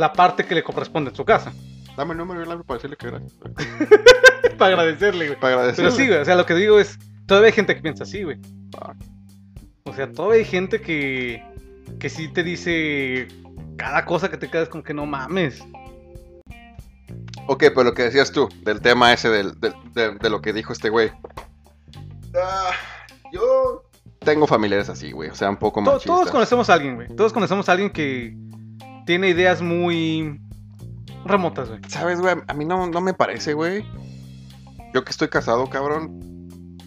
la 0.00 0.12
parte 0.12 0.44
que 0.44 0.54
le 0.54 0.62
corresponde 0.62 1.10
en 1.10 1.16
su 1.16 1.24
casa. 1.24 1.52
Dame 1.96 2.12
el 2.12 2.18
número 2.18 2.40
y 2.40 2.48
el 2.50 2.62
para 2.64 2.78
decirle 2.78 2.96
que 2.96 3.06
gracias. 3.08 3.32
Para 4.58 4.74
agradecerle, 4.74 5.26
güey. 5.28 5.40
Para 5.40 5.54
agradecerle. 5.54 5.90
Pero 5.90 5.96
sí, 5.96 6.06
güey, 6.08 6.20
o 6.20 6.24
sea, 6.24 6.34
lo 6.36 6.44
que 6.46 6.54
digo 6.54 6.78
es, 6.80 6.98
todavía 7.26 7.46
hay 7.48 7.52
gente 7.54 7.74
que 7.74 7.80
piensa 7.82 8.04
así, 8.04 8.22
güey. 8.24 8.38
O 9.84 9.94
sea, 9.94 10.10
todavía 10.12 10.38
hay 10.38 10.44
gente 10.44 10.80
que, 10.82 11.42
que 11.98 12.08
sí 12.10 12.28
te 12.28 12.42
dice 12.42 13.26
cada 13.76 14.04
cosa 14.04 14.30
que 14.30 14.36
te 14.36 14.48
quedas 14.50 14.68
con 14.68 14.82
que 14.82 14.92
no 14.94 15.06
mames. 15.06 15.62
Ok, 17.46 17.58
pero 17.74 17.84
lo 17.84 17.94
que 17.94 18.02
decías 18.02 18.30
tú, 18.32 18.48
del 18.62 18.80
tema 18.80 19.12
ese 19.12 19.28
del, 19.30 19.58
del- 19.60 19.74
de, 19.94 20.14
de 20.16 20.30
lo 20.30 20.40
que 20.40 20.52
dijo 20.52 20.72
este 20.72 20.90
güey. 20.90 21.10
Ah, 22.40 22.70
yo 23.32 23.84
tengo 24.20 24.46
familiares 24.46 24.88
así, 24.88 25.10
güey. 25.12 25.30
O 25.30 25.34
sea, 25.34 25.50
un 25.50 25.56
poco 25.56 25.82
To- 25.82 25.92
machistas. 25.92 26.04
todos 26.16 26.30
conocemos 26.30 26.70
a 26.70 26.74
alguien, 26.74 26.94
güey. 26.96 27.08
Todos 27.16 27.32
conocemos 27.32 27.68
a 27.68 27.72
alguien 27.72 27.90
que 27.90 28.36
tiene 29.10 29.28
ideas 29.28 29.60
muy 29.60 30.40
remotas, 31.24 31.68
güey. 31.68 31.80
¿Sabes, 31.88 32.20
güey? 32.20 32.36
A 32.46 32.54
mí 32.54 32.64
no, 32.64 32.86
no 32.86 33.00
me 33.00 33.12
parece, 33.12 33.54
güey. 33.54 33.84
Yo 34.94 35.02
que 35.02 35.10
estoy 35.10 35.26
casado, 35.26 35.68
cabrón. 35.68 36.78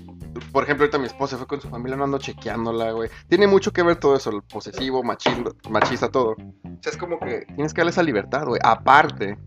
Por 0.54 0.64
ejemplo, 0.64 0.86
ahorita 0.86 1.00
mi 1.00 1.08
esposa 1.08 1.36
fue 1.38 1.48
con 1.48 1.60
su 1.60 1.68
familia, 1.68 1.98
no 1.98 2.06
ando 2.06 2.20
chequeándola, 2.20 2.94
güey. 2.94 3.10
Tiene 3.28 3.46
mucho 3.46 3.74
que 3.74 3.84
ver 3.84 3.98
todo 3.98 4.16
eso, 4.16 4.30
el 4.30 4.42
posesivo, 4.42 5.04
machista, 5.04 5.52
machista, 5.70 6.10
todo. 6.10 6.30
O 6.30 6.82
sea, 6.82 6.94
es 6.94 6.98
como 6.98 7.20
que 7.20 7.46
tienes 7.56 7.74
que 7.74 7.82
darle 7.82 7.92
esa 7.92 8.04
libertad, 8.04 8.46
güey. 8.46 8.62
Aparte, 8.64 9.38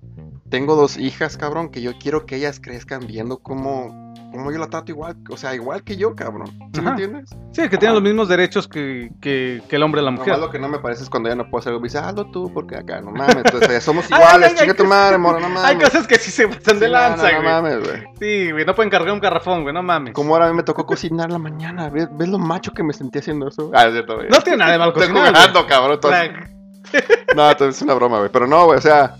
tengo 0.51 0.77
dos 0.77 0.99
hijas, 0.99 1.39
cabrón, 1.39 1.71
que 1.71 1.81
yo 1.81 1.97
quiero 1.97 2.27
que 2.27 2.37
ellas 2.37 2.61
crezcan 2.61 3.07
viendo 3.07 3.39
cómo, 3.39 4.06
cómo 4.37 4.53
yo 4.53 4.59
la 4.59 4.69
trato 4.69 4.93
igual, 4.93 5.17
o 5.31 5.37
sea, 5.37 5.55
igual 5.55 5.83
que 5.83 5.97
yo, 5.97 6.15
cabrón. 6.15 6.51
¿Sí 6.73 6.81
me 6.81 6.91
entiendes? 6.91 7.31
Sí, 7.53 7.69
que 7.69 7.77
tienen 7.79 7.95
los 7.95 8.03
mismos 8.03 8.29
derechos 8.29 8.69
que, 8.69 9.11
que- 9.21 9.63
que 9.69 9.77
el 9.77 9.83
hombre 9.83 10.01
y 10.03 10.05
la 10.05 10.11
mujer. 10.11 10.29
Nomás 10.29 10.41
lo 10.47 10.51
que 10.51 10.59
no 10.59 10.69
me 10.69 10.79
parece 10.79 11.03
es 11.03 11.11
cuando 11.11 11.29
ella 11.29 11.37
no 11.37 11.51
puede 11.51 11.61
hacer 11.61 11.71
algo, 11.71 11.81
me 11.81 11.87
dice, 11.87 11.99
hazlo 11.99 12.31
tú, 12.31 12.53
porque 12.53 12.77
acá, 12.77 13.01
no 13.01 13.11
mames, 13.11 13.37
entonces 13.37 13.83
somos 13.83 14.05
iguales, 14.11 14.55
chinga 14.55 14.75
tu 14.75 14.85
madre, 14.85 15.19
moro, 15.19 15.41
no 15.41 15.49
mames. 15.49 15.65
Hay 15.65 15.77
cosas 15.79 16.07
que 16.07 16.17
sí 16.19 16.31
se 16.31 16.47
pasan 16.49 16.79
de 16.79 16.87
Sí, 16.87 16.93
no, 16.93 16.99
lanza, 16.99 17.23
no, 17.25 17.33
no, 17.33 17.39
güey. 17.43 17.53
mames, 17.53 17.79
güey. 17.89 18.03
Sí, 18.21 18.51
güey, 18.53 18.65
no 18.65 18.75
pueden 18.75 18.91
cargar 18.91 19.13
un 19.13 19.21
garrafón, 19.21 19.63
güey, 19.63 19.75
no 19.75 19.83
mames. 19.83 20.15
Como 20.15 20.35
ahora 20.35 20.47
a 20.47 20.51
mí 20.51 20.57
me 20.57 20.63
tocó 20.63 20.87
cocinar 20.87 21.31
la 21.31 21.39
mañana. 21.39 21.89
¿Ves, 21.89 22.09
ves 22.13 22.29
lo 22.29 22.39
macho 22.39 22.73
que 22.73 22.83
me 22.83 22.93
sentí 22.93 23.19
haciendo 23.19 23.49
eso? 23.49 23.71
Ah, 23.75 23.87
es 23.87 23.93
cierto, 23.93 24.17
güey. 24.17 24.29
No 24.29 24.39
tiene 24.41 24.59
nada 24.59 24.73
de 24.73 24.89
Estoy 24.89 24.93
cocinar, 25.09 25.33
cabrón. 25.69 26.01
todo- 26.01 26.13
No, 27.37 27.57
todo 27.57 27.69
es 27.69 27.83
una 27.83 27.95
broma, 27.95 28.19
güey. 28.19 28.31
Pero 28.33 28.47
no, 28.47 28.65
güey, 28.67 28.79
o 28.79 28.83
sea. 28.83 29.17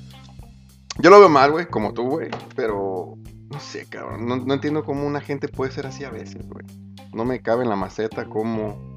Yo 0.99 1.11
lo 1.11 1.19
veo 1.21 1.29
mal, 1.29 1.51
güey, 1.51 1.67
como 1.67 1.93
tú, 1.93 2.05
güey. 2.09 2.31
Pero. 2.55 3.15
No 3.57 3.61
sé, 3.63 3.87
cabrón. 3.89 4.27
No, 4.29 4.37
no 4.37 4.53
entiendo 4.53 4.85
cómo 4.85 5.07
una 5.07 5.23
gente 5.23 5.49
puede 5.49 5.73
ser 5.73 5.87
así 5.87 6.05
a 6.05 6.11
veces, 6.11 6.47
güey. 6.47 6.67
No 7.15 7.25
me 7.25 7.41
cabe 7.41 7.63
en 7.65 7.71
la 7.71 7.77
maceta 7.77 8.27
cómo. 8.27 8.95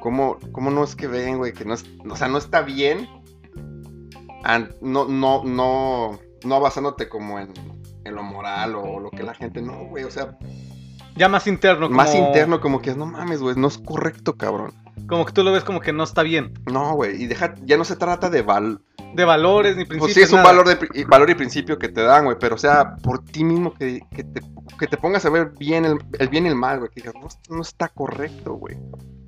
Cómo, 0.00 0.38
cómo 0.50 0.70
no 0.72 0.82
es 0.82 0.96
que 0.96 1.06
ven, 1.06 1.38
güey, 1.38 1.52
que 1.52 1.64
no 1.64 1.74
es. 1.74 1.84
O 2.10 2.16
sea, 2.16 2.26
no 2.26 2.38
está 2.38 2.62
bien. 2.62 3.08
no, 4.80 5.04
no, 5.06 5.44
no. 5.44 6.18
No 6.44 6.60
basándote 6.60 7.08
como 7.08 7.38
en, 7.38 7.52
en 8.04 8.14
lo 8.14 8.22
moral 8.24 8.74
o 8.74 8.98
lo 8.98 9.10
que 9.10 9.22
la 9.22 9.34
gente. 9.34 9.62
No, 9.62 9.84
güey, 9.86 10.02
o 10.02 10.10
sea, 10.10 10.36
Ya 11.16 11.28
más 11.28 11.46
interno. 11.46 11.88
más 11.88 12.10
como- 12.10 12.26
interno, 12.26 12.60
como 12.60 12.82
que 12.82 12.94
no 12.94 13.06
mames, 13.06 13.40
güey, 13.40 13.54
no 13.56 13.68
es 13.68 13.78
correcto, 13.78 14.36
cabrón. 14.36 14.72
Como 15.08 15.24
que 15.24 15.32
tú 15.32 15.42
lo 15.44 15.52
ves 15.52 15.62
como 15.64 15.80
que 15.80 15.92
no 15.92 16.04
está 16.04 16.22
bien. 16.22 16.52
No, 16.70 16.94
güey, 16.94 17.22
y 17.22 17.26
deja, 17.26 17.54
ya 17.64 17.76
no 17.76 17.84
se 17.84 17.96
trata 17.96 18.28
de 18.30 18.42
val. 18.42 18.80
De 19.14 19.24
valores 19.24 19.76
ni 19.76 19.84
principios. 19.84 20.00
Pues 20.06 20.14
sí, 20.14 20.20
es 20.22 20.30
un 20.32 20.36
nada. 20.42 20.48
valor, 20.48 20.66
de, 20.68 21.04
valor 21.04 21.30
y 21.30 21.34
principio 21.34 21.78
que 21.78 21.88
te 21.88 22.02
dan, 22.02 22.24
güey, 22.24 22.36
pero 22.38 22.54
o 22.56 22.58
sea, 22.58 22.96
por 22.96 23.22
ti 23.24 23.44
mismo 23.44 23.72
que, 23.72 24.00
que 24.10 24.24
te, 24.24 24.40
que 24.78 24.86
te 24.86 24.96
pongas 24.96 25.24
a 25.24 25.30
ver 25.30 25.52
bien 25.58 25.84
el, 25.84 25.98
el 26.18 26.28
bien 26.28 26.44
y 26.44 26.48
el 26.48 26.56
mal, 26.56 26.78
güey, 26.80 26.90
que 26.90 27.00
digas, 27.02 27.14
no, 27.14 27.28
no 27.56 27.62
está 27.62 27.88
correcto, 27.88 28.54
güey. 28.54 28.76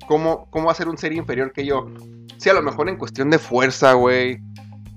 ¿Cómo, 0.07 0.49
¿Cómo 0.51 0.65
va 0.65 0.71
a 0.73 0.75
ser 0.75 0.89
un 0.89 0.97
ser 0.97 1.13
inferior 1.13 1.51
que 1.53 1.65
yo? 1.65 1.87
Sí, 2.37 2.49
a 2.49 2.53
lo 2.53 2.61
mejor 2.61 2.89
en 2.89 2.97
cuestión 2.97 3.29
de 3.29 3.39
fuerza, 3.39 3.93
güey. 3.93 4.39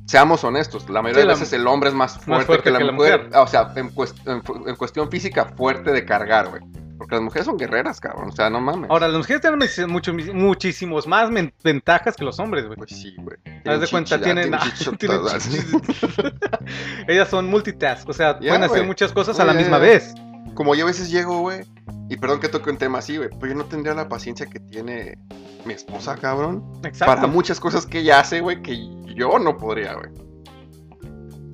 Seamos 0.07 0.43
honestos, 0.45 0.89
la 0.91 1.01
mayoría 1.01 1.23
Sí, 1.23 1.29
de 1.29 1.33
la- 1.35 1.39
veces 1.39 1.53
el 1.53 1.67
hombre 1.67 1.89
es 1.91 1.95
más 1.95 2.19
fuerte, 2.19 2.47
fuerte 2.47 2.65
que, 2.65 2.71
la, 2.73 2.79
que 2.79 2.85
la 2.85 2.93
mujer. 2.93 3.19
mujer. 3.19 3.31
Ah, 3.35 3.43
O 3.43 3.47
sea, 3.47 3.73
en, 3.77 3.91
cuest- 3.95 4.27
en 4.27 4.43
fu- 4.43 4.69
en 4.69 4.77
cuestión 4.77 5.11
física, 5.11 5.45
fuerte 5.57 5.93
de 5.93 6.05
cargar, 6.05 6.49
güey. 6.51 6.63
Porque 7.03 7.17
las 7.17 7.25
mujeres 7.25 7.47
son 7.47 7.57
guerreras, 7.57 7.99
cabrón. 8.01 8.29
O 8.29 8.33
sea, 8.33 8.49
no 8.49 8.61
mames. 8.61 8.89
Ahora, 8.91 9.09
las 9.09 9.19
mujeres 9.19 9.41
tienen 9.43 9.59
much- 9.59 9.87
mucho- 9.89 10.15
muchísimos 10.35 11.07
más 11.09 11.31
ventajas 11.65 12.17
que 12.17 12.25
los 12.25 12.39
hombres, 12.39 12.65
güey. 12.67 12.77
Pues 12.77 12.91
sí, 12.91 13.15
güey. 13.19 13.37
Haz 13.67 13.81
de 13.81 13.89
cuenta, 13.89 14.21
tienen. 14.21 14.51
tienen 14.51 14.61
chichis. 15.41 15.73
Ellas 17.09 17.29
son 17.29 17.49
multitask, 17.51 18.09
o 18.09 18.13
sea, 18.13 18.35
Ya, 18.41 18.49
pueden 18.51 18.63
hacer 18.65 18.87
muchas 18.87 19.13
cosas 19.13 19.39
a 19.41 19.45
la 19.45 19.53
misma 19.55 19.79
vez. 19.79 20.15
Como 20.55 20.75
yo 20.75 20.85
a 20.85 20.87
veces 20.89 21.11
llego, 21.11 21.41
güey, 21.41 21.65
y 22.09 22.17
perdón 22.19 22.39
que 22.41 22.49
toque 22.49 22.71
un 22.71 22.77
tema 22.79 22.99
así, 22.99 23.17
güey, 23.17 23.31
pero 23.41 23.53
yo 23.53 23.59
no 23.59 23.65
tendría 23.65 23.95
la 23.95 24.09
paciencia 24.09 24.47
que 24.47 24.61
tiene 24.61 25.19
mi 25.65 25.73
esposa, 25.73 26.17
cabrón. 26.17 26.63
Exacto. 26.85 27.15
Para 27.15 27.27
muchas 27.27 27.59
cosas 27.59 27.87
que 27.87 28.01
ella 28.01 28.21
hace, 28.21 28.41
güey, 28.41 28.63
que 28.63 28.77
yo 29.17 29.39
no 29.39 29.57
podría, 29.57 29.95
güey. 29.95 30.11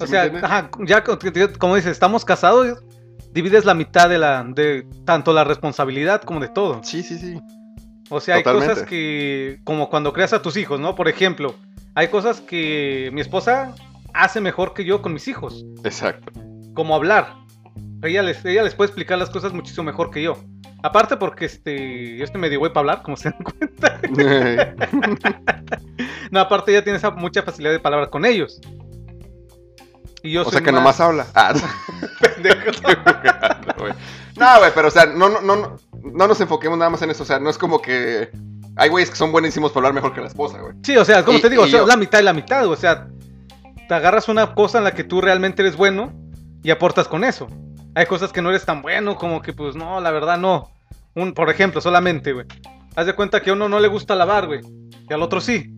O 0.00 0.06
¿Sí 0.06 0.12
me 0.12 0.30
sea, 0.30 0.30
ajá, 0.42 0.70
ya 0.84 1.02
co- 1.04 1.18
como 1.58 1.76
dices, 1.76 1.92
estamos 1.92 2.24
casados, 2.24 2.82
divides 3.32 3.64
la 3.64 3.74
mitad 3.74 4.08
de 4.08 4.18
la 4.18 4.44
de 4.44 4.86
tanto 5.04 5.32
la 5.32 5.44
responsabilidad 5.44 6.22
como 6.22 6.40
de 6.40 6.48
todo. 6.48 6.80
Sí, 6.82 7.02
sí, 7.02 7.18
sí. 7.18 7.40
O 8.10 8.20
sea, 8.20 8.36
hay 8.36 8.42
cosas 8.42 8.82
que 8.82 9.60
como 9.64 9.90
cuando 9.90 10.12
creas 10.12 10.32
a 10.32 10.40
tus 10.42 10.56
hijos, 10.56 10.80
¿no? 10.80 10.94
Por 10.94 11.08
ejemplo, 11.08 11.54
hay 11.94 12.08
cosas 12.08 12.40
que 12.40 13.10
mi 13.12 13.20
esposa 13.20 13.74
hace 14.14 14.40
mejor 14.40 14.72
que 14.72 14.84
yo 14.84 15.02
con 15.02 15.12
mis 15.12 15.28
hijos, 15.28 15.64
Exacto. 15.84 16.32
como 16.74 16.94
hablar. 16.94 17.34
Ella 18.02 18.22
les, 18.22 18.44
ella 18.44 18.62
les 18.62 18.74
puede 18.74 18.88
explicar 18.88 19.18
las 19.18 19.30
cosas 19.30 19.52
muchísimo 19.52 19.84
mejor 19.84 20.10
que 20.10 20.22
yo. 20.22 20.36
Aparte 20.82 21.16
porque 21.16 21.46
este, 21.46 22.16
yo 22.16 22.24
estoy 22.24 22.40
medio 22.40 22.60
güey 22.60 22.72
para 22.72 22.92
hablar, 22.92 23.02
como 23.02 23.16
se 23.16 23.30
dan 23.30 23.42
cuenta. 23.42 24.00
No, 26.30 26.40
aparte 26.40 26.72
ella 26.72 26.84
tiene 26.84 26.98
esa 26.98 27.10
mucha 27.10 27.42
facilidad 27.42 27.72
de 27.72 27.80
palabras 27.80 28.10
con 28.10 28.24
ellos. 28.24 28.60
Y 30.28 30.32
yo 30.32 30.42
o 30.42 30.50
sea 30.50 30.60
que 30.60 30.72
más 30.72 30.80
nomás 30.80 31.00
habla. 31.00 31.26
Ah, 31.34 31.54
pendejo. 32.20 32.70
güey. 33.78 33.92
no, 34.36 34.58
güey, 34.58 34.70
pero 34.74 34.88
o 34.88 34.90
sea, 34.90 35.06
no, 35.06 35.28
no, 35.28 35.40
no, 35.40 35.56
no, 35.56 35.76
no 36.02 36.26
nos 36.28 36.40
enfoquemos 36.40 36.78
nada 36.78 36.90
más 36.90 37.02
en 37.02 37.10
eso. 37.10 37.22
O 37.22 37.26
sea, 37.26 37.38
no 37.38 37.48
es 37.50 37.58
como 37.58 37.80
que 37.80 38.30
hay 38.76 38.88
güeyes 38.88 39.10
que 39.10 39.16
son 39.16 39.32
buenísimos 39.32 39.72
para 39.72 39.88
hablar 39.88 39.94
mejor 40.02 40.14
que 40.14 40.20
la 40.20 40.28
esposa, 40.28 40.58
güey. 40.60 40.74
Sí, 40.82 40.96
o 40.96 41.04
sea, 41.04 41.24
como 41.24 41.38
Y- 41.38 41.40
te 41.42 41.50
digo, 41.50 41.62
o 41.62 41.66
y 41.66 41.70
sea, 41.70 41.80
yo- 41.80 41.86
la 41.86 41.96
mitad 41.96 42.20
y 42.20 42.22
la 42.22 42.32
mitad, 42.32 42.66
o 42.66 42.76
sea, 42.76 43.08
te 43.88 43.94
agarras 43.94 44.28
una 44.28 44.54
cosa 44.54 44.78
en 44.78 44.84
la 44.84 44.92
que 44.94 45.04
tú 45.04 45.20
realmente 45.20 45.62
eres 45.62 45.76
bueno 45.76 46.12
y 46.62 46.70
aportas 46.70 47.08
con 47.08 47.24
eso. 47.24 47.48
Hay 47.94 48.06
cosas 48.06 48.32
que 48.32 48.42
no 48.42 48.50
eres 48.50 48.64
tan 48.64 48.82
bueno, 48.82 49.16
como 49.16 49.40
que 49.42 49.52
pues 49.52 49.74
no, 49.74 50.00
la 50.00 50.10
verdad 50.10 50.38
no. 50.38 50.70
Un, 51.14 51.32
por 51.32 51.50
ejemplo, 51.50 51.80
solamente, 51.80 52.32
güey. 52.32 52.46
Haz 52.94 53.06
de 53.06 53.14
cuenta 53.14 53.40
que 53.40 53.50
a 53.50 53.54
uno 53.54 53.68
no 53.68 53.80
le 53.80 53.88
gusta 53.88 54.14
lavar, 54.14 54.46
güey. 54.46 54.60
Y 55.08 55.12
al 55.12 55.22
otro 55.22 55.40
sí. 55.40 55.74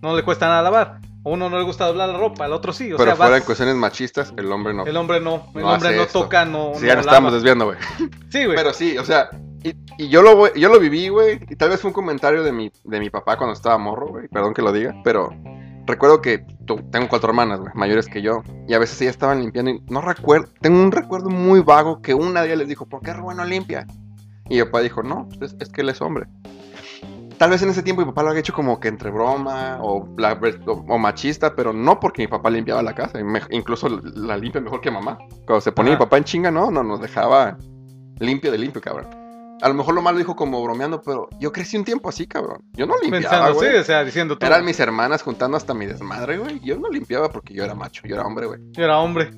No 0.00 0.14
le 0.16 0.22
cuesta 0.22 0.46
nada 0.46 0.62
lavar. 0.62 1.00
Uno 1.24 1.48
no 1.48 1.56
le 1.58 1.64
gusta 1.64 1.86
doblar 1.86 2.08
la 2.08 2.18
ropa, 2.18 2.44
al 2.46 2.52
otro 2.52 2.72
sí. 2.72 2.92
O 2.92 2.96
pero 2.96 3.10
sea, 3.10 3.16
fuera 3.16 3.30
vas- 3.32 3.40
en 3.40 3.46
cuestiones 3.46 3.74
machistas, 3.76 4.34
el 4.36 4.50
hombre 4.50 4.74
no. 4.74 4.84
el 4.84 4.96
hombre 4.96 5.20
no. 5.20 5.46
El 5.54 5.62
No 5.62 5.72
hombre 5.74 5.94
no 5.96 6.02
esto. 6.02 6.22
toca, 6.22 6.44
no. 6.44 6.72
Sí, 6.74 6.86
ya 6.86 6.96
nos 6.96 7.06
estamos 7.06 7.32
desviando, 7.32 7.66
güey. 7.66 7.78
Sí, 8.30 8.44
güey. 8.44 8.56
Pero 8.56 8.72
sí, 8.72 8.98
o 8.98 9.04
sea, 9.04 9.28
y, 9.62 9.74
y 9.98 10.08
yo 10.08 10.22
lo 10.22 10.34
voy- 10.34 10.50
yo 10.56 10.68
lo 10.68 10.80
viví, 10.80 11.08
güey, 11.08 11.38
y 11.48 11.54
tal 11.56 11.68
vez 11.70 11.80
fue 11.80 11.90
un 11.90 11.94
comentario 11.94 12.42
de 12.42 12.50
mi, 12.52 12.72
de 12.84 12.98
mi 12.98 13.08
papá 13.10 13.36
cuando 13.36 13.52
estaba 13.54 13.78
morro, 13.78 14.08
güey, 14.08 14.26
perdón 14.28 14.52
que 14.54 14.62
lo 14.62 14.72
diga, 14.72 14.94
pero 15.04 15.30
recuerdo 15.86 16.20
que 16.20 16.44
tengo 16.90 17.08
cuatro 17.08 17.28
hermanas, 17.28 17.60
güey, 17.60 17.72
mayores 17.74 18.06
que 18.08 18.20
yo, 18.22 18.42
y 18.66 18.74
a 18.74 18.78
veces 18.80 19.00
ellas 19.02 19.14
estaban 19.14 19.40
limpiando 19.40 19.70
y 19.70 19.80
no 19.88 20.00
recuerdo, 20.00 20.48
tengo 20.60 20.80
un 20.80 20.90
recuerdo 20.90 21.30
muy 21.30 21.60
vago 21.60 22.02
que 22.02 22.14
una 22.14 22.40
de 22.40 22.48
ellas 22.48 22.58
les 22.58 22.68
dijo, 22.68 22.86
¿por 22.86 23.00
qué 23.02 23.12
Rubén 23.12 23.36
no 23.36 23.44
limpia? 23.44 23.86
Y 24.48 24.56
mi 24.56 24.64
papá 24.64 24.80
dijo, 24.80 25.02
no, 25.04 25.28
es, 25.40 25.54
es 25.60 25.68
que 25.68 25.82
él 25.82 25.88
es 25.90 26.00
hombre. 26.02 26.26
Tal 27.38 27.50
vez 27.50 27.62
en 27.62 27.70
ese 27.70 27.82
tiempo 27.82 28.02
mi 28.02 28.06
papá 28.06 28.22
lo 28.22 28.28
había 28.30 28.40
hecho 28.40 28.52
como 28.52 28.78
que 28.80 28.88
entre 28.88 29.10
broma 29.10 29.78
o, 29.80 30.08
la- 30.18 30.38
o- 30.66 30.84
o 30.94 30.98
machista, 30.98 31.54
pero 31.54 31.72
no 31.72 31.98
porque 32.00 32.22
mi 32.22 32.28
papá 32.28 32.50
limpiaba 32.50 32.82
la 32.82 32.94
casa, 32.94 33.18
me- 33.22 33.40
incluso 33.50 33.88
la 33.88 34.36
limpia 34.36 34.60
mejor 34.60 34.80
que 34.80 34.90
mamá. 34.90 35.18
Cuando 35.46 35.60
se 35.60 35.72
ponía 35.72 35.92
Ajá. 35.92 35.98
mi 36.00 36.04
papá 36.06 36.18
en 36.18 36.24
chinga, 36.24 36.50
no, 36.50 36.70
no, 36.70 36.82
nos 36.82 37.00
dejaba 37.00 37.56
limpio 38.18 38.52
de 38.52 38.58
limpio, 38.58 38.80
cabrón. 38.80 39.08
A 39.60 39.68
lo 39.68 39.74
mejor 39.74 39.94
lo 39.94 40.02
malo 40.02 40.18
dijo 40.18 40.34
como 40.34 40.60
bromeando, 40.62 41.00
pero 41.02 41.28
yo 41.38 41.52
crecí 41.52 41.76
un 41.76 41.84
tiempo 41.84 42.08
así, 42.08 42.26
cabrón. 42.26 42.64
Yo 42.72 42.84
no 42.84 42.94
limpiaba, 43.00 43.46
Pensando, 43.46 43.60
sí, 43.60 43.66
o 43.78 43.84
sea, 43.84 44.02
diciendo. 44.04 44.36
Eran 44.40 44.64
mis 44.64 44.80
hermanas 44.80 45.22
juntando 45.22 45.56
hasta 45.56 45.72
mi 45.72 45.86
desmadre, 45.86 46.38
güey. 46.38 46.58
Yo 46.64 46.78
no 46.80 46.88
limpiaba 46.88 47.28
porque 47.30 47.54
yo 47.54 47.62
era 47.64 47.74
macho, 47.76 48.02
yo 48.04 48.16
era 48.16 48.24
hombre, 48.24 48.46
güey. 48.46 48.58
Yo 48.72 48.82
era 48.82 48.98
hombre. 48.98 49.30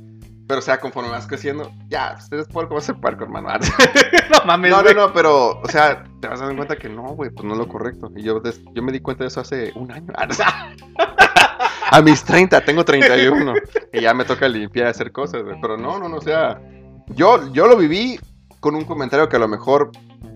Pero, 0.46 0.58
o 0.58 0.62
sea, 0.62 0.78
conforme 0.78 1.08
vas 1.10 1.26
creciendo, 1.26 1.72
ya, 1.88 2.16
ustedes 2.18 2.46
vas 2.48 2.66
a 2.70 2.80
ser 2.80 2.96
puerco, 2.96 3.24
hermano. 3.24 3.48
no 4.30 4.44
mames, 4.44 4.70
No, 4.70 4.76
no, 4.78 4.82
güey. 4.82 4.94
no, 4.94 5.12
pero, 5.14 5.60
o 5.60 5.68
sea, 5.68 6.04
te 6.20 6.28
vas 6.28 6.40
a 6.42 6.46
dar 6.46 6.54
cuenta 6.56 6.76
que 6.76 6.88
no, 6.90 7.02
güey, 7.14 7.30
pues 7.30 7.44
no 7.46 7.54
es 7.54 7.58
lo 7.58 7.66
correcto. 7.66 8.10
Y 8.14 8.22
yo, 8.22 8.40
des- 8.40 8.60
yo 8.74 8.82
me 8.82 8.92
di 8.92 9.00
cuenta 9.00 9.24
de 9.24 9.28
eso 9.28 9.40
hace 9.40 9.72
un 9.74 9.90
año. 9.90 10.12
A 11.90 12.02
mis 12.02 12.24
30, 12.24 12.60
tengo 12.64 12.84
31. 12.84 13.54
Y 13.92 14.00
ya 14.00 14.14
me 14.14 14.24
toca 14.24 14.48
limpiar 14.48 14.86
y 14.86 14.90
hacer 14.90 15.12
cosas, 15.12 15.42
güey. 15.44 15.56
Pero 15.60 15.76
no, 15.76 15.98
no, 15.98 16.08
no, 16.08 16.16
o 16.16 16.20
sea, 16.20 16.60
yo, 17.08 17.52
yo 17.52 17.66
lo 17.66 17.76
viví 17.76 18.18
con 18.60 18.74
un 18.74 18.84
comentario 18.84 19.28
que 19.28 19.36
a 19.36 19.38
lo 19.38 19.48
mejor 19.48 19.90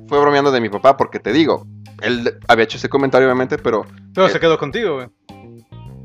fue 0.09 0.20
bromeando 0.20 0.50
de 0.52 0.61
mi 0.61 0.68
papá, 0.68 0.96
porque 0.96 1.18
te 1.18 1.32
digo, 1.32 1.66
él 2.00 2.38
había 2.46 2.64
hecho 2.64 2.76
ese 2.76 2.88
comentario, 2.88 3.26
obviamente, 3.26 3.59
pero 3.59 3.84
Pero 4.14 4.26
Eh, 4.26 4.30
se 4.30 4.40
quedó 4.40 4.59
contigo, 4.59 4.96
güey. 4.96 5.09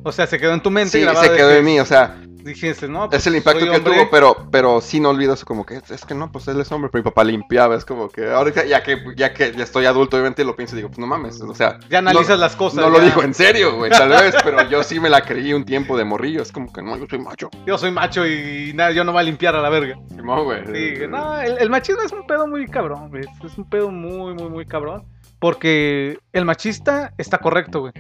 O 0.04 0.12
sea, 0.12 0.28
se 0.28 0.38
quedó 0.40 0.54
en 0.54 0.62
tu 0.62 0.70
mente 0.72 0.92
sí, 0.98 1.02
grabado 1.02 1.24
se 1.26 1.32
de 1.32 1.38
quedó 1.38 1.50
que- 1.50 1.58
en 1.60 1.66
mí, 1.66 1.80
o 1.80 1.86
sea, 1.86 2.18
dijiste, 2.44 2.88
no, 2.88 3.10
Es 3.12 3.26
el 3.28 3.36
impacto 3.36 3.62
soy 3.62 3.70
que 3.70 3.78
hombre. 3.78 3.94
tuvo, 3.94 4.10
pero, 4.12 4.48
pero 4.52 4.82
sí 4.82 5.00
no 5.00 5.10
olvido 5.10 5.34
eso 5.34 5.46
como 5.46 5.66
que 5.66 5.82
es 5.90 6.06
que 6.06 6.14
no, 6.14 6.32
pues 6.32 6.48
él 6.48 6.60
es 6.60 6.72
hombre, 6.72 6.90
pero 6.92 7.04
mi 7.04 7.10
papá 7.10 7.24
limpiaba, 7.24 7.76
es 7.76 7.86
como 7.86 8.10
que 8.10 8.30
ahora 8.32 8.52
que- 8.52 8.68
ya 8.68 8.84
que 8.84 8.98
ya 9.16 9.34
que 9.34 9.52
ya 9.54 9.64
estoy 9.64 9.86
adulto, 9.86 10.18
obviamente 10.18 10.44
lo 10.44 10.56
pienso 10.56 10.76
y 10.76 10.78
digo, 10.78 10.90
pues 10.90 11.00
no 11.00 11.08
mames, 11.08 11.42
o 11.42 11.56
sea, 11.56 11.80
Ya 11.90 12.00
analizas 12.00 12.30
no, 12.30 12.38
las 12.38 12.56
cosas. 12.56 12.80
no 12.84 12.90
lo 12.90 13.00
dijo 13.00 13.24
en 13.24 13.34
serio, 13.34 13.76
güey, 13.78 13.90
tal 13.92 14.10
vez, 14.10 14.36
pero 14.44 14.70
yo 14.70 14.84
sí 14.84 15.00
me 15.00 15.10
la 15.10 15.22
creí 15.22 15.54
un 15.54 15.66
tiempo 15.66 15.98
de 15.98 16.04
morrillo, 16.06 16.42
es 16.42 16.52
como 16.52 16.72
que 16.72 16.82
no, 16.82 16.98
yo 16.98 17.06
soy 17.10 17.20
macho. 17.20 17.50
Yo 17.66 17.78
soy 17.78 17.92
macho 17.92 18.28
y 18.28 18.72
nada, 18.74 18.92
yo 18.92 19.04
no 19.04 19.12
voy 19.12 19.22
a 19.22 19.24
limpiar 19.24 19.56
a 19.56 19.62
la 19.62 19.70
verga. 19.70 19.96
Simón, 20.10 20.44
güey. 20.44 20.64
Sí, 20.66 20.94
no, 21.10 21.40
el, 21.40 21.58
el 21.60 21.70
machismo 21.70 22.02
es 22.02 22.12
un 22.12 22.26
pedo 22.28 22.48
muy 22.48 22.68
cabrón, 22.68 23.10
güey. 23.10 23.24
Es 23.44 23.58
un 23.58 23.70
pedo 23.70 23.90
muy, 23.92 24.34
muy, 24.34 24.50
muy 24.50 24.66
cabrón. 24.66 25.06
Porque 25.40 26.20
el 26.32 26.46
machista 26.46 27.14
está 27.18 27.38
correcto, 27.38 27.82
güey. 27.82 27.94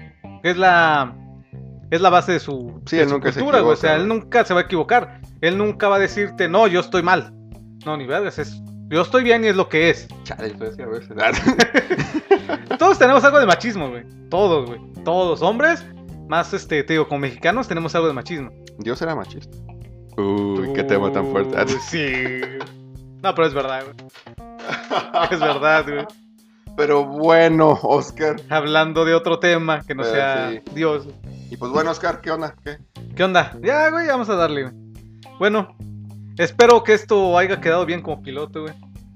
Es 0.43 0.55
la. 0.55 1.13
Es 1.93 2.01
la 2.01 2.09
base 2.09 2.31
de 2.31 2.39
su, 2.39 2.81
Sí, 2.87 2.95
de 2.97 3.03
él 3.03 3.09
su 3.09 3.13
nunca 3.15 3.31
se 3.31 3.39
cultura, 3.39 3.61
güey. 3.61 3.73
O 3.73 3.77
sea, 3.77 3.95
él 3.95 4.07
nunca 4.07 4.43
se 4.45 4.53
va 4.55 4.61
a 4.61 4.63
equivocar. 4.63 5.21
Él 5.41 5.59
nunca 5.59 5.89
va 5.89 5.97
a 5.97 5.99
decirte, 5.99 6.49
no, 6.49 6.65
yo 6.65 6.79
estoy 6.79 7.03
mal. 7.03 7.31
No, 7.85 7.95
ni 7.97 8.07
vergas, 8.07 8.39
es. 8.39 8.59
Yo 8.89 9.01
estoy 9.01 9.23
bien 9.23 9.43
y 9.43 9.47
es 9.49 9.55
lo 9.55 9.69
que 9.69 9.91
es. 9.91 10.07
Chale, 10.23 10.55
pues, 10.57 10.79
a 10.79 10.85
veces. 10.87 11.15
Todos 12.79 12.97
tenemos 12.97 13.23
algo 13.23 13.39
de 13.39 13.45
machismo, 13.45 13.89
güey. 13.89 14.05
Todos, 14.29 14.67
güey. 14.69 14.81
Todos. 15.03 15.43
Hombres, 15.43 15.85
más 16.27 16.51
este, 16.53 16.83
te 16.83 16.93
digo, 16.93 17.07
como 17.07 17.19
mexicanos, 17.19 17.67
tenemos 17.67 17.93
algo 17.93 18.07
de 18.07 18.13
machismo. 18.13 18.49
Dios 18.79 18.99
era 19.03 19.15
machista. 19.15 19.55
Uy, 20.17 20.73
qué 20.73 20.83
tema 20.83 21.11
tan 21.11 21.27
fuerte. 21.31 21.55
Sí. 21.89 22.41
No, 23.21 23.35
pero 23.35 23.47
es 23.47 23.53
verdad, 23.53 23.83
güey. 23.83 23.95
Es 25.31 25.39
verdad, 25.39 25.85
güey. 25.87 26.05
Pero 26.75 27.05
bueno, 27.05 27.77
Oscar. 27.83 28.37
Hablando 28.49 29.05
de 29.05 29.13
otro 29.13 29.37
tema 29.37 29.81
que 29.81 29.93
no 29.93 30.01
Eh, 30.01 30.05
sea 30.11 30.49
sí. 30.51 30.61
Dios. 30.73 31.07
Y 31.53 31.57
pues 31.57 31.71
bueno, 31.71 31.91
Oscar, 31.91 32.19
¿qué 32.19 32.31
onda? 32.31 32.55
¿Qué? 32.63 32.79
¿Qué 33.15 33.23
onda? 33.23 33.55
Ya, 33.61 33.91
güey, 33.91 34.07
vamos 34.07 34.27
a 34.27 34.35
darle, 34.35 34.63
güey. 34.63 34.73
Bueno, 35.37 35.75
espero 36.39 36.83
que 36.83 36.93
esto 36.95 37.37
haya 37.37 37.61
quedado 37.61 37.85
bien 37.85 38.01
como 38.01 38.23
piloto, 38.23 38.63
güey. 38.63 38.73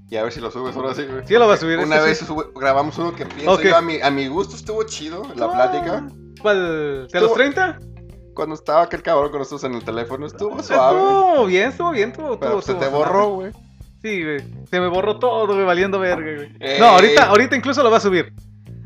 Y 0.08 0.14
a 0.16 0.22
ver 0.22 0.32
si 0.32 0.40
lo 0.40 0.48
subes 0.52 0.76
ahora 0.76 0.94
sí, 0.94 1.02
güey. 1.04 1.26
Sí, 1.26 1.34
lo 1.34 1.48
va 1.48 1.54
a 1.54 1.56
subir, 1.56 1.80
Una 1.80 1.96
este 1.96 2.08
vez 2.08 2.18
sí. 2.18 2.24
sube- 2.26 2.46
grabamos 2.54 2.96
uno 2.98 3.12
que 3.12 3.26
pienso 3.26 3.54
Ok. 3.54 3.62
yo 3.62 3.76
a 3.76 3.82
mi, 3.82 4.00
a 4.00 4.08
mi 4.12 4.28
gusto 4.28 4.54
estuvo 4.54 4.84
chido, 4.84 5.24
la 5.34 5.50
plática. 5.52 6.06
¿Cuál? 6.40 7.08
¿De 7.08 7.20
los 7.20 7.34
30? 7.34 7.80
Cuando 8.34 8.54
estaba 8.54 8.82
aquel 8.82 9.02
cabrón 9.02 9.30
con 9.30 9.40
nosotros 9.40 9.64
en 9.64 9.74
el 9.74 9.82
teléfono, 9.84 10.24
estuvo 10.24 10.62
suave. 10.62 10.96
Estuvo 11.00 11.46
bien, 11.46 11.68
estuvo 11.70 11.90
bien, 11.90 12.10
estuvo, 12.10 12.38
Pero 12.38 12.60
estuvo- 12.60 12.78
se 12.78 12.84
te 12.86 12.88
borró, 12.88 13.30
güey. 13.30 13.52
Sí, 14.00 14.22
güey. 14.22 14.44
Se 14.70 14.78
me 14.78 14.86
borró 14.86 15.18
todo, 15.18 15.52
güey, 15.52 15.64
valiendo 15.66 15.98
verga, 15.98 16.36
güey. 16.36 16.56
Ey. 16.60 16.78
No, 16.78 16.86
ahorita, 16.86 17.30
ahorita 17.30 17.56
incluso 17.56 17.82
lo 17.82 17.90
va 17.90 17.96
a 17.96 18.00
subir. 18.00 18.32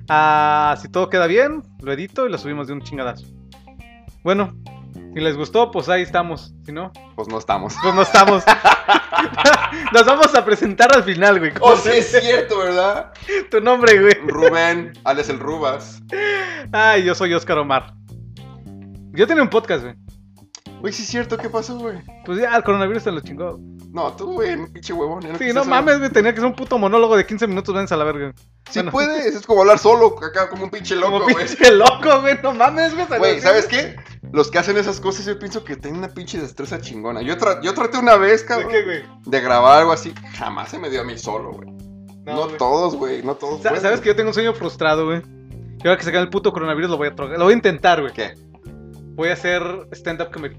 Ah, 0.09 0.75
si 0.81 0.89
todo 0.89 1.11
queda 1.11 1.27
bien, 1.27 1.63
lo 1.83 1.93
edito 1.93 2.27
y 2.27 2.31
lo 2.31 2.39
subimos 2.39 2.67
de 2.67 2.73
un 2.73 2.81
chingadazo. 2.81 3.27
Bueno, 4.23 4.55
si 5.15 5.21
les 5.21 5.37
gustó, 5.37 5.71
pues 5.71 5.89
ahí 5.89 6.03
estamos. 6.03 6.55
Si 6.65 6.73
no, 6.73 6.93
Pues 7.17 7.29
no 7.29 7.39
estamos. 7.39 7.75
pues 7.83 7.95
no 7.95 8.03
estamos. 8.03 8.45
Nos 9.93 10.05
vamos 10.07 10.35
a 10.35 10.45
presentar 10.45 10.95
al 10.95 11.03
final, 11.05 11.39
güey. 11.39 11.53
Oh, 11.61 11.77
sí 11.77 11.91
es 11.93 12.11
cierto, 12.11 12.59
¿verdad? 12.59 13.13
Tu 13.51 13.61
nombre, 13.61 14.01
güey. 14.01 14.15
Rubén, 14.27 14.93
alias 15.05 15.29
el 15.29 15.39
Rubas. 15.39 16.03
Ay, 16.73 17.05
yo 17.05 17.15
soy 17.15 17.35
Oscar 17.35 17.59
Omar. 17.59 17.95
Yo 19.13 19.27
tenía 19.27 19.43
un 19.43 19.51
podcast, 19.51 19.85
güey. 19.85 19.95
Güey, 20.83 20.93
sí 20.93 21.03
es 21.03 21.09
cierto, 21.09 21.39
¿qué 21.39 21.49
pasó, 21.49 21.79
güey? 21.79 21.99
Pues 22.25 22.39
ya, 22.41 22.57
el 22.57 22.65
coronavirus 22.65 23.05
se 23.05 23.13
lo 23.13 23.21
chingó. 23.21 23.59
No, 23.93 24.13
tú, 24.17 24.33
güey, 24.33 24.55
un 24.55 24.73
pinche 24.73 24.93
huevón. 24.93 25.23
Sí, 25.39 25.53
no 25.55 25.65
mames, 25.65 25.99
güey. 26.01 26.11
Tenía 26.11 26.33
que 26.33 26.41
ser 26.41 26.47
un 26.47 26.57
puto 26.57 26.77
monólogo 26.77 27.17
de 27.17 27.25
15 27.25 27.47
minutos, 27.47 27.73
váyanse 27.73 27.95
a 27.95 27.99
la 27.99 28.05
verga. 28.05 28.33
Sí 28.69 28.81
Bueno. 28.81 28.91
puedes, 28.91 29.35
es 29.37 29.47
como 29.47 29.61
hablar 29.61 29.79
solo, 29.79 30.17
acá 30.21 30.49
como 30.51 30.65
un 30.65 30.71
pinche 30.71 30.97
loco, 30.97 31.21
Como 31.21 31.25
güey. 31.35 31.47
pinche 31.47 31.71
loco, 31.73 32.21
güey. 32.21 32.37
No 32.43 32.53
mames, 32.53 32.95
güey. 32.95 33.07
Güey, 33.19 33.41
¿sabes 33.41 33.67
qué? 33.67 33.95
Los 34.33 34.51
que 34.51 34.59
hacen 34.59 34.77
esas 34.77 34.99
cosas 34.99 35.25
yo 35.27 35.39
pienso 35.39 35.63
que 35.63 35.77
tienen 35.77 35.99
una 36.01 36.09
pinche 36.09 36.41
destreza 36.41 36.81
chingona. 36.81 37.23
Yo, 37.23 37.37
tra- 37.37 37.61
yo 37.63 37.75
traté 37.75 37.99
una 37.99 38.17
vez, 38.17 38.41
¿De 38.43 38.47
cabrón, 38.49 38.73
qué, 38.73 38.83
güey? 38.83 39.03
de 39.25 39.41
grabar 39.41 39.79
algo 39.81 39.93
así. 39.93 40.13
Jamás 40.37 40.71
se 40.71 40.79
me 40.81 40.91
dio 40.91 41.03
a 41.03 41.05
mí 41.05 41.17
solo, 41.17 41.53
güey. 41.53 41.69
No, 42.25 42.45
güey. 42.47 42.57
todos, 42.57 42.97
güey, 42.97 43.23
no 43.23 43.35
todos. 43.37 43.63
¿Sabes 43.63 44.01
que 44.01 44.09
yo 44.09 44.17
tengo 44.17 44.31
un 44.31 44.35
sueño 44.35 44.53
frustrado, 44.55 45.05
güey? 45.07 45.23
Y 45.85 45.87
ahora 45.87 45.97
que 45.99 46.03
se 46.05 46.11
acabe 46.11 46.25
el 46.25 46.31
puto 46.31 46.53
coronavirus 46.53 46.91
lo 46.91 46.97
voy 46.97 47.09
a 47.09 47.15
trocar. 47.15 47.39
Lo 47.39 47.45
voy 47.45 47.53
a 47.53 47.57
intentar, 47.57 48.01
güey. 48.01 48.13
¿Qué? 48.13 48.35
Voy 49.15 49.29
a 49.29 49.35
hacer 49.35 49.63
stand-up 49.93 50.31
comedy. 50.33 50.57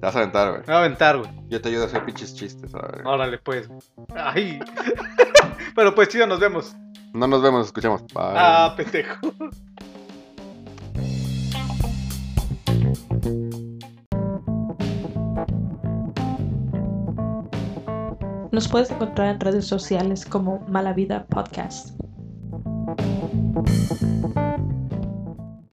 Te 0.00 0.06
vas 0.06 0.16
a 0.16 0.20
aventar, 0.20 0.48
güey. 0.48 0.60
Me 0.60 0.66
voy 0.66 0.74
a 0.74 0.78
aventar, 0.78 1.18
güey. 1.18 1.30
Yo 1.48 1.60
te 1.60 1.68
ayudo 1.68 1.82
a 1.82 1.86
hacer 1.86 2.02
pinches 2.06 2.34
chistes, 2.34 2.70
¿sabes? 2.70 3.04
Órale, 3.04 3.36
pues. 3.36 3.68
Ay. 4.14 4.58
Pero 5.76 5.94
pues, 5.94 6.08
chido, 6.08 6.26
nos 6.26 6.40
vemos. 6.40 6.74
No 7.12 7.26
nos 7.26 7.42
vemos, 7.42 7.58
nos 7.58 7.66
escuchamos. 7.66 8.02
Bye. 8.04 8.32
Ah, 8.34 8.72
pendejo. 8.78 9.18
Nos 18.52 18.68
puedes 18.68 18.90
encontrar 18.90 19.34
en 19.34 19.40
redes 19.40 19.66
sociales 19.66 20.24
como 20.24 20.60
Mala 20.66 20.94
Vida 20.94 21.26
Podcast. 21.26 21.90